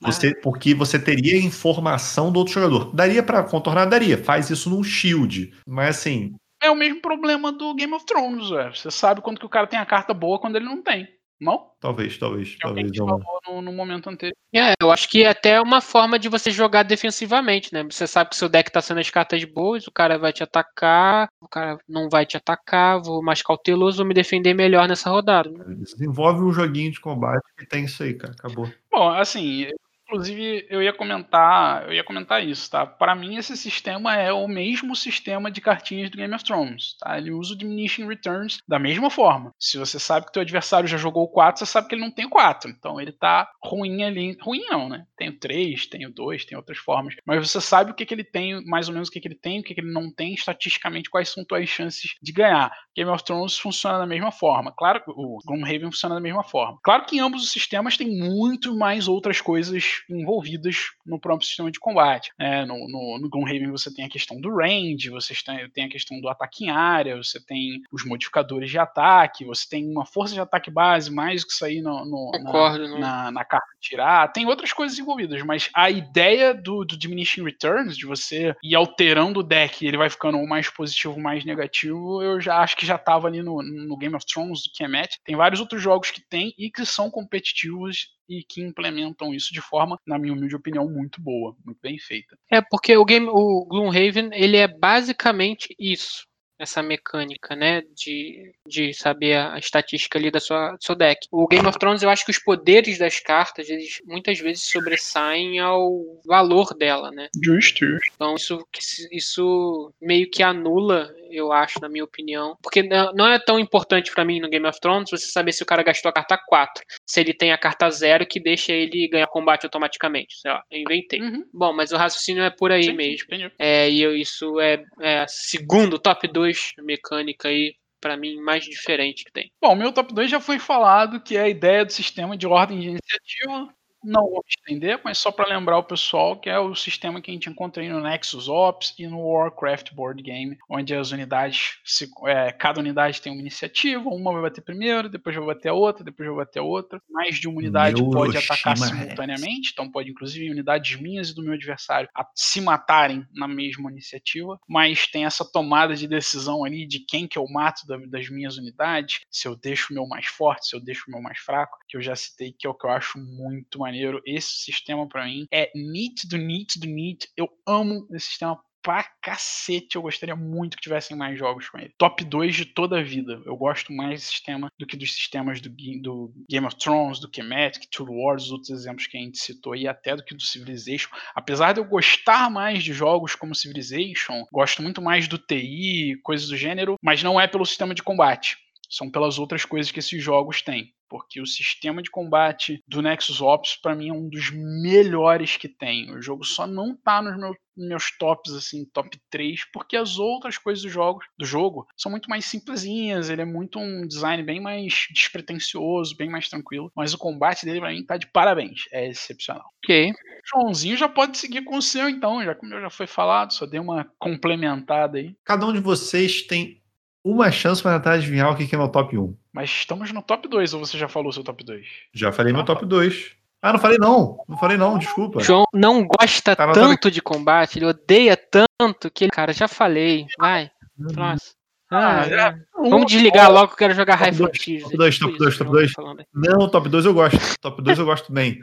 Você, 0.01 0.29
ah. 0.29 0.41
Porque 0.41 0.73
você 0.73 0.97
teria 0.97 1.37
informação 1.37 2.31
do 2.31 2.39
outro 2.39 2.53
jogador. 2.53 2.93
Daria 2.93 3.21
para 3.21 3.43
contornar? 3.43 3.85
Daria. 3.85 4.17
Faz 4.17 4.49
isso 4.49 4.69
num 4.69 4.83
shield. 4.83 5.53
Mas 5.67 5.97
assim. 5.97 6.33
É 6.61 6.69
o 6.69 6.75
mesmo 6.75 7.01
problema 7.01 7.51
do 7.51 7.73
Game 7.75 7.93
of 7.93 8.05
Thrones, 8.05 8.49
velho. 8.49 8.75
Você 8.75 8.89
sabe 8.89 9.21
quando 9.21 9.39
que 9.39 9.45
o 9.45 9.49
cara 9.49 9.67
tem 9.67 9.79
a 9.79 9.85
carta 9.85 10.13
boa 10.13 10.39
quando 10.39 10.55
ele 10.55 10.65
não 10.65 10.81
tem. 10.81 11.07
Não? 11.41 11.71
Talvez, 11.79 12.19
talvez. 12.19 12.55
É 12.55 12.67
talvez 12.67 12.91
não. 12.95 13.19
No, 13.47 13.61
no, 13.63 13.73
momento 13.73 14.07
anterior. 14.07 14.35
É, 14.53 14.73
eu 14.79 14.91
acho 14.91 15.09
que 15.09 15.23
é 15.23 15.29
até 15.29 15.59
uma 15.59 15.81
forma 15.81 16.19
de 16.19 16.29
você 16.29 16.51
jogar 16.51 16.83
defensivamente, 16.83 17.73
né? 17.73 17.83
Você 17.83 18.05
sabe 18.05 18.29
que 18.29 18.35
seu 18.35 18.47
deck 18.47 18.71
tá 18.71 18.79
sendo 18.79 18.99
as 18.99 19.09
cartas 19.09 19.43
boas, 19.43 19.87
o 19.87 19.91
cara 19.91 20.19
vai 20.19 20.31
te 20.31 20.43
atacar, 20.43 21.27
o 21.41 21.47
cara 21.47 21.79
não 21.89 22.07
vai 22.09 22.27
te 22.27 22.37
atacar, 22.37 23.01
vou 23.01 23.23
mais 23.23 23.41
cauteloso, 23.41 23.97
vou 23.97 24.05
me 24.05 24.13
defender 24.13 24.53
melhor 24.53 24.87
nessa 24.87 25.09
rodada. 25.09 25.49
Desenvolve 25.67 26.43
um 26.43 26.53
joguinho 26.53 26.91
de 26.91 26.99
combate 26.99 27.43
que 27.57 27.65
tem 27.65 27.85
isso 27.85 28.03
aí, 28.03 28.13
cara. 28.13 28.33
Acabou. 28.37 28.71
Bom, 28.91 29.09
assim, 29.09 29.67
Inclusive, 30.11 30.67
eu 30.69 30.83
ia 30.83 30.91
comentar, 30.91 31.87
eu 31.87 31.93
ia 31.93 32.03
comentar 32.03 32.45
isso, 32.45 32.69
tá? 32.69 32.85
Para 32.85 33.15
mim, 33.15 33.37
esse 33.37 33.55
sistema 33.55 34.17
é 34.17 34.31
o 34.33 34.45
mesmo 34.45 34.93
sistema 34.93 35.49
de 35.49 35.61
cartinhas 35.61 36.09
do 36.09 36.17
Game 36.17 36.35
of 36.35 36.43
Thrones, 36.43 36.97
tá? 36.99 37.17
Ele 37.17 37.31
usa 37.31 37.53
o 37.53 37.57
diminishing 37.57 38.05
returns 38.05 38.59
da 38.67 38.77
mesma 38.77 39.09
forma. 39.09 39.53
Se 39.57 39.77
você 39.77 39.97
sabe 39.97 40.25
que 40.25 40.33
teu 40.33 40.41
adversário 40.41 40.87
já 40.87 40.97
jogou 40.97 41.29
4, 41.29 41.59
você 41.59 41.65
sabe 41.65 41.87
que 41.87 41.95
ele 41.95 42.01
não 42.01 42.11
tem 42.11 42.27
4. 42.27 42.69
Então 42.69 42.99
ele 42.99 43.13
tá 43.13 43.49
ruim 43.63 44.03
ali. 44.03 44.37
Ruim 44.41 44.65
não, 44.69 44.89
né? 44.89 45.05
Tenho 45.15 45.39
3, 45.39 45.87
tenho 45.87 46.11
2, 46.11 46.43
tem 46.43 46.57
outras 46.57 46.77
formas. 46.77 47.15
Mas 47.25 47.49
você 47.49 47.61
sabe 47.61 47.91
o 47.91 47.93
que, 47.93 48.05
que 48.05 48.13
ele 48.13 48.25
tem, 48.25 48.61
mais 48.65 48.89
ou 48.89 48.93
menos 48.93 49.07
o 49.07 49.11
que, 49.11 49.21
que 49.21 49.29
ele 49.29 49.39
tem, 49.39 49.61
o 49.61 49.63
que, 49.63 49.73
que 49.73 49.79
ele 49.79 49.93
não 49.93 50.13
tem, 50.13 50.33
estatisticamente, 50.33 51.09
quais 51.09 51.29
são 51.29 51.45
tuas 51.45 51.69
chances 51.69 52.15
de 52.21 52.33
ganhar. 52.33 52.69
Game 52.93 53.09
of 53.09 53.23
Thrones 53.23 53.57
funciona 53.57 53.99
da 53.99 54.05
mesma 54.05 54.31
forma. 54.31 54.73
Claro, 54.77 55.01
o 55.07 55.39
Gloomhaven 55.45 55.89
funciona 55.89 56.15
da 56.15 56.21
mesma 56.21 56.43
forma. 56.43 56.77
Claro 56.83 57.05
que 57.05 57.15
em 57.15 57.21
ambos 57.21 57.43
os 57.43 57.51
sistemas 57.51 57.95
tem 57.95 58.09
muito 58.09 58.75
mais 58.75 59.07
outras 59.07 59.39
coisas 59.39 60.00
envolvidas 60.09 60.91
no 61.05 61.19
próprio 61.19 61.47
sistema 61.47 61.71
de 61.71 61.79
combate. 61.79 62.31
É, 62.39 62.65
no, 62.65 62.87
no, 62.87 63.19
no 63.19 63.29
Gloomhaven 63.29 63.71
você 63.71 63.93
tem 63.93 64.05
a 64.05 64.09
questão 64.09 64.39
do 64.39 64.53
range, 64.55 65.09
você 65.09 65.33
tem 65.73 65.85
a 65.85 65.89
questão 65.89 66.19
do 66.19 66.29
ataque 66.29 66.65
em 66.65 66.69
área, 66.69 67.17
você 67.17 67.39
tem 67.39 67.81
os 67.91 68.05
modificadores 68.05 68.69
de 68.69 68.77
ataque, 68.77 69.45
você 69.45 69.67
tem 69.69 69.89
uma 69.89 70.05
força 70.05 70.33
de 70.33 70.39
ataque 70.39 70.71
base 70.71 71.11
mais 71.11 71.41
do 71.41 71.47
que 71.47 71.53
isso 71.53 71.65
aí 71.65 71.81
no, 71.81 72.05
no 72.05 72.31
Concordo, 72.31 72.87
na, 72.87 72.99
na, 72.99 73.31
na, 73.31 73.45
carta 73.45 73.67
tirar. 73.79 74.31
Tem 74.31 74.45
outras 74.45 74.73
coisas 74.73 74.97
envolvidas, 74.97 75.41
mas 75.43 75.69
a 75.73 75.89
ideia 75.89 76.53
do, 76.53 76.85
do 76.85 76.97
Diminishing 76.97 77.43
Returns, 77.43 77.97
de 77.97 78.05
você 78.05 78.55
ir 78.63 78.75
alterando 78.75 79.39
o 79.39 79.43
deck 79.43 79.83
e 79.83 79.87
ele 79.87 79.97
vai 79.97 80.09
ficando 80.09 80.41
mais 80.45 80.69
positivo 80.69 81.13
ou 81.13 81.19
mais 81.19 81.45
negativo, 81.45 82.21
eu 82.21 82.39
já 82.39 82.57
acho 82.59 82.75
que 82.75 82.85
já 82.85 82.95
estava 82.95 83.27
ali 83.27 83.41
no, 83.41 83.61
no 83.61 83.97
Game 83.97 84.15
of 84.15 84.25
Thrones, 84.25 84.63
do 84.63 84.71
Kemet. 84.73 85.19
Tem 85.23 85.35
vários 85.35 85.59
outros 85.59 85.81
jogos 85.81 86.11
que 86.11 86.21
tem 86.21 86.53
e 86.57 86.69
que 86.69 86.85
são 86.85 87.09
competitivos 87.09 88.09
e 88.27 88.43
que 88.43 88.61
implementam 88.61 89.33
isso 89.33 89.53
de 89.53 89.61
forma, 89.61 89.99
na 90.05 90.17
minha 90.17 90.33
humilde 90.33 90.55
opinião, 90.55 90.89
muito 90.89 91.21
boa, 91.21 91.55
muito 91.65 91.79
bem 91.81 91.97
feita. 91.99 92.37
É, 92.51 92.61
porque 92.61 92.95
o 92.95 93.05
game, 93.05 93.27
o 93.29 93.65
Gloomhaven, 93.65 94.29
ele 94.33 94.57
é 94.57 94.67
basicamente 94.67 95.75
isso 95.79 96.30
essa 96.61 96.83
mecânica, 96.83 97.55
né, 97.55 97.81
de, 97.95 98.53
de 98.67 98.93
saber 98.93 99.37
a 99.37 99.57
estatística 99.57 100.17
ali 100.17 100.29
da 100.29 100.39
sua 100.39 100.71
do 100.73 100.83
seu 100.83 100.95
deck. 100.95 101.27
O 101.31 101.47
Game 101.47 101.67
of 101.67 101.77
Thrones, 101.79 102.03
eu 102.03 102.09
acho 102.09 102.23
que 102.23 102.31
os 102.31 102.39
poderes 102.39 102.99
das 102.99 103.19
cartas, 103.19 103.69
eles 103.69 103.99
muitas 104.05 104.39
vezes 104.39 104.63
sobressaem 104.63 105.59
ao 105.59 105.89
valor 106.25 106.73
dela, 106.75 107.11
né? 107.11 107.29
Justo. 107.43 107.85
Então 108.15 108.35
isso, 108.35 108.65
isso 109.11 109.91
meio 109.99 110.29
que 110.29 110.43
anula 110.43 111.13
eu 111.31 111.51
acho, 111.51 111.79
na 111.79 111.89
minha 111.89 112.03
opinião. 112.03 112.57
Porque 112.61 112.83
não 112.83 113.27
é 113.27 113.39
tão 113.39 113.59
importante 113.59 114.11
para 114.11 114.25
mim 114.25 114.39
no 114.39 114.49
Game 114.49 114.67
of 114.67 114.79
Thrones 114.79 115.09
você 115.09 115.27
saber 115.27 115.53
se 115.53 115.63
o 115.63 115.65
cara 115.65 115.83
gastou 115.83 116.09
a 116.09 116.13
carta 116.13 116.37
4. 116.37 116.83
Se 117.05 117.19
ele 117.19 117.33
tem 117.33 117.51
a 117.51 117.57
carta 117.57 117.89
0 117.89 118.25
que 118.25 118.39
deixa 118.39 118.73
ele 118.73 119.07
ganhar 119.07 119.27
combate 119.27 119.65
automaticamente. 119.65 120.39
Sei 120.39 120.51
lá, 120.51 120.63
eu 120.69 120.81
inventei. 120.81 121.21
Uhum. 121.21 121.45
Bom, 121.53 121.73
mas 121.73 121.91
o 121.91 121.97
raciocínio 121.97 122.43
é 122.43 122.49
por 122.49 122.71
aí 122.71 122.83
Sim, 122.83 122.93
mesmo. 122.93 123.27
É, 123.57 123.89
e 123.89 124.01
eu, 124.01 124.15
isso 124.15 124.59
é, 124.59 124.83
é 124.99 125.25
segundo 125.27 125.97
top 125.97 126.27
2 126.27 126.50
mecânica 126.79 127.47
aí 127.47 127.75
para 127.99 128.17
mim, 128.17 128.41
mais 128.41 128.63
diferente 128.65 129.23
que 129.23 129.31
tem. 129.31 129.51
Bom, 129.61 129.75
meu 129.75 129.93
top 129.93 130.13
2 130.13 130.29
já 130.29 130.39
foi 130.39 130.57
falado, 130.57 131.21
que 131.21 131.37
é 131.37 131.41
a 131.41 131.49
ideia 131.49 131.85
do 131.85 131.91
sistema 131.91 132.35
de 132.35 132.47
ordem 132.47 132.79
de 132.79 132.87
iniciativa 132.87 133.71
não 134.03 134.29
vou 134.29 134.43
estender, 134.47 134.99
mas 135.03 135.17
só 135.17 135.31
para 135.31 135.47
lembrar 135.47 135.77
o 135.77 135.83
pessoal 135.83 136.39
que 136.39 136.49
é 136.49 136.59
o 136.59 136.75
sistema 136.75 137.21
que 137.21 137.29
a 137.29 137.33
gente 137.33 137.49
encontra 137.49 137.81
aí 137.83 137.89
no 137.89 138.01
Nexus 138.01 138.47
Ops 138.47 138.93
e 138.97 139.07
no 139.07 139.19
Warcraft 139.19 139.93
Board 139.93 140.21
Game, 140.21 140.57
onde 140.69 140.93
as 140.95 141.11
unidades, 141.11 141.79
se, 141.85 142.09
é, 142.25 142.51
cada 142.51 142.79
unidade 142.79 143.21
tem 143.21 143.31
uma 143.31 143.41
iniciativa, 143.41 144.09
uma 144.09 144.33
vai 144.33 144.41
bater 144.41 144.61
primeiro, 144.61 145.09
depois 145.09 145.35
vai 145.35 145.45
bater 145.45 145.69
a 145.69 145.73
outra, 145.73 146.03
depois 146.03 146.27
vai 146.27 146.37
bater 146.37 146.59
a 146.59 146.63
outra. 146.63 147.01
Mais 147.09 147.35
de 147.35 147.47
uma 147.47 147.59
unidade 147.59 148.01
meu 148.01 148.11
pode 148.11 148.37
atacar 148.37 148.77
simultaneamente, 148.77 149.71
então 149.71 149.89
pode 149.89 150.09
inclusive 150.09 150.49
unidades 150.49 150.99
minhas 150.99 151.29
e 151.29 151.35
do 151.35 151.43
meu 151.43 151.53
adversário 151.53 152.09
se 152.35 152.61
matarem 152.61 153.25
na 153.33 153.47
mesma 153.47 153.91
iniciativa, 153.91 154.59
mas 154.67 155.07
tem 155.07 155.25
essa 155.25 155.45
tomada 155.45 155.95
de 155.95 156.07
decisão 156.07 156.63
ali 156.63 156.87
de 156.87 156.99
quem 156.99 157.27
que 157.27 157.37
eu 157.37 157.45
mato 157.47 157.85
das 158.07 158.29
minhas 158.29 158.57
unidades, 158.57 159.21
se 159.29 159.47
eu 159.47 159.55
deixo 159.55 159.91
o 159.91 159.93
meu 159.93 160.07
mais 160.07 160.25
forte, 160.27 160.67
se 160.67 160.75
eu 160.75 160.79
deixo 160.79 161.05
o 161.07 161.11
meu 161.11 161.21
mais 161.21 161.39
fraco, 161.39 161.77
que 161.87 161.97
eu 161.97 162.01
já 162.01 162.15
citei 162.15 162.51
que 162.57 162.65
é 162.65 162.69
o 162.69 162.73
que 162.73 162.85
eu 162.85 162.91
acho 162.91 163.17
muito 163.19 163.79
mais 163.79 163.90
maneiro. 163.91 164.21
Esse 164.25 164.63
sistema 164.63 165.07
para 165.07 165.25
mim 165.25 165.45
é 165.51 165.69
nítido, 165.75 166.37
nítido, 166.37 166.87
nítido. 166.87 167.31
Eu 167.35 167.49
amo 167.67 168.07
esse 168.11 168.27
sistema 168.27 168.57
pra 168.81 169.03
cacete. 169.21 169.95
Eu 169.95 170.01
gostaria 170.01 170.35
muito 170.35 170.75
que 170.75 170.81
tivessem 170.81 171.15
mais 171.15 171.37
jogos 171.37 171.69
com 171.69 171.77
ele. 171.77 171.93
Top 171.97 172.23
2 172.23 172.55
de 172.55 172.65
toda 172.65 172.99
a 172.99 173.03
vida. 173.03 173.41
Eu 173.45 173.55
gosto 173.55 173.93
mais 173.93 174.11
desse 174.11 174.31
sistema 174.31 174.69
do 174.79 174.87
que 174.87 174.97
dos 174.97 175.13
sistemas 175.13 175.61
do, 175.61 175.69
do 176.01 176.33
Game 176.49 176.65
of 176.65 176.75
Thrones, 176.77 177.19
do 177.19 177.29
Kemetic, 177.29 177.87
Tool 177.91 178.07
Wars, 178.09 178.45
os 178.45 178.51
outros 178.51 178.69
exemplos 178.71 179.05
que 179.05 179.17
a 179.17 179.21
gente 179.21 179.37
citou 179.37 179.73
aí, 179.73 179.87
até 179.87 180.15
do 180.15 180.23
que 180.23 180.33
do 180.33 180.41
Civilization. 180.41 181.09
Apesar 181.35 181.73
de 181.73 181.79
eu 181.79 181.85
gostar 181.85 182.49
mais 182.49 182.83
de 182.83 182.93
jogos 182.93 183.35
como 183.35 183.53
Civilization, 183.53 184.45
gosto 184.51 184.81
muito 184.81 185.01
mais 185.01 185.27
do 185.27 185.37
TI, 185.37 186.19
coisas 186.23 186.47
do 186.47 186.57
gênero, 186.57 186.95
mas 187.01 187.21
não 187.21 187.39
é 187.39 187.47
pelo 187.47 187.65
sistema 187.65 187.93
de 187.93 188.01
combate 188.01 188.57
são 188.91 189.09
pelas 189.09 189.39
outras 189.39 189.63
coisas 189.63 189.91
que 189.91 189.99
esses 189.99 190.21
jogos 190.21 190.61
têm. 190.61 190.93
Porque 191.09 191.41
o 191.41 191.45
sistema 191.45 192.01
de 192.01 192.09
combate 192.09 192.81
do 192.87 193.01
Nexus 193.01 193.41
Ops, 193.41 193.75
para 193.75 193.93
mim, 193.93 194.09
é 194.09 194.13
um 194.13 194.29
dos 194.29 194.49
melhores 194.49 195.57
que 195.57 195.67
tem. 195.67 196.09
O 196.15 196.21
jogo 196.21 196.45
só 196.45 196.65
não 196.65 196.95
tá 196.95 197.21
nos 197.21 197.37
meus, 197.37 197.57
meus 197.75 198.17
tops, 198.17 198.53
assim, 198.53 198.85
top 198.93 199.19
3, 199.29 199.65
porque 199.73 199.97
as 199.97 200.17
outras 200.17 200.57
coisas 200.57 200.81
do 200.81 200.89
jogo, 200.89 201.19
do 201.37 201.45
jogo 201.45 201.85
são 201.97 202.09
muito 202.09 202.29
mais 202.29 202.45
simplesinhas. 202.45 203.29
Ele 203.29 203.41
é 203.41 203.45
muito 203.45 203.77
um 203.77 204.07
design 204.07 204.41
bem 204.41 204.61
mais 204.61 205.07
despretensioso, 205.11 206.15
bem 206.15 206.29
mais 206.29 206.47
tranquilo. 206.47 206.89
Mas 206.95 207.13
o 207.13 207.17
combate 207.17 207.65
dele, 207.65 207.81
pra 207.81 207.91
mim, 207.91 208.05
tá 208.05 208.15
de 208.15 208.27
parabéns. 208.27 208.83
É 208.93 209.09
excepcional. 209.09 209.65
Ok. 209.83 210.13
Joãozinho 210.45 210.95
já 210.95 211.09
pode 211.09 211.37
seguir 211.37 211.63
com 211.65 211.75
o 211.75 211.81
seu, 211.81 212.07
então, 212.07 212.43
já 212.43 212.55
como 212.55 212.79
já 212.79 212.89
foi 212.89 213.05
falado, 213.05 213.53
só 213.53 213.65
dei 213.65 213.81
uma 213.81 214.09
complementada 214.17 215.17
aí. 215.17 215.35
Cada 215.43 215.65
um 215.65 215.73
de 215.73 215.79
vocês 215.79 216.41
tem 216.43 216.80
uma 217.23 217.51
chance 217.51 217.81
para 217.81 217.97
tentar 217.99 218.13
adivinhar 218.13 218.51
o 218.51 218.55
que 218.55 218.67
que 218.67 218.75
é 218.75 218.77
meu 218.77 218.89
top 218.89 219.17
1. 219.17 219.35
Mas 219.53 219.69
estamos 219.69 220.11
no 220.11 220.21
top 220.21 220.47
2, 220.47 220.73
ou 220.73 220.79
você 220.85 220.97
já 220.97 221.07
falou 221.07 221.31
seu 221.31 221.43
top 221.43 221.63
2? 221.63 221.85
Já 222.13 222.31
falei 222.31 222.51
meu 222.53 222.63
top 222.65 222.85
2. 222.85 223.31
Ah, 223.61 223.73
não 223.73 223.79
falei 223.79 223.97
não. 223.99 224.37
Não 224.49 224.57
falei 224.57 224.75
não, 224.77 224.97
desculpa. 224.97 225.39
João 225.41 225.65
não 225.73 226.07
gosta 226.07 226.55
Tá 226.55 226.71
tanto 226.71 227.11
de 227.11 227.21
combate, 227.21 227.77
ele 227.77 227.85
odeia 227.85 228.35
tanto 228.35 229.11
que 229.11 229.25
ele. 229.25 229.31
Cara, 229.31 229.53
já 229.53 229.67
falei. 229.67 230.25
Vai, 230.39 230.71
próximo. 231.13 231.51
Ah, 231.93 232.21
Ah, 232.21 232.29
já- 232.29 232.55
Vamos 232.75 233.11
desligar 233.11 233.51
logo 233.51 233.67
que 233.67 233.73
eu 233.73 233.77
quero 233.77 233.93
jogar 233.93 234.15
High 234.15 234.31
Frontiers. 234.33 234.83
top 234.83 234.97
dois, 234.97 235.15
É 235.15 235.19
top 235.19 235.37
dois, 235.37 235.53
isso 235.53 235.57
que 235.57 235.63
top 235.63 235.63
eu 235.63 235.67
tô 235.67 235.73
dois. 235.73 235.91
falando 235.91 236.19
aí. 236.21 236.25
Não, 236.33 236.69
top 236.69 236.89
2 236.89 237.05
eu 237.05 237.13
gosto. 237.13 237.37
Top 237.59 237.81
2 237.83 237.99
eu 237.99 238.05
gosto 238.05 238.31
bem. 238.33 238.59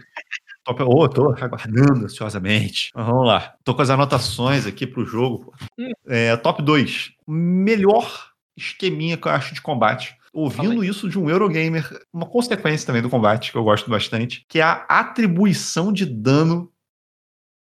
Top... 0.64 0.82
Oh, 0.82 1.08
tô 1.08 1.30
aguardando 1.32 2.06
ansiosamente. 2.06 2.90
Mas 2.94 3.06
vamos 3.06 3.26
lá. 3.26 3.54
Tô 3.62 3.74
com 3.74 3.82
as 3.82 3.90
anotações 3.90 4.66
aqui 4.66 4.86
pro 4.86 5.04
jogo. 5.04 5.52
Hum. 5.78 5.90
É, 6.08 6.34
top 6.38 6.62
2. 6.62 7.12
Melhor 7.26 8.27
esqueminha 8.58 9.16
que 9.16 9.26
eu 9.26 9.32
acho 9.32 9.54
de 9.54 9.62
combate. 9.62 10.16
Ouvindo 10.32 10.84
isso 10.84 11.08
de 11.08 11.18
um 11.18 11.28
Eurogamer, 11.28 11.88
uma 12.12 12.26
consequência 12.26 12.86
também 12.86 13.02
do 13.02 13.10
combate, 13.10 13.50
que 13.50 13.56
eu 13.56 13.64
gosto 13.64 13.90
bastante, 13.90 14.44
que 14.48 14.60
é 14.60 14.62
a 14.62 14.84
atribuição 14.88 15.92
de 15.92 16.04
dano 16.04 16.70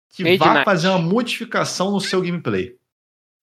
que 0.10 0.38
vai 0.38 0.66
fazer 0.66 0.90
uma 0.90 1.00
modificação 1.00 1.92
no 1.92 2.02
seu 2.02 2.22
gameplay. 2.22 2.76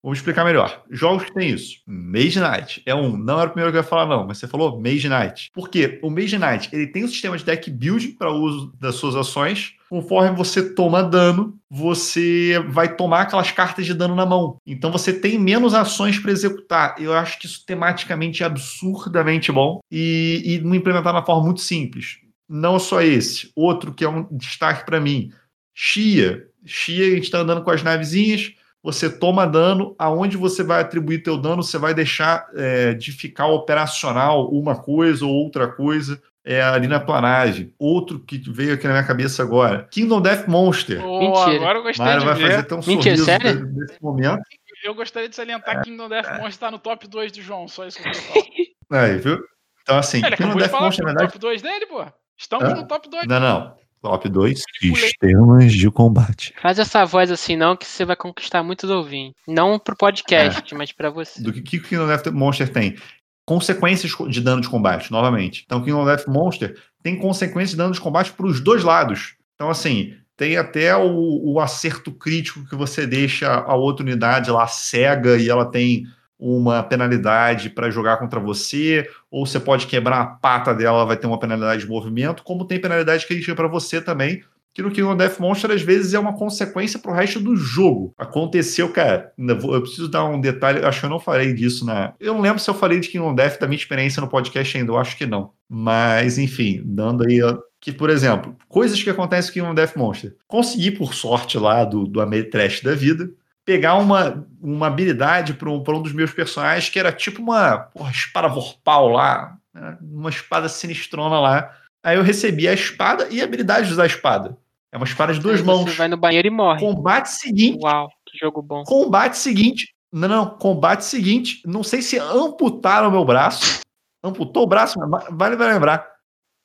Vou 0.06 0.12
explicar 0.12 0.44
melhor. 0.44 0.84
Jogos 0.88 1.24
que 1.24 1.34
tem 1.34 1.50
isso. 1.50 1.80
Mage 1.84 2.38
Knight 2.38 2.80
é 2.86 2.94
um. 2.94 3.16
Não 3.16 3.40
era 3.40 3.48
o 3.48 3.52
primeiro 3.52 3.72
que 3.72 3.78
eu 3.78 3.82
ia 3.82 3.88
falar, 3.88 4.06
não, 4.06 4.24
mas 4.24 4.38
você 4.38 4.46
falou 4.46 4.80
Mage 4.80 5.08
Knight. 5.08 5.50
Por 5.52 5.68
quê? 5.68 5.98
O 6.00 6.08
Mage 6.08 6.38
Knight 6.38 6.68
ele 6.72 6.86
tem 6.86 7.02
um 7.02 7.08
sistema 7.08 7.36
de 7.36 7.44
deck 7.44 7.68
build 7.68 8.06
para 8.10 8.30
uso 8.30 8.72
das 8.78 8.94
suas 8.94 9.16
ações. 9.16 9.74
Conforme 9.90 10.36
você 10.36 10.72
toma 10.74 11.02
dano, 11.02 11.58
você 11.68 12.64
vai 12.68 12.94
tomar 12.94 13.22
aquelas 13.22 13.50
cartas 13.50 13.84
de 13.84 13.92
dano 13.94 14.14
na 14.14 14.24
mão. 14.24 14.58
Então 14.64 14.92
você 14.92 15.12
tem 15.12 15.40
menos 15.40 15.74
ações 15.74 16.20
para 16.20 16.30
executar. 16.30 16.94
Eu 17.00 17.12
acho 17.12 17.40
que 17.40 17.46
isso 17.46 17.66
tematicamente 17.66 18.44
é 18.44 18.46
absurdamente 18.46 19.50
bom 19.50 19.80
e, 19.90 20.40
e 20.44 20.54
implementar 20.54 21.12
de 21.12 21.18
uma 21.18 21.26
forma 21.26 21.42
muito 21.42 21.62
simples. 21.62 22.18
Não 22.48 22.78
só 22.78 23.02
esse. 23.02 23.50
Outro 23.56 23.92
que 23.92 24.04
é 24.04 24.08
um 24.08 24.24
destaque 24.30 24.86
para 24.86 25.00
mim. 25.00 25.32
Chia. 25.74 26.44
Chia, 26.64 27.06
a 27.06 27.10
gente 27.10 27.24
está 27.24 27.38
andando 27.38 27.64
com 27.64 27.70
as 27.72 27.82
navezinhas 27.82 28.54
você 28.86 29.10
toma 29.10 29.44
dano, 29.46 29.96
aonde 29.98 30.36
você 30.36 30.62
vai 30.62 30.80
atribuir 30.80 31.20
teu 31.24 31.36
dano, 31.36 31.60
você 31.60 31.76
vai 31.76 31.92
deixar 31.92 32.46
é, 32.54 32.94
de 32.94 33.10
ficar 33.10 33.46
operacional 33.48 34.48
uma 34.48 34.76
coisa 34.80 35.26
ou 35.26 35.32
outra 35.32 35.66
coisa 35.66 36.22
é, 36.44 36.62
ali 36.62 36.86
na 36.86 37.00
planagem. 37.00 37.74
Outro 37.80 38.20
que 38.20 38.38
veio 38.48 38.74
aqui 38.74 38.86
na 38.86 38.92
minha 38.92 39.04
cabeça 39.04 39.42
agora, 39.42 39.88
Kingdom 39.90 40.20
Death 40.20 40.46
Monster. 40.46 41.04
Oh, 41.04 41.18
Mentira. 41.18 41.56
agora 41.56 41.78
eu 41.78 41.82
gostei 41.82 42.04
Mário 42.06 42.20
de 42.20 42.26
vai 42.26 42.34
ver. 42.36 42.42
fazer 42.42 42.60
até 42.60 42.74
um 42.74 42.78
Mentira, 42.78 43.02
sorriso 43.02 43.24
sério? 43.24 43.66
nesse 43.66 44.00
momento. 44.00 44.38
Eu 44.84 44.94
gostaria 44.94 45.28
de 45.28 45.34
É. 45.34 45.36
salientar 45.36 45.82
que 45.82 45.90
Kingdom 45.90 46.08
Death 46.08 46.38
Monster 46.38 46.58
tá 46.58 46.70
no 46.70 46.78
top 46.78 47.08
2 47.08 47.32
do 47.32 47.42
João, 47.42 47.66
só 47.66 47.84
isso 47.88 48.00
que 48.00 48.08
eu 48.08 48.14
falar. 48.14 48.44
Aí, 49.04 49.16
viu? 49.18 49.42
Então, 49.82 49.98
assim, 49.98 50.24
Ele 50.24 50.36
Kingdom 50.36 50.56
Death 50.56 50.70
falar 50.70 50.84
Monster, 50.84 51.04
que 51.04 51.06
na 51.06 51.10
é 51.10 51.14
o 51.14 51.18
verdade. 51.18 51.32
top 51.32 51.38
2 51.40 51.62
dele, 51.62 51.86
pô. 51.86 52.04
Estamos 52.38 52.70
Hã? 52.70 52.74
no 52.76 52.86
top 52.86 53.08
2. 53.10 53.26
Não, 53.26 53.40
não. 53.40 53.76
Top 54.02 54.28
2. 54.28 54.62
Pulei. 54.80 54.94
Sistemas 54.96 55.72
de 55.72 55.90
combate. 55.90 56.54
Faz 56.60 56.78
essa 56.78 57.04
voz 57.04 57.30
assim, 57.30 57.56
não, 57.56 57.76
que 57.76 57.86
você 57.86 58.04
vai 58.04 58.16
conquistar 58.16 58.62
muitos 58.62 58.88
ouvintes. 58.90 59.40
Não 59.46 59.78
pro 59.78 59.96
podcast, 59.96 60.74
mas 60.74 60.92
pra 60.92 61.10
você. 61.10 61.42
do 61.42 61.52
que, 61.52 61.62
que 61.62 61.76
o 61.78 61.82
Kingdom 61.82 62.06
Death 62.06 62.26
Monster 62.26 62.68
tem? 62.68 62.96
Consequências 63.44 64.12
de 64.28 64.40
dano 64.40 64.60
de 64.60 64.68
combate, 64.68 65.10
novamente. 65.10 65.62
Então, 65.64 65.78
o 65.78 65.84
Kingdom 65.84 66.04
Death 66.04 66.26
Monster 66.26 66.76
tem 67.02 67.16
consequências 67.16 67.70
de 67.70 67.76
dano 67.76 67.92
de 67.92 68.00
combate 68.00 68.32
para 68.32 68.46
os 68.46 68.60
dois 68.60 68.82
lados. 68.82 69.36
Então, 69.54 69.70
assim, 69.70 70.14
tem 70.36 70.56
até 70.56 70.94
o, 70.94 71.54
o 71.54 71.60
acerto 71.60 72.12
crítico 72.12 72.64
que 72.68 72.76
você 72.76 73.06
deixa 73.06 73.52
a 73.52 73.74
outra 73.74 74.04
unidade 74.04 74.50
lá 74.50 74.66
cega 74.66 75.36
e 75.36 75.48
ela 75.48 75.64
tem 75.64 76.04
uma 76.38 76.82
penalidade 76.82 77.70
para 77.70 77.90
jogar 77.90 78.18
contra 78.18 78.38
você, 78.38 79.08
ou 79.30 79.46
você 79.46 79.58
pode 79.58 79.86
quebrar 79.86 80.20
a 80.20 80.26
pata 80.26 80.74
dela, 80.74 81.06
vai 81.06 81.16
ter 81.16 81.26
uma 81.26 81.38
penalidade 81.38 81.82
de 81.82 81.88
movimento, 81.88 82.42
como 82.42 82.66
tem 82.66 82.80
penalidade 82.80 83.26
crítica 83.26 83.54
para 83.54 83.68
você 83.68 84.00
também, 84.00 84.42
que 84.76 84.82
no 84.82 84.90
Kingdom 84.90 85.16
Death 85.16 85.38
Monster 85.40 85.70
às 85.70 85.80
vezes 85.80 86.12
é 86.12 86.18
uma 86.18 86.34
consequência 86.34 86.98
pro 86.98 87.10
resto 87.10 87.40
do 87.40 87.56
jogo. 87.56 88.12
Aconteceu, 88.18 88.92
cara, 88.92 89.32
eu 89.38 89.80
preciso 89.80 90.06
dar 90.06 90.26
um 90.26 90.38
detalhe, 90.38 90.84
acho 90.84 91.00
que 91.00 91.06
eu 91.06 91.10
não 91.10 91.18
falei 91.18 91.54
disso 91.54 91.86
na. 91.86 92.12
Eu 92.20 92.34
não 92.34 92.42
lembro 92.42 92.58
se 92.58 92.68
eu 92.68 92.74
falei 92.74 93.00
de 93.00 93.08
Kingdom 93.08 93.34
Death 93.34 93.58
da 93.58 93.66
minha 93.66 93.78
experiência 93.78 94.20
no 94.20 94.28
podcast 94.28 94.76
ainda, 94.76 94.92
eu 94.92 94.98
acho 94.98 95.16
que 95.16 95.24
não. 95.24 95.52
Mas, 95.66 96.36
enfim, 96.36 96.82
dando 96.84 97.24
aí. 97.26 97.40
Que, 97.80 97.90
por 97.90 98.10
exemplo, 98.10 98.54
coisas 98.68 99.02
que 99.02 99.08
acontecem 99.08 99.50
com 99.50 99.60
Kingdom 99.60 99.74
Death 99.74 99.96
Monster. 99.96 100.36
Consegui, 100.46 100.90
por 100.90 101.14
sorte, 101.14 101.56
lá 101.56 101.82
do, 101.82 102.06
do 102.06 102.20
Ameritrash 102.20 102.82
da 102.82 102.94
vida, 102.94 103.30
pegar 103.66 103.96
uma, 103.96 104.46
uma 104.62 104.86
habilidade 104.86 105.52
para 105.52 105.68
um, 105.68 105.82
pra 105.82 105.96
um 105.96 106.00
dos 106.00 106.12
meus 106.12 106.32
personagens 106.32 106.88
que 106.88 106.98
era 106.98 107.12
tipo 107.12 107.42
uma 107.42 107.78
porra, 107.78 108.12
espada 108.12 108.48
vorpal 108.48 109.08
lá, 109.08 109.58
né? 109.74 109.98
uma 110.00 110.30
espada 110.30 110.68
sinistrona 110.68 111.40
lá. 111.40 111.76
Aí 112.02 112.16
eu 112.16 112.22
recebi 112.22 112.68
a 112.68 112.72
espada 112.72 113.28
e 113.28 113.40
a 113.40 113.44
habilidade 113.44 113.88
de 113.88 113.92
usar 113.92 114.04
a 114.04 114.06
espada. 114.06 114.56
É 114.92 114.96
uma 114.96 115.04
espada 115.04 115.34
de 115.34 115.40
duas 115.40 115.58
Aí 115.58 115.66
mãos. 115.66 115.90
Você 115.90 115.96
vai 115.96 116.06
no 116.06 116.16
banheiro 116.16 116.46
e 116.46 116.50
morre. 116.50 116.78
Combate 116.78 117.26
seguinte. 117.26 117.80
Uau, 117.82 118.08
que 118.24 118.38
jogo 118.38 118.62
bom. 118.62 118.84
Combate 118.84 119.36
seguinte. 119.36 119.92
Não, 120.12 120.28
não. 120.28 120.46
Combate 120.50 121.04
seguinte. 121.04 121.60
Não 121.66 121.82
sei 121.82 122.00
se 122.00 122.16
amputaram 122.18 123.08
o 123.08 123.10
meu 123.10 123.24
braço. 123.24 123.80
Amputou 124.22 124.62
o 124.62 124.66
braço, 124.66 124.98
mas 125.00 125.24
vale 125.32 125.56
lembrar. 125.56 126.06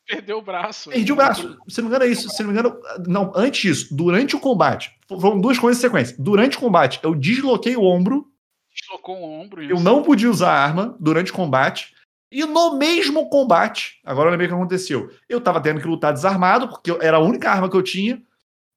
Perdeu 0.08 0.38
o 0.38 0.42
braço. 0.42 0.90
Perdi 0.90 1.12
o 1.12 1.16
braço. 1.16 1.58
Se 1.68 1.82
não 1.82 1.90
me 1.90 1.96
engano, 1.96 2.06
é 2.06 2.12
isso. 2.12 2.30
Se 2.30 2.44
não 2.44 2.52
me 2.52 2.60
engano, 2.60 2.80
não. 3.08 3.32
Antes 3.36 3.62
disso, 3.62 3.96
durante 3.96 4.36
o 4.36 4.40
combate. 4.40 4.92
Foram 5.20 5.40
duas 5.42 5.58
coisas 5.60 5.80
em 5.84 5.88
sequência. 5.88 6.16
Durante 6.20 6.58
o 6.58 6.60
combate, 6.60 7.00
eu 7.04 7.14
desloquei 7.16 7.76
o 7.76 7.84
ombro. 7.84 8.26
Deslocou 8.74 9.18
o 9.18 9.24
ombro. 9.42 9.62
Eu 9.64 9.76
isso. 9.76 9.84
não 9.84 10.02
podia 10.04 10.30
usar 10.30 10.52
a 10.52 10.64
arma 10.64 10.96
durante 11.00 11.32
o 11.32 11.36
combate. 11.36 11.94
E 12.32 12.46
no 12.46 12.78
mesmo 12.78 13.30
combate, 13.30 14.00
agora 14.06 14.28
eu 14.28 14.32
lembrei 14.32 14.48
o 14.48 14.52
que 14.52 14.56
aconteceu. 14.56 15.10
Eu 15.28 15.42
tava 15.42 15.60
tendo 15.60 15.82
que 15.82 15.88
lutar 15.88 16.14
desarmado, 16.14 16.70
porque 16.70 16.90
eu- 16.90 17.02
era 17.02 17.18
a 17.18 17.20
única 17.22 17.52
arma 17.52 17.70
que 17.70 17.76
eu 17.76 17.84
tinha. 17.84 18.22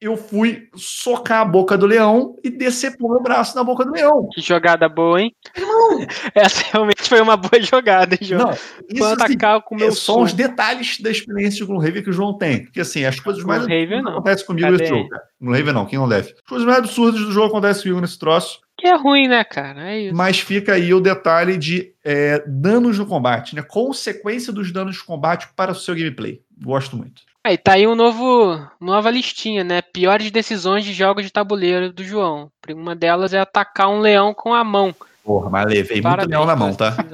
Eu 0.01 0.17
fui 0.17 0.69
socar 0.75 1.41
a 1.41 1.45
boca 1.45 1.79
do 1.79 1.87
leão 1.87 2.37
e 2.45 2.51
decepou 2.51 3.11
meu 3.11 3.23
braço 3.23 3.57
na 3.57 3.65
boca 3.65 3.85
do 3.85 3.93
leão. 3.93 4.29
Que 4.33 4.41
jogada 4.41 4.89
boa, 4.89 5.21
hein? 5.21 5.35
Essa 6.35 6.65
realmente 6.73 7.09
foi 7.09 7.21
uma 7.21 7.37
boa 7.37 7.63
jogada, 7.63 8.15
hein, 8.15 8.21
João? 8.23 8.49
Não, 8.49 8.53
isso 8.53 9.05
assim, 9.05 9.39
com 9.65 9.75
o 9.75 9.79
meu 9.79 9.89
é 9.89 9.93
só 9.93 10.21
os 10.21 10.33
detalhes 10.33 11.01
da 11.01 11.11
experiência 11.11 11.59
de 11.59 11.65
Gloomhaven 11.65 12.03
que 12.03 12.11
o 12.11 12.13
João 12.13 12.37
tem. 12.37 12.65
Porque 12.65 12.81
assim, 12.81 13.05
as 13.05 13.19
coisas 13.19 13.43
mais 13.45 13.63
absurdas 13.63 14.03
não. 14.03 14.13
acontecem 14.13 14.47
comigo 14.47 14.67
Cadê? 14.67 14.79
nesse 14.79 14.95
jogo, 14.95 15.09
cara. 15.09 15.23
Gloomhaven 15.41 15.73
não, 15.73 15.87
quem 15.87 15.99
não 15.99 16.09
deve. 16.09 16.33
As 16.33 16.49
coisas 16.49 16.67
mais 16.67 16.79
absurdas 16.79 17.21
do 17.21 17.33
jogo 17.33 17.47
acontecem 17.49 17.83
comigo 17.85 18.01
nesse 18.01 18.19
troço. 18.19 18.61
Que 18.77 18.89
é 18.89 18.97
ruim, 18.97 19.29
né, 19.29 19.45
cara? 19.45 19.91
É 19.91 20.01
isso. 20.01 20.17
Mas 20.17 20.41
fica 20.41 20.75
aí 20.75 20.93
o 20.93 21.01
detalhe 21.01 21.57
de 21.57 21.95
é, 22.05 22.43
danos 22.47 22.99
no 22.99 23.07
combate, 23.07 23.55
né? 23.55 23.63
Consequência 23.63 24.53
dos 24.53 24.73
danos 24.73 24.97
de 24.97 25.05
combate 25.05 25.49
para 25.55 25.73
o 25.73 25.75
seu 25.75 25.95
gameplay. 25.95 26.43
Gosto 26.63 26.97
muito. 26.97 27.23
Aí 27.47 27.59
tá 27.59 27.73
aí 27.75 27.87
um 27.87 27.95
novo, 27.95 28.59
nova 28.81 29.11
listinha, 29.11 29.63
né? 29.63 29.83
Piores 29.83 30.31
decisões 30.31 30.83
de 30.83 30.95
jogos 30.95 31.25
de 31.25 31.31
tabuleiro 31.31 31.93
do 31.93 32.03
João. 32.03 32.51
Uma 32.71 32.97
delas 32.97 33.35
é 33.35 33.39
atacar 33.41 33.89
um 33.91 34.01
leão 34.01 34.33
com 34.33 34.55
a 34.55 34.65
mão. 34.65 34.95
Porra, 35.23 35.51
mas 35.51 35.67
levei 35.67 35.97
muito 35.97 36.03
Parabéns 36.05 36.31
leão 36.31 36.47
na 36.47 36.57
mão, 36.57 36.75
tá? 36.75 36.97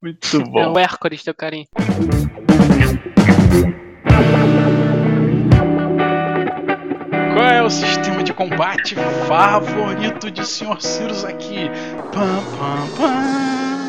Muito 0.00 0.36
É 0.36 0.38
bom. 0.40 0.74
o 0.74 0.78
Hércules, 0.78 1.24
teu 1.24 1.32
carinho. 1.32 1.66
Qual 7.32 7.44
é 7.46 7.62
o 7.62 7.70
sistema 7.70 8.22
de 8.22 8.32
combate 8.32 8.94
favorito 9.26 10.30
de 10.30 10.46
Sr. 10.46 10.80
Cirus 10.80 11.24
aqui? 11.24 11.70
Pam, 12.12 12.44
pam, 12.58 12.96
pam. 12.96 13.84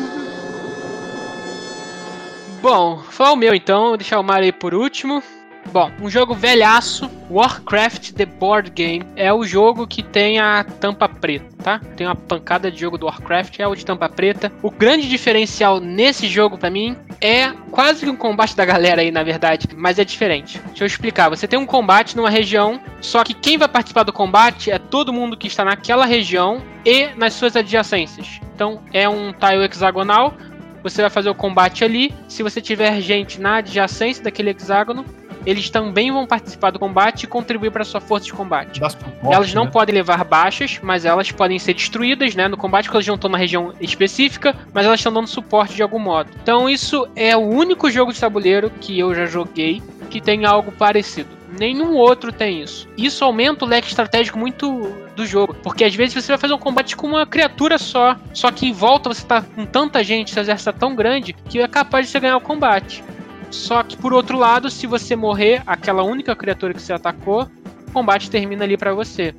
Bom, 2.62 3.02
foi 3.10 3.26
o 3.26 3.36
meu 3.36 3.54
então, 3.54 3.88
vou 3.88 3.96
deixar 3.96 4.18
o 4.18 4.24
Mario 4.24 4.46
aí 4.46 4.52
por 4.52 4.74
último. 4.74 5.22
Bom, 5.72 5.90
um 6.00 6.08
jogo 6.08 6.34
velhaço, 6.34 7.10
Warcraft 7.30 8.12
The 8.12 8.24
Board 8.24 8.70
Game, 8.70 9.04
é 9.16 9.32
o 9.32 9.44
jogo 9.44 9.86
que 9.86 10.02
tem 10.02 10.38
a 10.38 10.64
tampa 10.64 11.08
preta, 11.08 11.46
tá? 11.62 11.80
Tem 11.96 12.06
uma 12.06 12.14
pancada 12.14 12.70
de 12.70 12.80
jogo 12.80 12.96
do 12.96 13.06
Warcraft, 13.06 13.58
é 13.58 13.66
o 13.66 13.74
de 13.74 13.84
tampa 13.84 14.08
preta. 14.08 14.50
O 14.62 14.70
grande 14.70 15.08
diferencial 15.08 15.80
nesse 15.80 16.28
jogo 16.28 16.56
pra 16.56 16.70
mim 16.70 16.96
é 17.20 17.52
quase 17.70 18.04
que 18.04 18.10
um 18.10 18.16
combate 18.16 18.56
da 18.56 18.64
galera 18.64 19.02
aí, 19.02 19.10
na 19.10 19.22
verdade, 19.22 19.68
mas 19.76 19.98
é 19.98 20.04
diferente. 20.04 20.60
Deixa 20.66 20.84
eu 20.84 20.86
explicar. 20.86 21.28
Você 21.28 21.46
tem 21.46 21.58
um 21.58 21.66
combate 21.66 22.16
numa 22.16 22.30
região, 22.30 22.80
só 23.00 23.22
que 23.22 23.34
quem 23.34 23.58
vai 23.58 23.68
participar 23.68 24.04
do 24.04 24.12
combate 24.12 24.70
é 24.70 24.78
todo 24.78 25.12
mundo 25.12 25.36
que 25.36 25.46
está 25.46 25.64
naquela 25.64 26.06
região 26.06 26.62
e 26.84 27.08
nas 27.16 27.34
suas 27.34 27.56
adjacências. 27.56 28.40
Então 28.54 28.80
é 28.92 29.08
um 29.08 29.32
tile 29.32 29.64
hexagonal 29.64 30.34
você 30.82 31.00
vai 31.00 31.10
fazer 31.10 31.28
o 31.28 31.34
combate 31.34 31.84
ali. 31.84 32.14
Se 32.28 32.44
você 32.44 32.60
tiver 32.60 33.00
gente 33.00 33.40
na 33.40 33.56
adjacência 33.56 34.22
daquele 34.22 34.50
hexágono, 34.50 35.04
eles 35.46 35.70
também 35.70 36.10
vão 36.10 36.26
participar 36.26 36.70
do 36.70 36.78
combate 36.78 37.22
e 37.22 37.26
contribuir 37.26 37.70
para 37.70 37.84
sua 37.84 38.00
força 38.00 38.26
de 38.26 38.32
combate. 38.32 38.78
Suporte, 38.78 39.34
Elas 39.34 39.54
não 39.54 39.64
né? 39.64 39.70
podem 39.70 39.94
levar 39.94 40.22
baixas, 40.24 40.80
mas 40.82 41.04
elas 41.04 41.30
podem 41.30 41.58
ser 41.58 41.74
destruídas, 41.74 42.34
né, 42.34 42.48
no 42.48 42.56
combate, 42.56 42.84
porque 42.84 42.96
elas 42.96 43.06
não 43.06 43.14
estão 43.14 43.30
na 43.30 43.38
região 43.38 43.72
específica, 43.80 44.54
mas 44.74 44.84
elas 44.84 45.00
estão 45.00 45.12
dando 45.12 45.28
suporte 45.28 45.76
de 45.76 45.82
algum 45.82 45.98
modo. 45.98 46.30
Então 46.42 46.68
isso 46.68 47.08
é 47.14 47.36
o 47.36 47.40
único 47.40 47.90
jogo 47.90 48.12
de 48.12 48.20
tabuleiro 48.20 48.70
que 48.80 48.98
eu 48.98 49.14
já 49.14 49.26
joguei 49.26 49.82
que 50.10 50.20
tem 50.20 50.44
algo 50.44 50.72
parecido. 50.72 51.36
Nenhum 51.58 51.94
outro 51.94 52.32
tem 52.32 52.62
isso. 52.62 52.88
Isso 52.96 53.24
aumenta 53.24 53.64
o 53.64 53.68
leque 53.68 53.88
estratégico 53.88 54.38
muito 54.38 54.92
do 55.14 55.24
jogo, 55.24 55.54
porque 55.62 55.84
às 55.84 55.94
vezes 55.94 56.14
você 56.14 56.28
vai 56.32 56.38
fazer 56.38 56.52
um 56.52 56.58
combate 56.58 56.96
com 56.96 57.06
uma 57.06 57.24
criatura 57.24 57.78
só, 57.78 58.16
só 58.34 58.50
que 58.50 58.66
em 58.66 58.72
volta 58.72 59.08
você 59.08 59.24
tá 59.24 59.40
com 59.40 59.64
tanta 59.64 60.04
gente, 60.04 60.32
seu 60.32 60.42
exército 60.42 60.72
tá 60.72 60.78
tão 60.78 60.94
grande 60.94 61.32
que 61.32 61.60
é 61.60 61.68
capaz 61.68 62.06
de 62.06 62.12
você 62.12 62.20
ganhar 62.20 62.36
o 62.36 62.40
combate. 62.40 63.02
Só 63.50 63.82
que 63.82 63.96
por 63.96 64.12
outro 64.12 64.36
lado, 64.36 64.70
se 64.70 64.86
você 64.86 65.16
morrer, 65.16 65.62
aquela 65.66 66.02
única 66.02 66.34
criatura 66.34 66.74
que 66.74 66.82
você 66.82 66.92
atacou, 66.92 67.48
o 67.88 67.92
combate 67.92 68.30
termina 68.30 68.64
ali 68.64 68.76
pra 68.76 68.94
você. 68.94 69.34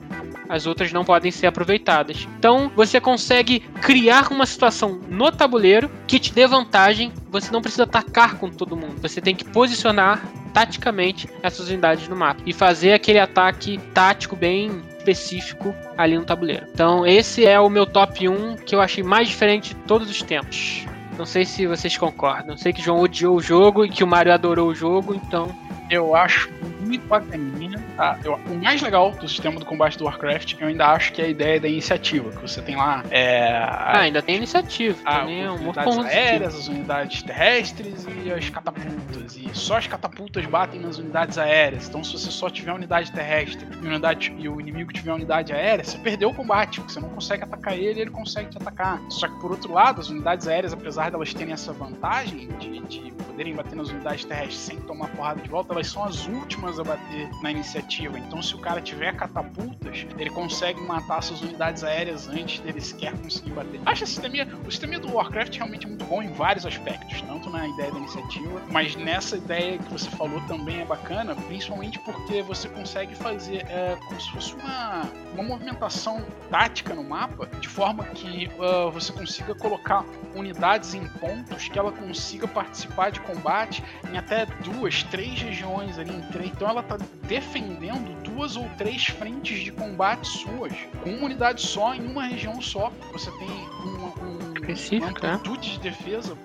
As 0.50 0.66
outras 0.66 0.94
não 0.94 1.04
podem 1.04 1.30
ser 1.30 1.48
aproveitadas. 1.48 2.28
Então 2.40 2.72
você 2.76 3.02
consegue 3.02 3.60
criar 3.82 4.32
uma 4.32 4.46
situação 4.46 5.00
no 5.10 5.32
tabuleiro 5.32 5.92
que 6.08 6.20
te 6.20 6.34
dê 6.34 6.48
vantagem. 6.48 7.12
Você 7.30 7.52
não 7.52 7.62
precisa 7.62 7.84
atacar 7.84 8.36
com 8.38 8.50
todo 8.50 8.78
mundo. 8.78 8.96
Você 9.02 9.20
tem 9.20 9.36
que 9.36 9.44
posicionar 9.44 10.22
taticamente 10.54 11.30
essas 11.44 11.68
unidades 11.68 12.08
no 12.08 12.16
mapa 12.16 12.42
e 12.46 12.54
fazer 12.54 12.94
aquele 12.94 13.20
ataque 13.20 13.78
tático 13.94 14.36
bem 14.36 14.82
específico 14.98 15.76
ali 15.98 16.18
no 16.18 16.26
tabuleiro. 16.26 16.66
Então 16.74 17.06
esse 17.06 17.46
é 17.46 17.60
o 17.60 17.70
meu 17.70 17.86
top 17.86 18.28
1 18.28 18.56
que 18.66 18.74
eu 18.74 18.82
achei 18.82 19.04
mais 19.04 19.28
diferente 19.28 19.76
de 19.76 19.82
todos 19.82 20.10
os 20.10 20.22
tempos. 20.22 20.86
Não 21.18 21.26
sei 21.26 21.46
se 21.46 21.66
vocês 21.66 21.98
concordam. 21.98 22.56
Sei 22.56 22.72
que 22.72 22.82
o 22.82 22.84
João 22.84 23.00
odiou 23.02 23.38
o 23.38 23.42
jogo 23.42 23.84
e 23.86 23.90
que 23.90 24.04
o 24.04 24.08
Mario 24.08 24.34
adorou 24.34 24.70
o 24.70 24.76
jogo, 24.76 25.16
então 25.16 25.54
Eu 25.90 26.16
acho 26.16 26.50
muito 26.82 27.08
bacaninha. 27.08 27.84
Tá? 27.98 28.20
Eu- 28.24 28.36
o 28.36 28.64
mais 28.64 28.80
legal 28.82 29.10
do 29.12 29.28
sistema 29.28 29.60
do 29.60 29.66
combate 29.66 29.98
do 29.98 30.06
Warcraft, 30.06 30.54
eu 30.60 30.68
ainda 30.68 30.86
acho 30.88 31.12
que 31.14 31.22
é 31.22 31.26
a 31.26 31.28
ideia 31.28 31.60
da 31.60 31.68
iniciativa. 31.68 32.30
Que 32.30 32.42
você 32.42 32.62
tem 32.62 32.76
lá 32.76 33.04
é, 33.10 33.52
Ah, 33.54 34.02
ainda 34.02 34.22
tem 34.22 34.36
iniciativa. 34.36 35.00
a- 35.04 35.20
também 35.22 35.42
é 35.44 35.50
um 35.50 35.56
as 35.56 35.62
outro 35.66 35.82
unidades 35.92 35.98
aéreas, 36.06 36.56
as 36.56 36.68
unidades 36.68 37.24
terrestres 37.24 38.06
e 38.24 38.32
as 38.32 38.50
catapultas. 38.50 39.36
E 39.36 39.50
só 39.54 39.78
as 39.78 39.88
catapultas 39.88 40.46
batem 40.46 40.80
nas 40.80 41.00
unidades 41.00 41.38
aéreas. 41.40 41.90
Então, 41.90 42.04
se 42.04 42.12
você 42.14 42.30
só 42.30 42.50
tiver 42.52 42.72
unidade 42.72 43.12
terrestre 43.12 43.68
e, 43.82 43.86
unidade, 43.88 44.34
e 44.38 44.48
o 44.48 44.62
inimigo 44.62 44.94
tiver 44.94 45.12
unidade 45.12 45.52
aérea, 45.52 45.84
você 45.84 45.98
perdeu 45.98 46.30
o 46.30 46.34
combate. 46.36 46.80
Porque 46.80 46.94
você 46.94 47.00
não 47.00 47.10
consegue 47.10 47.44
atacar 47.46 47.76
ele, 47.76 48.02
ele 48.02 48.12
consegue 48.12 48.50
te 48.52 48.58
atacar. 48.58 49.02
Só 49.10 49.28
que, 49.28 49.40
por 49.40 49.50
outro 49.52 49.74
lado, 49.74 50.02
as 50.02 50.10
unidades 50.10 50.48
aéreas, 50.48 50.72
apesar 50.72 51.10
delas 51.10 51.34
terem 51.34 51.52
essa 51.54 51.74
vantagem 51.74 52.48
de, 52.60 52.80
de 52.82 53.12
poderem 53.24 53.56
bater 53.56 53.76
nas 53.76 53.90
unidades 53.90 54.24
terrestres 54.24 54.58
sem 54.60 54.78
tomar 54.82 55.08
porrada 55.10 55.42
de 55.42 55.50
volta, 55.50 55.74
elas 55.74 55.88
são 55.88 56.04
as 56.04 56.28
últimas 56.28 56.80
a 56.80 56.84
bater 56.84 57.28
na 57.42 57.50
iniciativa. 57.52 57.87
Então, 57.96 58.42
se 58.42 58.54
o 58.54 58.60
cara 58.60 58.82
tiver 58.82 59.16
catapultas, 59.16 60.06
ele 60.18 60.30
consegue 60.30 60.82
matar 60.82 61.22
suas 61.24 61.42
unidades 61.42 61.84
aéreas 61.84 62.28
antes 62.28 62.60
dele 62.60 62.82
sequer 62.82 63.14
conseguir 63.18 63.52
bater. 63.52 63.80
Acho 63.86 64.06
sistema, 64.06 64.36
o 64.66 64.72
sistema 64.72 65.00
do 65.00 65.14
Warcraft 65.14 65.56
realmente 65.56 65.86
é 65.86 65.90
muito 65.90 66.06
bom 66.06 66.22
em 66.22 66.32
vários 66.34 66.66
aspectos, 66.66 67.22
tanto 67.22 67.50
na 67.50 67.68
ideia 67.68 67.92
da 67.92 67.98
iniciativa, 67.98 68.62
mas 68.70 68.96
nessa 68.96 69.38
ideia 69.38 69.78
que 69.78 69.92
você 69.92 70.10
falou 70.12 70.42
também 70.42 70.82
é 70.82 70.86
bacana, 70.86 71.36
principalmente 71.36 72.00
porque 72.00 72.42
você 72.42 72.68
consegue 72.68 73.16
fazer 73.16 73.66
é, 73.70 73.96
como 74.06 74.20
se 74.20 74.32
fosse 74.32 74.56
uma, 74.56 75.04
uma 75.34 75.44
movimentação 75.44 76.26
tática 76.50 76.94
no 76.94 77.04
mapa, 77.04 77.48
de 77.60 77.68
forma 77.68 78.04
que 78.06 78.50
ah, 78.60 78.90
você 78.92 79.14
consiga 79.14 79.56
colocar 79.56 80.04
unidades 80.36 80.94
em 80.94 81.08
pontos 81.20 81.70
que 81.70 81.80
ela 81.80 81.92
consiga 81.92 82.48
participar 82.48 83.12
de 83.12 83.20
combate 83.22 83.84
em 84.12 84.18
até 84.18 84.46
duas, 84.46 85.04
três 85.04 85.42
regiões 85.42 85.98
ali 85.98 86.14
em 86.16 86.22
três. 86.32 86.52
Então 86.52 86.70
ela 86.70 86.84
tá 86.84 86.98
defendendo 87.24 87.77
duas 88.24 88.56
ou 88.56 88.68
três 88.78 89.06
frentes 89.06 89.60
de 89.64 89.72
combate 89.72 90.28
suas, 90.28 90.74
com 91.04 91.12
uma 91.12 91.26
unidade 91.26 91.62
só 91.62 91.94
em 91.94 92.06
uma 92.08 92.26
região 92.26 92.62
só. 92.62 92.92
Você 93.12 93.32
tem 93.32 93.48
uma, 93.84 94.08
um- 94.24 94.62
uma 94.98 95.08
amplitude 95.36 95.72
de 95.74 95.80
defesa 95.80 96.38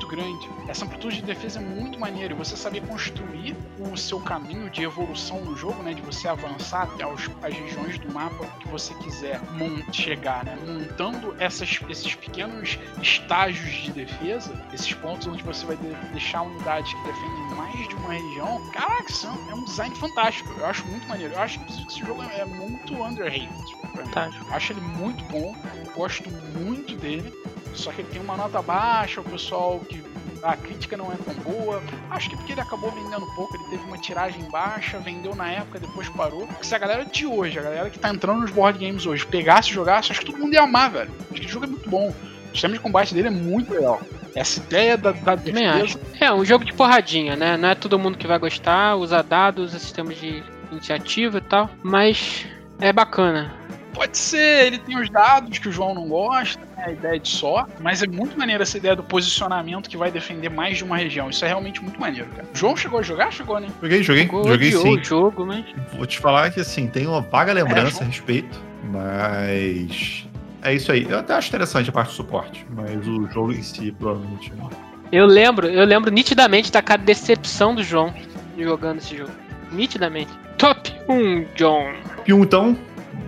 muito 0.00 0.06
grande. 0.06 0.48
Essa 0.66 0.84
amplitude 0.84 1.16
de 1.16 1.22
defesa 1.22 1.60
é 1.60 1.62
muito 1.62 1.98
maneira. 1.98 2.32
E 2.32 2.36
você 2.36 2.56
saber 2.56 2.80
construir 2.86 3.54
o 3.78 3.96
seu 3.96 4.18
caminho 4.20 4.70
de 4.70 4.82
evolução 4.82 5.40
no 5.44 5.54
jogo, 5.56 5.82
né? 5.82 5.92
De 5.92 6.00
você 6.02 6.26
avançar 6.26 6.84
até 6.84 7.06
os- 7.06 7.28
as 7.42 7.54
regiões 7.54 7.98
do 7.98 8.10
mapa 8.12 8.46
que 8.60 8.68
você 8.68 8.94
quiser 8.94 9.40
chegar, 9.92 10.44
né? 10.44 10.56
Montando 10.66 11.34
essas, 11.38 11.78
esses 11.88 12.14
pequenos 12.14 12.78
estágios 13.02 13.70
de 13.84 13.92
defesa, 13.92 14.54
esses 14.72 14.92
pontos 14.94 15.26
onde 15.26 15.42
você 15.42 15.66
vai 15.66 15.76
de- 15.76 15.94
deixar 16.12 16.42
unidades 16.42 16.92
que 16.94 17.02
defendem 17.02 17.56
mais 17.56 17.88
de 17.88 17.94
uma 17.96 18.12
região. 18.12 18.62
Caraca, 18.72 19.10
isso 19.10 19.26
é 19.26 19.30
um- 19.30 19.50
é 19.50 19.54
um 19.54 19.64
design 19.64 19.94
fantástico. 19.96 20.50
Eu 20.58 20.66
acho 20.66 20.86
muito 20.86 21.06
maneiro. 21.08 21.34
Eu 21.34 21.40
acho 21.40 21.58
que 21.60 21.72
esse 21.72 22.00
jogo 22.00 22.22
é 22.22 22.44
muito 22.44 22.94
underrated. 23.02 23.76
Fantástico. 23.94 24.46
Acho 24.50 24.72
ele 24.72 24.80
muito 24.80 25.22
bom, 25.24 25.54
gosto 25.94 26.30
muito 26.58 26.94
dele. 26.96 27.32
Só 27.74 27.92
que 27.92 28.02
ele 28.02 28.08
tem 28.10 28.20
uma 28.20 28.36
nota 28.36 28.60
baixa, 28.60 29.20
o 29.20 29.24
pessoal 29.24 29.80
que 29.80 30.02
a 30.42 30.56
crítica 30.56 30.96
não 30.96 31.12
é 31.12 31.16
tão 31.16 31.34
boa. 31.34 31.82
Acho 32.10 32.30
que 32.30 32.36
porque 32.36 32.52
ele 32.52 32.60
acabou 32.60 32.90
vendendo 32.90 33.26
pouco, 33.34 33.54
ele 33.56 33.64
teve 33.64 33.84
uma 33.84 33.98
tiragem 33.98 34.42
baixa, 34.50 34.98
vendeu 34.98 35.34
na 35.34 35.50
época, 35.50 35.78
depois 35.78 36.08
parou. 36.08 36.46
Porque 36.46 36.64
se 36.64 36.74
a 36.74 36.78
galera 36.78 37.04
de 37.04 37.26
hoje, 37.26 37.58
a 37.58 37.62
galera 37.62 37.90
que 37.90 37.98
tá 37.98 38.10
entrando 38.10 38.40
nos 38.40 38.50
board 38.50 38.78
games 38.78 39.06
hoje, 39.06 39.26
pegasse 39.26 39.70
e 39.70 39.74
jogasse, 39.74 40.12
acho 40.12 40.20
que 40.20 40.26
todo 40.26 40.38
mundo 40.38 40.54
ia 40.54 40.62
amar, 40.62 40.90
velho. 40.90 41.10
Acho 41.30 41.40
que 41.40 41.46
o 41.46 41.50
jogo 41.50 41.66
é 41.66 41.68
muito 41.68 41.88
bom. 41.88 42.08
O 42.08 42.52
sistema 42.52 42.74
de 42.74 42.80
combate 42.80 43.14
dele 43.14 43.28
é 43.28 43.30
muito 43.30 43.72
legal. 43.72 44.00
Essa 44.34 44.60
ideia 44.60 44.96
da, 44.96 45.12
da 45.12 45.34
defesa. 45.34 46.00
É, 46.20 46.32
um 46.32 46.44
jogo 46.44 46.64
de 46.64 46.72
porradinha, 46.72 47.36
né? 47.36 47.56
Não 47.56 47.68
é 47.68 47.74
todo 47.74 47.98
mundo 47.98 48.18
que 48.18 48.26
vai 48.26 48.38
gostar, 48.38 48.96
usa 48.96 49.22
dados, 49.22 49.72
sistemas 49.72 50.16
de 50.16 50.42
iniciativa 50.70 51.38
e 51.38 51.40
tal, 51.40 51.70
mas 51.82 52.46
é 52.80 52.92
bacana. 52.92 53.54
Pode 53.92 54.16
ser, 54.16 54.66
ele 54.66 54.78
tem 54.78 54.98
os 54.98 55.10
dados 55.10 55.58
que 55.58 55.68
o 55.68 55.72
João 55.72 55.94
não 55.94 56.08
gosta, 56.08 56.60
a 56.84 56.92
ideia 56.92 57.18
de 57.18 57.28
só, 57.28 57.66
mas 57.80 58.02
é 58.02 58.06
muito 58.06 58.38
maneiro 58.38 58.62
essa 58.62 58.76
ideia 58.76 58.96
do 58.96 59.02
posicionamento 59.02 59.88
que 59.88 59.96
vai 59.96 60.10
defender 60.10 60.48
mais 60.48 60.78
de 60.78 60.84
uma 60.84 60.96
região. 60.96 61.30
Isso 61.30 61.44
é 61.44 61.48
realmente 61.48 61.82
muito 61.82 62.00
maneiro, 62.00 62.28
cara. 62.30 62.48
O 62.52 62.56
João 62.56 62.76
chegou 62.76 62.98
a 62.98 63.02
jogar? 63.02 63.32
Chegou, 63.32 63.58
né? 63.60 63.68
Joguei, 63.82 64.02
joguei, 64.02 64.24
Jogou, 64.24 64.48
joguei 64.48 64.72
sim. 64.72 64.98
o 64.98 65.04
jogo, 65.04 65.46
mas 65.46 65.64
Vou 65.96 66.06
te 66.06 66.18
falar 66.18 66.50
que 66.50 66.60
assim, 66.60 66.86
tem 66.86 67.06
uma 67.06 67.20
vaga 67.20 67.52
lembrança 67.52 67.90
João. 67.90 68.02
a 68.02 68.06
respeito, 68.06 68.60
mas. 68.84 70.26
É 70.62 70.74
isso 70.74 70.92
aí. 70.92 71.06
Eu 71.08 71.18
até 71.20 71.34
acho 71.34 71.48
interessante 71.48 71.88
a 71.88 71.92
parte 71.92 72.08
do 72.08 72.14
suporte, 72.14 72.66
mas 72.70 73.06
o 73.06 73.26
jogo 73.28 73.52
em 73.52 73.62
si, 73.62 73.92
provavelmente. 73.92 74.52
não. 74.56 74.68
eu 75.10 75.24
lembro, 75.26 75.66
eu 75.66 75.84
lembro 75.84 76.10
nitidamente 76.10 76.70
da 76.70 76.82
cara 76.82 77.00
de 77.00 77.06
decepção 77.06 77.74
do 77.74 77.82
João 77.82 78.12
jogando 78.58 78.98
esse 78.98 79.16
jogo. 79.16 79.30
Nitidamente. 79.72 80.30
Top 80.58 80.92
1, 81.08 81.46
John. 81.54 81.92
E 82.26 82.32
um, 82.34 82.42
então, 82.42 82.76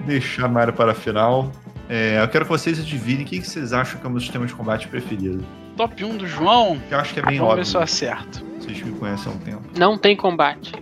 deixar 0.06 0.48
Mario 0.48 0.74
para 0.74 0.92
a 0.92 0.94
final. 0.94 1.50
É, 1.94 2.22
eu 2.22 2.28
quero 2.28 2.46
que 2.46 2.50
vocês 2.50 2.80
adivinhem 2.80 3.20
o 3.20 3.26
que 3.26 3.38
vocês 3.42 3.74
acham 3.74 4.00
que 4.00 4.06
é 4.06 4.08
o 4.08 4.10
meu 4.10 4.18
sistema 4.18 4.46
de 4.46 4.54
combate 4.54 4.88
preferido. 4.88 5.44
Top 5.76 6.02
1 6.02 6.16
do 6.16 6.26
João. 6.26 6.80
Que 6.88 6.94
eu 6.94 6.98
acho 6.98 7.12
que 7.12 7.20
é 7.20 7.22
bem 7.22 7.36
Vamos 7.36 7.52
ver 7.54 7.60
óbvio. 7.60 7.66
se 7.66 7.76
eu 7.76 7.82
acerto. 7.82 8.42
Vocês 8.58 8.82
me 8.82 8.92
conhecem 8.92 9.30
há 9.30 9.34
um 9.34 9.38
tempo. 9.38 9.62
Não 9.78 9.98
tem 9.98 10.16
combate. 10.16 10.72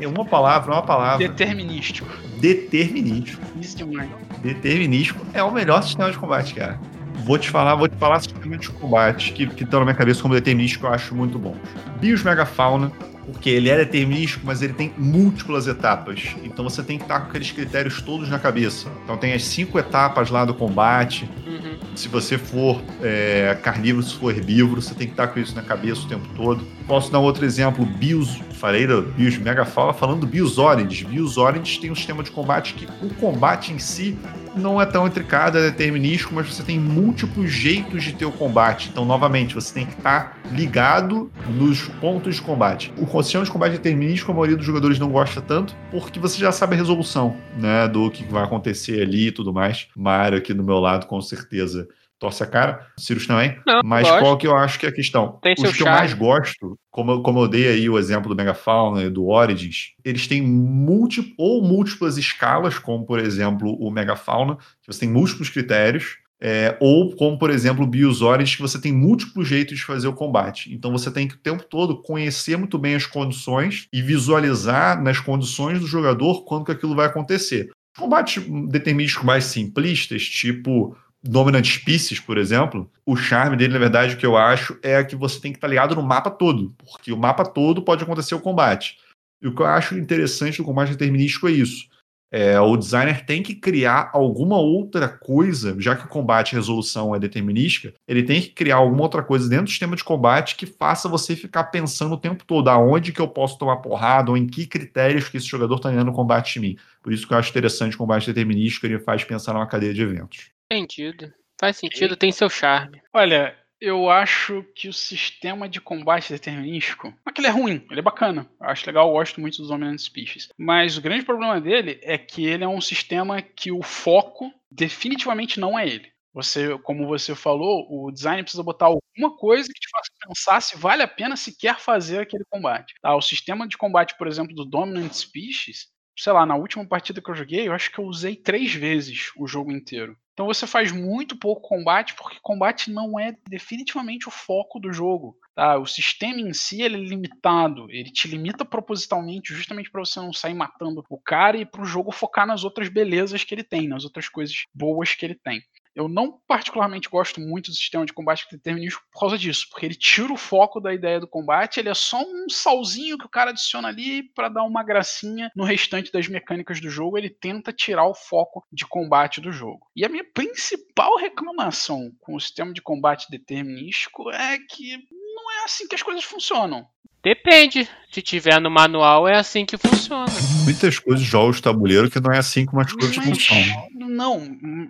É 0.00 0.06
uma 0.06 0.24
palavra, 0.24 0.70
uma 0.70 0.82
palavra. 0.82 1.18
Determinístico. 1.18 2.08
Determinístico. 2.38 3.42
Isso 3.60 3.78
demais. 3.78 4.08
Determinístico 4.40 5.26
é 5.34 5.42
o 5.42 5.50
melhor 5.50 5.82
sistema 5.82 6.12
de 6.12 6.16
combate, 6.16 6.54
cara. 6.54 6.78
Vou 7.24 7.38
te 7.38 7.50
falar, 7.50 7.74
vou 7.74 7.88
te 7.88 7.96
falar 7.96 8.20
sistema 8.20 8.56
de 8.56 8.70
combate 8.70 9.32
que, 9.32 9.48
que 9.48 9.64
estão 9.64 9.80
na 9.80 9.86
minha 9.86 9.96
cabeça 9.96 10.22
como 10.22 10.32
determinístico, 10.32 10.86
eu 10.86 10.92
acho 10.92 11.12
muito 11.12 11.40
bom. 11.40 11.56
Bios 12.00 12.22
Megafauna, 12.22 12.92
porque 13.26 13.50
ele 13.50 13.68
é 13.68 13.76
determinístico, 13.76 14.44
mas 14.44 14.62
ele 14.62 14.72
tem 14.72 14.92
múltiplas 14.96 15.66
etapas. 15.66 16.34
Então 16.42 16.64
você 16.68 16.82
tem 16.82 16.98
que 16.98 17.04
estar 17.04 17.20
com 17.20 17.28
aqueles 17.28 17.50
critérios 17.52 18.00
todos 18.02 18.28
na 18.28 18.38
cabeça. 18.38 18.88
Então 19.04 19.16
tem 19.16 19.32
as 19.32 19.44
cinco 19.44 19.78
etapas 19.78 20.30
lá 20.30 20.44
do 20.44 20.54
combate. 20.54 21.28
Uhum. 21.46 21.76
Se 21.94 22.08
você 22.08 22.38
for 22.38 22.82
é, 23.02 23.56
carnívoro, 23.62 24.04
se 24.04 24.14
for 24.14 24.34
herbívoro, 24.34 24.82
você 24.82 24.94
tem 24.94 25.06
que 25.06 25.12
estar 25.12 25.28
com 25.28 25.38
isso 25.38 25.54
na 25.54 25.62
cabeça 25.62 26.02
o 26.02 26.08
tempo 26.08 26.28
todo. 26.34 26.66
Posso 26.86 27.10
dar 27.10 27.20
um 27.20 27.22
outro 27.22 27.44
exemplo, 27.44 27.84
Bios, 27.84 28.40
falei 28.54 28.86
da 28.86 29.00
Bios 29.00 29.38
Megafauna, 29.38 29.92
falando 29.92 30.20
do 30.20 30.26
Bios 30.26 30.58
Orange. 30.58 31.04
Bios 31.04 31.38
Orange 31.38 31.80
tem 31.80 31.90
um 31.90 31.94
sistema 31.94 32.22
de 32.22 32.30
combate 32.30 32.74
que 32.74 32.86
o 33.04 33.12
combate 33.14 33.72
em 33.72 33.78
si 33.78 34.18
não 34.54 34.80
é 34.80 34.84
tão 34.84 35.06
intricado, 35.06 35.58
é 35.58 35.62
determinístico, 35.62 36.34
mas 36.34 36.52
você 36.52 36.62
tem 36.62 36.78
múltiplos 36.78 37.50
jeitos 37.50 38.02
de 38.02 38.12
ter 38.12 38.24
o 38.24 38.32
combate. 38.32 38.90
Então, 38.90 39.04
novamente, 39.04 39.54
você 39.54 39.72
tem 39.72 39.86
que 39.86 39.94
estar 39.94 40.38
ligado 40.52 41.30
nos 41.48 41.82
pontos 42.00 42.36
de 42.36 42.42
combate. 42.42 42.92
O 42.98 43.22
sistema 43.22 43.44
de 43.44 43.50
combate 43.50 43.72
determinístico, 43.72 44.30
a 44.30 44.34
maioria 44.34 44.56
dos 44.56 44.66
jogadores 44.66 44.98
não 44.98 45.10
gosta 45.10 45.40
tanto, 45.40 45.74
porque 45.90 46.20
você 46.20 46.38
já 46.38 46.52
sabe 46.52 46.74
a 46.74 46.78
resolução, 46.78 47.36
né, 47.56 47.88
do 47.88 48.10
que 48.10 48.24
vai 48.24 48.44
acontecer 48.44 49.02
ali 49.02 49.28
e 49.28 49.32
tudo 49.32 49.52
mais. 49.52 49.88
Mário 49.96 50.36
aqui 50.36 50.52
do 50.52 50.62
meu 50.62 50.78
lado, 50.78 51.06
com 51.06 51.20
certeza, 51.20 51.88
torce 52.22 52.42
a 52.42 52.46
cara. 52.46 52.86
Sirius 52.96 53.26
também. 53.26 53.58
Não, 53.66 53.80
Mas 53.84 54.06
gosto. 54.08 54.20
qual 54.20 54.38
que 54.38 54.46
eu 54.46 54.56
acho 54.56 54.78
que 54.78 54.86
é 54.86 54.88
a 54.88 54.94
questão? 54.94 55.38
Tem 55.42 55.52
Os 55.54 55.60
que 55.60 55.66
eu 55.66 55.72
charme. 55.74 55.98
mais 55.98 56.14
gosto, 56.14 56.78
como, 56.90 57.10
eu- 57.12 57.22
como 57.22 57.40
eu 57.40 57.48
dei 57.48 57.68
aí 57.68 57.90
o 57.90 57.98
exemplo 57.98 58.28
do 58.28 58.36
Megafauna 58.36 59.02
e 59.02 59.10
do 59.10 59.26
Origins, 59.28 59.92
eles 60.04 60.26
têm 60.26 60.40
múltiplo, 60.40 61.32
ou 61.36 61.62
múltiplas 61.62 62.16
escalas, 62.16 62.78
como 62.78 63.04
por 63.04 63.18
exemplo 63.18 63.76
o 63.78 63.90
Megafauna, 63.90 64.56
que 64.56 64.86
você 64.86 65.00
tem 65.00 65.08
múltiplos 65.10 65.50
critérios. 65.50 66.16
É, 66.44 66.76
ou 66.80 67.14
como, 67.14 67.38
por 67.38 67.50
exemplo, 67.50 67.84
o 67.84 67.86
Bios 67.86 68.20
Origins, 68.20 68.56
que 68.56 68.62
você 68.62 68.80
tem 68.80 68.92
múltiplos 68.92 69.46
jeitos 69.46 69.78
de 69.78 69.84
fazer 69.84 70.08
o 70.08 70.12
combate. 70.12 70.74
Então 70.74 70.90
você 70.90 71.08
tem 71.08 71.28
que 71.28 71.34
o 71.34 71.38
tempo 71.38 71.62
todo 71.62 72.02
conhecer 72.02 72.56
muito 72.58 72.76
bem 72.80 72.96
as 72.96 73.06
condições 73.06 73.86
e 73.92 74.02
visualizar 74.02 75.00
nas 75.00 75.20
condições 75.20 75.78
do 75.78 75.86
jogador 75.86 76.44
quando 76.44 76.64
que 76.64 76.72
aquilo 76.72 76.96
vai 76.96 77.06
acontecer. 77.06 77.70
Combates 77.96 78.42
determinísticos 78.68 79.24
mais 79.24 79.44
simplistas, 79.44 80.24
tipo 80.24 80.96
Dominant 81.22 81.64
Species, 81.64 82.18
por 82.18 82.36
exemplo, 82.36 82.90
o 83.06 83.16
charme 83.16 83.56
dele, 83.56 83.72
na 83.72 83.78
verdade, 83.78 84.14
o 84.14 84.18
que 84.18 84.26
eu 84.26 84.36
acho 84.36 84.76
é 84.82 85.04
que 85.04 85.14
você 85.14 85.40
tem 85.40 85.52
que 85.52 85.58
estar 85.58 85.68
ligado 85.68 85.94
no 85.94 86.02
mapa 86.02 86.30
todo, 86.30 86.74
porque 86.78 87.12
o 87.12 87.16
mapa 87.16 87.44
todo 87.44 87.82
pode 87.82 88.02
acontecer 88.02 88.34
o 88.34 88.40
combate. 88.40 88.98
E 89.40 89.46
o 89.46 89.54
que 89.54 89.62
eu 89.62 89.66
acho 89.66 89.96
interessante 89.96 90.58
do 90.58 90.64
combate 90.64 90.90
determinístico 90.90 91.48
é 91.48 91.52
isso. 91.52 91.90
É, 92.34 92.58
o 92.58 92.78
designer 92.78 93.26
tem 93.26 93.42
que 93.42 93.54
criar 93.54 94.08
alguma 94.14 94.56
outra 94.56 95.06
coisa, 95.06 95.76
já 95.78 95.94
que 95.94 96.06
o 96.06 96.08
combate 96.08 96.54
resolução 96.54 97.14
é 97.14 97.18
determinística, 97.18 97.92
ele 98.08 98.22
tem 98.22 98.40
que 98.40 98.48
criar 98.48 98.76
alguma 98.76 99.02
outra 99.02 99.22
coisa 99.22 99.46
dentro 99.46 99.66
do 99.66 99.70
sistema 99.70 99.94
de 99.94 100.02
combate 100.02 100.56
que 100.56 100.64
faça 100.64 101.10
você 101.10 101.36
ficar 101.36 101.64
pensando 101.64 102.14
o 102.14 102.18
tempo 102.18 102.42
todo 102.46 102.68
aonde 102.68 103.12
que 103.12 103.20
eu 103.20 103.28
posso 103.28 103.58
tomar 103.58 103.76
porrada 103.76 104.30
ou 104.30 104.36
em 104.36 104.46
que 104.46 104.66
critérios 104.66 105.28
que 105.28 105.36
esse 105.36 105.46
jogador 105.46 105.74
está 105.74 105.90
ganhando 105.90 106.06
no 106.06 106.14
combate 106.14 106.54
de 106.54 106.60
mim. 106.60 106.76
Por 107.02 107.12
isso 107.12 107.28
que 107.28 107.34
eu 107.34 107.38
acho 107.38 107.50
interessante 107.50 107.96
o 107.96 107.98
combate 107.98 108.26
determinístico, 108.26 108.86
ele 108.86 108.98
faz 108.98 109.22
pensar 109.24 109.52
numa 109.52 109.66
cadeia 109.66 109.92
de 109.92 110.00
eventos. 110.00 110.50
Entendido. 110.72 111.32
Faz 111.60 111.76
sentido, 111.76 112.16
tem 112.16 112.32
seu 112.32 112.48
charme. 112.48 113.00
Olha, 113.12 113.56
eu 113.80 114.08
acho 114.08 114.64
que 114.74 114.88
o 114.88 114.92
sistema 114.92 115.68
de 115.68 115.80
combate 115.80 116.32
determinístico. 116.32 117.08
Não 117.08 117.30
é 117.30 117.32
que 117.32 117.40
ele 117.40 117.48
é 117.48 117.50
ruim, 117.50 117.86
ele 117.90 118.00
é 118.00 118.02
bacana. 118.02 118.48
Eu 118.60 118.68
acho 118.68 118.86
legal, 118.86 119.08
eu 119.08 119.12
gosto 119.12 119.40
muito 119.40 119.58
dos 119.58 119.68
Dominant 119.68 119.98
Species. 119.98 120.48
Mas 120.56 120.96
o 120.96 121.02
grande 121.02 121.24
problema 121.24 121.60
dele 121.60 122.00
é 122.02 122.16
que 122.16 122.46
ele 122.46 122.64
é 122.64 122.68
um 122.68 122.80
sistema 122.80 123.42
que 123.42 123.70
o 123.70 123.82
foco 123.82 124.52
definitivamente 124.70 125.60
não 125.60 125.78
é 125.78 125.86
ele. 125.86 126.12
Você, 126.32 126.78
como 126.78 127.06
você 127.06 127.34
falou, 127.34 127.86
o 127.90 128.10
design 128.10 128.42
precisa 128.42 128.62
botar 128.62 128.86
alguma 128.86 129.36
coisa 129.36 129.68
que 129.68 129.80
te 129.80 129.90
faça 129.90 130.10
pensar 130.26 130.60
se 130.62 130.78
vale 130.78 131.02
a 131.02 131.08
pena 131.08 131.36
sequer 131.36 131.78
fazer 131.78 132.20
aquele 132.20 132.44
combate. 132.48 132.94
Tá? 133.02 133.14
O 133.14 133.20
sistema 133.20 133.68
de 133.68 133.76
combate, 133.76 134.16
por 134.16 134.26
exemplo, 134.26 134.54
do 134.54 134.64
Dominant 134.64 135.12
Species, 135.12 135.88
sei 136.16 136.32
lá, 136.32 136.46
na 136.46 136.56
última 136.56 136.86
partida 136.86 137.20
que 137.20 137.30
eu 137.30 137.34
joguei, 137.34 137.68
eu 137.68 137.72
acho 137.72 137.90
que 137.90 137.98
eu 137.98 138.04
usei 138.04 138.36
três 138.36 138.72
vezes 138.72 139.30
o 139.36 139.46
jogo 139.46 139.72
inteiro. 139.72 140.16
Então 140.42 140.52
você 140.52 140.66
faz 140.66 140.90
muito 140.90 141.38
pouco 141.38 141.68
combate, 141.68 142.16
porque 142.16 142.36
combate 142.42 142.90
não 142.90 143.16
é 143.16 143.36
definitivamente 143.48 144.26
o 144.26 144.30
foco 144.32 144.80
do 144.80 144.92
jogo. 144.92 145.38
Tá? 145.54 145.78
O 145.78 145.86
sistema 145.86 146.40
em 146.40 146.52
si 146.52 146.82
é 146.82 146.88
limitado, 146.88 147.88
ele 147.88 148.10
te 148.10 148.26
limita 148.26 148.64
propositalmente, 148.64 149.54
justamente 149.54 149.88
para 149.88 150.04
você 150.04 150.18
não 150.18 150.32
sair 150.32 150.54
matando 150.54 151.04
o 151.08 151.16
cara 151.16 151.58
e 151.58 151.64
para 151.64 151.82
o 151.82 151.84
jogo 151.84 152.10
focar 152.10 152.44
nas 152.44 152.64
outras 152.64 152.88
belezas 152.88 153.44
que 153.44 153.54
ele 153.54 153.62
tem, 153.62 153.86
nas 153.86 154.02
outras 154.02 154.28
coisas 154.28 154.64
boas 154.74 155.14
que 155.14 155.24
ele 155.24 155.36
tem. 155.36 155.62
Eu 155.94 156.08
não 156.08 156.40
particularmente 156.46 157.08
gosto 157.08 157.40
muito 157.40 157.70
do 157.70 157.76
sistema 157.76 158.06
de 158.06 158.12
combate 158.12 158.46
determinístico 158.50 159.04
por 159.12 159.20
causa 159.20 159.38
disso, 159.38 159.66
porque 159.70 159.86
ele 159.86 159.94
tira 159.94 160.32
o 160.32 160.36
foco 160.36 160.80
da 160.80 160.94
ideia 160.94 161.20
do 161.20 161.28
combate, 161.28 161.78
ele 161.78 161.88
é 161.88 161.94
só 161.94 162.20
um 162.22 162.48
salzinho 162.48 163.18
que 163.18 163.26
o 163.26 163.30
cara 163.30 163.50
adiciona 163.50 163.88
ali 163.88 164.22
para 164.22 164.48
dar 164.48 164.64
uma 164.64 164.82
gracinha 164.82 165.50
no 165.54 165.64
restante 165.64 166.10
das 166.10 166.28
mecânicas 166.28 166.80
do 166.80 166.88
jogo, 166.88 167.18
ele 167.18 167.30
tenta 167.30 167.72
tirar 167.72 168.06
o 168.06 168.14
foco 168.14 168.66
de 168.72 168.86
combate 168.86 169.40
do 169.40 169.52
jogo. 169.52 169.90
E 169.94 170.04
a 170.04 170.08
minha 170.08 170.24
principal 170.24 171.16
reclamação 171.16 172.10
com 172.20 172.34
o 172.34 172.40
sistema 172.40 172.72
de 172.72 172.80
combate 172.80 173.30
determinístico 173.30 174.30
é 174.30 174.58
que 174.58 174.96
não 175.10 175.50
é 175.52 175.64
assim 175.64 175.86
que 175.86 175.94
as 175.94 176.02
coisas 176.02 176.24
funcionam. 176.24 176.86
Depende. 177.22 177.88
Se 178.10 178.20
tiver 178.20 178.60
no 178.60 178.68
manual, 178.68 179.28
é 179.28 179.38
assim 179.38 179.64
que 179.64 179.78
funciona. 179.78 180.26
Muitas 180.64 180.98
coisas 180.98 181.24
jogos 181.24 181.56
de 181.56 181.62
tabuleiro 181.62 182.10
que 182.10 182.20
não 182.20 182.32
é 182.32 182.38
assim 182.38 182.66
como 182.66 182.82
as 182.82 182.92
coisas 182.92 183.16
Mas, 183.16 183.26
funcionam. 183.26 183.88
Não, 184.12 184.40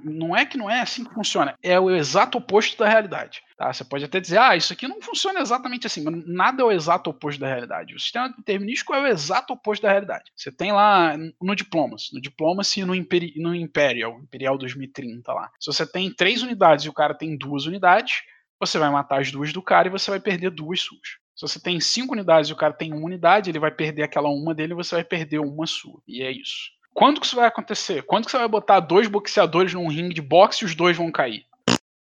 não 0.05 0.37
é 0.37 0.45
que 0.45 0.59
não 0.59 0.69
é 0.69 0.81
assim 0.81 1.05
que 1.05 1.15
funciona. 1.15 1.55
É 1.63 1.79
o 1.79 1.91
exato 1.91 2.39
oposto 2.39 2.79
da 2.79 2.89
realidade. 2.89 3.43
Tá? 3.57 3.73
Você 3.73 3.85
pode 3.85 4.05
até 4.05 4.21
dizer, 4.21 4.39
ah, 4.39 4.57
isso 4.57 4.73
aqui 4.73 4.89
não 4.89 5.01
funciona 5.01 5.41
exatamente 5.41 5.87
assim, 5.87 6.03
mas 6.03 6.27
nada 6.27 6.63
é 6.63 6.65
o 6.65 6.73
exato 6.73 7.11
oposto 7.11 7.41
da 7.41 7.47
realidade. 7.47 7.95
O 7.95 8.01
sistema 8.01 8.29
determinístico 8.29 8.95
é 8.95 9.01
o 9.01 9.07
exato 9.07 9.53
oposto 9.53 9.83
da 9.83 9.91
realidade. 9.91 10.33
Você 10.35 10.51
tem 10.51 10.73
lá 10.73 11.17
no 11.41 11.55
Diplomacy, 11.55 12.15
no 12.15 12.21
Diplomacy 12.21 12.81
e 12.81 12.85
no, 12.85 12.95
Imperi 12.95 13.35
no 13.37 13.55
Imperial, 13.55 14.19
Imperial 14.21 14.59
2030 14.59 15.33
lá. 15.33 15.51
Se 15.61 15.73
você 15.73 15.87
tem 15.87 16.13
três 16.13 16.43
unidades 16.43 16.85
e 16.85 16.89
o 16.89 16.93
cara 16.93 17.15
tem 17.15 17.37
duas 17.37 17.67
unidades, 17.67 18.23
você 18.59 18.79
vai 18.79 18.91
matar 18.91 19.21
as 19.21 19.31
duas 19.31 19.53
do 19.53 19.63
cara 19.63 19.89
e 19.89 19.91
você 19.91 20.11
vai 20.11 20.21
perder 20.21 20.51
duas 20.51 20.81
suas. 20.81 21.23
Se 21.35 21.49
você 21.49 21.61
tem 21.61 21.81
cinco 21.81 22.13
unidades 22.13 22.51
e 22.51 22.53
o 22.53 22.57
cara 22.57 22.73
tem 22.73 22.93
uma 22.93 23.05
unidade, 23.05 23.51
ele 23.51 23.59
vai 23.59 23.71
perder 23.71 24.03
aquela 24.03 24.29
uma 24.29 24.55
dele 24.55 24.73
e 24.73 24.77
você 24.77 24.95
vai 24.95 25.05
perder 25.05 25.41
uma 25.41 25.67
sua. 25.67 26.01
E 26.07 26.23
é 26.23 26.31
isso. 26.31 26.71
Quando 26.95 27.21
que 27.21 27.27
isso 27.27 27.37
vai 27.37 27.47
acontecer? 27.47 28.03
Quando 28.03 28.27
que 28.27 28.31
você 28.31 28.39
vai 28.39 28.49
botar 28.49 28.81
dois 28.81 29.09
boxeadores 29.09 29.75
num 29.75 29.89
ringue 29.89 30.15
de 30.15 30.23
boxe 30.23 30.65
e 30.65 30.67
os 30.67 30.75
dois 30.75 30.97
vão 30.97 31.11
cair? 31.11 31.45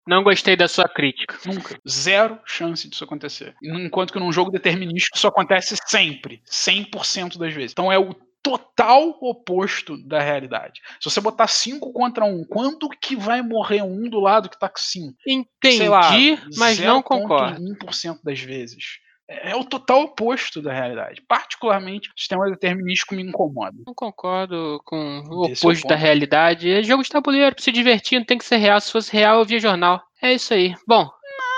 Não 0.08 0.24
gostei 0.24 0.56
da 0.56 0.70
sua 0.70 0.88
crítica. 0.88 1.38
Nunca. 1.46 1.78
Zero 1.88 2.40
chance 2.46 2.88
disso 2.88 3.04
acontecer. 3.04 3.54
Enquanto 3.62 4.14
que 4.14 4.20
num 4.20 4.32
jogo 4.32 4.50
determinístico 4.50 5.18
isso 5.18 5.28
acontece 5.28 5.76
sempre. 5.86 6.42
100% 6.50 7.38
das 7.38 7.54
vezes. 7.54 7.74
Então 7.74 7.92
é 7.92 8.00
o 8.00 8.16
total 8.42 9.18
oposto 9.22 9.98
da 9.98 10.22
realidade. 10.22 10.82
Se 11.02 11.10
você 11.10 11.20
botar 11.20 11.48
5 11.48 11.92
contra 11.92 12.24
1, 12.24 12.30
um, 12.30 12.46
quanto 12.46 12.88
que 12.88 13.18
vai 13.18 13.42
morrer 13.42 13.82
um 13.82 14.08
do 14.10 14.22
lado 14.22 14.48
que 14.48 14.58
tá 14.58 14.70
com 14.70 14.80
5? 14.80 15.14
Entendi, 15.28 15.90
lá, 15.90 16.12
mas 16.56 16.80
não 16.80 17.02
concordo. 17.02 17.62
1% 17.62 18.20
das 18.24 18.40
vezes 18.40 19.00
é 19.28 19.56
o 19.56 19.64
total 19.64 20.04
oposto 20.04 20.62
da 20.62 20.72
realidade. 20.74 21.22
Particularmente, 21.28 22.10
o 22.10 22.20
sistema 22.20 22.50
determinístico 22.50 23.16
me 23.16 23.24
incomoda. 23.24 23.78
Não 23.86 23.94
concordo 23.94 24.82
com 24.86 25.22
o 25.30 25.46
oposto 25.46 25.84
é 25.84 25.86
o 25.86 25.90
da 25.90 25.96
realidade. 25.96 26.72
É 26.72 26.84
jogo 26.84 27.04
de 27.04 27.10
tabuleiro, 27.10 27.56
pra 27.56 27.64
se 27.64 27.72
divertir, 27.72 28.20
não 28.20 28.26
tem 28.26 28.38
que 28.38 28.46
ser 28.46 28.58
real. 28.58 28.80
Se 28.80 28.92
fosse 28.92 29.12
real, 29.12 29.40
eu 29.40 29.46
via 29.46 29.60
jornal. 29.60 30.02
É 30.22 30.34
isso 30.34 30.54
aí. 30.54 30.74
Bom. 30.88 31.10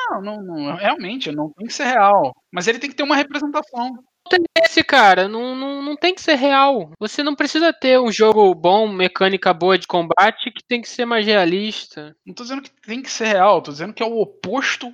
Não, 0.10 0.22
não, 0.22 0.41
não 0.41 0.76
realmente, 0.76 1.32
não 1.32 1.52
tem 1.52 1.68
que 1.68 1.74
ser 1.74 1.86
real. 1.86 2.36
Mas 2.52 2.68
ele 2.68 2.80
tem 2.80 2.90
que 2.90 2.96
ter 2.96 3.04
uma 3.04 3.16
representação 3.16 3.96
esse, 4.64 4.84
cara. 4.84 5.28
Não, 5.28 5.56
não, 5.56 5.82
não 5.82 5.96
tem 5.96 6.14
que 6.14 6.22
ser 6.22 6.36
real. 6.36 6.91
Você 7.00 7.24
não 7.24 7.36
precisa 7.36 7.74
ter 7.74 8.00
um 8.00 8.12
jogo 8.12 8.54
bom, 8.54 8.88
mecânica 8.88 9.54
boa 9.54 9.78
de 9.78 9.88
combate, 9.88 10.52
que 10.52 10.64
tem 10.68 10.82
que 10.82 10.90
ser 10.90 11.06
mais 11.06 11.26
realista. 11.26 12.16
Não 12.26 12.34
tô 12.34 12.44
dizendo 12.44 12.62
que 12.62 12.70
tem 12.86 13.02
que 13.02 13.12
ser 13.12 13.26
real, 13.26 13.62
tô 13.62 13.72
dizendo 13.72 13.94
que 13.94 14.04
é 14.04 14.06
o 14.06 14.20
oposto 14.20 14.94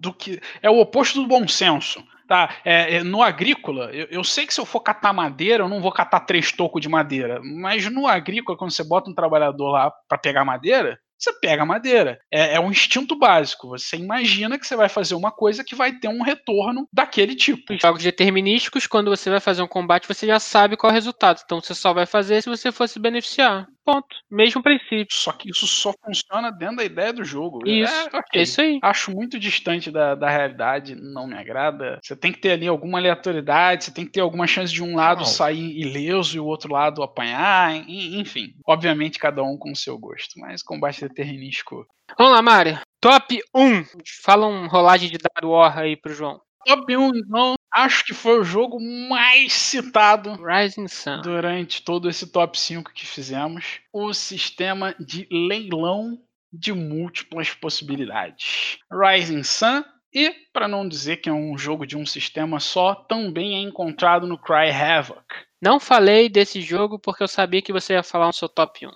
do 0.00 0.12
que. 0.12 0.40
É 0.62 0.70
o 0.70 0.78
oposto 0.78 1.20
do 1.20 1.26
bom 1.26 1.46
senso. 1.48 2.02
Tá, 2.26 2.56
é, 2.64 2.96
é, 2.96 3.04
no 3.04 3.22
agrícola, 3.22 3.90
eu, 3.92 4.06
eu, 4.10 4.24
sei 4.24 4.46
que 4.46 4.52
se 4.52 4.60
eu 4.60 4.66
for 4.66 4.80
catar 4.80 5.12
madeira, 5.12 5.62
eu 5.62 5.68
não 5.68 5.80
vou 5.80 5.92
catar 5.92 6.20
três 6.20 6.50
tocos 6.50 6.80
de 6.80 6.88
madeira. 6.88 7.40
Mas 7.42 7.88
no 7.90 8.06
agrícola, 8.06 8.58
quando 8.58 8.72
você 8.72 8.82
bota 8.82 9.08
um 9.08 9.14
trabalhador 9.14 9.70
lá 9.70 9.92
para 10.08 10.18
pegar 10.18 10.44
madeira, 10.44 10.98
você 11.18 11.32
pega 11.32 11.64
madeira. 11.64 12.18
É, 12.30 12.54
é, 12.54 12.60
um 12.60 12.70
instinto 12.70 13.16
básico. 13.16 13.68
Você 13.68 13.96
imagina 13.96 14.58
que 14.58 14.66
você 14.66 14.76
vai 14.76 14.88
fazer 14.88 15.14
uma 15.14 15.30
coisa 15.30 15.64
que 15.64 15.74
vai 15.74 15.92
ter 15.92 16.08
um 16.08 16.22
retorno 16.22 16.88
daquele 16.92 17.34
tipo. 17.34 17.72
Em 17.72 17.80
jogos 17.80 18.02
determinísticos, 18.02 18.86
quando 18.86 19.10
você 19.10 19.30
vai 19.30 19.40
fazer 19.40 19.62
um 19.62 19.68
combate, 19.68 20.08
você 20.08 20.26
já 20.26 20.38
sabe 20.38 20.76
qual 20.76 20.90
é 20.90 20.92
o 20.92 20.94
resultado. 20.94 21.40
Então 21.44 21.60
você 21.60 21.74
só 21.74 21.94
vai 21.94 22.06
fazer 22.06 22.42
se 22.42 22.48
você 22.48 22.70
for 22.70 22.88
se 22.88 22.98
beneficiar. 22.98 23.66
Ponto. 23.86 24.16
Mesmo 24.28 24.64
princípio. 24.64 25.06
Só 25.12 25.30
que 25.30 25.48
isso 25.48 25.64
só 25.64 25.94
funciona 26.04 26.50
dentro 26.50 26.78
da 26.78 26.84
ideia 26.84 27.12
do 27.12 27.24
jogo. 27.24 27.60
Isso. 27.64 27.92
É, 28.12 28.18
okay. 28.18 28.42
isso 28.42 28.60
aí. 28.60 28.80
Acho 28.82 29.12
muito 29.12 29.38
distante 29.38 29.92
da, 29.92 30.16
da 30.16 30.28
realidade, 30.28 30.96
não 30.96 31.28
me 31.28 31.38
agrada. 31.38 32.00
Você 32.02 32.16
tem 32.16 32.32
que 32.32 32.40
ter 32.40 32.50
ali 32.50 32.66
alguma 32.66 32.98
aleatoriedade, 32.98 33.84
você 33.84 33.94
tem 33.94 34.04
que 34.04 34.10
ter 34.10 34.20
alguma 34.20 34.48
chance 34.48 34.72
de 34.72 34.82
um 34.82 34.96
lado 34.96 35.20
não. 35.20 35.24
sair 35.24 35.78
ileso 35.78 36.36
e 36.36 36.40
o 36.40 36.46
outro 36.46 36.72
lado 36.72 37.00
apanhar. 37.00 37.76
Enfim. 37.88 38.54
Obviamente, 38.66 39.20
cada 39.20 39.44
um 39.44 39.56
com 39.56 39.70
o 39.70 39.76
seu 39.76 39.96
gosto. 39.96 40.40
Mas 40.40 40.64
combate 40.64 41.02
determinístico. 41.02 41.86
Vamos 42.18 42.32
lá, 42.32 42.42
Mário. 42.42 42.80
Top 43.00 43.38
1. 43.54 43.84
Fala 44.24 44.48
um 44.48 44.66
rolagem 44.66 45.08
de 45.08 45.18
dado 45.18 45.50
War 45.50 45.78
aí 45.78 45.96
pro 45.96 46.12
João. 46.12 46.40
Top 46.66 46.96
1, 46.96 47.10
então, 47.14 47.54
acho 47.72 48.04
que 48.04 48.14
foi 48.14 48.38
o 48.40 48.44
jogo 48.44 48.78
mais 48.80 49.52
citado 49.52 50.36
Rising 50.42 50.88
Sun. 50.88 51.20
durante 51.22 51.82
todo 51.82 52.08
esse 52.08 52.26
top 52.26 52.58
5 52.58 52.92
que 52.92 53.06
fizemos. 53.06 53.80
O 53.92 54.12
sistema 54.12 54.94
de 54.98 55.26
leilão 55.30 56.18
de 56.52 56.72
múltiplas 56.72 57.52
possibilidades. 57.52 58.78
Rising 58.90 59.42
Sun 59.42 59.84
e, 60.12 60.32
para 60.52 60.66
não 60.66 60.88
dizer 60.88 61.18
que 61.18 61.28
é 61.28 61.32
um 61.32 61.58
jogo 61.58 61.86
de 61.86 61.96
um 61.96 62.06
sistema 62.06 62.58
só, 62.58 62.94
também 62.94 63.56
é 63.56 63.60
encontrado 63.60 64.26
no 64.26 64.38
Cry 64.38 64.70
Havoc. 64.70 65.22
Não 65.60 65.78
falei 65.78 66.28
desse 66.28 66.60
jogo 66.60 66.98
porque 66.98 67.22
eu 67.22 67.28
sabia 67.28 67.60
que 67.60 67.72
você 67.72 67.94
ia 67.94 68.02
falar 68.02 68.28
no 68.28 68.32
seu 68.32 68.48
top 68.48 68.86
1. 68.86 68.90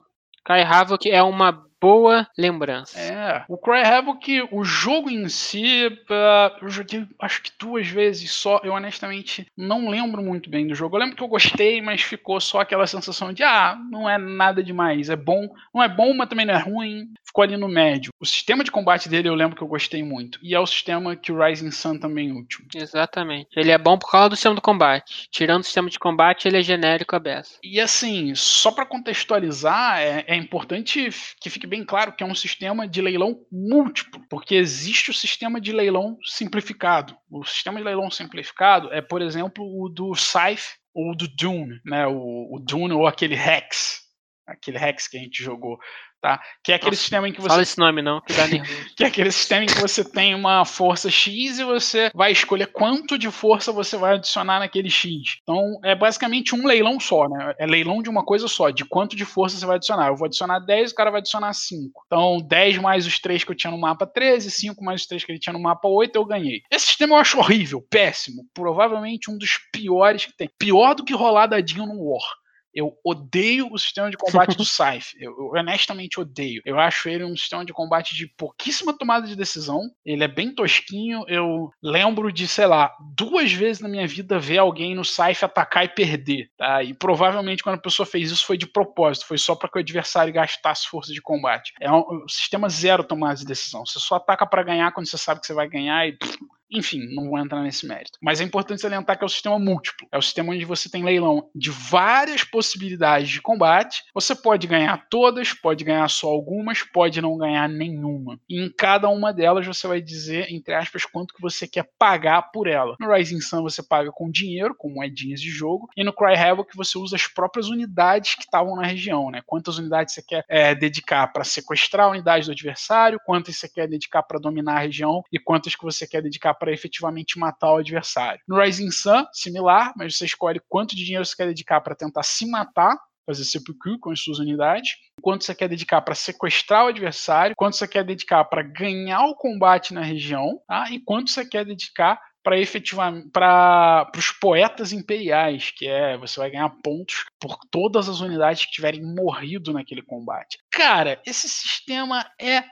Cry 0.44 0.62
Havoc 0.62 1.06
é 1.10 1.22
uma 1.22 1.66
boa 1.80 2.28
lembrança. 2.36 2.98
É. 2.98 3.44
O 3.48 3.56
Cry 3.56 3.82
Havoc, 3.82 4.28
o 4.52 4.64
jogo 4.64 5.10
em 5.10 5.28
si, 5.28 5.86
uh, 5.86 6.56
eu 6.62 6.68
joguei 6.68 7.06
acho 7.18 7.42
que 7.42 7.50
duas 7.58 7.88
vezes 7.88 8.30
só. 8.30 8.60
Eu 8.62 8.72
honestamente 8.72 9.46
não 9.56 9.88
lembro 9.88 10.22
muito 10.22 10.50
bem 10.50 10.66
do 10.66 10.74
jogo. 10.74 10.96
Eu 10.96 11.00
lembro 11.00 11.16
que 11.16 11.22
eu 11.22 11.28
gostei, 11.28 11.80
mas 11.80 12.02
ficou 12.02 12.40
só 12.40 12.60
aquela 12.60 12.86
sensação 12.86 13.32
de 13.32 13.42
ah, 13.42 13.78
não 13.90 14.08
é 14.08 14.18
nada 14.18 14.62
demais. 14.62 15.08
É 15.08 15.16
bom, 15.16 15.48
não 15.74 15.82
é 15.82 15.88
bom, 15.88 16.14
mas 16.14 16.28
também 16.28 16.46
não 16.46 16.54
é 16.54 16.58
ruim. 16.58 17.08
Ficou 17.24 17.44
ali 17.44 17.56
no 17.56 17.68
médio. 17.68 18.12
O 18.20 18.26
sistema 18.26 18.64
de 18.64 18.70
combate 18.70 19.08
dele 19.08 19.28
eu 19.28 19.34
lembro 19.34 19.56
que 19.56 19.62
eu 19.62 19.68
gostei 19.68 20.02
muito. 20.02 20.38
E 20.42 20.54
é 20.54 20.60
o 20.60 20.66
sistema 20.66 21.16
que 21.16 21.32
o 21.32 21.42
Rising 21.42 21.70
Sun 21.70 21.98
também 21.98 22.32
último. 22.32 22.66
Exatamente. 22.74 23.48
Ele 23.56 23.70
é 23.70 23.78
bom 23.78 23.96
por 23.98 24.10
causa 24.10 24.30
do 24.30 24.36
sistema 24.36 24.54
do 24.54 24.60
combate. 24.60 25.28
Tirando 25.30 25.62
o 25.62 25.64
sistema 25.64 25.88
de 25.88 25.98
combate, 25.98 26.48
ele 26.48 26.58
é 26.58 26.62
genérico 26.62 27.14
a 27.14 27.18
beça. 27.18 27.58
E 27.62 27.80
assim, 27.80 28.34
só 28.34 28.70
para 28.70 28.84
contextualizar, 28.84 30.00
é, 30.00 30.24
é 30.26 30.36
importante 30.36 31.08
que 31.40 31.50
fique 31.50 31.66
bem 31.70 31.84
claro 31.84 32.12
que 32.12 32.24
é 32.24 32.26
um 32.26 32.34
sistema 32.34 32.86
de 32.88 33.00
leilão 33.00 33.46
múltiplo, 33.50 34.20
porque 34.28 34.56
existe 34.56 35.10
o 35.10 35.14
sistema 35.14 35.60
de 35.60 35.70
leilão 35.70 36.18
simplificado. 36.24 37.16
O 37.30 37.44
sistema 37.44 37.78
de 37.78 37.84
leilão 37.84 38.10
simplificado 38.10 38.92
é, 38.92 39.00
por 39.00 39.22
exemplo, 39.22 39.64
o 39.64 39.88
do 39.88 40.12
Scythe 40.16 40.80
ou 40.92 41.16
do 41.16 41.28
Dune, 41.28 41.80
né? 41.86 42.08
O, 42.08 42.56
o 42.56 42.58
Dune 42.58 42.92
ou 42.92 43.06
aquele 43.06 43.36
Hex, 43.36 44.00
aquele 44.44 44.78
Hex 44.78 45.06
que 45.06 45.16
a 45.16 45.20
gente 45.20 45.40
jogou 45.44 45.78
tá? 46.20 46.40
Que 46.62 46.72
é 46.72 46.74
aquele 46.74 46.92
Nossa, 46.92 47.00
sistema 47.02 47.28
em 47.28 47.32
que 47.32 47.40
você 47.40 47.48
Fala 47.48 47.62
esse 47.62 47.78
nome 47.78 48.02
não, 48.02 48.20
que 48.20 48.32
dá 48.32 48.46
que 48.96 49.04
é 49.04 49.06
aquele 49.06 49.32
sistema 49.32 49.64
em 49.64 49.66
que 49.66 49.80
você 49.80 50.04
tem 50.04 50.34
uma 50.34 50.64
força 50.64 51.10
X 51.10 51.58
e 51.58 51.64
você 51.64 52.10
vai 52.14 52.32
escolher 52.32 52.66
quanto 52.66 53.18
de 53.18 53.30
força 53.30 53.72
você 53.72 53.96
vai 53.96 54.14
adicionar 54.14 54.58
naquele 54.58 54.90
X. 54.90 55.38
Então 55.42 55.78
é 55.84 55.94
basicamente 55.94 56.54
um 56.54 56.66
leilão 56.66 57.00
só, 57.00 57.28
né? 57.28 57.54
É 57.58 57.66
leilão 57.66 58.02
de 58.02 58.10
uma 58.10 58.24
coisa 58.24 58.46
só, 58.48 58.70
de 58.70 58.84
quanto 58.84 59.16
de 59.16 59.24
força 59.24 59.56
você 59.56 59.66
vai 59.66 59.76
adicionar. 59.76 60.08
Eu 60.08 60.16
vou 60.16 60.26
adicionar 60.26 60.58
10, 60.60 60.92
o 60.92 60.94
cara 60.94 61.10
vai 61.10 61.20
adicionar 61.20 61.52
5. 61.52 62.02
Então 62.06 62.38
10 62.38 62.78
mais 62.78 63.06
os 63.06 63.18
3 63.18 63.44
que 63.44 63.50
eu 63.50 63.56
tinha 63.56 63.70
no 63.70 63.78
mapa 63.78 64.06
13, 64.06 64.50
5 64.50 64.84
mais 64.84 65.00
os 65.00 65.06
3 65.06 65.24
que 65.24 65.32
ele 65.32 65.38
tinha 65.38 65.52
no 65.52 65.60
mapa 65.60 65.88
8, 65.88 66.14
eu 66.16 66.24
ganhei. 66.24 66.62
Esse 66.70 66.86
sistema 66.86 67.14
eu 67.14 67.18
acho 67.18 67.38
horrível, 67.38 67.82
péssimo. 67.90 68.44
Provavelmente 68.52 69.30
um 69.30 69.38
dos 69.38 69.58
piores 69.72 70.26
que 70.26 70.36
tem. 70.36 70.50
Pior 70.58 70.94
do 70.94 71.04
que 71.04 71.14
rolar 71.14 71.46
dadinho 71.46 71.86
no 71.86 72.10
War. 72.10 72.39
Eu 72.74 72.96
odeio 73.04 73.68
o 73.72 73.78
sistema 73.78 74.10
de 74.10 74.16
combate 74.16 74.56
do 74.56 74.64
Scythe. 74.64 75.16
Eu, 75.18 75.32
eu, 75.38 75.50
honestamente 75.54 76.20
odeio. 76.20 76.62
Eu 76.64 76.78
acho 76.78 77.08
ele 77.08 77.24
um 77.24 77.36
sistema 77.36 77.64
de 77.64 77.72
combate 77.72 78.14
de 78.14 78.26
pouquíssima 78.26 78.96
tomada 78.96 79.26
de 79.26 79.36
decisão. 79.36 79.80
Ele 80.04 80.24
é 80.24 80.28
bem 80.28 80.54
tosquinho. 80.54 81.24
Eu 81.28 81.70
lembro 81.82 82.32
de, 82.32 82.46
sei 82.46 82.66
lá, 82.66 82.94
duas 83.14 83.52
vezes 83.52 83.82
na 83.82 83.88
minha 83.88 84.06
vida 84.06 84.38
ver 84.38 84.58
alguém 84.58 84.94
no 84.94 85.04
Scythe 85.04 85.44
atacar 85.44 85.84
e 85.84 85.88
perder. 85.88 86.50
Tá? 86.56 86.82
E 86.82 86.94
provavelmente 86.94 87.62
quando 87.62 87.76
a 87.76 87.82
pessoa 87.82 88.06
fez 88.06 88.30
isso 88.30 88.46
foi 88.46 88.56
de 88.56 88.66
propósito. 88.66 89.26
Foi 89.26 89.38
só 89.38 89.54
para 89.54 89.68
que 89.68 89.78
o 89.78 89.80
adversário 89.80 90.32
gastasse 90.32 90.86
força 90.88 91.12
de 91.12 91.20
combate. 91.20 91.72
É 91.80 91.90
um, 91.90 92.24
um 92.24 92.28
sistema 92.28 92.68
zero 92.68 93.04
tomada 93.04 93.36
de 93.36 93.44
decisão. 93.44 93.84
Você 93.84 93.98
só 93.98 94.16
ataca 94.16 94.46
para 94.46 94.62
ganhar 94.62 94.92
quando 94.92 95.08
você 95.08 95.18
sabe 95.18 95.40
que 95.40 95.46
você 95.46 95.54
vai 95.54 95.68
ganhar 95.68 96.06
e. 96.06 96.16
Pff, 96.16 96.38
enfim, 96.70 97.14
não 97.14 97.28
vou 97.28 97.38
entrar 97.38 97.62
nesse 97.62 97.86
mérito. 97.86 98.18
Mas 98.22 98.40
é 98.40 98.44
importante 98.44 98.80
salientar 98.80 99.18
que 99.18 99.24
é 99.24 99.26
o 99.26 99.30
sistema 99.30 99.58
múltiplo. 99.58 100.06
É 100.12 100.18
o 100.18 100.22
sistema 100.22 100.52
onde 100.52 100.64
você 100.64 100.88
tem 100.88 101.02
leilão 101.02 101.48
de 101.54 101.70
várias 101.70 102.44
possibilidades 102.44 103.28
de 103.28 103.42
combate. 103.42 104.04
Você 104.14 104.34
pode 104.34 104.66
ganhar 104.66 105.06
todas, 105.08 105.52
pode 105.52 105.84
ganhar 105.84 106.08
só 106.08 106.28
algumas, 106.28 106.82
pode 106.82 107.20
não 107.20 107.36
ganhar 107.36 107.68
nenhuma. 107.68 108.38
E 108.48 108.60
em 108.60 108.70
cada 108.70 109.08
uma 109.08 109.32
delas 109.32 109.66
você 109.66 109.86
vai 109.86 110.00
dizer, 110.00 110.50
entre 110.52 110.74
aspas, 110.74 111.04
quanto 111.04 111.34
que 111.34 111.40
você 111.40 111.66
quer 111.66 111.90
pagar 111.98 112.50
por 112.52 112.66
ela. 112.66 112.96
No 113.00 113.12
Rising 113.12 113.40
Sun 113.40 113.62
você 113.62 113.82
paga 113.82 114.10
com 114.12 114.30
dinheiro, 114.30 114.74
com 114.74 114.90
moedinhas 114.90 115.40
de 115.40 115.50
jogo. 115.50 115.88
E 115.96 116.04
no 116.04 116.12
Cry 116.12 116.34
Havoc 116.34 116.76
você 116.76 116.98
usa 116.98 117.16
as 117.16 117.26
próprias 117.26 117.68
unidades 117.68 118.34
que 118.34 118.42
estavam 118.42 118.76
na 118.76 118.86
região, 118.86 119.30
né? 119.30 119.42
Quantas 119.46 119.78
unidades 119.78 120.14
você 120.14 120.22
quer 120.22 120.44
é, 120.48 120.74
dedicar 120.74 121.26
para 121.32 121.44
sequestrar 121.44 122.06
a 122.06 122.10
unidade 122.10 122.46
do 122.46 122.52
adversário, 122.52 123.20
quantas 123.24 123.56
você 123.56 123.68
quer 123.68 123.88
dedicar 123.88 124.22
para 124.22 124.38
dominar 124.38 124.76
a 124.76 124.80
região 124.80 125.22
e 125.32 125.38
quantas 125.38 125.74
que 125.74 125.84
você 125.84 126.06
quer 126.06 126.22
dedicar 126.22 126.54
para 126.60 126.72
efetivamente 126.72 127.38
matar 127.38 127.72
o 127.72 127.78
adversário. 127.78 128.40
No 128.46 128.60
Rising 128.60 128.90
Sun, 128.90 129.24
similar, 129.32 129.94
mas 129.96 130.16
você 130.16 130.26
escolhe 130.26 130.60
quanto 130.68 130.94
de 130.94 131.02
dinheiro 131.02 131.24
você 131.24 131.34
quer 131.34 131.46
dedicar 131.46 131.80
para 131.80 131.96
tentar 131.96 132.22
se 132.22 132.46
matar, 132.46 132.96
fazer 133.26 133.44
seppuku 133.44 133.98
com 133.98 134.10
as 134.10 134.20
suas 134.20 134.38
unidades, 134.38 134.92
quanto 135.22 135.44
você 135.44 135.54
quer 135.54 135.68
dedicar 135.68 136.02
para 136.02 136.14
sequestrar 136.14 136.84
o 136.84 136.88
adversário, 136.88 137.56
quanto 137.56 137.76
você 137.76 137.88
quer 137.88 138.04
dedicar 138.04 138.44
para 138.44 138.62
ganhar 138.62 139.24
o 139.24 139.34
combate 139.34 139.94
na 139.94 140.02
região, 140.02 140.60
tá? 140.68 140.90
e 140.90 141.00
quanto 141.00 141.30
você 141.30 141.44
quer 141.44 141.64
dedicar 141.64 142.20
para 142.42 142.58
efetivamente 142.58 143.28
para 143.30 144.10
os 144.16 144.30
poetas 144.32 144.92
imperiais, 144.92 145.70
que 145.70 145.86
é 145.86 146.16
você 146.16 146.40
vai 146.40 146.50
ganhar 146.50 146.70
pontos 146.82 147.26
por 147.38 147.58
todas 147.70 148.08
as 148.08 148.20
unidades 148.20 148.64
que 148.64 148.72
tiverem 148.72 149.02
morrido 149.02 149.72
naquele 149.72 150.02
combate. 150.02 150.58
Cara, 150.70 151.20
esse 151.26 151.48
sistema 151.48 152.26
é 152.40 152.64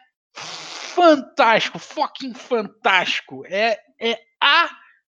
fantástico, 0.98 1.78
fucking 1.78 2.34
fantástico. 2.34 3.44
É, 3.46 3.78
é 4.00 4.18
a 4.42 4.68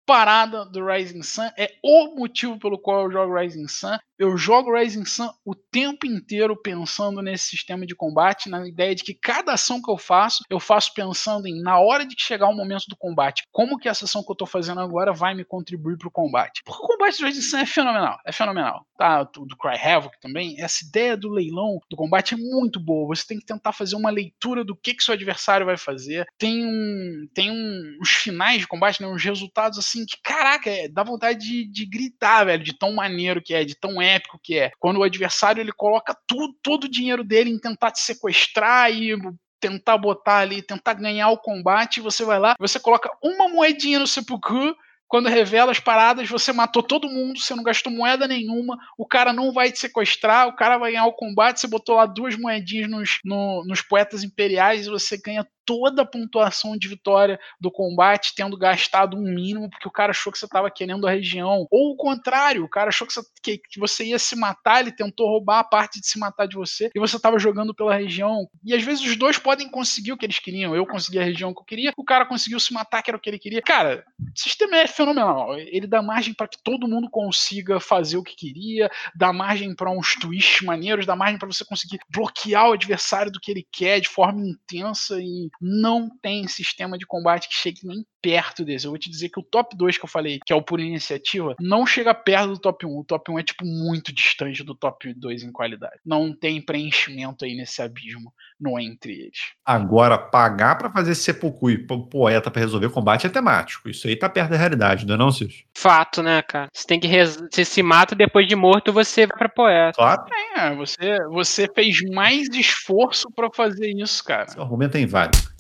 parada 0.05 0.65
do 0.65 0.85
Rising 0.85 1.23
Sun, 1.23 1.51
é 1.57 1.75
o 1.83 2.17
motivo 2.17 2.59
pelo 2.59 2.79
qual 2.79 3.05
eu 3.05 3.13
jogo 3.13 3.39
Rising 3.39 3.69
Sun. 3.69 3.97
Eu 4.19 4.37
jogo 4.37 4.75
Rising 4.77 5.05
Sun 5.05 5.31
o 5.45 5.55
tempo 5.55 6.05
inteiro 6.05 6.61
pensando 6.61 7.23
nesse 7.23 7.51
sistema 7.51 7.87
de 7.87 7.95
combate, 7.95 8.49
na 8.49 8.67
ideia 8.67 8.93
de 8.93 9.05
que 9.05 9.15
cada 9.15 9.53
ação 9.53 9.81
que 9.81 9.89
eu 9.89 9.97
faço, 9.97 10.43
eu 10.51 10.59
faço 10.59 10.93
pensando 10.93 11.47
em, 11.47 11.63
na 11.63 11.79
hora 11.79 12.05
de 12.05 12.17
chegar 12.19 12.49
o 12.49 12.57
momento 12.57 12.87
do 12.89 12.97
combate, 12.97 13.45
como 13.53 13.79
que 13.79 13.89
essa 13.89 14.07
ação 14.07 14.25
que 14.25 14.33
eu 14.33 14.37
tô 14.37 14.45
fazendo 14.45 14.81
agora 14.81 15.13
vai 15.13 15.35
me 15.35 15.45
contribuir 15.45 15.97
pro 15.97 16.11
combate. 16.11 16.63
Porque 16.65 16.83
o 16.83 16.87
combate 16.87 17.19
do 17.19 17.27
Rising 17.27 17.43
Sun 17.43 17.59
é 17.59 17.67
fenomenal, 17.67 18.19
é 18.27 18.33
fenomenal. 18.33 18.85
Tá, 18.99 19.23
do, 19.23 19.57
Cry 19.57 19.79
Havoc 19.81 20.19
também, 20.21 20.61
essa 20.61 20.85
ideia 20.85 21.17
do 21.17 21.29
leilão 21.29 21.79
do 21.89 21.97
combate 21.97 22.35
é 22.35 22.37
muito 22.37 22.81
boa. 22.81 23.15
Você 23.15 23.25
tem 23.25 23.39
que 23.39 23.47
tentar 23.47 23.73
fazer 23.73 23.95
uma 23.95 24.11
leitura 24.11 24.65
do 24.65 24.75
que 24.75 24.95
que 24.95 25.05
seu 25.05 25.15
adversário 25.15 25.65
vai 25.65 25.77
fazer. 25.77 26.27
Tem 26.37 26.67
um, 26.67 27.29
tem 27.33 27.53
um, 27.53 27.99
uns 28.03 28.11
finais 28.11 28.63
de 28.63 28.67
combate, 28.67 29.01
né, 29.01 29.07
uns 29.07 29.23
resultados 29.23 29.79
assim 29.79 30.05
que, 30.05 30.17
caraca, 30.21 30.69
é, 30.69 30.89
dá 30.89 31.05
vontade 31.05 31.39
de, 31.39 31.71
de 31.71 31.87
gritar, 31.87 32.45
velho, 32.45 32.65
de 32.65 32.77
tão 32.77 32.93
maneiro 32.93 33.41
que 33.41 33.55
é, 33.55 33.65
de 33.65 33.77
tão 33.79 34.03
épico 34.15 34.41
que 34.43 34.59
é. 34.59 34.71
Quando 34.79 34.99
o 34.99 35.03
adversário 35.03 35.61
ele 35.61 35.73
coloca 35.73 36.17
tudo, 36.27 36.55
todo 36.63 36.85
o 36.85 36.91
dinheiro 36.91 37.25
dele 37.25 37.51
em 37.51 37.59
tentar 37.59 37.91
te 37.91 38.01
sequestrar 38.01 38.93
e 38.93 39.17
tentar 39.61 39.99
botar 39.99 40.39
ali, 40.39 40.63
tentar 40.63 40.95
ganhar 40.95 41.29
o 41.31 41.39
combate, 41.39 42.01
você 42.01 42.25
vai 42.25 42.39
lá, 42.39 42.55
você 42.59 42.79
coloca 42.79 43.11
uma 43.23 43.49
moedinha 43.49 43.99
no 43.99 44.07
sepulcro 44.07 44.77
quando 45.09 45.29
revela 45.29 45.73
as 45.73 45.81
paradas, 45.81 46.29
você 46.29 46.53
matou 46.53 46.83
todo 46.83 47.09
mundo, 47.09 47.41
você 47.41 47.55
não 47.55 47.63
gastou 47.63 47.91
moeda 47.91 48.29
nenhuma, 48.29 48.79
o 48.97 49.07
cara 49.07 49.33
não 49.33 49.51
vai 49.53 49.73
te 49.73 49.79
sequestrar, 49.79 50.47
o 50.47 50.55
cara 50.55 50.77
vai 50.77 50.93
ganhar 50.93 51.07
o 51.07 51.15
combate, 51.15 51.61
você 51.61 51.67
botou 51.67 51.97
lá 51.97 52.05
duas 52.05 52.37
moedinhas 52.37 52.91
nos, 52.91 53.19
no, 53.25 53.65
nos 53.65 53.81
poetas 53.81 54.23
imperiais 54.23 54.87
e 54.87 54.91
você 54.91 55.17
ganha 55.17 55.47
toda 55.69 56.01
a 56.01 56.07
pontuação 56.07 56.79
de 56.79 56.89
vitória 56.89 57.39
do 57.61 57.71
combate, 57.71 58.33
tendo 58.35 58.57
gastado 58.57 59.19
um 59.19 59.21
mínimo, 59.21 59.69
porque 59.69 59.87
o 59.87 59.91
cara 59.91 60.13
achou 60.13 60.33
que 60.33 60.39
você 60.39 60.47
estava 60.47 60.71
querendo 60.71 61.07
a 61.07 61.11
região. 61.11 61.69
Ou 61.71 61.93
o 61.93 61.97
contrário, 61.97 62.65
o 62.65 62.69
cara 62.71 62.89
achou 62.89 63.07
que 63.07 63.13
você, 63.13 63.21
que, 63.43 63.59
que 63.59 63.79
você, 63.79 64.07
ia 64.07 64.19
se 64.19 64.35
matar, 64.35 64.81
ele 64.81 64.91
tentou 64.91 65.29
roubar 65.29 65.59
a 65.59 65.65
parte 65.65 66.01
de 66.01 66.07
se 66.07 66.19
matar 66.19 66.47
de 66.47 66.57
você, 66.57 66.91
e 66.95 66.99
você 66.99 67.17
estava 67.17 67.39
jogando 67.39 67.75
pela 67.75 67.95
região. 67.95 68.49
E 68.65 68.75
às 68.75 68.83
vezes 68.83 69.05
os 69.05 69.15
dois 69.15 69.37
podem 69.37 69.69
conseguir 69.69 70.13
o 70.13 70.17
que 70.17 70.25
eles 70.25 70.39
queriam. 70.39 70.75
Eu 70.75 70.87
consegui 70.87 71.19
a 71.19 71.25
região 71.25 71.53
que 71.53 71.61
eu 71.61 71.67
queria, 71.67 71.93
o 71.99 72.05
cara 72.05 72.25
conseguiu 72.25 72.59
se 72.59 72.73
matar, 72.73 73.03
que 73.03 73.11
era 73.11 73.19
o 73.19 73.21
que 73.21 73.29
ele 73.29 73.39
queria. 73.39 73.61
Cara, 73.61 74.03
o 74.19 74.39
sistema 74.39 74.79
é 74.79 74.87
fenomenal. 74.87 75.55
Ele 75.59 75.87
dá 75.87 76.01
margem 76.01 76.33
para 76.33 76.49
que 76.49 76.57
todo 76.65 76.89
mundo 76.89 77.11
consiga 77.11 77.79
fazer 77.79 78.17
o 78.17 78.23
que 78.23 78.35
queria, 78.35 78.91
dá 79.15 79.35
margem 79.35 79.75
para 79.77 79.91
uns 79.91 80.15
twists 80.15 80.63
maneiros, 80.63 81.05
dá 81.05 81.15
margem 81.15 81.39
para 81.39 81.49
você 81.49 81.63
conseguir 81.63 81.99
bloquear 82.09 82.71
o 82.71 82.73
adversário 82.73 83.31
do 83.31 83.39
que 83.39 83.51
ele 83.51 83.67
quer 83.71 84.01
de 84.01 84.09
forma 84.09 84.41
intensa 84.41 85.21
e 85.21 85.51
não 85.61 86.09
tem 86.21 86.47
sistema 86.47 86.97
de 86.97 87.07
combate 87.07 87.49
que 87.49 87.55
chegue 87.55 87.81
nem 87.85 88.05
perto 88.21 88.65
desse. 88.65 88.87
Eu 88.87 88.91
vou 88.91 88.99
te 88.99 89.11
dizer 89.11 89.29
que 89.29 89.41
o 89.41 89.43
top 89.43 89.77
2 89.77 89.99
que 89.99 90.05
eu 90.05 90.09
falei, 90.09 90.39
que 90.45 90.53
é 90.53 90.57
o 90.57 90.63
por 90.63 90.81
iniciativa, 90.81 91.55
não 91.61 91.87
chega 91.87 92.15
perto 92.15 92.49
do 92.49 92.59
top 92.59 92.87
1. 92.87 92.99
O 92.99 93.05
top 93.05 93.31
1 93.31 93.39
é, 93.39 93.43
tipo, 93.43 93.65
muito 93.65 94.13
distante 94.13 94.63
do 94.63 94.75
top 94.75 95.13
2 95.15 95.43
em 95.43 95.53
qualidade. 95.53 96.01
Não 96.05 96.33
tem 96.33 96.61
preenchimento 96.61 97.45
aí 97.45 97.55
nesse 97.57 97.83
abismo 97.83 98.33
no 98.61 98.79
entre 98.79 99.13
eles. 99.13 99.39
Agora, 99.65 100.19
pagar 100.19 100.77
para 100.77 100.91
fazer 100.91 101.15
sepulcro 101.15 101.71
e 101.71 101.79
poeta 101.79 102.51
para 102.51 102.61
resolver 102.61 102.87
o 102.87 102.91
combate 102.91 103.27
é 103.27 103.31
temático. 103.31 103.89
Isso 103.89 104.09
aí 104.09 104.17
tá 104.17 104.29
perto 104.29 104.51
da 104.51 104.57
realidade, 104.57 105.07
não 105.07 105.15
é 105.15 105.19
não, 105.19 105.31
Cis? 105.31 105.65
Fato, 105.77 106.23
né, 106.23 106.43
cara? 106.43 106.69
Você 106.73 106.87
tem 106.87 106.99
que 106.99 107.07
res... 107.07 107.37
você 107.37 107.65
se 107.65 107.83
mata 107.83 108.15
depois 108.15 108.49
de 108.49 108.57
morto, 108.57 108.93
você 108.93 109.27
vai 109.27 109.39
pra 109.39 109.49
poeta. 109.49 109.93
Claro. 109.97 110.25
É, 110.57 110.75
você, 110.75 111.19
você 111.31 111.69
fez 111.73 112.01
mais 112.11 112.49
esforço 112.49 113.31
para 113.35 113.49
fazer 113.55 113.91
isso, 113.91 114.25
cara. 114.25 114.49
Seu 114.49 114.63
argumento 114.63 114.97
é 114.97 115.01
inválido. 115.01 115.58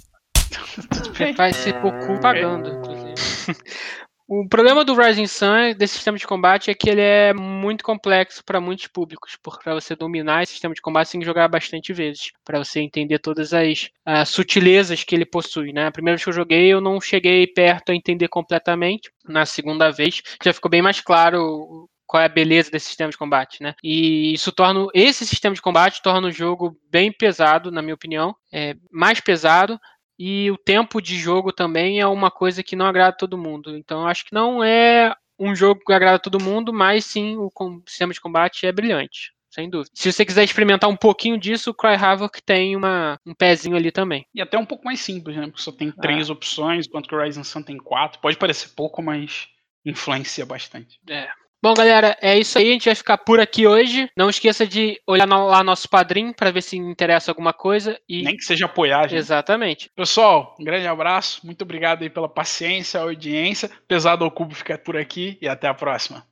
Você 0.49 1.35
faz 1.35 1.57
sepulcro 1.57 2.21
pagando, 2.21 2.71
inclusive. 2.71 3.15
O 4.31 4.47
problema 4.47 4.85
do 4.85 4.95
Rising 4.95 5.27
Sun, 5.27 5.73
desse 5.75 5.95
sistema 5.95 6.19
de 6.19 6.27
combate, 6.27 6.71
é 6.71 6.75
que 6.75 6.91
ele 6.91 7.01
é 7.01 7.33
muito 7.33 7.83
complexo 7.83 8.45
para 8.45 8.61
muitos 8.61 8.87
públicos. 8.87 9.39
Porque 9.43 9.65
para 9.65 9.73
você 9.73 9.97
dominar 9.97 10.43
esse 10.43 10.53
sistema 10.53 10.75
de 10.75 10.83
combate, 10.83 11.07
você 11.07 11.13
tem 11.13 11.21
que 11.23 11.27
jogar 11.27 11.49
bastante 11.49 11.95
vezes. 11.95 12.31
para 12.45 12.59
você 12.59 12.81
entender 12.81 13.21
todas 13.21 13.55
as 13.55 13.89
uh, 14.07 14.27
sutilezas 14.27 15.03
que 15.03 15.15
ele 15.15 15.25
possui. 15.25 15.73
Né? 15.73 15.87
A 15.87 15.91
primeira 15.91 16.17
vez 16.17 16.25
que 16.25 16.29
eu 16.29 16.35
joguei, 16.35 16.71
eu 16.71 16.79
não 16.79 17.01
cheguei 17.01 17.47
perto 17.47 17.91
a 17.91 17.95
entender 17.95 18.29
completamente. 18.29 19.11
Na 19.27 19.47
segunda 19.47 19.91
vez, 19.91 20.21
já 20.45 20.53
ficou 20.53 20.71
bem 20.71 20.83
mais 20.83 21.01
claro 21.01 21.89
qual 22.07 22.23
é 22.23 22.27
a 22.27 22.29
beleza 22.29 22.71
desse 22.71 22.87
sistema 22.87 23.11
de 23.11 23.19
combate, 23.19 23.63
né? 23.63 23.75
E 23.85 24.33
isso 24.33 24.51
torna 24.51 24.87
esse 24.95 25.27
sistema 25.27 25.55
de 25.55 25.61
combate 25.61 26.01
torna 26.01 26.29
o 26.29 26.33
jogo 26.33 26.75
bem 26.91 27.13
pesado, 27.13 27.71
na 27.71 27.83
minha 27.83 27.95
opinião, 27.95 28.35
é 28.51 28.75
mais 28.91 29.21
pesado, 29.21 29.79
e 30.19 30.51
o 30.51 30.59
tempo 30.59 31.01
de 31.01 31.17
jogo 31.17 31.53
também 31.53 32.01
é 32.01 32.07
uma 32.07 32.31
coisa 32.31 32.63
que 32.63 32.75
não 32.75 32.87
agrada 32.87 33.17
todo 33.17 33.39
mundo. 33.39 33.77
Então 33.77 34.07
acho 34.07 34.25
que 34.25 34.35
não 34.35 34.63
é 34.65 35.15
um 35.39 35.55
jogo 35.55 35.81
que 35.85 35.93
agrada 35.93 36.19
todo 36.19 36.43
mundo, 36.43 36.73
mas 36.73 37.05
sim 37.05 37.37
o 37.37 37.51
sistema 37.87 38.13
de 38.13 38.21
combate 38.21 38.67
é 38.67 38.73
brilhante. 38.73 39.33
Sem 39.51 39.71
dúvida. 39.71 39.91
Se 39.95 40.13
você 40.13 40.25
quiser 40.27 40.45
experimentar 40.45 40.91
um 40.91 40.97
pouquinho 40.97 41.39
disso, 41.39 41.71
o 41.71 41.75
Cry 41.75 41.95
Havoc 41.95 42.43
tem 42.45 42.77
uma, 42.77 43.19
um 43.25 43.35
pezinho 43.35 43.77
ali 43.77 43.91
também. 43.91 44.27
E 44.35 44.43
até 44.43 44.59
um 44.59 44.67
pouco 44.67 44.85
mais 44.85 45.01
simples, 45.01 45.37
né? 45.37 45.47
Porque 45.47 45.63
só 45.63 45.73
tem 45.73 45.91
três 45.91 46.29
opções, 46.29 46.87
enquanto 46.87 47.09
que 47.09 47.15
o 47.15 47.23
Rising 47.23 47.45
Sun 47.45 47.63
tem 47.63 47.79
quatro. 47.79 48.21
Pode 48.21 48.37
parecer 48.37 48.69
pouco, 48.77 49.03
mas 49.03 49.49
influencia 49.87 50.45
bastante. 50.45 51.01
É. 51.09 51.29
Bom, 51.61 51.75
galera, 51.75 52.17
é 52.21 52.39
isso 52.39 52.57
aí. 52.57 52.69
A 52.69 52.73
gente 52.73 52.87
vai 52.87 52.95
ficar 52.95 53.19
por 53.19 53.41
aqui 53.41 53.67
hoje. 53.67 54.09
Não 54.17 54.31
esqueça 54.31 54.67
de 54.67 55.01
olhar 55.07 55.27
lá 55.27 55.65
nosso 55.65 55.89
padrinho 55.89 56.33
para 56.33 56.53
ver 56.53 56.63
se 56.63 56.77
interessa 56.77 57.31
alguma 57.33 57.53
coisa. 57.53 57.99
E... 58.09 58.23
Nem 58.23 58.37
que 58.37 58.45
seja 58.45 58.67
apoiar, 58.67 59.09
gente. 59.09 59.19
Exatamente. 59.19 59.91
Pessoal, 59.97 60.55
um 60.61 60.65
grande 60.65 60.87
abraço. 60.87 61.45
Muito 61.45 61.63
obrigado 61.63 62.03
aí 62.03 62.11
pela 62.11 62.29
paciência, 62.29 63.01
audiência. 63.01 63.69
Pesado 63.89 64.25
ao 64.25 64.31
Cubo 64.31 64.55
fica 64.55 64.79
por 64.79 64.97
aqui 64.97 65.37
e 65.43 65.49
até 65.49 65.67
a 65.67 65.75
próxima. 65.75 66.25